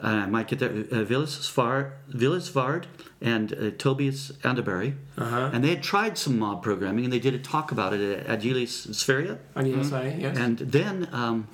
I 0.00 0.26
might 0.26 0.46
get 0.46 0.60
that. 0.60 0.92
Uh, 0.92 1.02
Villas 1.04 1.48
Vard, 1.48 1.92
Villas 2.08 2.48
Vard 2.48 2.86
and 3.20 3.52
uh, 3.52 3.70
Tobias 3.76 4.32
Anderberg. 4.42 4.94
Uh-huh. 5.16 5.50
And 5.52 5.64
they 5.64 5.70
had 5.70 5.82
tried 5.82 6.16
some 6.16 6.38
mob 6.38 6.62
programming 6.62 7.04
and 7.04 7.12
they 7.12 7.18
did 7.18 7.34
a 7.34 7.38
talk 7.38 7.72
about 7.72 7.92
it 7.92 8.26
at 8.26 8.40
Agila 8.40 8.68
Sverige. 8.68 9.38
I 9.56 9.62
didn't 9.62 9.84
say, 9.84 10.16
yes. 10.20 10.36
And 10.36 10.58
then, 10.58 11.08
um, 11.12 11.48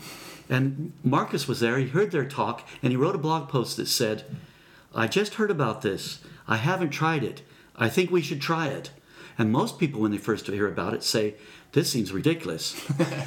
and 0.50 0.92
Marcus 1.02 1.48
was 1.48 1.60
there. 1.60 1.78
He 1.78 1.88
heard 1.88 2.10
their 2.10 2.26
talk, 2.26 2.68
and 2.82 2.92
he 2.92 2.96
wrote 2.96 3.14
a 3.14 3.18
blog 3.18 3.48
post 3.48 3.78
that 3.78 3.86
said, 3.86 4.24
"I 4.94 5.06
just 5.06 5.34
heard 5.34 5.50
about 5.50 5.80
this. 5.80 6.20
I 6.46 6.56
haven't 6.56 6.90
tried 6.90 7.24
it. 7.24 7.40
I 7.76 7.88
think 7.88 8.10
we 8.10 8.20
should 8.20 8.42
try 8.42 8.66
it." 8.66 8.90
And 9.38 9.50
most 9.50 9.78
people, 9.78 10.02
when 10.02 10.12
they 10.12 10.18
first 10.18 10.46
hear 10.46 10.68
about 10.68 10.92
it, 10.92 11.02
say, 11.02 11.36
"This 11.72 11.90
seems 11.90 12.12
ridiculous. 12.12 12.78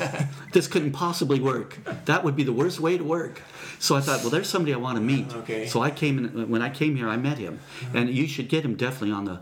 this 0.53 0.67
couldn't 0.67 0.91
possibly 0.91 1.39
work. 1.39 1.79
That 2.05 2.23
would 2.23 2.35
be 2.35 2.43
the 2.43 2.53
worst 2.53 2.79
way 2.79 2.99
to 2.99 3.03
work." 3.03 3.41
So 3.79 3.95
I 3.95 4.01
thought, 4.01 4.21
well, 4.21 4.29
there's 4.29 4.49
somebody 4.49 4.73
I 4.73 4.77
want 4.77 4.97
to 4.97 5.01
meet. 5.03 5.33
Okay. 5.35 5.67
So 5.67 5.81
I 5.81 5.91
came 5.91 6.17
in. 6.19 6.49
When 6.49 6.61
I 6.61 6.69
came 6.69 6.95
here, 6.95 7.07
I 7.09 7.17
met 7.17 7.37
him, 7.37 7.59
and 7.93 8.09
you 8.09 8.27
should 8.27 8.49
get 8.49 8.63
him 8.65 8.75
definitely 8.75 9.11
on 9.11 9.25
the 9.25 9.39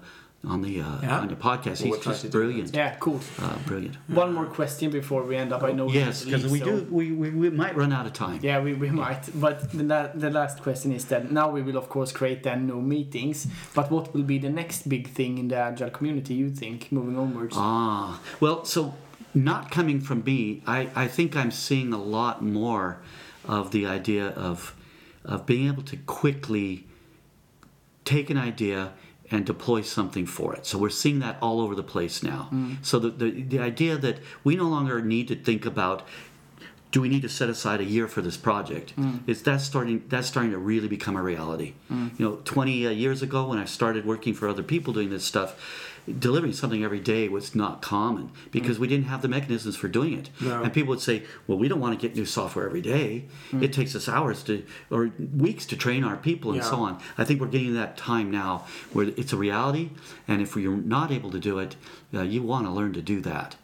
on 0.48 0.62
the 0.62 0.80
uh, 0.80 1.00
Yeah. 1.02 1.20
on 1.22 1.28
the 1.28 1.36
podcast. 1.36 1.82
We'll 1.84 1.96
He's 1.96 2.06
just 2.06 2.22
to 2.22 2.28
that. 2.28 2.32
brilliant. 2.32 2.76
Yeah, 2.76 2.96
cool. 3.00 3.20
Uh, 3.42 3.58
brilliant. 3.66 3.96
One 4.08 4.32
more 4.34 4.46
question 4.46 4.92
before 4.92 5.24
we 5.24 5.36
end 5.38 5.52
up. 5.52 5.64
I 5.64 5.72
know 5.72 5.86
we 5.86 5.94
Yes, 5.94 6.24
because 6.24 6.46
we 6.46 6.60
so- 6.60 6.66
do. 6.66 6.88
We, 6.92 7.12
we, 7.12 7.30
we 7.32 7.50
might 7.50 7.76
run 7.76 7.92
out 7.92 8.06
of 8.06 8.14
time. 8.14 8.40
Yeah, 8.44 8.60
we, 8.62 8.74
we 8.76 8.90
might. 8.92 9.24
But 9.34 9.72
the, 9.72 9.84
la- 9.84 10.12
the 10.14 10.30
last 10.30 10.62
question 10.62 10.92
is 10.92 11.06
that 11.06 11.32
now 11.32 11.50
we 11.50 11.62
will, 11.64 11.78
of 11.78 11.90
course, 11.90 12.12
create 12.12 12.44
then 12.44 12.68
new 12.68 12.80
meetings. 12.82 13.48
But 13.74 13.90
what 13.90 14.14
will 14.14 14.24
be 14.24 14.38
the 14.38 14.52
next 14.52 14.88
big 14.88 15.08
thing 15.08 15.38
in 15.40 15.48
the 15.48 15.56
Agile 15.58 15.90
community, 15.90 16.36
you 16.36 16.52
think, 16.52 16.92
moving 16.92 17.18
onwards? 17.18 17.56
Ah, 17.58 18.20
well, 18.40 18.66
so 18.66 18.94
not 19.34 19.72
coming 19.72 20.00
from 20.00 20.24
me, 20.24 20.62
I, 20.68 20.90
I 20.96 21.08
think 21.08 21.36
I'm 21.36 21.50
seeing 21.52 21.92
a 21.92 21.98
lot 22.02 22.44
more 22.44 23.00
of 23.48 23.72
the 23.72 23.86
idea 23.86 24.28
of 24.28 24.76
of 25.24 25.46
being 25.46 25.68
able 25.68 25.84
to 25.84 25.98
quickly 25.98 26.86
take 28.04 28.30
an 28.30 28.38
idea 28.38 28.94
and 29.32 29.44
deploy 29.44 29.82
something 29.82 30.28
for 30.28 30.56
it. 30.56 30.68
So 30.68 30.78
we're 30.78 30.92
seeing 30.92 31.18
that 31.20 31.38
all 31.42 31.60
over 31.60 31.74
the 31.74 31.84
place 31.84 32.22
now. 32.22 32.50
Mm-hmm. 32.54 32.76
So 32.84 33.00
the, 33.00 33.10
the 33.10 33.42
the 33.42 33.60
idea 33.60 33.98
that 33.98 34.20
we 34.44 34.56
no 34.56 34.66
longer 34.66 35.02
need 35.02 35.28
to 35.30 35.36
think 35.36 35.66
about 35.66 36.04
do 36.96 37.02
we 37.02 37.10
need 37.10 37.24
to 37.24 37.30
set 37.30 37.50
aside 37.50 37.82
a 37.82 37.84
year 37.84 38.08
for 38.08 38.22
this 38.22 38.38
project? 38.38 38.96
Mm. 38.96 39.28
Is 39.28 39.44
that 39.44 39.60
starting? 39.60 40.06
That's 40.08 40.28
starting 40.28 40.54
to 40.54 40.58
really 40.58 40.88
become 40.88 41.18
a 41.18 41.22
reality. 41.22 41.74
Mm. 41.92 42.18
You 42.18 42.26
know, 42.26 42.36
20 42.46 42.88
uh, 42.88 42.90
years 42.92 43.22
ago 43.22 43.50
when 43.50 43.60
I 43.60 43.66
started 43.66 44.06
working 44.06 44.34
for 44.34 44.48
other 44.48 44.64
people 44.64 44.94
doing 44.94 45.10
this 45.10 45.26
stuff, 45.26 45.60
delivering 46.20 46.54
something 46.54 46.84
every 46.84 47.00
day 47.00 47.28
was 47.28 47.56
not 47.56 47.82
common 47.82 48.32
because 48.52 48.78
mm. 48.78 48.82
we 48.82 48.88
didn't 48.88 49.06
have 49.06 49.22
the 49.22 49.28
mechanisms 49.28 49.76
for 49.76 49.88
doing 49.88 50.14
it. 50.14 50.30
No. 50.40 50.64
And 50.64 50.74
people 50.74 50.90
would 50.90 51.02
say, 51.02 51.24
"Well, 51.48 51.58
we 51.58 51.68
don't 51.68 51.80
want 51.80 52.00
to 52.00 52.08
get 52.08 52.16
new 52.16 52.26
software 52.26 52.66
every 52.66 52.82
day. 52.82 53.26
Mm. 53.52 53.64
It 53.64 53.74
takes 53.74 53.96
us 53.96 54.08
hours 54.08 54.44
to 54.44 54.64
or 54.90 55.12
weeks 55.36 55.66
to 55.68 55.76
train 55.76 56.04
our 56.04 56.18
people 56.18 56.52
and 56.52 56.64
so 56.64 56.78
on." 56.78 57.00
I 57.18 57.24
think 57.24 57.42
we're 57.42 57.48
getting 57.48 57.74
that 57.74 57.98
time 57.98 58.32
now 58.32 58.66
where 58.94 59.08
it's 59.18 59.34
a 59.34 59.38
reality, 59.38 59.90
and 60.28 60.42
if 60.42 60.56
you're 60.56 60.78
not 60.78 61.12
able 61.12 61.32
to 61.32 61.40
do 61.40 61.60
it, 61.60 61.76
uh, 62.16 62.22
you 62.22 62.42
want 62.42 62.66
to 62.66 62.72
learn 62.72 62.94
to 62.94 63.02
do 63.02 63.22
that. 63.22 63.56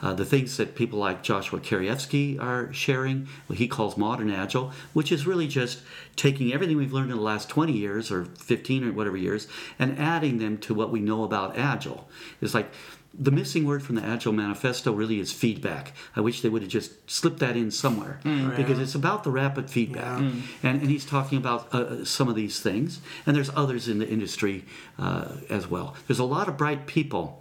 Uh, 0.00 0.14
the 0.14 0.24
things 0.24 0.56
that 0.56 0.74
people 0.74 0.98
like 0.98 1.22
Joshua 1.22 1.60
Kerievsky 1.60 2.40
are 2.40 2.72
sharing, 2.72 3.28
what 3.48 3.58
he 3.58 3.68
calls 3.68 3.98
modern 3.98 4.30
agile, 4.30 4.72
which 4.94 5.12
is 5.12 5.26
really 5.26 5.46
just 5.46 5.82
taking 6.16 6.52
everything 6.54 6.78
we've 6.78 6.92
learned 6.92 7.10
in 7.10 7.18
the 7.18 7.22
last 7.22 7.50
20 7.50 7.72
years 7.72 8.10
or 8.10 8.24
15 8.24 8.84
or 8.84 8.92
whatever 8.92 9.16
years 9.16 9.46
and 9.78 9.98
adding 9.98 10.38
them 10.38 10.56
to 10.58 10.72
what 10.72 10.90
we 10.90 11.00
know 11.00 11.22
about 11.22 11.58
agile. 11.58 12.08
It's 12.40 12.54
like 12.54 12.72
the 13.18 13.30
missing 13.30 13.66
word 13.66 13.82
from 13.82 13.96
the 13.96 14.04
Agile 14.04 14.32
Manifesto 14.32 14.92
really 14.92 15.18
is 15.18 15.32
feedback. 15.32 15.92
I 16.14 16.20
wish 16.20 16.40
they 16.40 16.48
would 16.48 16.62
have 16.62 16.70
just 16.70 17.10
slipped 17.10 17.40
that 17.40 17.56
in 17.56 17.70
somewhere 17.70 18.20
because 18.56 18.78
it's 18.78 18.94
about 18.94 19.24
the 19.24 19.30
rapid 19.30 19.70
feedback. 19.70 20.20
Yeah. 20.20 20.30
And, 20.62 20.82
and 20.82 20.90
he's 20.90 21.04
talking 21.04 21.36
about 21.36 21.74
uh, 21.74 22.04
some 22.04 22.28
of 22.28 22.36
these 22.36 22.60
things, 22.60 23.00
and 23.26 23.34
there's 23.34 23.50
others 23.56 23.88
in 23.88 23.98
the 23.98 24.08
industry 24.08 24.64
uh, 24.98 25.32
as 25.50 25.66
well. 25.66 25.96
There's 26.06 26.20
a 26.20 26.24
lot 26.24 26.48
of 26.48 26.56
bright 26.56 26.86
people 26.86 27.40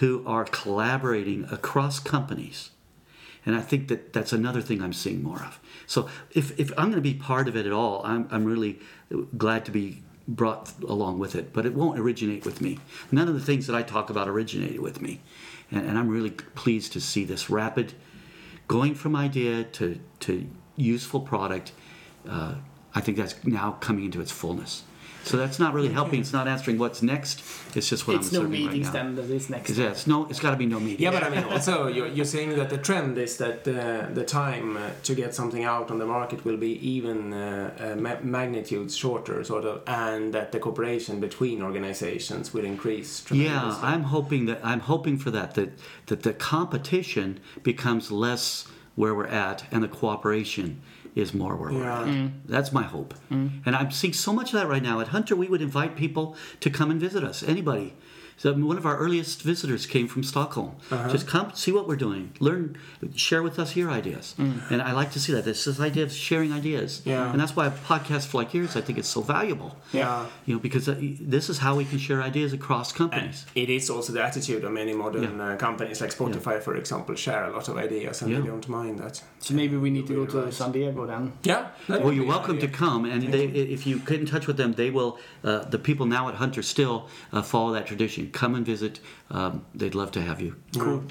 who 0.00 0.22
are 0.26 0.44
collaborating 0.44 1.44
across 1.52 2.00
companies. 2.00 2.70
And 3.44 3.54
I 3.54 3.60
think 3.60 3.88
that 3.88 4.14
that's 4.14 4.32
another 4.32 4.62
thing 4.62 4.82
I'm 4.82 4.94
seeing 4.94 5.22
more 5.22 5.42
of. 5.42 5.60
So 5.86 6.08
if, 6.30 6.58
if 6.58 6.70
I'm 6.72 6.86
going 6.86 6.94
to 6.94 7.00
be 7.02 7.14
part 7.14 7.48
of 7.48 7.56
it 7.56 7.66
at 7.66 7.72
all, 7.72 8.02
I'm, 8.04 8.26
I'm 8.30 8.44
really 8.46 8.80
glad 9.36 9.66
to 9.66 9.70
be 9.70 10.02
brought 10.26 10.72
along 10.82 11.18
with 11.18 11.34
it. 11.34 11.52
But 11.52 11.66
it 11.66 11.74
won't 11.74 11.98
originate 11.98 12.46
with 12.46 12.62
me. 12.62 12.78
None 13.12 13.28
of 13.28 13.34
the 13.34 13.40
things 13.40 13.66
that 13.66 13.76
I 13.76 13.82
talk 13.82 14.08
about 14.08 14.26
originated 14.26 14.80
with 14.80 15.02
me. 15.02 15.20
And, 15.70 15.86
and 15.86 15.98
I'm 15.98 16.08
really 16.08 16.30
pleased 16.30 16.94
to 16.94 17.00
see 17.00 17.24
this 17.24 17.50
rapid 17.50 17.92
going 18.68 18.94
from 18.94 19.14
idea 19.14 19.64
to, 19.64 20.00
to 20.20 20.48
useful 20.76 21.20
product. 21.20 21.72
Uh, 22.26 22.54
I 22.94 23.00
think 23.02 23.18
that's 23.18 23.44
now 23.44 23.72
coming 23.80 24.06
into 24.06 24.22
its 24.22 24.32
fullness. 24.32 24.84
So 25.24 25.36
that's 25.36 25.58
not 25.58 25.74
really 25.74 25.90
helping. 25.90 26.20
It's 26.20 26.32
not 26.32 26.48
answering 26.48 26.78
what's 26.78 27.02
next. 27.02 27.42
It's 27.76 27.88
just 27.88 28.06
what 28.06 28.16
It's 28.16 28.28
I'm 28.28 28.34
no 28.34 28.40
observing 28.40 28.66
meetings 28.66 28.86
right 28.86 28.94
now. 28.94 29.02
then 29.02 29.14
that 29.16 29.30
is 29.34 29.50
next. 29.50 29.70
Yeah, 29.76 29.90
it's 29.90 30.06
no, 30.06 30.26
it's 30.30 30.40
got 30.40 30.50
to 30.50 30.56
be 30.56 30.66
no 30.66 30.80
meeting. 30.80 31.02
Yeah, 31.04 31.10
but 31.12 31.22
I 31.22 31.28
mean, 31.30 31.44
also 31.44 31.86
you're, 31.86 32.08
you're 32.08 32.24
saying 32.24 32.56
that 32.56 32.70
the 32.70 32.78
trend 32.78 33.16
is 33.18 33.36
that 33.36 33.66
uh, 33.68 34.12
the 34.12 34.24
time 34.24 34.76
uh, 34.76 34.90
to 35.04 35.14
get 35.14 35.34
something 35.34 35.62
out 35.64 35.90
on 35.90 35.98
the 35.98 36.06
market 36.06 36.44
will 36.44 36.56
be 36.56 36.72
even 36.96 37.32
uh, 37.32 37.92
uh, 37.96 38.00
ma- 38.00 38.20
magnitudes 38.22 38.96
shorter, 38.96 39.44
sort 39.44 39.64
of, 39.64 39.82
and 39.86 40.32
that 40.34 40.52
the 40.52 40.58
cooperation 40.58 41.20
between 41.20 41.62
organizations 41.62 42.52
will 42.54 42.64
increase. 42.64 43.24
Yeah. 43.30 43.78
I'm 43.82 44.04
hoping 44.04 44.46
that 44.46 44.60
I'm 44.64 44.80
hoping 44.80 45.18
for 45.18 45.30
that 45.30 45.54
that 45.54 45.70
that 46.06 46.22
the 46.22 46.32
competition 46.32 47.40
becomes 47.62 48.10
less 48.10 48.66
where 48.96 49.14
we're 49.14 49.26
at 49.26 49.64
and 49.70 49.82
the 49.82 49.88
cooperation 49.88 50.80
is 51.14 51.34
more 51.34 51.56
where 51.56 51.72
we're 51.72 51.82
Yeah. 51.82 52.02
at. 52.04 52.46
That's 52.46 52.72
my 52.72 52.82
hope. 52.82 53.14
Mm. 53.30 53.62
And 53.66 53.74
I'm 53.76 53.90
seeing 53.90 54.12
so 54.12 54.32
much 54.32 54.52
of 54.52 54.60
that 54.60 54.68
right 54.68 54.82
now. 54.82 55.00
At 55.00 55.08
Hunter, 55.08 55.34
we 55.36 55.48
would 55.48 55.62
invite 55.62 55.96
people 55.96 56.36
to 56.60 56.70
come 56.70 56.90
and 56.90 57.00
visit 57.00 57.24
us. 57.24 57.42
Anybody. 57.42 57.94
So 58.40 58.54
one 58.54 58.78
of 58.78 58.86
our 58.86 58.96
earliest 58.96 59.42
visitors 59.42 59.84
came 59.84 60.08
from 60.08 60.22
Stockholm. 60.22 60.76
Just 61.10 61.26
come, 61.26 61.52
see 61.54 61.72
what 61.72 61.86
we're 61.86 62.02
doing, 62.08 62.32
learn, 62.40 62.78
share 63.14 63.42
with 63.42 63.58
us 63.58 63.76
your 63.76 63.90
ideas. 63.90 64.34
And 64.70 64.80
I 64.80 64.92
like 64.92 65.10
to 65.12 65.20
see 65.20 65.32
that. 65.34 65.44
This 65.44 65.66
this 65.66 65.78
idea 65.78 66.04
of 66.04 66.12
sharing 66.12 66.50
ideas. 66.50 67.02
Yeah. 67.04 67.30
And 67.30 67.38
that's 67.38 67.54
why 67.54 67.66
a 67.66 67.70
podcast 67.70 68.32
like 68.32 68.54
yours, 68.54 68.76
I 68.76 68.80
think, 68.80 68.98
is 68.98 69.06
so 69.06 69.20
valuable. 69.20 69.76
Yeah. 69.92 70.26
You 70.46 70.54
know, 70.54 70.60
because 70.60 70.88
uh, 70.88 70.96
this 71.20 71.50
is 71.50 71.58
how 71.58 71.76
we 71.76 71.84
can 71.84 71.98
share 71.98 72.22
ideas 72.22 72.54
across 72.54 72.92
companies. 72.92 73.44
It 73.54 73.68
is 73.68 73.90
also 73.90 74.10
the 74.14 74.22
attitude 74.22 74.64
of 74.64 74.72
many 74.72 74.94
modern 74.94 75.38
uh, 75.38 75.56
companies, 75.56 76.00
like 76.00 76.14
Spotify, 76.14 76.62
for 76.62 76.76
example, 76.76 77.14
share 77.16 77.44
a 77.44 77.52
lot 77.52 77.68
of 77.68 77.76
ideas 77.76 78.22
and 78.22 78.30
Yeah. 78.30 78.40
they 78.40 78.46
don't 78.46 78.68
mind 78.70 79.00
that. 79.00 79.22
So 79.40 79.52
maybe 79.52 79.76
we 79.76 79.90
need 79.90 80.06
to 80.06 80.14
go 80.14 80.24
to 80.24 80.38
Right. 80.44 80.54
San 80.54 80.72
Diego 80.72 81.04
then. 81.06 81.32
Yeah. 81.42 81.62
that 81.88 82.00
Well, 82.02 82.12
you're 82.14 82.24
be 82.24 82.30
an 82.30 82.36
welcome 82.36 82.58
to 82.58 82.68
come, 82.68 83.04
and 83.04 83.20
they, 83.34 83.44
if 83.76 83.86
you 83.86 83.98
get 83.98 84.18
in 84.20 84.26
touch 84.26 84.46
with 84.46 84.56
them, 84.56 84.72
they 84.72 84.90
will. 84.90 85.18
Uh, 85.44 85.58
the 85.74 85.78
people 85.78 86.06
now 86.06 86.28
at 86.30 86.36
Hunter 86.36 86.62
still 86.62 87.08
uh, 87.32 87.42
follow 87.42 87.72
that 87.72 87.86
tradition. 87.86 88.29
Come 88.32 88.54
and 88.54 88.64
visit. 88.64 89.00
Um, 89.30 89.64
they'd 89.74 89.94
love 89.94 90.10
to 90.12 90.22
have 90.22 90.40
you. 90.40 90.56
Cool. 90.76 91.04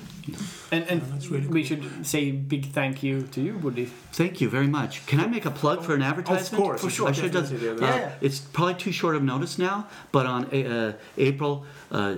And 0.71 0.83
and 0.89 1.01
that's 1.01 1.27
really 1.27 1.47
we 1.47 1.63
should 1.63 2.05
say 2.05 2.31
big 2.31 2.71
thank 2.71 3.03
you 3.03 3.23
to 3.23 3.41
you, 3.41 3.57
Woody. 3.57 3.85
Thank 4.11 4.41
you 4.41 4.49
very 4.49 4.67
much. 4.67 5.05
Can 5.05 5.19
I 5.19 5.27
make 5.27 5.45
a 5.45 5.51
plug 5.51 5.83
for 5.83 5.95
an 5.95 6.01
advertisement? 6.01 6.53
Of 6.53 6.67
course, 6.67 6.81
for 6.81 6.89
sure, 6.89 7.07
I 7.07 7.11
should 7.11 7.33
have 7.33 7.49
done. 7.49 7.59
do 7.59 7.83
Uh. 7.83 7.87
Yeah. 7.87 8.11
It's 8.21 8.39
probably 8.39 8.75
too 8.75 8.91
short 8.91 9.15
of 9.15 9.23
notice 9.23 9.57
now, 9.57 9.87
but 10.11 10.25
on 10.25 10.45
uh, 10.45 10.93
April 11.17 11.65
uh, 11.91 12.17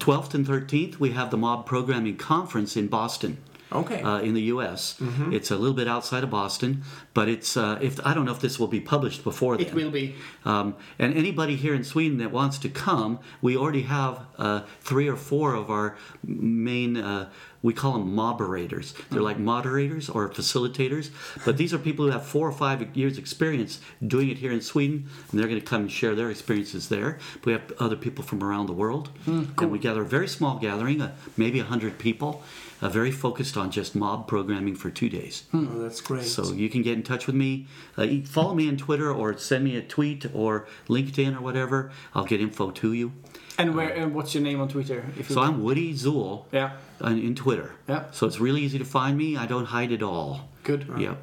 12th 0.00 0.34
and 0.34 0.46
13th, 0.46 0.98
we 0.98 1.10
have 1.12 1.30
the 1.30 1.36
Mob 1.36 1.66
Programming 1.66 2.16
Conference 2.16 2.76
in 2.76 2.86
Boston. 2.88 3.38
Okay. 3.72 4.02
uh, 4.02 4.20
in 4.20 4.34
the 4.34 4.42
U.S. 4.54 4.96
It's 5.32 5.50
a 5.50 5.56
little 5.56 5.74
bit 5.76 5.88
outside 5.88 6.24
of 6.24 6.30
Boston, 6.30 6.82
but 7.14 7.28
it's 7.28 7.56
uh, 7.56 7.78
if 7.82 8.04
I 8.06 8.14
don't 8.14 8.24
know 8.24 8.32
if 8.32 8.40
this 8.40 8.58
will 8.58 8.66
be 8.68 8.80
published 8.80 9.24
before 9.24 9.56
then. 9.56 9.66
It 9.66 9.74
will 9.74 9.90
be. 9.90 10.14
Um, 10.44 10.74
and 10.98 11.14
anybody 11.14 11.56
here 11.56 11.74
in 11.74 11.84
Sweden 11.84 12.18
that 12.18 12.30
wants 12.30 12.58
to 12.58 12.68
come, 12.68 13.18
we 13.42 13.56
already 13.56 13.82
have 13.82 14.20
uh, 14.38 14.62
three 14.80 15.08
or 15.08 15.16
four 15.16 15.54
of 15.54 15.70
our 15.70 15.96
main. 16.24 16.96
Uh, 16.96 17.28
we 17.60 17.74
call 17.74 17.94
them 17.94 18.14
moderators. 18.14 18.94
They're 19.10 19.20
like 19.20 19.38
moderators 19.38 20.08
or 20.08 20.28
facilitators, 20.28 21.10
but 21.44 21.56
these 21.56 21.74
are 21.74 21.78
people 21.78 22.04
who 22.06 22.12
have 22.12 22.24
four 22.24 22.46
or 22.48 22.52
five 22.52 22.96
years 22.96 23.18
experience 23.18 23.80
doing 24.06 24.28
it 24.30 24.38
here 24.38 24.52
in 24.52 24.60
Sweden, 24.60 25.08
and 25.30 25.40
they're 25.40 25.48
going 25.48 25.60
to 25.60 25.66
come 25.66 25.82
and 25.82 25.90
share 25.92 26.14
their 26.14 26.30
experiences 26.30 26.88
there. 26.88 27.18
We 27.44 27.52
have 27.52 27.72
other 27.80 27.96
people 27.96 28.22
from 28.24 28.44
around 28.44 28.66
the 28.66 28.72
world, 28.74 29.10
and 29.26 29.70
we 29.72 29.78
gather 29.80 30.02
a 30.02 30.06
very 30.06 30.28
small 30.28 30.58
gathering, 30.58 31.02
uh, 31.02 31.16
maybe 31.36 31.58
hundred 31.58 31.98
people, 31.98 32.44
uh, 32.80 32.88
very 32.88 33.10
focused 33.10 33.56
on 33.56 33.70
just 33.70 33.94
mob 33.94 34.26
programming 34.28 34.74
for 34.76 34.90
two 34.90 35.08
days. 35.08 35.44
oh, 35.52 35.78
that's 35.78 36.00
great. 36.00 36.24
So 36.24 36.52
you 36.52 36.68
can 36.68 36.82
get 36.82 36.94
in 36.94 37.02
touch 37.02 37.26
with 37.26 37.34
me. 37.36 37.66
Uh, 37.96 38.06
follow 38.24 38.54
me 38.54 38.68
on 38.68 38.76
Twitter 38.76 39.12
or 39.12 39.36
send 39.36 39.64
me 39.64 39.76
a 39.76 39.82
tweet 39.82 40.26
or 40.34 40.66
LinkedIn 40.88 41.36
or 41.36 41.40
whatever. 41.40 41.90
I'll 42.14 42.24
get 42.24 42.40
info 42.40 42.70
to 42.70 42.92
you. 42.92 43.12
And 43.58 43.74
where? 43.74 43.88
And 43.90 44.14
what's 44.14 44.34
your 44.34 44.42
name 44.44 44.60
on 44.60 44.68
Twitter? 44.68 45.04
If 45.18 45.28
you 45.30 45.34
So 45.34 45.42
I'm 45.42 45.62
Woody 45.64 45.92
Zuill 45.92 46.44
Yeah. 46.52 46.72
on, 47.00 47.18
in 47.18 47.34
Twitter. 47.34 47.72
Yeah. 47.88 48.04
So 48.12 48.26
it's 48.26 48.38
really 48.38 48.62
easy 48.62 48.78
to 48.78 48.84
find 48.84 49.18
me. 49.18 49.36
I 49.36 49.46
don't 49.46 49.64
hide 49.66 49.90
at 49.90 50.02
all. 50.02 50.48
Good. 50.62 50.86
Yep. 50.96 51.18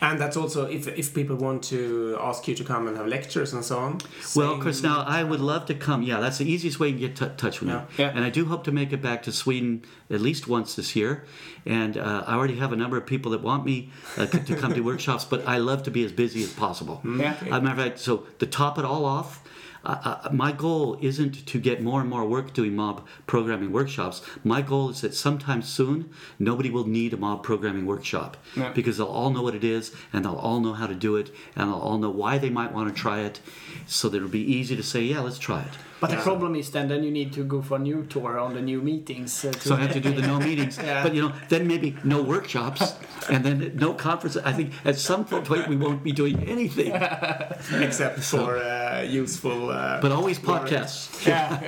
And 0.00 0.18
that's 0.18 0.36
also 0.36 0.66
if 0.66 0.86
if 0.88 1.12
people 1.12 1.36
want 1.36 1.62
to 1.64 2.16
ask 2.20 2.48
you 2.48 2.54
to 2.56 2.64
come 2.64 2.88
and 2.88 2.96
have 2.96 3.06
lectures 3.06 3.52
and 3.52 3.62
so 3.64 3.78
on. 3.78 3.98
Well, 4.34 4.56
Chris, 4.58 4.82
now 4.82 5.04
I 5.06 5.22
would 5.22 5.40
love 5.40 5.66
to 5.66 5.74
come. 5.74 6.02
Yeah, 6.02 6.18
that's 6.20 6.38
the 6.38 6.50
easiest 6.50 6.80
way 6.80 6.92
to 6.92 6.98
get 6.98 7.14
t- 7.16 7.26
touch 7.36 7.60
with 7.60 7.68
Yeah. 7.68 7.80
me. 7.80 7.84
Yeah. 7.98 8.12
And 8.14 8.24
I 8.24 8.30
do 8.30 8.46
hope 8.46 8.64
to 8.64 8.72
make 8.72 8.92
it 8.92 9.02
back 9.02 9.22
to 9.24 9.32
Sweden 9.32 9.82
at 10.10 10.20
least 10.20 10.48
once 10.48 10.74
this 10.74 10.96
year. 10.96 11.24
And 11.66 11.96
uh, 11.98 12.24
I 12.26 12.34
already 12.36 12.56
have 12.56 12.72
a 12.72 12.76
number 12.76 12.96
of 12.96 13.04
people 13.06 13.32
that 13.32 13.42
want 13.42 13.64
me 13.66 13.90
uh, 14.16 14.26
to 14.26 14.56
come 14.56 14.72
to 14.74 14.80
workshops, 14.92 15.24
but 15.24 15.46
I 15.46 15.58
love 15.58 15.82
to 15.82 15.90
be 15.90 16.04
as 16.04 16.12
busy 16.12 16.42
as 16.42 16.52
possible. 16.52 17.02
Yeah. 17.04 17.34
As 17.42 17.48
a 17.48 17.60
matter 17.60 17.68
of 17.82 17.86
fact, 17.86 17.98
so 17.98 18.24
to 18.38 18.46
top 18.46 18.78
it 18.78 18.84
all 18.84 19.04
off, 19.04 19.42
uh, 19.86 20.28
my 20.32 20.50
goal 20.52 20.98
isn't 21.00 21.46
to 21.46 21.58
get 21.60 21.80
more 21.82 22.00
and 22.00 22.10
more 22.10 22.24
work 22.24 22.52
doing 22.52 22.74
mob 22.74 23.06
programming 23.26 23.70
workshops. 23.72 24.20
My 24.42 24.60
goal 24.60 24.90
is 24.90 25.00
that 25.02 25.14
sometime 25.14 25.62
soon, 25.62 26.10
nobody 26.38 26.70
will 26.70 26.86
need 26.86 27.12
a 27.12 27.16
mob 27.16 27.42
programming 27.44 27.86
workshop 27.86 28.36
because 28.74 28.98
they'll 28.98 29.06
all 29.06 29.30
know 29.30 29.42
what 29.42 29.54
it 29.54 29.64
is 29.64 29.94
and 30.12 30.24
they'll 30.24 30.34
all 30.34 30.60
know 30.60 30.72
how 30.72 30.86
to 30.88 30.94
do 30.94 31.16
it 31.16 31.30
and 31.54 31.68
they'll 31.70 31.78
all 31.78 31.98
know 31.98 32.10
why 32.10 32.36
they 32.38 32.50
might 32.50 32.72
want 32.72 32.88
to 32.94 33.00
try 33.00 33.20
it 33.20 33.40
so 33.86 34.08
that 34.08 34.16
it'll 34.16 34.28
be 34.28 34.40
easy 34.40 34.74
to 34.76 34.82
say, 34.82 35.02
yeah, 35.02 35.20
let's 35.20 35.38
try 35.38 35.62
it. 35.62 35.72
But 36.00 36.10
the 36.10 36.16
problem 36.16 36.54
is 36.56 36.70
then 36.70 36.88
then 36.88 37.02
you 37.04 37.10
need 37.10 37.32
to 37.32 37.42
go 37.44 37.62
for 37.62 37.76
a 37.76 37.78
new 37.78 38.04
tour 38.04 38.38
on 38.38 38.52
the 38.54 38.60
new 38.60 38.80
meetings. 38.82 39.44
Uh, 39.44 39.52
to 39.52 39.68
So 39.68 39.74
I 39.74 39.80
have 39.80 39.92
to 39.92 40.00
do 40.00 40.12
the 40.12 40.26
no 40.26 40.38
meetings, 40.38 40.76
Yeah. 40.76 41.02
but 41.02 41.14
you 41.14 41.22
know, 41.22 41.32
then 41.48 41.66
maybe 41.66 41.96
no 42.04 42.20
workshops, 42.22 42.94
and 43.30 43.42
then 43.44 43.72
no 43.80 43.94
conference. 43.94 44.36
I 44.44 44.52
think 44.52 44.72
at 44.84 44.96
some 44.98 45.24
point 45.24 45.68
we 45.68 45.76
won't 45.76 46.02
be 46.04 46.12
doing 46.12 46.36
anything, 46.44 46.92
except 47.86 48.20
for 48.20 48.58
uh, 48.58 49.00
useful, 49.22 49.70
uh, 49.70 50.00
but 50.02 50.12
always 50.12 50.38
podcasts. 50.38 51.24
yeah. 51.26 51.60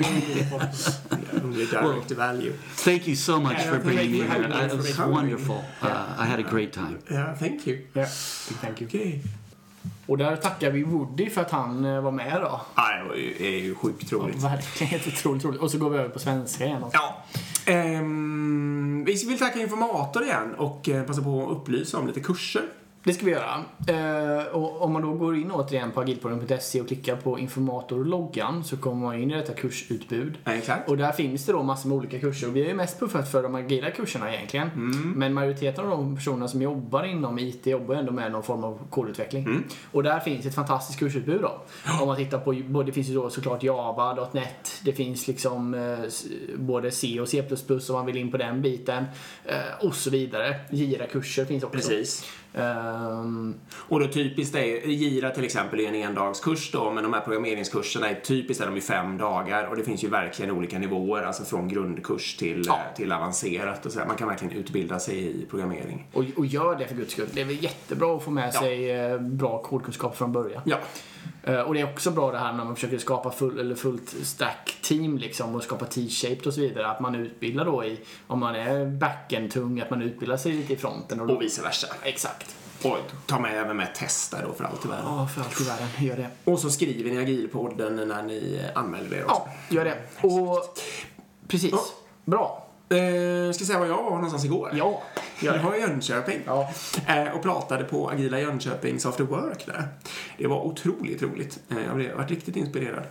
only 1.43 1.67
direct 1.71 2.11
value. 2.11 2.53
Thank 2.85 3.07
you 3.09 3.15
so 3.17 3.41
much 3.41 3.59
Yeah, 3.59 3.71
for 3.71 3.79
bringing 3.81 4.13
me 4.13 4.19
here. 4.29 4.43
It 4.43 4.77
was 4.77 4.95
coming. 4.95 5.15
wonderful. 5.15 5.65
Uh, 5.83 6.15
I 6.19 6.27
had 6.27 6.39
a 6.39 6.45
great 6.55 6.73
time. 6.73 6.99
Yeah, 7.11 7.35
thank 7.35 7.67
you. 7.67 7.87
yeah. 7.95 8.05
Thank 8.61 8.81
you. 8.81 8.87
Okej. 8.89 9.38
Och 10.09 10.19
där 10.19 10.37
tackar 10.37 10.71
vi 10.71 10.83
Woody 10.83 11.31
för 11.31 11.41
att 11.41 11.51
han 11.51 11.85
eh, 11.85 12.01
var 12.01 12.11
med 12.11 12.41
då. 12.41 12.61
Ja, 12.75 12.99
det 13.03 13.09
var 13.09 13.15
ju, 13.15 13.35
är 13.41 13.59
ju 13.59 13.75
sjukt 13.75 14.13
roligt. 14.13 14.43
Verkligen 14.43 14.91
helt 14.91 15.07
otroligt 15.07 15.45
roligt. 15.45 15.61
Och 15.61 15.71
så 15.71 15.79
går 15.79 15.91
vi 15.91 15.99
över 15.99 16.09
på 16.09 16.19
svenska 16.19 16.65
igen. 16.65 16.83
också. 16.83 16.99
Ja. 16.99 17.25
Ehm, 17.73 19.05
vi 19.07 19.25
vill 19.29 19.39
tacka 19.39 19.61
Informator 19.61 20.23
igen 20.23 20.55
och 20.59 20.89
eh, 20.89 21.05
passa 21.05 21.23
på 21.23 21.43
att 21.43 21.57
upplysa 21.57 21.99
om 21.99 22.07
lite 22.07 22.21
kurser 22.21 22.63
Det 23.05 23.13
ska 23.13 23.27
vi 23.27 23.33
göra. 23.33 23.65
Eh, 23.89 24.47
och 24.47 24.83
om 24.83 24.93
man 24.93 25.03
då 25.03 25.13
går 25.13 25.37
in 25.37 25.51
återigen 25.51 25.91
på 25.91 26.01
agilpodden.se 26.01 26.81
och 26.81 26.87
klickar 26.87 27.17
på 27.17 27.39
informatorloggan 27.39 28.65
så 28.65 28.77
kommer 28.77 29.07
man 29.07 29.23
in 29.23 29.31
i 29.31 29.35
detta 29.35 29.53
kursutbud. 29.53 30.39
Ja, 30.45 30.53
exakt. 30.53 30.89
Och 30.89 30.97
där 30.97 31.13
finns 31.13 31.47
det 31.47 31.53
då 31.53 31.63
massor 31.63 31.89
med 31.89 31.99
olika 31.99 32.19
kurser 32.19 32.49
och 32.49 32.57
vi 32.57 32.63
är 32.63 32.69
ju 32.69 32.75
mest 32.75 33.01
puffat 33.01 33.31
för 33.31 33.43
de 33.43 33.55
agila 33.55 33.91
kurserna 33.91 34.35
egentligen. 34.35 34.69
Mm. 34.69 35.13
Men 35.17 35.35
majoriteten 35.35 35.85
av 35.85 35.91
de 35.91 36.17
personerna 36.17 36.49
som 36.49 36.63
jobbar 36.63 37.05
inom 37.05 37.39
IT 37.39 37.67
jobbar 37.67 37.95
ändå 37.95 38.13
med 38.13 38.33
någon 38.33 38.43
form 38.43 38.65
av 38.65 38.79
kodutveckling. 38.91 39.45
Mm. 39.45 39.65
Och 39.93 40.03
där 40.03 40.21
finns 40.21 40.47
ett 40.47 40.55
fantastiskt 40.55 40.99
kursutbud 40.99 41.41
då. 41.41 41.61
Om 42.01 42.09
man 42.09 42.17
tittar 42.17 42.39
på, 42.39 42.63
både, 42.67 42.87
det 42.87 42.93
finns 42.93 43.09
ju 43.09 43.15
då 43.15 43.31
såklart 43.31 43.63
Java, 43.63 44.29
.NET, 44.33 44.81
det 44.85 44.93
finns 44.93 45.27
liksom 45.27 45.75
eh, 45.75 45.99
både 46.57 46.91
C 46.91 47.21
och 47.21 47.29
C++ 47.29 47.45
om 47.89 47.95
man 47.95 48.07
vill 48.07 48.17
in 48.17 48.31
på 48.31 48.37
den 48.37 48.63
biten. 48.63 49.05
Eh, 49.45 49.87
och 49.87 49.95
så 49.95 50.11
vidare. 50.11 50.55
Gira-kurser 50.71 51.45
finns 51.45 51.65
också. 51.65 51.77
Precis. 51.77 52.25
Ehm, 52.59 53.55
Och 53.77 54.01
då 54.01 54.07
typiskt 54.09 54.55
är, 54.57 54.87
Gira 54.89 55.31
till 55.31 55.45
exempel 55.45 55.81
är 55.81 55.89
en 55.89 55.95
endagskurs 55.95 56.71
då, 56.73 56.91
men 56.91 57.03
de 57.05 57.13
här 57.13 57.21
programmeringskurserna 57.21 58.09
är 58.11 58.15
typiskt 58.15 58.63
är 58.63 58.67
de 58.67 58.75
ju 58.75 58.81
fem 58.81 59.19
dagar 59.19 59.65
och 59.67 59.77
det 59.77 59.83
finns 59.85 60.05
ju 60.05 60.09
verkligen 60.09 60.51
olika 60.51 60.79
nivåer, 60.79 61.23
alltså 61.23 61.45
från 61.45 61.69
grundkurs 61.69 62.37
till, 62.37 62.63
Ja. 62.67 62.75
eh, 62.75 62.97
till 62.97 63.13
avancerat 63.13 63.87
och 63.87 63.93
så. 63.93 63.99
Man 64.07 64.17
kan 64.17 64.29
verkligen 64.29 64.55
utbilda 64.59 64.99
sig 64.99 65.43
i 65.43 65.47
programmering. 65.51 66.07
och, 66.13 66.25
och 66.37 66.47
gör 66.47 66.77
det 66.79 66.87
för 66.89 66.95
guds 66.95 67.13
skull. 67.13 67.29
Det 67.33 67.41
är 67.41 67.45
väl 67.45 67.63
jättebra 67.65 68.17
att 68.17 68.23
få 68.23 68.31
med 68.31 68.51
Ja. 68.55 68.61
sig 68.61 68.91
eh, 68.91 69.19
bra 69.19 69.63
kodkunskap 69.63 70.17
från 70.17 70.33
början. 70.33 70.63
Ja, 70.65 70.77
Och 71.67 71.75
det 71.75 71.81
är 71.81 71.91
också 71.93 72.11
bra 72.11 72.33
det 72.33 72.39
här 72.39 72.53
när 72.53 72.65
man 72.65 72.75
försöker 72.75 72.99
skapa 72.99 73.31
full, 73.31 73.59
eller 73.59 73.75
fullt 73.75 74.15
stack 74.23 74.79
team 74.83 75.19
liksom 75.19 75.55
och 75.55 75.63
skapa 75.63 75.85
T-shaped 75.85 76.47
och 76.47 76.55
så 76.55 76.61
vidare. 76.61 76.87
Att 76.87 77.01
man 77.01 77.15
utbildar 77.15 77.65
då 77.65 77.85
i, 77.85 78.01
om 78.27 78.39
man 78.39 78.55
är 78.55 78.87
backend-tung, 78.87 79.81
att 79.81 79.91
man 79.91 80.03
utbildar 80.03 80.37
sig 80.37 80.53
lite 80.53 80.73
i 80.73 80.77
fronten. 80.77 81.21
Och 81.21 81.27
då, 81.27 81.35
och 81.35 81.43
vice 81.43 81.63
versa. 81.63 81.87
Exakt. 82.03 82.57
Och 82.83 82.99
ta 83.27 83.39
med 83.39 83.59
även 83.59 83.77
med 83.77 83.95
testa 83.95 84.43
då 84.47 84.53
för 84.53 84.65
allt 84.65 84.85
i 84.85 84.89
världen. 84.89 85.05
Ja, 85.07 85.27
för 85.27 85.41
allt 85.41 85.61
i 85.61 85.65
världen. 85.65 85.89
Gör 85.99 86.17
det. 86.17 86.31
Och 86.45 86.59
så 86.59 86.71
skriver 86.71 87.11
ni 87.11 87.19
agilpodden 87.19 88.09
när 88.09 88.23
ni 88.23 88.61
anmäler 88.75 89.17
er 89.17 89.25
också. 89.25 89.43
Ja, 89.69 89.77
gör 89.77 89.85
det. 89.85 90.27
Och 90.27 90.79
precis. 91.49 91.73
Ja. 91.73 91.85
Bra. 92.25 92.68
Eh, 92.91 93.53
ska 93.53 93.65
säga 93.65 93.79
var 93.79 93.87
jag 93.87 94.03
var 94.03 94.11
någonstans 94.11 94.45
igår? 94.45 94.71
Ja, 94.75 95.03
Jag 95.41 95.59
var 95.63 95.75
i 95.75 95.81
Jönköping 95.81 96.41
Ja. 96.47 96.71
eh, 97.09 97.35
och 97.37 97.43
pratade 97.43 97.85
på 97.85 98.11
Agila 98.11 98.41
Jönköpings 98.41 99.07
After 99.07 99.25
Work 99.25 99.67
där. 99.67 99.89
Det 100.39 100.47
var 100.47 100.63
otroligt 100.67 101.23
roligt. 101.23 101.59
Eh, 101.69 101.77
jag 101.87 101.97
blev 101.97 102.17
varit 102.17 102.31
riktigt 102.31 102.57
inspirerad. 102.57 103.05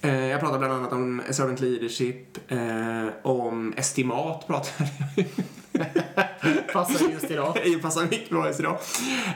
Eh, 0.00 0.26
jag 0.26 0.40
pratade 0.40 0.58
bland 0.58 0.72
annat 0.74 0.92
om 0.92 1.22
servant 1.30 1.60
leadership, 1.60 2.52
eh, 2.52 3.06
om 3.22 3.74
estimat 3.76 4.46
pratade 4.46 4.90
Passar 6.72 7.08
just 7.08 7.30
idag. 7.30 7.54
Det 7.64 7.78
passar 7.82 8.02
mycket 8.02 8.30
bra 8.30 8.46
just 8.46 8.60
idag. 8.60 8.78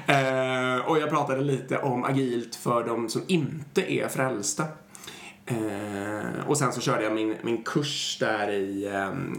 Eh, 0.07 0.87
och 0.87 0.99
jag 0.99 1.11
pratade 1.11 1.41
lite 1.41 1.79
om 1.79 2.05
agilt 2.05 2.55
för 2.55 2.85
de 2.85 3.09
som 3.09 3.23
inte 3.27 3.93
är 3.93 4.09
frälsta. 4.09 4.65
Eh, 5.49 6.49
och 6.49 6.59
sen 6.59 6.73
så 6.73 6.81
körde 6.81 7.05
jag 7.05 7.13
min, 7.13 7.37
min 7.43 7.63
kurs 7.63 8.17
där 8.21 8.51
i 8.51 8.87
ehm, 8.87 9.37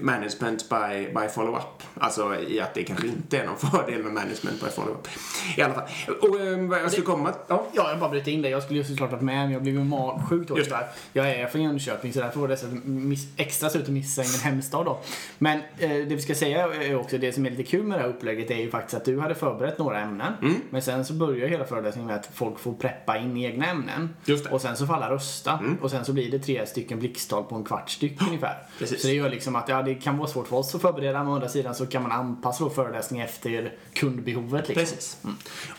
management 0.00 0.68
by, 0.68 1.06
by 1.14 1.28
follow-up. 1.34 1.82
Alltså 1.94 2.40
i 2.40 2.60
att 2.60 2.74
det 2.74 2.82
kanske 2.82 3.06
inte 3.06 3.38
är 3.38 3.46
någon 3.46 3.56
fördel 3.56 4.02
med 4.02 4.12
management 4.12 4.60
by 4.60 4.70
follow-up. 4.70 5.08
I 5.56 5.62
alla 5.62 5.74
fall. 5.74 5.88
Och 6.20 6.40
eh, 6.40 6.58
vad 6.58 6.80
jag 6.80 6.90
skulle 6.90 7.06
komma... 7.06 7.34
Ja. 7.48 7.66
Ja, 7.72 7.90
jag 7.90 7.98
bara 7.98 8.10
bryter 8.10 8.32
in 8.32 8.42
det. 8.42 8.48
Jag 8.48 8.62
skulle 8.62 8.78
ju 8.78 8.84
såklart 8.84 9.10
varit 9.10 9.22
med, 9.22 9.44
men 9.44 9.52
jag 9.52 9.62
blev 9.62 9.74
ju 9.74 9.84
magsjuk 9.84 10.48
då 10.48 10.54
tyvärr. 10.54 10.86
Jag 11.12 11.30
är 11.30 11.46
från 11.46 11.62
Jönköping, 11.62 12.12
så 12.12 12.20
därför 12.20 12.40
var 12.40 12.48
det 12.48 12.56
så 12.56 12.66
miss, 12.84 13.28
extra 13.36 13.70
surt 13.70 13.82
att 13.82 13.88
missa 13.88 14.22
ingen 14.22 14.40
hemstad 14.40 14.84
då. 14.84 15.00
Men 15.38 15.58
eh, 15.78 15.90
det 15.90 16.14
vi 16.14 16.22
ska 16.22 16.34
säga 16.34 16.74
är 16.74 16.96
också, 16.96 17.18
det 17.18 17.32
som 17.32 17.46
är 17.46 17.50
lite 17.50 17.62
kul 17.62 17.84
med 17.84 17.98
det 17.98 18.02
här 18.02 18.08
upplägget 18.08 18.50
är 18.50 18.56
ju 18.56 18.70
faktiskt 18.70 18.94
att 18.94 19.04
du 19.04 19.20
hade 19.20 19.34
förberett 19.34 19.78
några 19.78 20.00
ämnen. 20.00 20.32
Mm. 20.42 20.54
Men 20.70 20.82
sen 20.82 21.04
så 21.04 21.12
börjar 21.12 21.48
hela 21.48 21.64
föreläsningen 21.64 22.06
med 22.06 22.16
att 22.16 22.28
folk 22.34 22.58
får 22.58 22.72
preppa 22.72 23.18
in 23.18 23.36
egna 23.36 23.66
ämnen. 23.66 24.08
Just 24.24 24.44
det. 24.44 24.50
Och 24.50 24.60
sen 24.60 24.76
så 24.76 24.86
får 24.86 24.94
alla 24.94 25.10
rösta. 25.10 25.49
Och 25.82 25.90
sen 25.90 26.04
så 26.04 26.12
blir 26.12 26.30
det 26.30 26.38
tre 26.38 26.66
stycken 26.66 26.98
blixttal 26.98 27.44
på 27.44 27.54
en 27.54 27.64
kvart 27.64 27.90
styck 27.90 28.22
ungefär. 28.22 28.58
Precis. 28.78 29.02
Så 29.02 29.06
det 29.06 29.14
gör 29.14 29.30
liksom 29.30 29.56
att 29.56 29.68
ja, 29.68 29.82
det 29.82 29.94
kan 29.94 30.18
vara 30.18 30.28
svårt 30.28 30.48
för 30.48 30.56
oss 30.56 30.74
att 30.74 30.82
förbereda, 30.82 31.18
men 31.18 31.28
å 31.28 31.34
andra 31.34 31.48
sidan 31.48 31.74
så 31.74 31.86
kan 31.86 32.02
man 32.02 32.12
anpassa 32.12 32.70
föreläsningen 32.70 33.26
efter 33.26 33.74
kundbehovet. 33.92 34.68
Liksom. 34.68 34.84
Precis. 34.84 35.18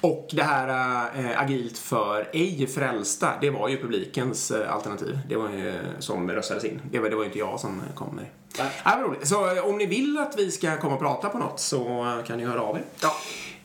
Och 0.02 0.30
det 0.32 0.44
här 0.44 0.68
äh, 1.16 1.42
agilt 1.42 1.78
för 1.78 2.28
ej 2.34 2.68
frälsta, 2.68 3.32
det 3.42 3.50
var 3.50 3.70
ju 3.70 3.78
publikens 3.78 4.52
äh, 4.52 4.74
alternativ. 4.74 5.20
Det 5.30 5.36
var 5.36 5.50
ju 5.50 5.74
som 6.00 6.32
röstades 6.32 6.64
in. 6.64 6.82
Det 6.92 7.00
var, 7.00 7.10
det 7.10 7.16
var 7.16 7.24
ju 7.24 7.28
inte 7.28 7.40
jag 7.40 7.60
som 7.60 7.82
kom 7.96 8.16
med 8.16 8.26
det. 8.26 8.72
Ja, 8.86 9.00
roligt. 9.06 9.28
Så 9.28 9.56
äh, 9.56 9.66
om 9.66 9.78
ni 9.78 9.86
vill 9.86 10.18
att 10.18 10.38
vi 10.38 10.52
ska 10.52 10.78
komma 10.78 10.94
och 10.94 11.00
prata 11.00 11.30
på 11.30 11.38
något 11.38 11.60
så 11.60 12.06
äh, 12.18 12.26
kan 12.26 12.38
ni 12.38 12.46
höra 12.46 12.62
av 12.62 12.76
er. 12.78 12.84
Ja. 13.02 13.12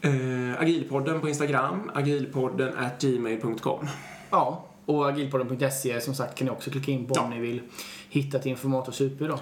Äh, 0.00 0.60
agilpodden 0.60 1.20
på 1.20 1.28
Instagram, 1.28 1.90
agilpodden 1.94 2.78
at 2.78 3.00
gmail.com. 3.00 3.88
Ja, 4.30 4.64
och 4.86 5.08
agilpodden.se 5.08 6.00
som 6.00 6.14
sagt 6.14 6.38
kan 6.38 6.44
ni 6.46 6.50
också 6.50 6.70
klicka 6.70 6.92
in 6.92 7.06
på 7.06 7.14
Ja. 7.16 7.22
om 7.22 7.30
ni 7.30 7.40
vill 7.40 7.62
hitta 8.08 8.38
ett 8.38 8.46
informatorsutbud 8.46 9.28
då. 9.30 9.38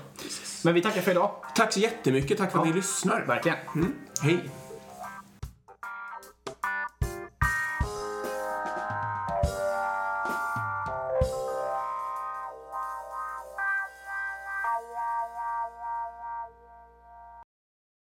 Men 0.65 0.75
vi 0.75 0.83
tackar 0.83 1.01
för 1.01 1.11
idag. 1.11 1.31
Tack 1.57 1.73
så 1.73 1.81
jättemycket, 1.81 2.39
tack 2.39 2.53
för 2.53 2.59
att 2.59 2.67
Ja. 2.67 2.71
ni 2.71 2.77
lyssnar. 2.77 3.25
Verkligen. 3.27 3.59
Mm. 3.75 3.93
Hej! 4.23 4.39